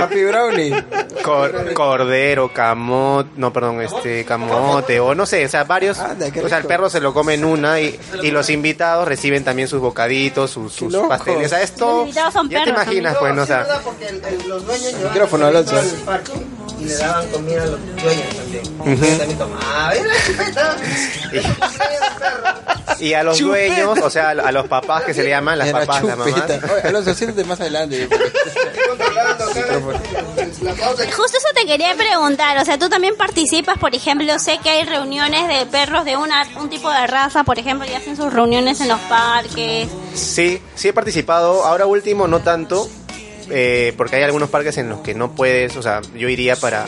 Happy 0.00 0.24
Brownie. 0.24 0.74
cor- 1.22 1.72
cordero, 1.74 2.52
camote, 2.52 3.30
no, 3.36 3.52
perdón, 3.52 3.80
este, 3.82 4.24
camote, 4.24 5.00
o 5.00 5.14
no 5.14 5.26
sé, 5.26 5.44
o 5.44 5.48
sea, 5.48 5.64
varios, 5.64 5.98
Anda, 5.98 6.26
o 6.44 6.48
sea, 6.48 6.58
el 6.58 6.64
perro 6.64 6.88
se 6.90 7.00
lo 7.00 7.12
come 7.12 7.34
en 7.34 7.44
una 7.44 7.80
y, 7.80 7.98
y 8.22 8.30
los 8.30 8.50
invitados 8.50 9.06
reciben 9.08 9.44
también 9.44 9.68
sus 9.68 9.80
bocaditos, 9.80 10.50
sus, 10.50 10.72
sus 10.72 10.94
pasteles, 11.08 11.46
o 11.46 11.48
sea, 11.48 11.60
Los 11.60 11.70
esto, 11.70 12.00
invitados 12.02 12.32
son 12.34 12.48
ya 12.48 12.64
te 12.64 12.70
perros 12.70 12.82
imaginas, 12.84 13.12
No, 13.14 13.18
pues, 13.20 13.34
no, 13.34 13.42
o 13.42 13.46
sea, 13.46 13.66
el- 14.08 14.24
el- 14.24 14.48
los 14.48 14.66
dueños 14.66 14.92
Micrófono, 15.02 15.46
al 15.46 15.64
y 16.80 16.84
le 16.84 16.94
daban 16.96 17.26
comida 17.28 17.62
a 17.62 17.66
los 17.66 17.80
dueños 18.02 18.36
también. 18.36 19.18
También 19.18 19.38
tomaban. 19.38 19.96
Y 23.00 23.14
a 23.14 23.22
los 23.22 23.38
dueños, 23.38 23.98
o 24.02 24.10
sea, 24.10 24.30
a 24.30 24.52
los 24.52 24.66
papás 24.66 25.04
que 25.04 25.14
se 25.14 25.22
le 25.22 25.30
llaman, 25.30 25.58
las 25.58 25.68
Era 25.68 25.80
papás, 25.80 26.02
las 26.02 26.18
mamás. 26.18 26.42
Oye, 26.44 26.82
Alonso, 26.84 27.14
siéntate 27.14 27.44
más 27.44 27.60
adelante. 27.60 28.08
controlando 28.88 29.44
acá 29.44 29.60
la 30.62 30.74
pausa. 30.74 31.04
Justo 31.12 31.38
eso 31.38 31.48
te 31.54 31.66
quería 31.66 31.94
preguntar, 31.94 32.58
o 32.58 32.64
sea, 32.64 32.78
tú 32.78 32.88
también 32.88 33.16
participas, 33.16 33.78
por 33.78 33.94
ejemplo, 33.94 34.38
sé 34.38 34.58
que 34.62 34.70
hay 34.70 34.84
reuniones 34.84 35.48
de 35.48 35.66
perros 35.66 36.04
de 36.04 36.16
una, 36.16 36.46
un 36.56 36.68
tipo 36.68 36.90
de 36.90 37.06
raza, 37.06 37.44
por 37.44 37.58
ejemplo, 37.58 37.86
y 37.88 37.94
hacen 37.94 38.16
sus 38.16 38.32
reuniones 38.32 38.80
en 38.80 38.88
los 38.88 39.00
parques. 39.00 39.88
Sí, 40.14 40.60
sí 40.74 40.88
he 40.88 40.92
participado. 40.92 41.64
Ahora 41.64 41.86
último 41.86 42.26
no 42.26 42.40
tanto, 42.40 42.88
eh, 43.50 43.94
porque 43.96 44.16
hay 44.16 44.22
algunos 44.24 44.50
parques 44.50 44.76
en 44.78 44.88
los 44.88 45.00
que 45.00 45.14
no 45.14 45.32
puedes, 45.32 45.76
o 45.76 45.82
sea, 45.82 46.00
yo 46.14 46.28
iría 46.28 46.56
para 46.56 46.86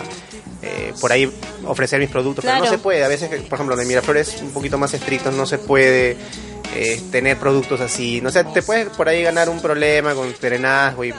eh, 0.63 0.93
por 1.01 1.13
ahí 1.13 1.31
ofrecer 1.67 2.01
mis 2.01 2.11
productos, 2.11 2.45
pero 2.45 2.59
no 2.59 2.67
se 2.67 2.79
puede. 2.79 3.05
A 3.05 3.09
veces, 3.09 3.29
por 3.29 3.55
ejemplo, 3.55 3.81
en 3.81 3.89
Miraflores 3.89 4.41
un 4.43 4.51
poquito 4.51 4.79
más 4.79 4.93
estrictos, 4.95 5.35
no 5.35 5.47
se 5.47 5.59
puede 5.59 6.17
eh, 6.75 7.01
tener 7.11 7.37
productos 7.39 7.81
así. 7.81 8.21
No 8.21 8.31
sé, 8.31 8.45
te 8.45 8.63
puedes 8.63 8.89
por 8.91 9.09
ahí 9.09 9.23
ganar 9.23 9.49
un 9.49 9.61
problema 9.61 10.15
con 10.15 10.35
serenazgo 10.35 11.05
y 11.05 11.15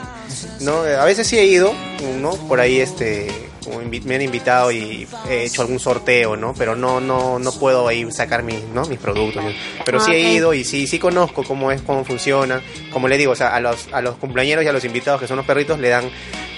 no. 0.60 0.82
A 0.82 1.04
veces 1.04 1.26
sí 1.26 1.38
he 1.38 1.44
ido, 1.44 1.74
¿no? 2.20 2.30
Por 2.48 2.60
ahí 2.60 2.80
este 2.80 3.28
como 3.64 3.80
me 3.80 4.14
han 4.14 4.22
invitado 4.22 4.72
y 4.72 5.06
he 5.28 5.44
hecho 5.44 5.62
algún 5.62 5.78
sorteo, 5.78 6.36
¿no? 6.36 6.54
Pero 6.54 6.74
no 6.74 7.00
no 7.00 7.38
no 7.38 7.52
puedo 7.52 7.86
ahí 7.88 8.10
sacar 8.10 8.42
mis, 8.42 8.62
¿no? 8.74 8.84
mis 8.86 8.98
productos. 8.98 9.44
Pero 9.84 10.00
sí 10.00 10.12
he 10.12 10.32
ido 10.34 10.54
y 10.54 10.64
sí 10.64 10.86
sí 10.86 10.98
conozco 10.98 11.44
cómo 11.44 11.70
es 11.70 11.82
cómo 11.82 12.04
funciona. 12.04 12.62
Como 12.92 13.08
le 13.08 13.18
digo, 13.18 13.32
o 13.32 13.36
sea, 13.36 13.54
a 13.54 13.60
los 13.60 13.88
a 13.92 14.00
los 14.00 14.16
cumpleañeros 14.16 14.64
y 14.64 14.68
a 14.68 14.72
los 14.72 14.84
invitados 14.84 15.20
que 15.20 15.26
son 15.26 15.36
los 15.36 15.46
perritos 15.46 15.78
le 15.78 15.88
dan 15.88 16.10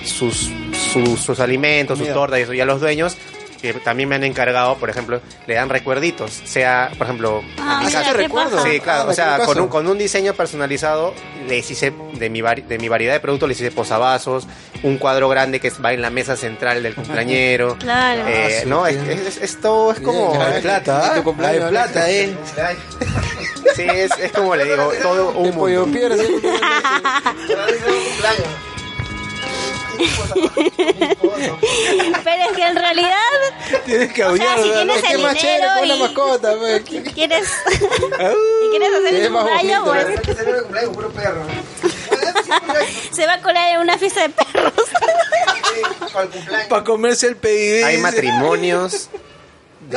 sus 0.05 0.51
sus, 0.95 1.20
sus 1.20 1.40
alimentos, 1.40 1.99
sus 1.99 2.12
tortas 2.12 2.38
y 2.38 2.42
eso. 2.42 2.55
Y 2.55 2.61
a 2.61 2.64
los 2.64 2.80
dueños 2.80 3.16
que 3.61 3.72
también 3.72 4.11
me 4.11 4.14
han 4.14 4.24
encargado, 4.24 4.76
por 4.76 4.90
ejemplo, 4.90 5.22
le 5.47 5.55
dan 5.55 5.70
recuerditos, 5.70 6.30
sea, 6.45 6.90
por 6.99 7.07
ejemplo, 7.07 7.42
Ah, 7.59 7.82
mi 7.82 7.90
recuerdo. 8.12 8.62
Sí, 8.62 8.78
claro, 8.78 9.05
Ah, 9.09 9.11
o 9.11 9.14
sea, 9.14 9.36
¿qué 9.38 9.45
con 9.47 9.59
un, 9.59 9.68
con 9.68 9.86
un 9.86 9.97
diseño 9.97 10.34
personalizado 10.34 11.14
les 11.49 11.70
hice 11.70 11.90
de 12.18 12.28
mi, 12.28 12.42
vari- 12.42 12.66
de 12.66 12.76
mi 12.78 12.90
variedad 12.90 13.14
de 13.14 13.20
productos, 13.20 13.49
les 13.49 13.59
hice 13.59 13.70
posavasos, 13.70 14.47
un 14.82 14.99
cuadro 14.99 15.30
grande 15.30 15.61
que 15.61 15.70
va 15.82 15.95
en 15.95 16.03
la 16.03 16.11
mesa 16.11 16.36
central 16.36 16.82
del 16.82 16.95
cumpleañero. 16.95 17.78
Claro. 17.84 18.28
Eh, 18.28 18.59
Ah, 18.61 18.64
no, 18.66 18.86
es, 18.86 18.97
es- 19.09 19.38
esto 19.38 19.92
es 19.92 20.01
como... 20.01 20.32
Bien, 20.32 20.40
La 20.40 20.51
de 20.51 20.61
plata, 20.61 21.14
Tu 21.14 21.22
cumpleaños, 21.22 21.72
La 21.72 21.86
de 21.86 21.92
plata, 21.92 22.11
eh. 22.11 22.36
Sí, 23.74 23.82
es, 23.88 24.11
es 24.20 24.30
como 24.32 24.55
le 24.57 24.64
digo, 24.66 24.92
todo 25.03 25.30
un 25.38 25.55
mundo. 25.55 25.86
Pero 32.24 32.42
es 32.51 32.57
que 32.57 32.62
en 32.66 32.76
realidad, 32.76 33.16
Tienes 33.84 34.12
que 34.12 34.24
o 34.24 34.36
sea, 34.36 34.53
aullar. 34.53 34.62
si 34.62 34.70
tienes 34.72 35.03
¿Qué 35.03 35.12
el 35.12 35.22
más 35.22 35.36
chévere 35.36 35.57
dinero 35.57 35.74
con 35.74 35.84
una 35.84 35.95
y 35.95 36.01
mascota? 36.01 36.57
pues? 36.57 36.82
quieres, 37.14 37.49
y 38.64 38.70
quieres 38.70 38.88
hacer 38.95 39.09
Sí, 39.11 39.16
es 39.20 39.26
un 39.28 39.32
más 39.32 39.45
cumpleaños, 39.45 39.82
pues 39.84 40.07
Hay 40.07 40.16
que 40.18 40.34
celebrar 40.34 40.57
el 40.57 40.62
cumpleaños, 40.62 40.95
puro 40.95 41.11
perro. 41.12 41.42
se 43.12 43.26
va 43.26 43.34
a 43.34 43.42
colar 43.42 43.70
en 43.72 43.80
una 43.80 43.99
fiesta 43.99 44.22
de 44.22 44.28
perros. 44.30 44.72
Para 46.68 46.78
el 46.78 46.84
comerse 46.84 47.26
el 47.26 47.36
pedidí. 47.36 47.82
Hay 47.82 47.99
matrimonios 47.99 49.09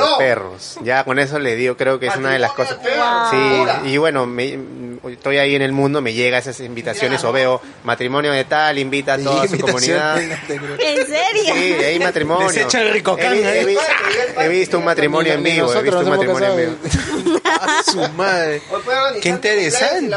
de 0.04 0.10
No. 0.10 0.18
perros. 0.18 0.78
Ya 0.82 1.04
con 1.04 1.18
eso 1.18 1.38
le 1.38 1.54
digo, 1.56 1.76
creo 1.76 1.98
que 1.98 2.06
es 2.06 2.16
una 2.16 2.30
de 2.32 2.38
las 2.38 2.52
cosas. 2.52 2.78
Sí, 3.30 3.88
y 3.90 3.96
bueno, 3.98 4.26
me- 4.26 4.58
estoy 5.10 5.38
ahí 5.38 5.54
en 5.54 5.62
el 5.62 5.72
mundo, 5.72 6.00
me 6.00 6.12
llega 6.12 6.38
esas 6.38 6.58
invitaciones 6.60 7.22
o 7.24 7.32
veo 7.32 7.60
matrimonio 7.84 8.32
de 8.32 8.44
tal, 8.44 8.78
invita 8.78 9.14
a 9.14 9.18
toda 9.18 9.46
su 9.48 9.58
comunidad. 9.58 10.20
¿En 10.20 10.30
serio? 11.06 11.54
Sí, 11.54 11.74
hay 11.84 11.98
matrimonio. 11.98 12.48
Desecha 12.48 12.82
el 12.82 12.92
ricocán, 12.92 13.32
He, 13.32 13.36
vi- 13.36 13.42
he 13.42 13.60
¿eh? 13.60 13.64
vi- 13.66 13.76
he 14.44 14.48
visto 14.48 14.78
un 14.78 14.84
matrimonio 14.84 15.32
en 15.34 15.42
vivo, 15.42 15.72
he 15.72 15.82
visto 15.82 15.98
un 16.00 16.08
matrimonio 16.10 16.48
en 16.48 16.56
vivo. 16.56 17.40
A 17.48 17.82
su 17.90 17.98
madre. 18.12 18.62
Qué 19.22 19.28
interesante. 19.30 20.16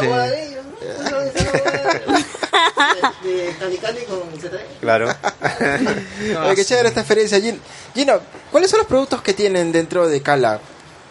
De 2.51 3.01
¿no? 3.01 3.29
De- 3.29 3.43
de- 3.65 3.69
de 3.69 3.77
Candy 3.77 4.01
con 4.05 4.39
Z. 4.39 4.57
Claro. 4.79 5.07
Oye, 6.45 6.55
qué 6.55 6.65
chévere 6.65 6.87
esta 6.89 7.01
experiencia. 7.01 7.39
Gin- 7.39 7.59
Gino, 7.93 8.19
¿cuáles 8.51 8.69
son 8.69 8.79
los 8.79 8.87
productos 8.87 9.21
que 9.21 9.33
tienen 9.33 9.71
dentro 9.71 10.07
de 10.07 10.21
Cala? 10.21 10.59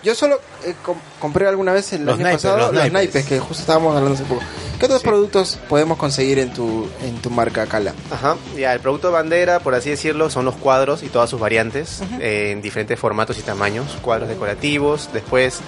Yo 0.03 0.15
solo 0.15 0.41
eh, 0.65 0.75
com- 0.83 0.97
compré 1.21 1.47
alguna 1.47 1.75
vez 1.75 1.93
el 1.93 2.07
Los 2.07 2.15
año 2.15 2.23
naipes, 2.25 2.41
pasado 2.43 2.57
los 2.57 2.67
los, 2.69 2.75
naipes. 2.77 2.93
naipes. 2.95 3.27
que 3.27 3.39
justo 3.39 3.61
estábamos 3.61 3.95
hablando 3.95 4.15
hace 4.15 4.25
poco. 4.25 4.41
¿Qué 4.79 4.87
otros 4.87 5.03
productos 5.03 5.59
podemos 5.69 5.99
conseguir 5.99 6.39
en 6.39 6.55
tu 6.55 6.89
en 7.03 7.21
tu 7.21 7.29
marca 7.29 7.67
Cala? 7.67 7.93
Ajá, 8.11 8.37
ya, 8.57 8.73
el 8.73 8.81
producto 8.81 9.13
bandera, 9.13 9.61
por 9.61 9.75
así 9.75 9.91
decirlo, 9.91 10.31
son 10.31 10.47
los 10.47 10.57
cuadros 10.57 11.03
y 11.03 11.09
todas 11.09 11.29
sus 11.29 11.39
variantes, 11.39 12.01
eh, 12.19 12.51
en 12.53 12.63
diferentes 12.63 12.99
formatos 12.99 13.39
y 13.39 13.43
tamaños, 13.43 13.99
cuadros 14.01 14.31
decorativos, 14.31 15.11
después 15.13 15.59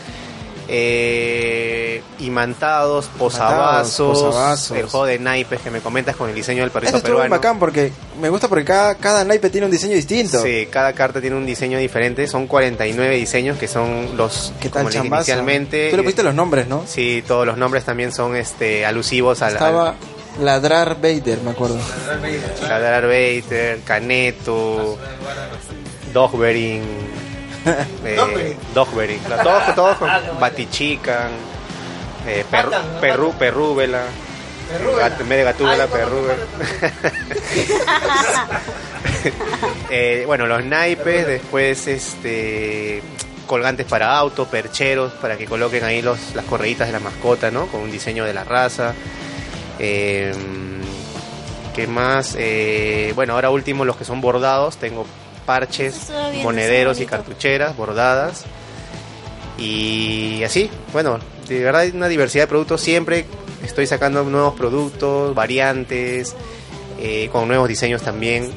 eh, 0.75 2.03
imantados, 2.21 3.11
posavasos, 3.19 4.23
posavasos. 4.23 4.77
el 4.79 4.87
juego 4.87 5.05
de 5.05 5.19
naipes 5.19 5.61
que 5.61 5.71
me 5.71 5.81
comentas 5.81 6.17
con 6.17 6.31
el 6.31 6.35
diseño 6.35 6.63
del 6.63 6.71
perrito 6.71 6.93
muy 6.95 7.03
peruano. 7.03 7.29
bacán 7.29 7.59
porque 7.59 7.93
me 8.19 8.31
gusta 8.31 8.49
porque 8.49 8.65
cada, 8.65 8.95
cada 8.95 9.23
naipe 9.23 9.51
tiene 9.51 9.67
un 9.67 9.71
diseño 9.71 9.95
distinto. 9.95 10.43
Sí, 10.43 10.67
cada 10.71 10.95
carta 10.95 11.21
tiene 11.21 11.37
un 11.37 11.45
diseño 11.45 11.79
diferente, 11.79 12.27
son 12.27 12.47
49 12.47 13.17
diseños 13.17 13.59
que 13.59 13.69
son 13.69 14.17
los, 14.17 14.55
¿Qué 14.61 14.71
tal 14.71 14.85
como 14.85 14.89
les 14.89 14.95
dije 14.95 15.03
chambazo? 15.03 15.21
inicialmente. 15.31 15.91
Tú 15.91 15.97
le 15.99 16.03
pusiste 16.05 16.23
los 16.23 16.35
nombres, 16.35 16.67
¿no? 16.67 16.85
Sí, 16.87 17.23
todos 17.29 17.47
los 17.47 17.59
nombres 17.59 17.85
también 17.85 18.11
son 18.11 18.35
este 18.35 18.87
alusivos 18.87 19.43
al, 19.43 19.53
Estaba 19.53 19.97
Ladrar 20.41 20.97
Vader, 21.03 21.43
me 21.45 21.51
acuerdo. 21.51 21.77
al 22.09 22.69
Ladrar 22.69 23.03
Vader, 23.03 23.81
Caneto, 23.85 24.97
Dogbering, 26.15 26.83
eh, 28.05 28.57
claro, 29.27 29.43
todos, 29.43 29.75
todos 29.75 29.97
con 29.99 30.11
Batichican, 30.41 31.31
eh, 32.27 32.45
Batan, 32.51 32.95
¿no? 32.95 33.01
perru, 33.01 33.33
Perrúbela, 33.35 34.05
en 35.21 35.29
vez 35.29 35.39
de 35.39 35.45
Gatúbela, 35.45 35.87
Perrúbela. 35.87 36.45
Eh, 39.91 40.25
bueno, 40.27 40.47
los 40.47 40.65
naipes, 40.65 41.27
después 41.27 41.87
este 41.87 43.03
colgantes 43.47 43.87
para 43.87 44.17
autos, 44.17 44.49
percheros, 44.49 45.13
para 45.13 45.37
que 45.37 45.47
coloquen 45.47 45.85
ahí 45.85 46.03
los, 46.03 46.35
las 46.35 46.45
correitas 46.47 46.87
de 46.87 46.93
la 46.93 47.01
mascota, 47.01 47.51
¿no? 47.51 47.67
Con 47.67 47.83
un 47.83 47.91
diseño 47.91 48.25
de 48.25 48.33
la 48.33 48.45
raza. 48.45 48.95
Eh, 49.79 50.33
¿Qué 51.75 51.87
más? 51.87 52.35
Eh, 52.39 53.13
bueno, 53.15 53.35
ahora 53.35 53.51
último 53.51 53.85
los 53.85 53.97
que 53.97 54.05
son 54.05 54.21
bordados. 54.21 54.77
Tengo 54.77 55.07
parches, 55.43 56.11
monederos 56.43 57.01
y 57.01 57.07
cartucheras 57.07 57.77
bordadas. 57.77 58.45
Y 59.59 60.43
así, 60.45 60.71
bueno, 60.93 61.19
de 61.49 61.63
verdad 61.63 61.83
hay 61.83 61.91
una 61.91 62.09
diversidad 62.09 62.45
de 62.45 62.49
productos. 62.49 62.81
Siempre 62.81 63.27
estoy 63.65 63.87
sacando 63.87 64.25
nuevos 64.25 64.55
productos, 64.55 65.35
variantes, 65.35 66.35
eh, 67.01 67.29
con 67.33 67.49
nuevos 67.49 67.69
diseños 67.69 68.03
también. 68.03 68.51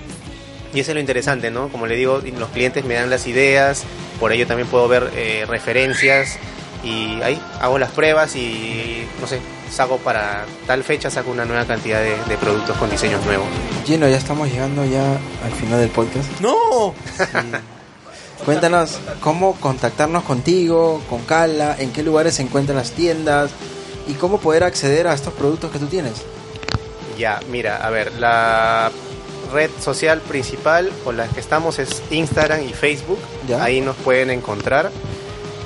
Y 0.73 0.79
eso 0.79 0.91
es 0.91 0.95
lo 0.95 0.99
interesante, 0.99 1.51
¿no? 1.51 1.69
Como 1.69 1.87
le 1.87 1.95
digo, 1.95 2.21
los 2.37 2.49
clientes 2.49 2.83
me 2.83 2.95
dan 2.95 3.09
las 3.09 3.27
ideas, 3.27 3.83
por 4.19 4.31
ello 4.33 4.45
también 4.45 4.67
puedo 4.67 4.87
ver 4.87 5.09
eh, 5.15 5.45
referencias 5.47 6.37
y 6.83 7.21
ahí 7.21 7.41
hago 7.61 7.79
las 7.79 7.91
pruebas 7.91 8.35
y, 8.35 9.07
no 9.21 9.27
sé, 9.27 9.39
saco 9.71 9.97
para 9.97 10.45
tal 10.67 10.83
fecha, 10.83 11.09
saco 11.09 11.31
una 11.31 11.45
nueva 11.45 11.65
cantidad 11.65 12.01
de, 12.01 12.15
de 12.27 12.37
productos 12.37 12.77
con 12.77 12.89
diseños 12.89 13.23
nuevos. 13.25 13.47
Gino, 13.85 14.07
ya 14.07 14.17
estamos 14.17 14.49
llegando 14.49 14.85
ya 14.85 15.13
al 15.43 15.51
final 15.51 15.79
del 15.79 15.89
podcast. 15.89 16.27
¡No! 16.39 16.93
Cuéntanos 18.45 18.99
cómo 19.21 19.55
contactarnos 19.55 20.23
contigo, 20.23 21.01
con 21.09 21.23
Cala, 21.23 21.75
en 21.79 21.91
qué 21.91 22.03
lugares 22.03 22.35
se 22.35 22.41
encuentran 22.41 22.77
las 22.77 22.91
tiendas 22.91 23.51
y 24.07 24.13
cómo 24.13 24.39
poder 24.39 24.63
acceder 24.63 25.07
a 25.07 25.13
estos 25.13 25.33
productos 25.33 25.71
que 25.71 25.79
tú 25.79 25.87
tienes. 25.87 26.13
Ya, 27.17 27.39
mira, 27.49 27.77
a 27.77 27.89
ver, 27.89 28.13
la 28.19 28.91
red 29.53 29.69
social 29.81 30.19
principal 30.21 30.91
con 31.03 31.17
la 31.17 31.27
que 31.27 31.39
estamos 31.39 31.79
es 31.79 32.03
Instagram 32.11 32.61
y 32.63 32.73
Facebook. 32.73 33.19
Ya. 33.47 33.63
Ahí 33.63 33.81
nos 33.81 33.95
pueden 33.95 34.29
encontrar. 34.29 34.91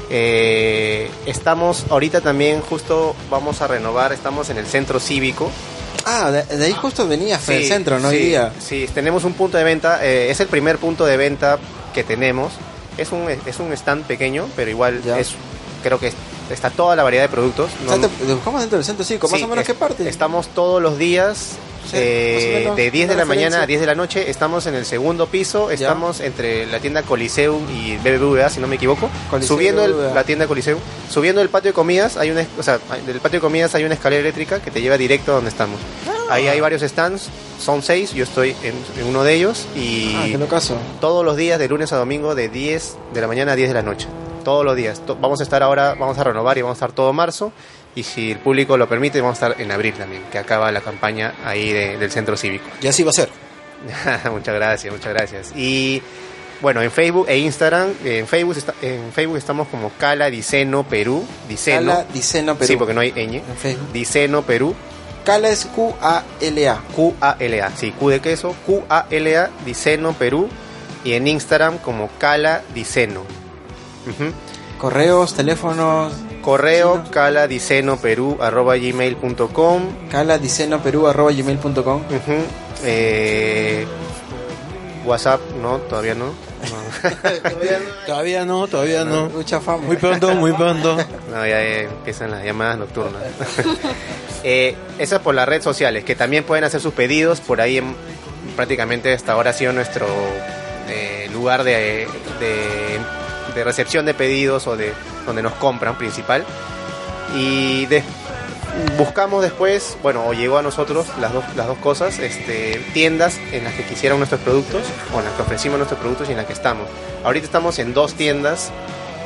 Eh, 0.10 1.10
estamos 1.26 1.86
ahorita 1.90 2.22
también 2.22 2.62
justo 2.62 3.16
vamos 3.30 3.62
a 3.62 3.68
renovar, 3.68 4.12
estamos 4.12 4.50
en 4.50 4.58
el 4.58 4.66
centro 4.66 5.00
cívico. 5.00 5.52
Ah, 6.06 6.32
de, 6.32 6.44
de 6.58 6.66
ahí 6.66 6.74
justo 6.74 7.08
venía 7.08 7.38
Fede 7.38 7.64
Sí, 7.64 7.68
Centro, 7.68 8.00
¿no? 8.00 8.10
sí, 8.10 8.18
día. 8.18 8.52
Sí, 8.60 8.90
tenemos 8.94 9.24
un 9.24 9.34
punto 9.34 9.58
de 9.58 9.64
venta, 9.64 10.04
eh, 10.06 10.32
es 10.32 10.40
el 10.40 10.48
primer 10.48 10.78
punto 10.78 11.06
de 11.06 11.18
venta 11.18 11.60
que 11.94 12.04
tenemos. 12.04 12.54
es 12.98 13.12
un, 13.12 13.28
es 13.30 13.60
un 13.60 13.72
stand 13.74 14.06
pequeño, 14.06 14.48
pero 14.56 14.70
igual 14.72 15.02
Ya. 15.04 15.20
es 15.20 15.34
creo 15.82 16.00
que 16.00 16.08
es- 16.08 16.16
está 16.52 16.70
toda 16.70 16.96
la 16.96 17.04
variedad 17.04 17.24
de 17.26 17.30
productos. 17.30 17.70
O 17.86 17.90
sea, 17.90 17.98
No- 17.98 18.08
te, 18.08 18.26
te 18.26 18.34
buscamos 18.34 18.62
dentro 18.62 18.78
del 18.78 18.86
centro 18.86 19.04
cívico, 19.06 19.28
más 19.30 19.38
Sí, 19.40 19.46
o 19.46 19.48
menos 19.48 19.62
es- 19.64 19.68
qué 19.68 19.74
parte. 19.74 20.08
Estamos 20.10 20.48
todos 20.50 20.82
los 20.82 20.98
días. 20.98 21.58
Sí, 21.86 21.96
eh, 21.98 22.72
de 22.76 22.92
10 22.92 23.10
de 23.10 23.16
la 23.16 23.26
mañana 23.26 23.64
a 23.64 23.66
10 23.66 23.80
de 23.80 23.88
la 23.88 23.96
noche 23.96 24.30
estamos 24.30 24.68
en 24.68 24.76
el 24.76 24.86
segundo 24.86 25.26
piso, 25.26 25.72
estamos 25.72 26.20
entre 26.20 26.68
la 26.68 26.80
tienda 26.80 27.02
Coliseum 27.02 27.64
y 27.72 27.96
BBVA, 27.98 28.50
si 28.50 28.60
no 28.60 28.68
me 28.68 28.76
equivoco, 28.76 29.10
subiendo 29.42 29.84
el- 29.86 30.14
la 30.14 30.24
tienda 30.24 30.46
Coliseum, 30.46 30.78
subiendo 31.10 31.42
el 31.42 31.50
patio 31.50 31.70
de 31.72 31.74
comidas, 31.74 32.16
hay 32.18 32.30
una, 32.30 32.46
o 32.60 32.64
sea, 32.64 32.80
del 33.08 33.20
patio 33.22 33.38
de 33.38 33.42
comidas 33.42 33.74
hay 33.74 33.86
una 33.86 33.96
escalera 33.96 34.20
eléctrica 34.20 34.60
que 34.62 34.70
te 34.70 34.82
lleva 34.82 34.98
directo 35.00 35.32
a 35.32 35.36
donde 35.36 35.50
estamos. 35.50 35.80
Ah. 36.08 36.34
Ahí 36.36 36.48
hay 36.48 36.60
varios 36.60 36.84
stands, 36.84 37.30
son 37.60 37.82
seis, 37.82 38.14
yo 38.14 38.24
estoy 38.24 38.56
en, 38.62 38.76
en 39.00 39.08
uno 39.08 39.24
de 39.24 39.34
ellos 39.34 39.66
y 39.76 40.14
Ah, 40.16 40.26
qué 40.28 40.38
todos 41.02 41.26
los 41.26 41.38
días 41.38 41.58
de 41.58 41.68
lunes 41.70 41.92
a 41.92 41.98
domingo 41.98 42.36
de 42.36 42.50
10 42.50 42.98
de 43.16 43.22
la 43.22 43.28
mañana 43.28 43.54
a 43.54 43.56
10 43.56 43.70
de 43.70 43.74
la 43.74 43.82
noche. 43.82 44.08
Todos 44.44 44.66
los 44.66 44.76
días. 44.76 45.02
Vamos 45.20 45.40
a 45.40 45.44
estar 45.44 45.62
ahora, 45.64 45.96
vamos 46.00 46.18
a 46.18 46.24
renovar 46.24 46.58
y 46.58 46.62
vamos 46.62 46.76
a 46.76 46.80
estar 46.86 46.92
todo 46.92 47.14
marzo. 47.14 47.52
Y 47.96 48.04
si 48.04 48.32
el 48.32 48.40
público 48.40 48.78
lo 48.78 48.88
permite, 48.88 49.20
vamos 49.22 49.42
a 49.42 49.48
estar 49.48 49.62
en 49.62 49.72
abril 49.72 49.94
también, 49.96 50.24
que 50.32 50.38
acaba 50.38 50.72
la 50.72 50.82
campaña 50.82 51.34
ahí 51.44 51.72
de- 51.74 51.98
del 51.98 52.12
centro 52.12 52.38
cívico. 52.38 52.66
Y 52.82 52.88
así 52.88 53.04
va 53.04 53.10
a 53.10 53.14
ser. 53.14 53.30
muchas 54.32 54.56
gracias, 54.56 54.94
muchas 54.94 55.14
gracias. 55.14 55.52
Y 55.56 56.02
bueno, 56.62 56.82
en 56.82 56.92
Facebook 56.92 57.26
e 57.30 57.38
Instagram, 57.38 57.94
en 58.04 58.28
Facebook, 58.28 58.58
está- 58.58 58.74
en 58.82 59.12
Facebook 59.12 59.38
estamos 59.38 59.68
como 59.70 59.92
Cala 59.98 60.30
Diceno 60.30 60.84
Perú. 60.84 61.26
Diceno. 61.48 61.92
Cala 61.94 62.06
Diceno 62.14 62.56
Perú. 62.56 62.68
Sí, 62.68 62.76
porque 62.78 62.94
no 62.94 63.02
hay 63.02 63.12
ñ. 63.12 63.36
En 63.38 63.58
Facebook. 63.58 63.92
Diceno 63.92 64.42
Perú. 64.44 64.76
Cala 65.26 65.50
es 65.50 65.66
Q-A-L-A. 65.66 66.82
Q-A-L-A, 66.96 67.72
sí, 67.76 67.92
Q 67.92 68.10
de 68.10 68.20
queso, 68.20 68.56
Q-A-L-A, 68.66 69.50
Diceno 69.66 70.14
Perú. 70.14 70.50
Y 71.04 71.14
en 71.14 71.28
Instagram 71.28 71.78
como 71.80 72.10
Cala 72.20 72.62
Diceno. 72.74 73.24
Correos, 74.78 75.34
teléfonos. 75.36 76.14
Correo 76.42 77.04
caladicenoperú.gmail.com 77.12 79.82
Caladicenoperú.gmail.com 80.10 82.02
Ujú. 82.02 82.44
Eh, 82.84 83.86
WhatsApp, 85.06 85.42
no, 85.62 85.78
todavía 85.80 86.16
no. 86.16 86.32
Todavía 88.06 88.46
no, 88.46 88.68
todavía 88.68 89.06
no. 89.06 89.30
Mucha 89.30 89.60
fama. 89.60 89.84
Muy 89.84 89.98
pronto, 89.98 90.34
muy 90.36 90.54
pronto. 90.54 90.98
No, 91.30 91.46
ya 91.46 91.62
eh, 91.62 91.84
empiezan 91.84 92.32
las 92.32 92.44
llamadas 92.44 92.80
nocturnas. 92.80 93.22
eh, 94.44 94.76
esa 94.98 95.18
es 95.18 95.22
por 95.22 95.36
las 95.36 95.48
redes 95.48 95.64
sociales, 95.64 96.04
que 96.04 96.16
también 96.16 96.44
pueden 96.44 96.64
hacer 96.64 96.82
sus 96.82 96.94
pedidos. 96.94 97.40
Por 97.40 97.62
ahí 97.62 97.78
en- 97.78 97.96
prácticamente 98.56 99.14
hasta 99.14 99.34
ahora 99.34 99.52
ha 99.52 99.54
sido 99.54 99.74
nuestro 99.74 100.08
eh, 100.88 101.30
lugar 101.32 101.64
de, 101.64 102.08
de- 102.40 103.00
de 103.56 103.64
recepción 103.64 104.06
de 104.06 104.14
pedidos 104.14 104.68
o 104.68 104.76
de 104.78 104.94
donde 105.26 105.42
nos 105.44 105.54
compran 105.54 105.98
principal. 105.98 106.44
Y 107.36 107.86
de- 107.88 108.04
buscamos 108.98 109.42
después, 109.42 109.98
bueno, 110.02 110.26
o 110.26 110.34
llegó 110.34 110.58
a 110.58 110.62
nosotros 110.62 111.08
las 111.20 111.34
dos, 111.34 111.44
las 111.56 111.68
dos 111.68 111.78
cosas, 111.80 112.20
este, 112.20 112.82
tiendas 112.94 113.38
en 113.52 113.64
las 113.64 113.74
que 113.74 113.84
quisieran 113.84 114.18
nuestros 114.20 114.42
productos, 114.42 114.84
o 115.14 115.20
en 115.20 115.26
las 115.26 115.34
que 115.34 115.42
ofrecimos 115.42 115.78
nuestros 115.78 116.00
productos 116.00 116.28
y 116.30 116.32
en 116.32 116.38
las 116.38 116.46
que 116.46 116.54
estamos. 116.54 116.88
Ahorita 117.24 117.46
estamos 117.46 117.78
en 117.80 117.94
dos 117.94 118.14
tiendas 118.14 118.72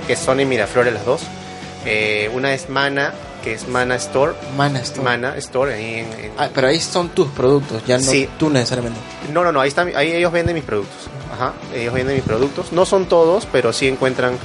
que 0.07 0.15
son 0.15 0.39
en 0.39 0.49
Miraflores 0.49 0.93
las 0.93 1.05
dos. 1.05 1.21
Eh, 1.85 2.29
una 2.33 2.53
es 2.53 2.69
Mana, 2.69 3.13
que 3.43 3.53
es 3.53 3.67
Mana 3.67 3.95
Store. 3.95 4.33
Mana 4.57 4.79
Store. 4.79 5.03
Mana 5.03 5.37
Store, 5.37 5.73
ahí 5.73 5.95
en- 5.95 6.13
en- 6.13 6.31
Ah, 6.37 6.49
pero 6.53 6.67
ahí 6.67 6.79
son 6.79 7.09
tus 7.09 7.27
productos, 7.29 7.85
ya 7.85 7.97
no 7.97 8.03
Sí. 8.09 8.27
tú 8.39 8.49
necesariamente. 8.49 8.99
no, 9.31 9.43
no, 9.43 9.51
no, 9.51 9.59
ahí, 9.61 9.67
están, 9.69 9.91
ahí 9.95 10.13
ellos 10.13 10.31
venden 10.31 10.55
mis 10.55 10.63
productos. 10.63 11.09
Ajá, 11.33 11.53
ellos 11.73 11.93
venden 11.93 12.15
mis 12.15 12.23
productos. 12.23 12.71
No 12.71 12.85
son 12.85 13.07
todos, 13.07 13.47
pero 13.51 13.73
sí 13.73 13.87
encuentran 13.87 14.37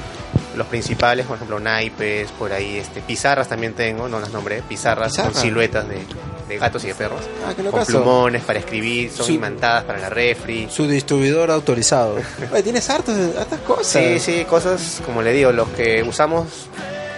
los 0.55 0.65
principales, 0.67 1.25
por 1.27 1.35
ejemplo, 1.35 1.59
naipes, 1.59 2.31
por 2.31 2.51
ahí, 2.51 2.77
este, 2.77 3.01
pizarras 3.01 3.47
también 3.47 3.73
tengo, 3.73 4.07
no 4.09 4.19
las 4.19 4.31
nombré, 4.31 4.61
pizarras 4.63 5.15
con 5.15 5.33
siluetas 5.35 5.87
de, 5.87 5.99
de 6.47 6.57
gatos 6.57 6.83
y 6.83 6.87
de 6.87 6.95
perros. 6.95 7.21
Ah, 7.45 7.49
qué 7.49 7.57
con 7.57 7.65
locazo. 7.65 7.91
plumones 7.91 8.43
para 8.43 8.59
escribir, 8.59 9.11
son 9.11 9.31
imantadas 9.31 9.83
para 9.83 9.99
la 9.99 10.09
refri. 10.09 10.67
Su 10.69 10.87
distribuidor 10.87 11.51
autorizado. 11.51 12.15
Oye, 12.51 12.63
tienes 12.63 12.89
hartas, 12.89 13.15
hartas 13.37 13.59
cosas. 13.61 13.87
Sí, 13.87 14.19
sí, 14.19 14.45
cosas, 14.45 15.01
como 15.05 15.21
le 15.21 15.31
digo, 15.31 15.51
los 15.51 15.69
que 15.69 16.03
usamos, 16.03 16.47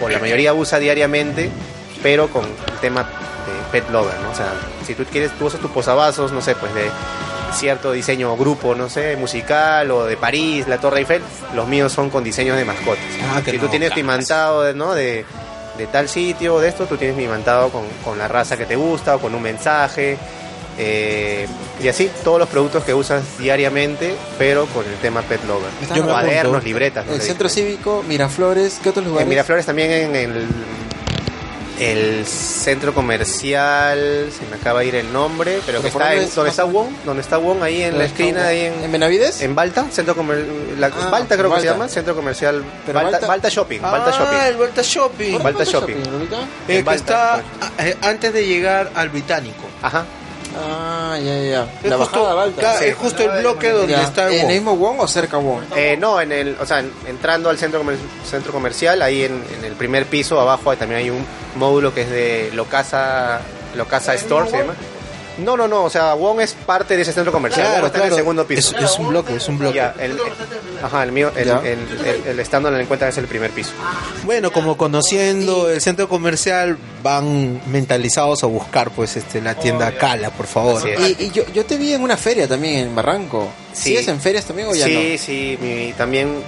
o 0.02 0.08
la 0.08 0.18
mayoría 0.18 0.52
usa 0.52 0.78
diariamente, 0.78 1.50
pero 2.02 2.28
con 2.28 2.44
el 2.44 2.80
tema 2.80 3.04
de 3.04 3.72
pet 3.80 3.90
lover, 3.90 4.20
¿no? 4.20 4.30
O 4.30 4.34
sea, 4.34 4.52
si 4.86 4.94
tú 4.94 5.04
quieres, 5.04 5.32
tú 5.38 5.46
usas 5.46 5.60
tus 5.60 5.70
posavasos, 5.70 6.30
no 6.30 6.42
sé, 6.42 6.54
pues 6.54 6.72
de 6.74 6.90
cierto 7.52 7.92
diseño 7.92 8.32
o 8.32 8.36
grupo, 8.36 8.74
no 8.74 8.88
sé, 8.88 9.16
musical 9.16 9.90
o 9.90 10.04
de 10.04 10.16
París, 10.16 10.66
la 10.68 10.78
Torre 10.78 11.00
Eiffel, 11.00 11.22
los 11.54 11.68
míos 11.68 11.92
son 11.92 12.10
con 12.10 12.24
diseños 12.24 12.56
de 12.56 12.64
mascotas. 12.64 13.04
Ah, 13.32 13.40
que 13.44 13.52
si 13.52 13.58
tú 13.58 13.64
no, 13.66 13.70
tienes 13.70 13.90
tu 13.90 13.94
claro. 13.94 14.06
imantado, 14.06 14.62
de- 14.62 14.74
¿no? 14.74 14.94
De, 14.94 15.24
de 15.78 15.86
tal 15.86 16.08
sitio 16.08 16.56
o 16.56 16.60
de 16.60 16.68
esto, 16.68 16.86
tú 16.86 16.96
tienes 16.96 17.16
mi 17.16 17.24
imantado 17.24 17.70
con, 17.70 17.84
con 18.04 18.18
la 18.18 18.28
raza 18.28 18.56
que 18.56 18.66
te 18.66 18.76
gusta 18.76 19.16
o 19.16 19.18
con 19.20 19.34
un 19.34 19.42
mensaje. 19.42 20.16
eh, 20.78 21.46
y 21.82 21.88
así, 21.88 22.10
todos 22.24 22.38
los 22.38 22.48
productos 22.48 22.84
que 22.84 22.94
usas 22.94 23.22
diariamente, 23.38 24.14
pero 24.38 24.66
con 24.66 24.84
el 24.86 24.94
tema 24.96 25.20
pet 25.22 25.40
lover. 25.46 25.70
Cuadernos, 26.04 26.62
libretas. 26.64 27.04
no 27.06 27.14
El 27.14 27.20
centro 27.22 27.48
cívico, 27.48 28.02
Miraflores, 28.06 28.78
¿qué 28.82 28.88
otros 28.90 29.04
lugares? 29.04 29.24
en 29.24 29.28
Miraflores 29.28 29.66
también 29.66 29.90
en 29.90 30.16
el, 30.16 30.46
el 31.78 32.24
centro 32.26 32.94
comercial, 32.94 34.28
se 34.38 34.46
me 34.50 34.56
acaba 34.56 34.80
de 34.80 34.86
ir 34.86 34.94
el 34.94 35.12
nombre, 35.12 35.60
pero, 35.66 35.80
Pero 35.80 35.82
que 35.82 35.88
está 35.88 36.14
en, 36.14 36.22
es 36.22 36.34
donde 36.34 36.50
está? 36.50 36.64
Wong, 36.64 36.88
donde 37.04 37.22
está 37.22 37.38
Wong 37.38 37.62
ahí 37.62 37.82
en 37.82 37.98
la 37.98 38.04
esquina, 38.04 38.46
ahí 38.48 38.60
en, 38.66 38.84
¿En 38.84 38.92
Benavides? 38.92 39.42
en 39.42 39.54
Balta, 39.54 39.86
centro 39.90 40.14
comer, 40.14 40.44
la, 40.78 40.86
Ah, 40.88 41.08
Balta 41.10 41.36
creo 41.36 41.50
que 41.50 41.60
se 41.60 41.66
Balta. 41.66 41.72
llama, 41.72 41.88
centro 41.88 42.14
comercial 42.14 42.62
Pero 42.86 42.96
Balta, 42.98 43.12
Balta- 43.12 43.26
Balta 43.26 43.48
Shopping, 43.48 43.80
Balta 43.80 44.10
Ah, 44.10 44.18
Shopping. 44.18 44.38
el 44.48 44.56
Vuelta 44.56 44.82
Shopping. 44.82 45.32
¿Por 45.32 45.42
Balta 45.42 45.64
Shopping. 45.64 45.96
Lolita? 46.12 46.40
El 46.68 46.76
que 46.76 46.82
Balta, 46.82 47.42
está 47.74 47.84
eh, 47.84 47.96
antes 48.02 48.32
de 48.32 48.46
llegar 48.46 48.90
al 48.94 49.08
Británico. 49.08 49.64
Ajá. 49.82 50.04
Ah, 50.56 51.16
ya, 51.18 51.36
ya, 51.36 51.42
ya. 51.50 51.66
Es 51.82 51.90
La 51.90 51.96
justo, 51.98 52.22
bajada 52.22 52.28
de 52.30 52.34
Balta. 52.36 52.60
claro, 52.60 52.78
Sí. 52.78 52.84
es 52.86 52.94
justo 52.96 53.22
el 53.22 53.40
bloque 53.40 53.70
donde 53.70 53.92
Ya. 53.92 54.02
está 54.02 54.32
¿En 54.32 54.40
el 54.40 54.46
mismo 54.56 54.76
Wong 54.76 55.00
o 55.00 55.08
cerca 55.08 55.36
Wong? 55.38 55.62
Eh, 55.76 55.96
no, 55.98 56.20
en 56.20 56.32
el, 56.32 56.56
o 56.60 56.66
sea, 56.66 56.80
en- 56.80 56.92
entrando 57.06 57.48
al 57.50 57.58
centro, 57.58 57.80
comer- 57.80 57.98
centro 58.28 58.52
comercial, 58.52 59.00
ahí 59.02 59.24
en, 59.24 59.42
en 59.58 59.64
el 59.64 59.72
primer 59.74 60.06
piso 60.06 60.40
abajo 60.40 60.76
también 60.76 61.00
hay 61.00 61.10
un 61.10 61.24
módulo 61.56 61.94
que 61.94 62.02
es 62.02 62.10
de 62.10 62.50
Locasa, 62.54 63.40
Locasa 63.74 64.14
Store, 64.14 64.48
se 64.50 64.58
llama. 64.58 64.74
No, 65.38 65.56
no, 65.56 65.66
no, 65.66 65.84
o 65.84 65.90
sea, 65.90 66.14
Wong 66.14 66.40
es 66.40 66.52
parte 66.52 66.94
de 66.96 67.02
ese 67.02 67.12
centro 67.12 67.32
comercial. 67.32 67.66
Wong 67.66 67.72
Claro, 67.72 67.86
está 67.86 67.98
en 68.00 68.08
el 68.10 68.14
segundo 68.14 68.46
piso. 68.46 68.76
Es, 68.76 68.84
es 68.84 68.98
un 68.98 69.08
bloque, 69.08 69.36
es 69.36 69.48
un 69.48 69.58
bloque. 69.58 69.76
Ya, 69.76 69.94
el, 69.98 70.12
el- 70.12 70.18
ajá, 70.84 71.02
el 71.04 71.12
mío, 71.12 71.30
el, 71.36 71.48
el, 71.48 72.36
la 72.70 72.80
encuentran 72.80 73.08
es 73.10 73.18
el 73.18 73.26
primer 73.26 73.50
piso. 73.50 73.70
Bueno, 74.24 74.50
como 74.52 74.76
conociendo 74.76 75.70
el 75.70 75.80
centro 75.80 76.08
comercial, 76.08 76.76
van 77.02 77.60
mentalizados 77.70 78.42
a 78.44 78.46
buscar 78.46 78.90
pues 78.90 79.16
este 79.16 79.40
la 79.40 79.54
tienda 79.54 79.92
Cala, 79.96 80.30
por 80.30 80.46
favor. 80.46 80.86
Es. 80.86 81.20
Y, 81.20 81.24
y 81.24 81.30
yo, 81.30 81.44
yo 81.52 81.64
te 81.64 81.76
vi 81.76 81.92
en 81.94 82.02
una 82.02 82.16
feria 82.16 82.46
también 82.46 82.86
en 82.88 82.94
Barranco. 82.94 83.48
Sí. 83.72 83.90
¿Sigues 83.90 84.08
en 84.08 84.20
ferias 84.20 84.44
también 84.44 84.68
o 84.68 84.74
ya 84.74 84.84
sí, 84.86 85.16
sí, 85.18 85.58
mi- 85.60 85.92
también 85.94 86.42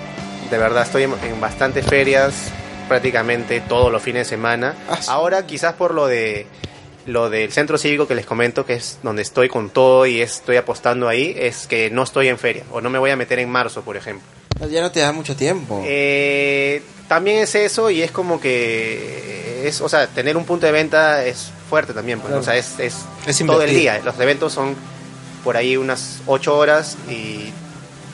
de 0.50 0.58
verdad 0.58 0.82
estoy 0.82 1.04
en, 1.04 1.14
en 1.24 1.40
bastantes 1.40 1.86
ferias, 1.86 2.34
prácticamente 2.88 3.60
todos 3.62 3.90
los 3.90 4.02
fines 4.02 4.26
de 4.26 4.30
semana. 4.36 4.74
Ah, 4.90 4.96
sí. 5.00 5.06
Ahora 5.08 5.46
quizás 5.46 5.72
por 5.74 5.94
lo 5.94 6.06
de 6.06 6.46
lo 7.06 7.30
del 7.30 7.52
centro 7.52 7.78
cívico 7.78 8.06
que 8.08 8.14
les 8.14 8.26
comento, 8.26 8.64
que 8.64 8.74
es 8.74 8.98
donde 9.02 9.22
estoy 9.22 9.48
con 9.48 9.70
todo 9.70 10.06
y 10.06 10.20
estoy 10.22 10.56
apostando 10.56 11.08
ahí, 11.08 11.34
es 11.36 11.66
que 11.66 11.90
no 11.90 12.02
estoy 12.02 12.28
en 12.28 12.38
feria 12.38 12.64
o 12.70 12.80
no 12.80 12.90
me 12.90 12.98
voy 12.98 13.10
a 13.10 13.16
meter 13.16 13.38
en 13.38 13.50
marzo, 13.50 13.82
por 13.82 13.96
ejemplo. 13.96 14.26
Ya 14.70 14.80
no 14.80 14.90
te 14.92 15.00
da 15.00 15.12
mucho 15.12 15.34
tiempo. 15.36 15.82
Eh, 15.84 16.82
también 17.08 17.38
es 17.38 17.54
eso 17.54 17.90
y 17.90 18.02
es 18.02 18.10
como 18.10 18.40
que 18.40 19.66
es, 19.66 19.80
o 19.80 19.88
sea, 19.88 20.06
tener 20.06 20.36
un 20.36 20.44
punto 20.44 20.66
de 20.66 20.72
venta 20.72 21.24
es 21.24 21.50
fuerte 21.68 21.92
también, 21.92 22.20
pues, 22.20 22.28
Claro. 22.28 22.40
o 22.40 22.44
sea, 22.44 22.56
es, 22.56 22.78
es, 22.78 22.94
Es 23.26 23.38
todo 23.46 23.62
el 23.62 23.70
día. 23.70 24.00
Los 24.04 24.18
eventos 24.20 24.52
son 24.52 24.74
por 25.42 25.56
ahí 25.56 25.76
unas 25.76 26.20
8 26.26 26.56
horas 26.56 26.96
y 27.10 27.52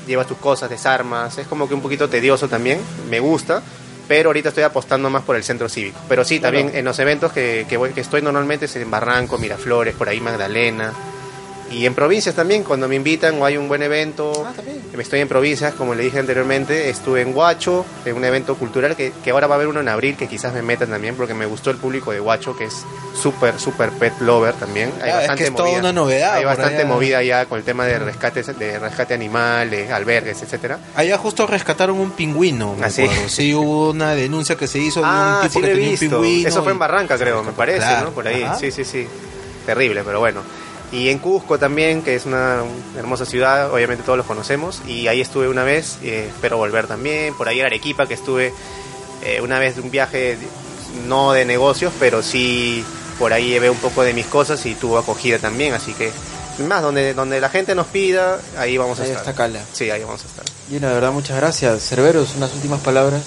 llevas 0.06 0.26
tus 0.26 0.38
cosas, 0.38 0.68
desarmas, 0.70 1.38
es 1.38 1.46
como 1.46 1.68
que 1.68 1.74
un 1.74 1.82
poquito 1.82 2.08
tedioso 2.08 2.48
también, 2.48 2.80
me 3.08 3.20
gusta, 3.20 3.62
pero 4.10 4.30
ahorita 4.30 4.48
estoy 4.48 4.64
apostando 4.64 5.08
más 5.08 5.22
por 5.22 5.36
el 5.36 5.44
centro 5.44 5.68
cívico. 5.68 5.96
Pero 6.08 6.24
sí, 6.24 6.40
Claro. 6.40 6.58
también 6.58 6.76
en 6.76 6.84
los 6.84 6.98
eventos 6.98 7.32
que, 7.32 7.64
que, 7.68 7.76
voy, 7.76 7.90
que 7.92 8.00
estoy 8.00 8.20
normalmente 8.20 8.64
es 8.64 8.74
en 8.74 8.90
Barranco, 8.90 9.38
Miraflores, 9.38 9.94
por 9.94 10.08
ahí 10.08 10.20
Magdalena. 10.20 10.92
Y 11.70 11.86
en 11.86 11.94
provincias 11.94 12.34
también, 12.34 12.64
cuando 12.64 12.88
me 12.88 12.96
invitan 12.96 13.40
o 13.40 13.44
hay 13.46 13.56
un 13.56 13.68
buen 13.68 13.80
evento, 13.82 14.32
Ah, 14.44 14.52
también. 14.56 14.80
estoy 14.98 15.20
en 15.20 15.28
provincias, 15.28 15.72
como 15.74 15.94
le 15.94 16.02
dije 16.02 16.18
anteriormente, 16.18 16.90
estuve 16.90 17.20
en 17.22 17.34
Huacho, 17.34 17.86
en 18.04 18.16
un 18.16 18.24
evento 18.24 18.56
cultural 18.56 18.96
que, 18.96 19.12
que 19.22 19.30
ahora 19.30 19.46
va 19.46 19.54
a 19.54 19.56
haber 19.56 19.68
uno 19.68 19.78
en 19.78 19.88
abril, 19.88 20.16
que 20.16 20.26
quizás 20.26 20.52
me 20.52 20.62
metan 20.62 20.88
también, 20.90 21.14
porque 21.14 21.32
me 21.32 21.46
gustó 21.46 21.70
el 21.70 21.76
público 21.76 22.10
de 22.10 22.20
Huacho, 22.20 22.56
que 22.56 22.64
es 22.64 22.84
súper, 23.14 23.60
súper 23.60 23.90
pet 23.90 24.12
lover 24.20 24.54
también. 24.54 24.92
Hay 25.00 25.10
Ah, 25.10 25.24
es 25.26 25.30
que 25.36 25.44
es 25.44 25.54
toda 25.54 25.70
una 25.70 25.92
novedad 25.92 26.34
Hay 26.34 26.44
bastante 26.44 26.78
allá. 26.78 26.86
movida 26.86 27.22
ya 27.22 27.46
con 27.46 27.58
el 27.58 27.64
tema 27.64 27.86
de 27.86 28.00
rescate, 28.00 28.42
de 28.42 28.78
rescate 28.80 29.14
animal, 29.14 29.70
de 29.70 29.92
albergues, 29.92 30.42
etcétera. 30.42 30.78
Allá 30.96 31.18
justo 31.18 31.46
rescataron 31.46 32.00
un 32.00 32.10
pingüino, 32.10 32.74
me 32.74 32.86
¿Ah, 32.86 32.90
sí? 32.90 33.54
hubo 33.54 33.90
una 33.90 34.16
denuncia 34.16 34.56
que 34.56 34.66
se 34.66 34.80
hizo 34.80 35.00
de 35.00 35.06
Ah, 35.08 35.40
un 35.42 35.48
tipo 35.48 35.60
sí 35.60 35.66
que 35.66 35.72
tenía 35.74 35.90
un 35.90 35.96
pingüino. 35.98 36.48
Eso 36.48 36.64
fue 36.64 36.72
en 36.72 36.78
Barranca, 36.80 37.16
creo, 37.16 37.44
me 37.44 37.52
parece, 37.52 37.78
Claro, 37.78 38.06
¿no? 38.06 38.10
Por 38.12 38.26
ahí, 38.26 38.42
ajá. 38.42 38.56
sí, 38.56 38.72
sí, 38.72 38.84
sí. 38.84 39.06
Terrible, 39.64 40.02
pero 40.04 40.18
bueno. 40.18 40.40
Y 40.92 41.08
en 41.08 41.18
Cusco 41.18 41.58
también, 41.58 42.02
que 42.02 42.16
es 42.16 42.26
una 42.26 42.62
hermosa 42.96 43.24
ciudad, 43.24 43.72
obviamente 43.72 44.02
todos 44.02 44.16
los 44.18 44.26
conocemos. 44.26 44.82
Y 44.86 45.06
ahí 45.06 45.20
estuve 45.20 45.48
una 45.48 45.62
vez, 45.62 45.98
eh, 46.02 46.26
espero 46.28 46.56
volver 46.56 46.86
también. 46.88 47.34
Por 47.34 47.48
ahí 47.48 47.60
en 47.60 47.66
Arequipa, 47.66 48.06
que 48.06 48.14
estuve 48.14 48.52
eh, 49.22 49.40
una 49.40 49.58
vez 49.60 49.76
de 49.76 49.82
un 49.82 49.90
viaje, 49.90 50.36
no 51.06 51.32
de 51.32 51.44
negocios, 51.44 51.92
pero 52.00 52.22
sí 52.22 52.84
por 53.20 53.32
ahí 53.32 53.48
llevé 53.50 53.70
un 53.70 53.76
poco 53.76 54.02
de 54.02 54.14
mis 54.14 54.26
cosas 54.26 54.64
y 54.66 54.74
tuvo 54.74 54.98
acogida 54.98 55.38
también. 55.38 55.74
Así 55.74 55.92
que, 55.92 56.10
más, 56.66 56.82
donde, 56.82 57.14
donde 57.14 57.40
la 57.40 57.50
gente 57.50 57.74
nos 57.76 57.86
pida, 57.86 58.40
ahí 58.58 58.76
vamos 58.76 58.98
a 58.98 59.02
Ahí 59.04 59.10
estar. 59.10 59.22
está 59.22 59.34
Cala. 59.36 59.60
Sí, 59.72 59.90
ahí 59.90 60.02
vamos 60.02 60.24
a 60.24 60.26
estar. 60.26 60.44
Gino, 60.68 60.88
de 60.88 60.94
verdad, 60.94 61.12
muchas 61.12 61.36
gracias. 61.36 61.82
Cerveros, 61.84 62.34
unas 62.36 62.52
últimas 62.54 62.80
palabras. 62.80 63.22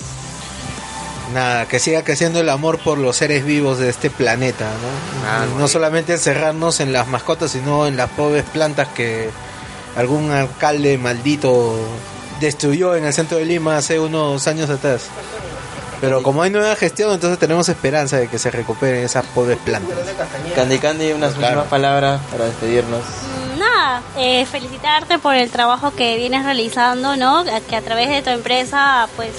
Nada, 1.34 1.66
que 1.68 1.80
siga 1.80 2.04
creciendo 2.04 2.40
el 2.40 2.50
amor 2.50 2.80
por 2.80 2.98
los 2.98 3.16
seres 3.16 3.46
vivos 3.46 3.80
de 3.80 3.90
este 3.90 4.10
planeta, 4.10 4.66
¿no? 4.66 5.28
Ah, 5.30 5.46
no 5.58 5.68
solamente 5.68 6.14
encerrarnos 6.14 6.80
en 6.80 6.92
las 6.94 7.08
mascotas, 7.08 7.52
sino 7.52 7.88
en 7.88 7.96
las 7.98 8.10
pobres 8.10 8.44
plantas 8.44 8.90
que 8.90 9.30
algún 9.96 10.32
alcalde 10.32 10.98
maldito 10.98 11.76
destruyó 12.42 12.96
en 12.96 13.06
el 13.06 13.14
centro 13.14 13.38
de 13.38 13.46
Lima 13.46 13.78
hace 13.78 14.00
unos 14.00 14.46
años 14.48 14.70
atrás. 14.70 15.04
Pero 16.02 16.22
como 16.22 16.44
hay 16.44 16.50
nueva 16.50 16.76
gestión, 16.76 17.14
entonces 17.14 17.40
tenemos 17.40 17.70
esperanza 17.70 18.18
de 18.18 18.28
que 18.28 18.38
se 18.38 18.52
recuperen 18.52 19.06
esas 19.06 19.26
pobres 19.28 19.58
plantas. 19.64 19.98
Candy 20.54 20.78
Candy, 20.78 21.14
unas 21.14 21.34
Claro. 21.36 21.54
últimas 21.54 21.68
palabras 21.70 22.22
para 22.30 22.46
despedirnos. 22.46 23.02
Nada, 23.58 24.02
eh, 24.18 24.46
felicitarte 24.46 25.18
por 25.20 25.36
el 25.36 25.50
trabajo 25.50 25.92
que 25.96 26.18
vienes 26.18 26.44
realizando, 26.44 27.16
¿no? 27.16 27.46
Que 27.70 27.76
a 27.78 27.82
través 27.82 28.10
de 28.10 28.22
tu 28.22 28.32
empresa, 28.32 29.08
pues, 29.16 29.30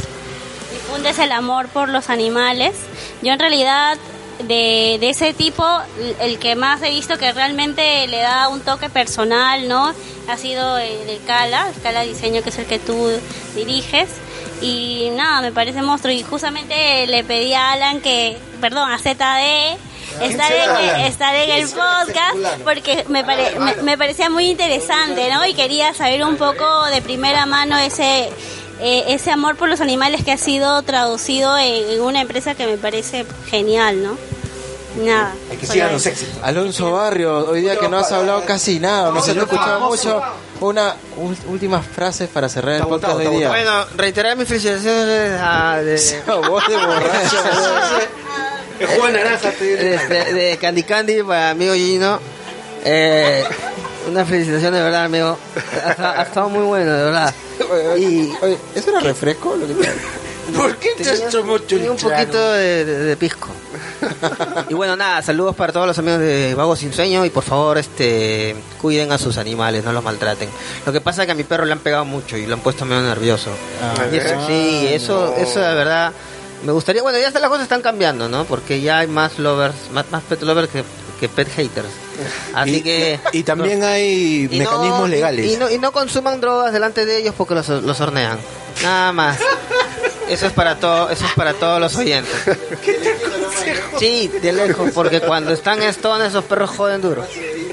difundes 0.94 1.18
el 1.18 1.32
amor 1.32 1.68
por 1.68 1.88
los 1.88 2.08
animales. 2.08 2.74
Yo 3.22 3.32
en 3.32 3.38
realidad, 3.38 3.96
de, 4.40 4.96
de 5.00 5.10
ese 5.10 5.32
tipo, 5.34 5.64
el- 5.98 6.16
el 6.20 6.38
que 6.38 6.54
más 6.54 6.82
he 6.82 6.90
visto 6.90 7.18
que 7.18 7.32
realmente 7.32 8.06
le 8.06 8.18
da 8.18 8.48
un 8.48 8.60
toque 8.60 8.88
personal, 8.90 9.66
¿no? 9.68 9.92
Ha 10.28 10.36
sido 10.36 10.78
el 10.78 11.06
de 11.06 11.18
Cala, 11.26 11.68
el 11.74 11.82
Cala 11.82 12.02
Diseño, 12.02 12.42
que 12.42 12.50
es 12.50 12.58
el 12.58 12.66
que 12.66 12.78
tú 12.78 13.10
diriges. 13.56 14.08
Y 14.62 15.10
nada, 15.16 15.40
me 15.42 15.52
parece 15.52 15.82
monstruo. 15.82 16.12
Y 16.12 16.22
justamente 16.22 17.06
le 17.08 17.24
pedí 17.24 17.52
a 17.54 17.72
Alan 17.72 18.00
que, 18.00 18.38
perdón, 18.60 18.90
a 18.90 18.98
ZD, 18.98 19.76
estar 20.22 20.52
en, 20.52 21.00
estar 21.06 21.34
en 21.34 21.50
el 21.50 21.68
podcast 21.68 22.62
porque 22.62 23.04
me, 23.08 23.24
pare- 23.24 23.58
me, 23.58 23.74
me 23.82 23.98
parecía 23.98 24.30
muy 24.30 24.46
interesante, 24.48 25.28
¿no? 25.30 25.44
Y 25.44 25.54
quería 25.54 25.92
saber 25.92 26.24
un 26.24 26.36
poco 26.36 26.84
de 26.86 27.02
primera 27.02 27.46
mano 27.46 27.76
ese 27.78 28.30
eh, 28.80 29.04
ese 29.08 29.30
amor 29.30 29.56
por 29.56 29.68
los 29.68 29.80
animales 29.80 30.24
que 30.24 30.32
ha 30.32 30.38
sido 30.38 30.82
traducido 30.82 31.56
en, 31.58 31.90
en 31.90 32.00
una 32.00 32.20
empresa 32.20 32.54
que 32.54 32.66
me 32.66 32.76
parece 32.76 33.24
genial, 33.48 34.02
¿no? 34.02 34.16
Nada. 35.04 35.34
que 35.50 35.56
solo 35.66 35.72
sigan 35.72 35.92
los 35.92 36.06
éxitos. 36.06 36.34
Alonso 36.42 36.92
Barrio, 36.92 37.48
hoy 37.50 37.62
día 37.62 37.76
que 37.76 37.88
no 37.88 37.98
has 37.98 38.12
hablado 38.12 38.44
casi 38.44 38.78
nada, 38.78 39.10
no 39.10 39.20
se 39.20 39.32
te 39.34 39.40
ha 39.40 39.42
escuchado 39.42 39.80
mucho. 39.88 40.22
Una 40.60 40.94
últimas 41.48 41.84
frases 41.84 42.28
para 42.28 42.48
cerrar 42.48 42.76
el 42.76 42.82
podcast 42.86 43.18
de 43.18 43.26
hoy 43.26 43.36
día. 43.38 43.48
Bueno, 43.48 43.84
reiterar 43.96 44.36
mis 44.36 44.46
felicitaciones 44.46 45.32
a, 45.40 45.78
de, 45.82 45.96
Voz 46.48 46.66
de 46.68 46.76
borracho. 46.76 47.36
De 48.78 49.12
naranja 49.12 49.50
te 49.52 49.64
de- 49.76 50.32
de 50.32 50.58
Candy 50.58 50.82
Candy 50.82 51.22
para 51.22 51.50
amigo 51.50 51.74
Gino. 51.74 52.18
Eh, 52.84 53.44
una 54.08 54.24
felicitación 54.24 54.72
de 54.74 54.80
verdad, 54.82 55.04
amigo. 55.04 55.38
Ha, 55.98 56.20
ha 56.20 56.22
estado 56.22 56.48
muy 56.48 56.64
bueno, 56.64 56.92
de 56.92 57.04
verdad. 57.04 57.34
Y 57.98 58.32
Oye, 58.42 58.58
¿eso 58.74 58.90
era 58.90 59.00
refresco? 59.00 59.56
Lo 59.56 59.66
que. 59.66 59.74
¿Por 60.56 60.76
qué 60.76 60.90
te 60.98 61.08
has 61.08 61.30
tomado 61.30 61.58
tenía 61.62 61.90
un 61.90 61.96
poquito 61.96 62.52
de, 62.52 62.84
de- 62.84 62.98
de 63.04 63.16
pisco. 63.16 63.48
Y 64.68 64.74
bueno, 64.74 64.96
nada, 64.96 65.22
saludos 65.22 65.54
para 65.56 65.72
todos 65.72 65.86
los 65.86 65.98
amigos 65.98 66.20
de 66.20 66.54
Vago 66.54 66.76
Sin 66.76 66.92
Sueño 66.92 67.24
y 67.24 67.30
por 67.30 67.42
favor, 67.44 67.78
este, 67.78 68.54
cuiden 68.80 69.10
a 69.12 69.18
sus 69.18 69.38
animales, 69.38 69.84
no 69.84 69.92
los 69.92 70.04
maltraten. 70.04 70.48
Lo 70.84 70.92
que 70.92 71.00
pasa 71.00 71.22
es 71.22 71.26
que 71.26 71.32
a 71.32 71.34
mi 71.34 71.44
perro 71.44 71.64
le 71.64 71.72
han 71.72 71.78
pegado 71.78 72.04
mucho 72.04 72.36
y 72.36 72.46
lo 72.46 72.54
han 72.54 72.60
puesto 72.60 72.84
medio 72.84 73.02
nervioso. 73.02 73.50
Y 74.12 74.16
eso, 74.16 74.46
sí, 74.46 74.86
eso, 74.90 75.34
eso 75.36 75.60
de 75.60 75.74
verdad 75.74 76.12
me 76.64 76.72
gustaría, 76.72 77.02
bueno, 77.02 77.18
ya 77.18 77.30
las 77.30 77.48
cosas 77.48 77.62
están 77.64 77.82
cambiando, 77.82 78.28
¿no? 78.28 78.44
Porque 78.44 78.80
ya 78.80 78.98
hay 78.98 79.06
más 79.06 79.38
lovers, 79.38 79.74
más, 79.92 80.10
más 80.10 80.22
pet 80.24 80.42
lovers 80.42 80.68
que, 80.68 80.82
que 81.14 81.28
pet 81.28 81.48
haters. 81.54 81.88
Así 82.54 82.76
y, 82.76 82.82
que 82.82 83.18
y 83.32 83.42
también 83.42 83.82
hay 83.82 84.48
y 84.50 84.58
no- 84.58 84.70
mecanismos 84.70 85.08
y- 85.08 85.10
legales. 85.10 85.52
Y, 85.52 85.56
no, 85.56 85.70
y 85.70 85.78
no 85.78 85.92
consuman 85.92 86.40
drogas 86.40 86.72
delante 86.72 87.04
de 87.06 87.18
ellos 87.18 87.34
porque 87.36 87.54
los, 87.54 87.68
los 87.68 88.00
hornean. 88.00 88.38
Nada 88.82 89.12
más. 89.12 89.38
Eso 90.28 90.46
es 90.46 90.52
para 90.52 90.76
todo, 90.80 91.10
eso 91.10 91.24
es 91.26 91.32
para 91.34 91.52
todos 91.54 91.80
los 91.80 91.94
oyentes. 91.96 92.32
Sí, 93.98 94.28
de 94.42 94.52
lejos, 94.52 94.90
porque 94.92 95.20
cuando 95.20 95.52
están 95.52 95.80
en 95.80 95.88
Stone 95.90 96.26
esos 96.26 96.44
perros 96.44 96.70
joden 96.70 97.00
duro. 97.00 97.24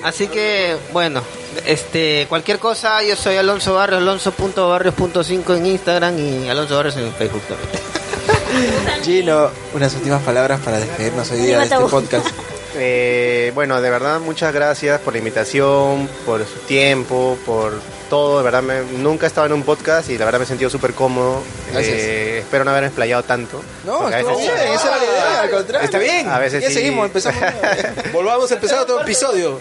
Así 0.04 0.28
que, 0.28 0.78
bueno, 0.94 1.22
este, 1.66 2.28
cualquier 2.30 2.60
cosa, 2.60 3.02
yo 3.04 3.16
soy 3.16 3.36
Alonso 3.38 3.74
Barrios, 3.74 4.02
alonso.barrios.5 4.02 5.58
en 5.58 5.66
Instagram 5.66 6.18
y 6.20 6.48
Alonso 6.50 6.76
Barrios 6.78 6.96
en 6.98 7.12
Facebook 7.14 7.42
también. 7.42 9.02
Gino, 9.04 9.50
unas 9.74 9.94
últimas 9.96 10.22
palabras 10.22 10.60
para 10.62 10.78
despedirnos 10.80 11.30
hoy 11.32 11.40
día 11.40 11.58
de 11.58 11.64
este 11.64 11.78
podcast. 11.78 12.28
Eh, 12.76 13.52
bueno, 13.54 13.82
de 13.82 13.90
verdad, 13.90 14.20
muchas 14.22 14.54
gracias 14.54 15.00
por 15.02 15.14
la 15.14 15.20
invitación, 15.20 16.10
por 16.26 16.40
su 16.46 16.60
tiempo, 16.68 17.38
por 17.46 17.74
todo. 18.10 18.38
De 18.38 18.44
verdad, 18.46 18.62
me- 18.64 18.82
nunca 19.00 19.26
he 19.26 19.28
estado 19.28 19.48
en 19.48 19.54
un 19.54 19.64
podcast 19.64 20.10
y 20.10 20.18
la 20.18 20.24
verdad 20.26 20.40
me 20.40 20.46
he 20.46 20.48
sentido 20.48 20.70
súper 20.70 20.94
cómodo. 20.94 21.44
Eh, 21.76 22.38
espero 22.40 22.64
no 22.64 22.72
haberme 22.72 22.88
explayado 22.88 23.24
tanto. 23.24 23.62
No, 23.86 24.10
estuvo 24.10 24.38
veces- 24.38 24.54
bien, 24.56 24.74
esa 24.74 24.88
era 24.88 24.98
la 24.98 25.04
idea, 25.04 25.42
al 25.42 25.50
contrario. 25.50 25.86
Está 25.86 25.98
bien. 26.00 26.30
A 26.30 26.40
veces 26.40 26.62
ya 26.64 26.70
sí. 26.70 26.74
seguimos, 26.76 27.06
empezamos. 27.08 27.42
Volvamos 28.14 28.50
a 28.52 28.54
empezar 28.56 28.80
otro 28.80 29.02
episodio. 29.02 29.60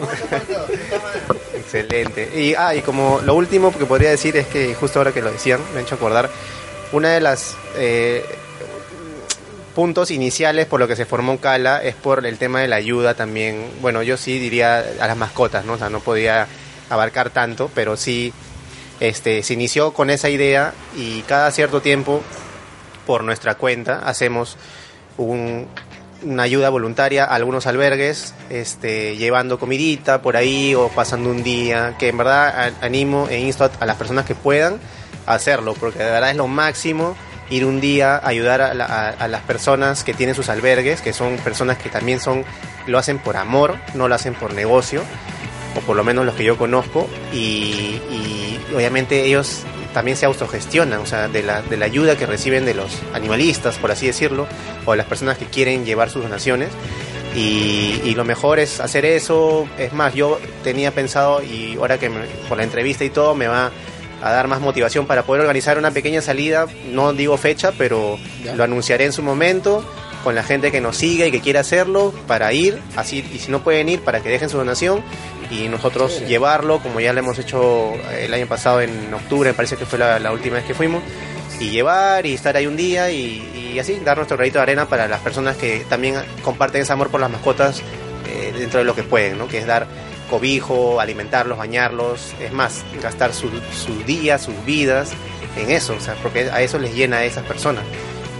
Excelente. 1.54 2.30
Y, 2.34 2.54
ah, 2.54 2.74
y 2.74 2.82
como 2.82 3.20
lo 3.24 3.34
último 3.34 3.76
que 3.76 3.86
podría 3.86 4.10
decir 4.10 4.36
es 4.36 4.46
que 4.46 4.74
justo 4.74 4.98
ahora 5.00 5.12
que 5.12 5.20
lo 5.22 5.32
decían, 5.32 5.60
me 5.72 5.80
han 5.80 5.84
hecho 5.86 5.96
acordar, 5.96 6.30
una 6.92 7.10
de 7.10 7.20
las 7.20 7.54
eh, 7.76 8.24
puntos 9.80 10.10
iniciales 10.10 10.66
por 10.66 10.78
lo 10.78 10.86
que 10.86 10.94
se 10.94 11.06
formó 11.06 11.38
Cala 11.38 11.82
es 11.82 11.94
por 11.94 12.26
el 12.26 12.36
tema 12.36 12.60
de 12.60 12.68
la 12.68 12.76
ayuda 12.76 13.14
también. 13.14 13.66
Bueno, 13.80 14.02
yo 14.02 14.18
sí 14.18 14.38
diría 14.38 14.84
a 15.00 15.06
las 15.06 15.16
mascotas, 15.16 15.64
¿no? 15.64 15.72
O 15.72 15.78
sea, 15.78 15.88
no 15.88 16.00
podía 16.00 16.46
abarcar 16.90 17.30
tanto, 17.30 17.70
pero 17.74 17.96
sí 17.96 18.34
este, 19.00 19.42
se 19.42 19.54
inició 19.54 19.94
con 19.94 20.10
esa 20.10 20.28
idea 20.28 20.74
y 20.98 21.22
cada 21.22 21.50
cierto 21.50 21.80
tiempo, 21.80 22.20
por 23.06 23.24
nuestra 23.24 23.54
cuenta, 23.54 24.00
hacemos 24.00 24.58
un, 25.16 25.66
una 26.24 26.42
ayuda 26.42 26.68
voluntaria 26.68 27.24
a 27.24 27.34
algunos 27.34 27.66
albergues, 27.66 28.34
este, 28.50 29.16
llevando 29.16 29.58
comidita 29.58 30.20
por 30.20 30.36
ahí 30.36 30.74
o 30.74 30.90
pasando 30.90 31.30
un 31.30 31.42
día, 31.42 31.96
que 31.98 32.08
en 32.08 32.18
verdad 32.18 32.74
animo 32.82 33.28
e 33.30 33.40
insto 33.40 33.70
a 33.80 33.86
las 33.86 33.96
personas 33.96 34.26
que 34.26 34.34
puedan 34.34 34.78
a 35.24 35.32
hacerlo, 35.32 35.72
porque 35.72 36.00
de 36.00 36.10
verdad 36.10 36.32
es 36.32 36.36
lo 36.36 36.48
máximo 36.48 37.16
ir 37.50 37.64
un 37.64 37.80
día 37.80 38.16
a 38.16 38.28
ayudar 38.28 38.62
a, 38.62 38.74
la- 38.74 39.14
las 39.28 39.42
personas 39.42 40.04
que 40.04 40.14
tienen 40.14 40.34
sus 40.34 40.48
albergues, 40.48 41.02
que 41.02 41.12
son 41.12 41.36
personas 41.38 41.76
que 41.78 41.90
también 41.90 42.20
son, 42.20 42.44
lo 42.86 42.98
hacen 42.98 43.18
por 43.18 43.36
amor, 43.36 43.76
no 43.94 44.08
lo 44.08 44.14
hacen 44.14 44.34
por 44.34 44.54
negocio, 44.54 45.02
o 45.76 45.80
por 45.80 45.96
lo 45.96 46.04
menos 46.04 46.24
los 46.24 46.34
que 46.34 46.44
yo 46.44 46.56
conozco, 46.56 47.08
y, 47.32 48.00
obviamente 48.74 49.24
ellos 49.24 49.62
también 49.92 50.16
se 50.16 50.24
autogestionan, 50.24 51.00
o 51.00 51.06
sea, 51.06 51.26
de 51.28 51.42
la, 51.42 51.62
ayuda 51.84 52.16
que 52.16 52.24
reciben 52.24 52.64
de 52.64 52.74
los 52.74 52.92
animalistas, 53.12 53.76
por 53.78 53.90
así 53.90 54.06
decirlo, 54.06 54.46
o 54.86 54.92
de 54.92 54.96
las 54.96 55.06
personas 55.06 55.36
que 55.36 55.46
quieren 55.46 55.84
llevar 55.84 56.10
sus 56.10 56.22
donaciones. 56.22 56.68
Y, 57.34 58.14
lo 58.14 58.24
mejor 58.24 58.58
es 58.58 58.80
hacer 58.80 59.04
eso. 59.04 59.66
Es 59.78 59.92
más, 59.92 60.14
yo 60.14 60.38
tenía 60.64 60.92
pensado, 60.92 61.42
y 61.42 61.76
ahora 61.76 61.98
que 61.98 62.10
por 62.48 62.58
la 62.58 62.64
entrevista 62.64 63.04
y 63.04 63.10
todo, 63.10 63.34
me 63.34 63.46
va 63.46 63.70
a 64.22 64.30
dar 64.30 64.48
más 64.48 64.60
motivación 64.60 65.06
para 65.06 65.22
poder 65.22 65.42
organizar 65.42 65.78
una 65.78 65.90
pequeña 65.90 66.22
salida. 66.22 66.66
No 66.90 67.12
digo 67.12 67.36
fecha, 67.36 67.72
pero 67.76 68.18
lo 68.54 68.64
anunciaré 68.64 69.04
en 69.04 69.12
su 69.12 69.22
momento 69.22 69.84
con 70.22 70.34
la 70.34 70.42
gente 70.42 70.70
que 70.70 70.80
nos 70.80 70.96
siga 70.96 71.26
y 71.26 71.30
que 71.30 71.40
quiera 71.40 71.60
hacerlo 71.60 72.12
para 72.26 72.52
ir, 72.52 72.80
así 72.96 73.24
y 73.32 73.38
si 73.38 73.50
no 73.50 73.62
pueden 73.62 73.88
ir 73.88 74.00
para 74.00 74.20
que 74.20 74.28
dejen 74.28 74.50
su 74.50 74.58
donación 74.58 75.02
y 75.50 75.68
nosotros 75.68 76.22
llevarlo 76.26 76.80
como 76.80 77.00
ya 77.00 77.12
lo 77.12 77.20
hemos 77.20 77.38
hecho 77.38 77.94
eh, 78.10 78.26
el 78.26 78.34
año 78.34 78.46
pasado 78.46 78.82
en 78.82 79.12
octubre, 79.14 79.50
me 79.50 79.54
parece 79.54 79.76
que 79.76 79.86
fue 79.86 79.98
la, 79.98 80.18
la 80.18 80.30
última 80.32 80.56
vez 80.56 80.64
que 80.64 80.74
fuimos 80.74 81.02
y 81.58 81.70
llevar 81.70 82.26
y 82.26 82.34
estar 82.34 82.56
ahí 82.56 82.66
un 82.66 82.76
día 82.76 83.10
y, 83.10 83.72
y 83.72 83.78
así 83.78 83.98
dar 84.04 84.16
nuestro 84.16 84.36
granito 84.36 84.58
de 84.58 84.62
arena 84.62 84.86
para 84.86 85.08
las 85.08 85.20
personas 85.20 85.56
que 85.56 85.84
también 85.88 86.16
comparten 86.42 86.82
ese 86.82 86.92
amor 86.92 87.10
por 87.10 87.20
las 87.20 87.30
mascotas 87.30 87.82
eh, 88.26 88.52
dentro 88.56 88.80
de 88.80 88.84
lo 88.84 88.94
que 88.94 89.02
pueden, 89.02 89.38
¿no? 89.38 89.48
que 89.48 89.58
es 89.58 89.66
dar 89.66 89.86
cobijo, 90.30 91.00
alimentarlos, 91.00 91.58
bañarlos, 91.58 92.32
es 92.40 92.52
más, 92.52 92.82
gastar 93.02 93.34
su, 93.34 93.50
su 93.74 94.02
día, 94.04 94.38
sus 94.38 94.54
vidas 94.64 95.10
en 95.56 95.70
eso, 95.70 95.94
o 95.98 96.00
sea, 96.00 96.14
porque 96.22 96.48
a 96.50 96.62
eso 96.62 96.78
les 96.78 96.94
llena 96.94 97.18
a 97.18 97.24
esas 97.24 97.44
personas. 97.44 97.84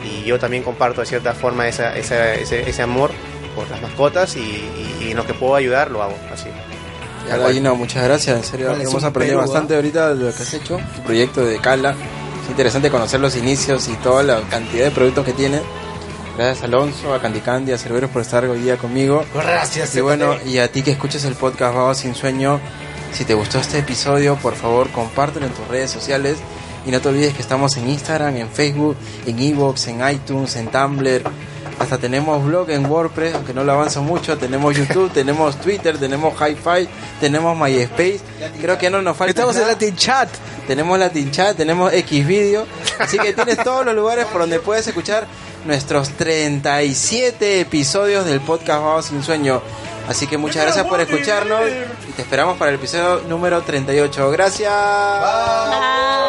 Y 0.05 0.25
yo 0.25 0.39
también 0.39 0.63
comparto 0.63 1.01
de 1.03 1.07
cierta 1.09 1.35
forma 1.35 1.69
esa, 1.69 1.97
esa- 1.97 2.35
ese, 2.35 2.69
ese 2.71 2.83
amor 2.83 3.11
por 3.55 3.69
las 3.69 3.83
mascotas 3.83 4.37
y, 4.37 4.41
y- 4.41 4.97
y 5.07 5.11
en 5.11 5.17
lo 5.17 5.27
que 5.27 5.35
puedo 5.35 5.55
ayudar 5.57 5.91
lo 5.91 6.03
hago, 6.03 6.17
así. 6.33 6.49
Ya, 7.29 7.37
Gallino, 7.37 7.75
muchas 7.75 8.03
gracias, 8.05 8.37
en 8.37 8.45
serio. 8.45 8.69
Vale, 8.71 8.85
hemos 8.85 9.05
aprendido 9.05 9.39
bastante 9.39 9.75
ahorita 9.75 10.15
de 10.15 10.25
lo 10.27 10.35
que 10.35 10.43
has 10.43 10.55
hecho, 10.55 10.79
tu 10.97 11.03
proyecto 11.03 11.45
de 11.45 11.59
Cala. 11.59 11.91
Es 12.45 12.49
interesante 12.51 12.91
conocer 12.91 13.21
los 13.21 13.37
inicios 13.37 13.89
y 13.89 13.93
toda 13.97 14.23
la 14.23 14.41
cantidad 14.49 14.85
de 14.87 14.91
productos 14.91 15.27
que 15.27 15.33
tiene. 15.35 15.61
Gracias 16.37 16.65
Alonso, 16.65 17.15
a 17.15 17.21
Candy, 17.21 17.73
a 17.73 17.79
Cerveros 17.79 18.11
por 18.11 18.23
estar 18.23 18.45
hoy 18.45 18.61
día 18.61 18.77
conmigo. 18.77 19.25
Gracias. 19.35 19.95
Y 19.97 20.01
bueno, 20.01 20.37
y 20.47 20.59
a 20.59 20.71
ti 20.71 20.83
que 20.83 20.93
escuchas 20.93 21.25
el 21.25 21.35
podcast 21.35 21.75
Vago 21.75 21.95
Sin 21.95 22.15
Sueño, 22.15 22.61
si 23.13 23.25
te 23.25 23.35
gustó 23.35 23.59
este 23.59 23.79
episodio, 23.79 24.37
por 24.37 24.55
favor 24.55 24.89
compártelo 24.91 25.47
en 25.47 25.53
tus 25.53 25.67
redes 25.69 25.91
sociales. 25.91 26.39
Y 26.87 26.91
no 26.91 27.01
te 27.01 27.09
olvides 27.09 27.35
que 27.35 27.43
estamos 27.43 27.77
en 27.77 27.91
Instagram, 27.91 28.37
en 28.37 28.49
Facebook, 28.49 28.97
en 29.27 29.39
Evox, 29.39 29.89
en 29.89 30.09
iTunes, 30.09 30.57
en 30.57 30.69
Tumblr. 30.69 31.23
Hasta 31.79 31.99
tenemos 31.99 32.45
blog 32.45 32.71
en 32.71 32.85
WordPress, 32.87 33.35
aunque 33.35 33.55
no 33.55 33.65
lo 33.65 33.73
avanzo 33.73 34.03
mucho. 34.03 34.37
Tenemos 34.37 34.77
YouTube, 34.77 35.11
tenemos 35.13 35.57
Twitter, 35.61 35.99
tenemos 35.99 36.35
Hi-Fi, 36.35 36.89
tenemos 37.21 37.59
MySpace. 37.59 38.21
Creo 38.61 38.79
que 38.79 38.91
no 38.91 39.01
nos 39.03 39.17
falta. 39.17 39.31
Estamos 39.31 39.57
en 39.57 39.63
nada. 39.63 39.73
Latin 39.73 39.97
Chat. 39.97 40.29
Tenemos 40.67 40.99
Latin 40.99 41.31
Chat, 41.31 41.57
tenemos 41.57 41.91
Xvideo. 41.91 42.67
Así 42.99 43.19
que 43.19 43.33
tienes 43.33 43.63
todos 43.65 43.85
los 43.85 43.95
lugares 43.95 44.27
por 44.27 44.43
donde 44.43 44.61
puedes 44.61 44.87
escuchar 44.87 45.27
nuestros 45.65 46.11
37 46.11 47.61
episodios 47.61 48.25
del 48.27 48.41
podcast 48.41 48.83
Vamos 48.83 49.07
Sin 49.07 49.23
Sueño. 49.23 49.61
Así 50.09 50.27
que 50.27 50.39
muchas 50.39 50.63
gracias 50.63 50.87
por 50.87 51.01
escucharnos 51.01 51.63
y 52.09 52.13
te 52.13 52.23
esperamos 52.23 52.57
para 52.57 52.71
el 52.71 52.77
episodio 52.77 53.23
número 53.29 53.63
38. 53.63 54.31
Gracias. 54.31 54.73
Bye. 54.73 56.20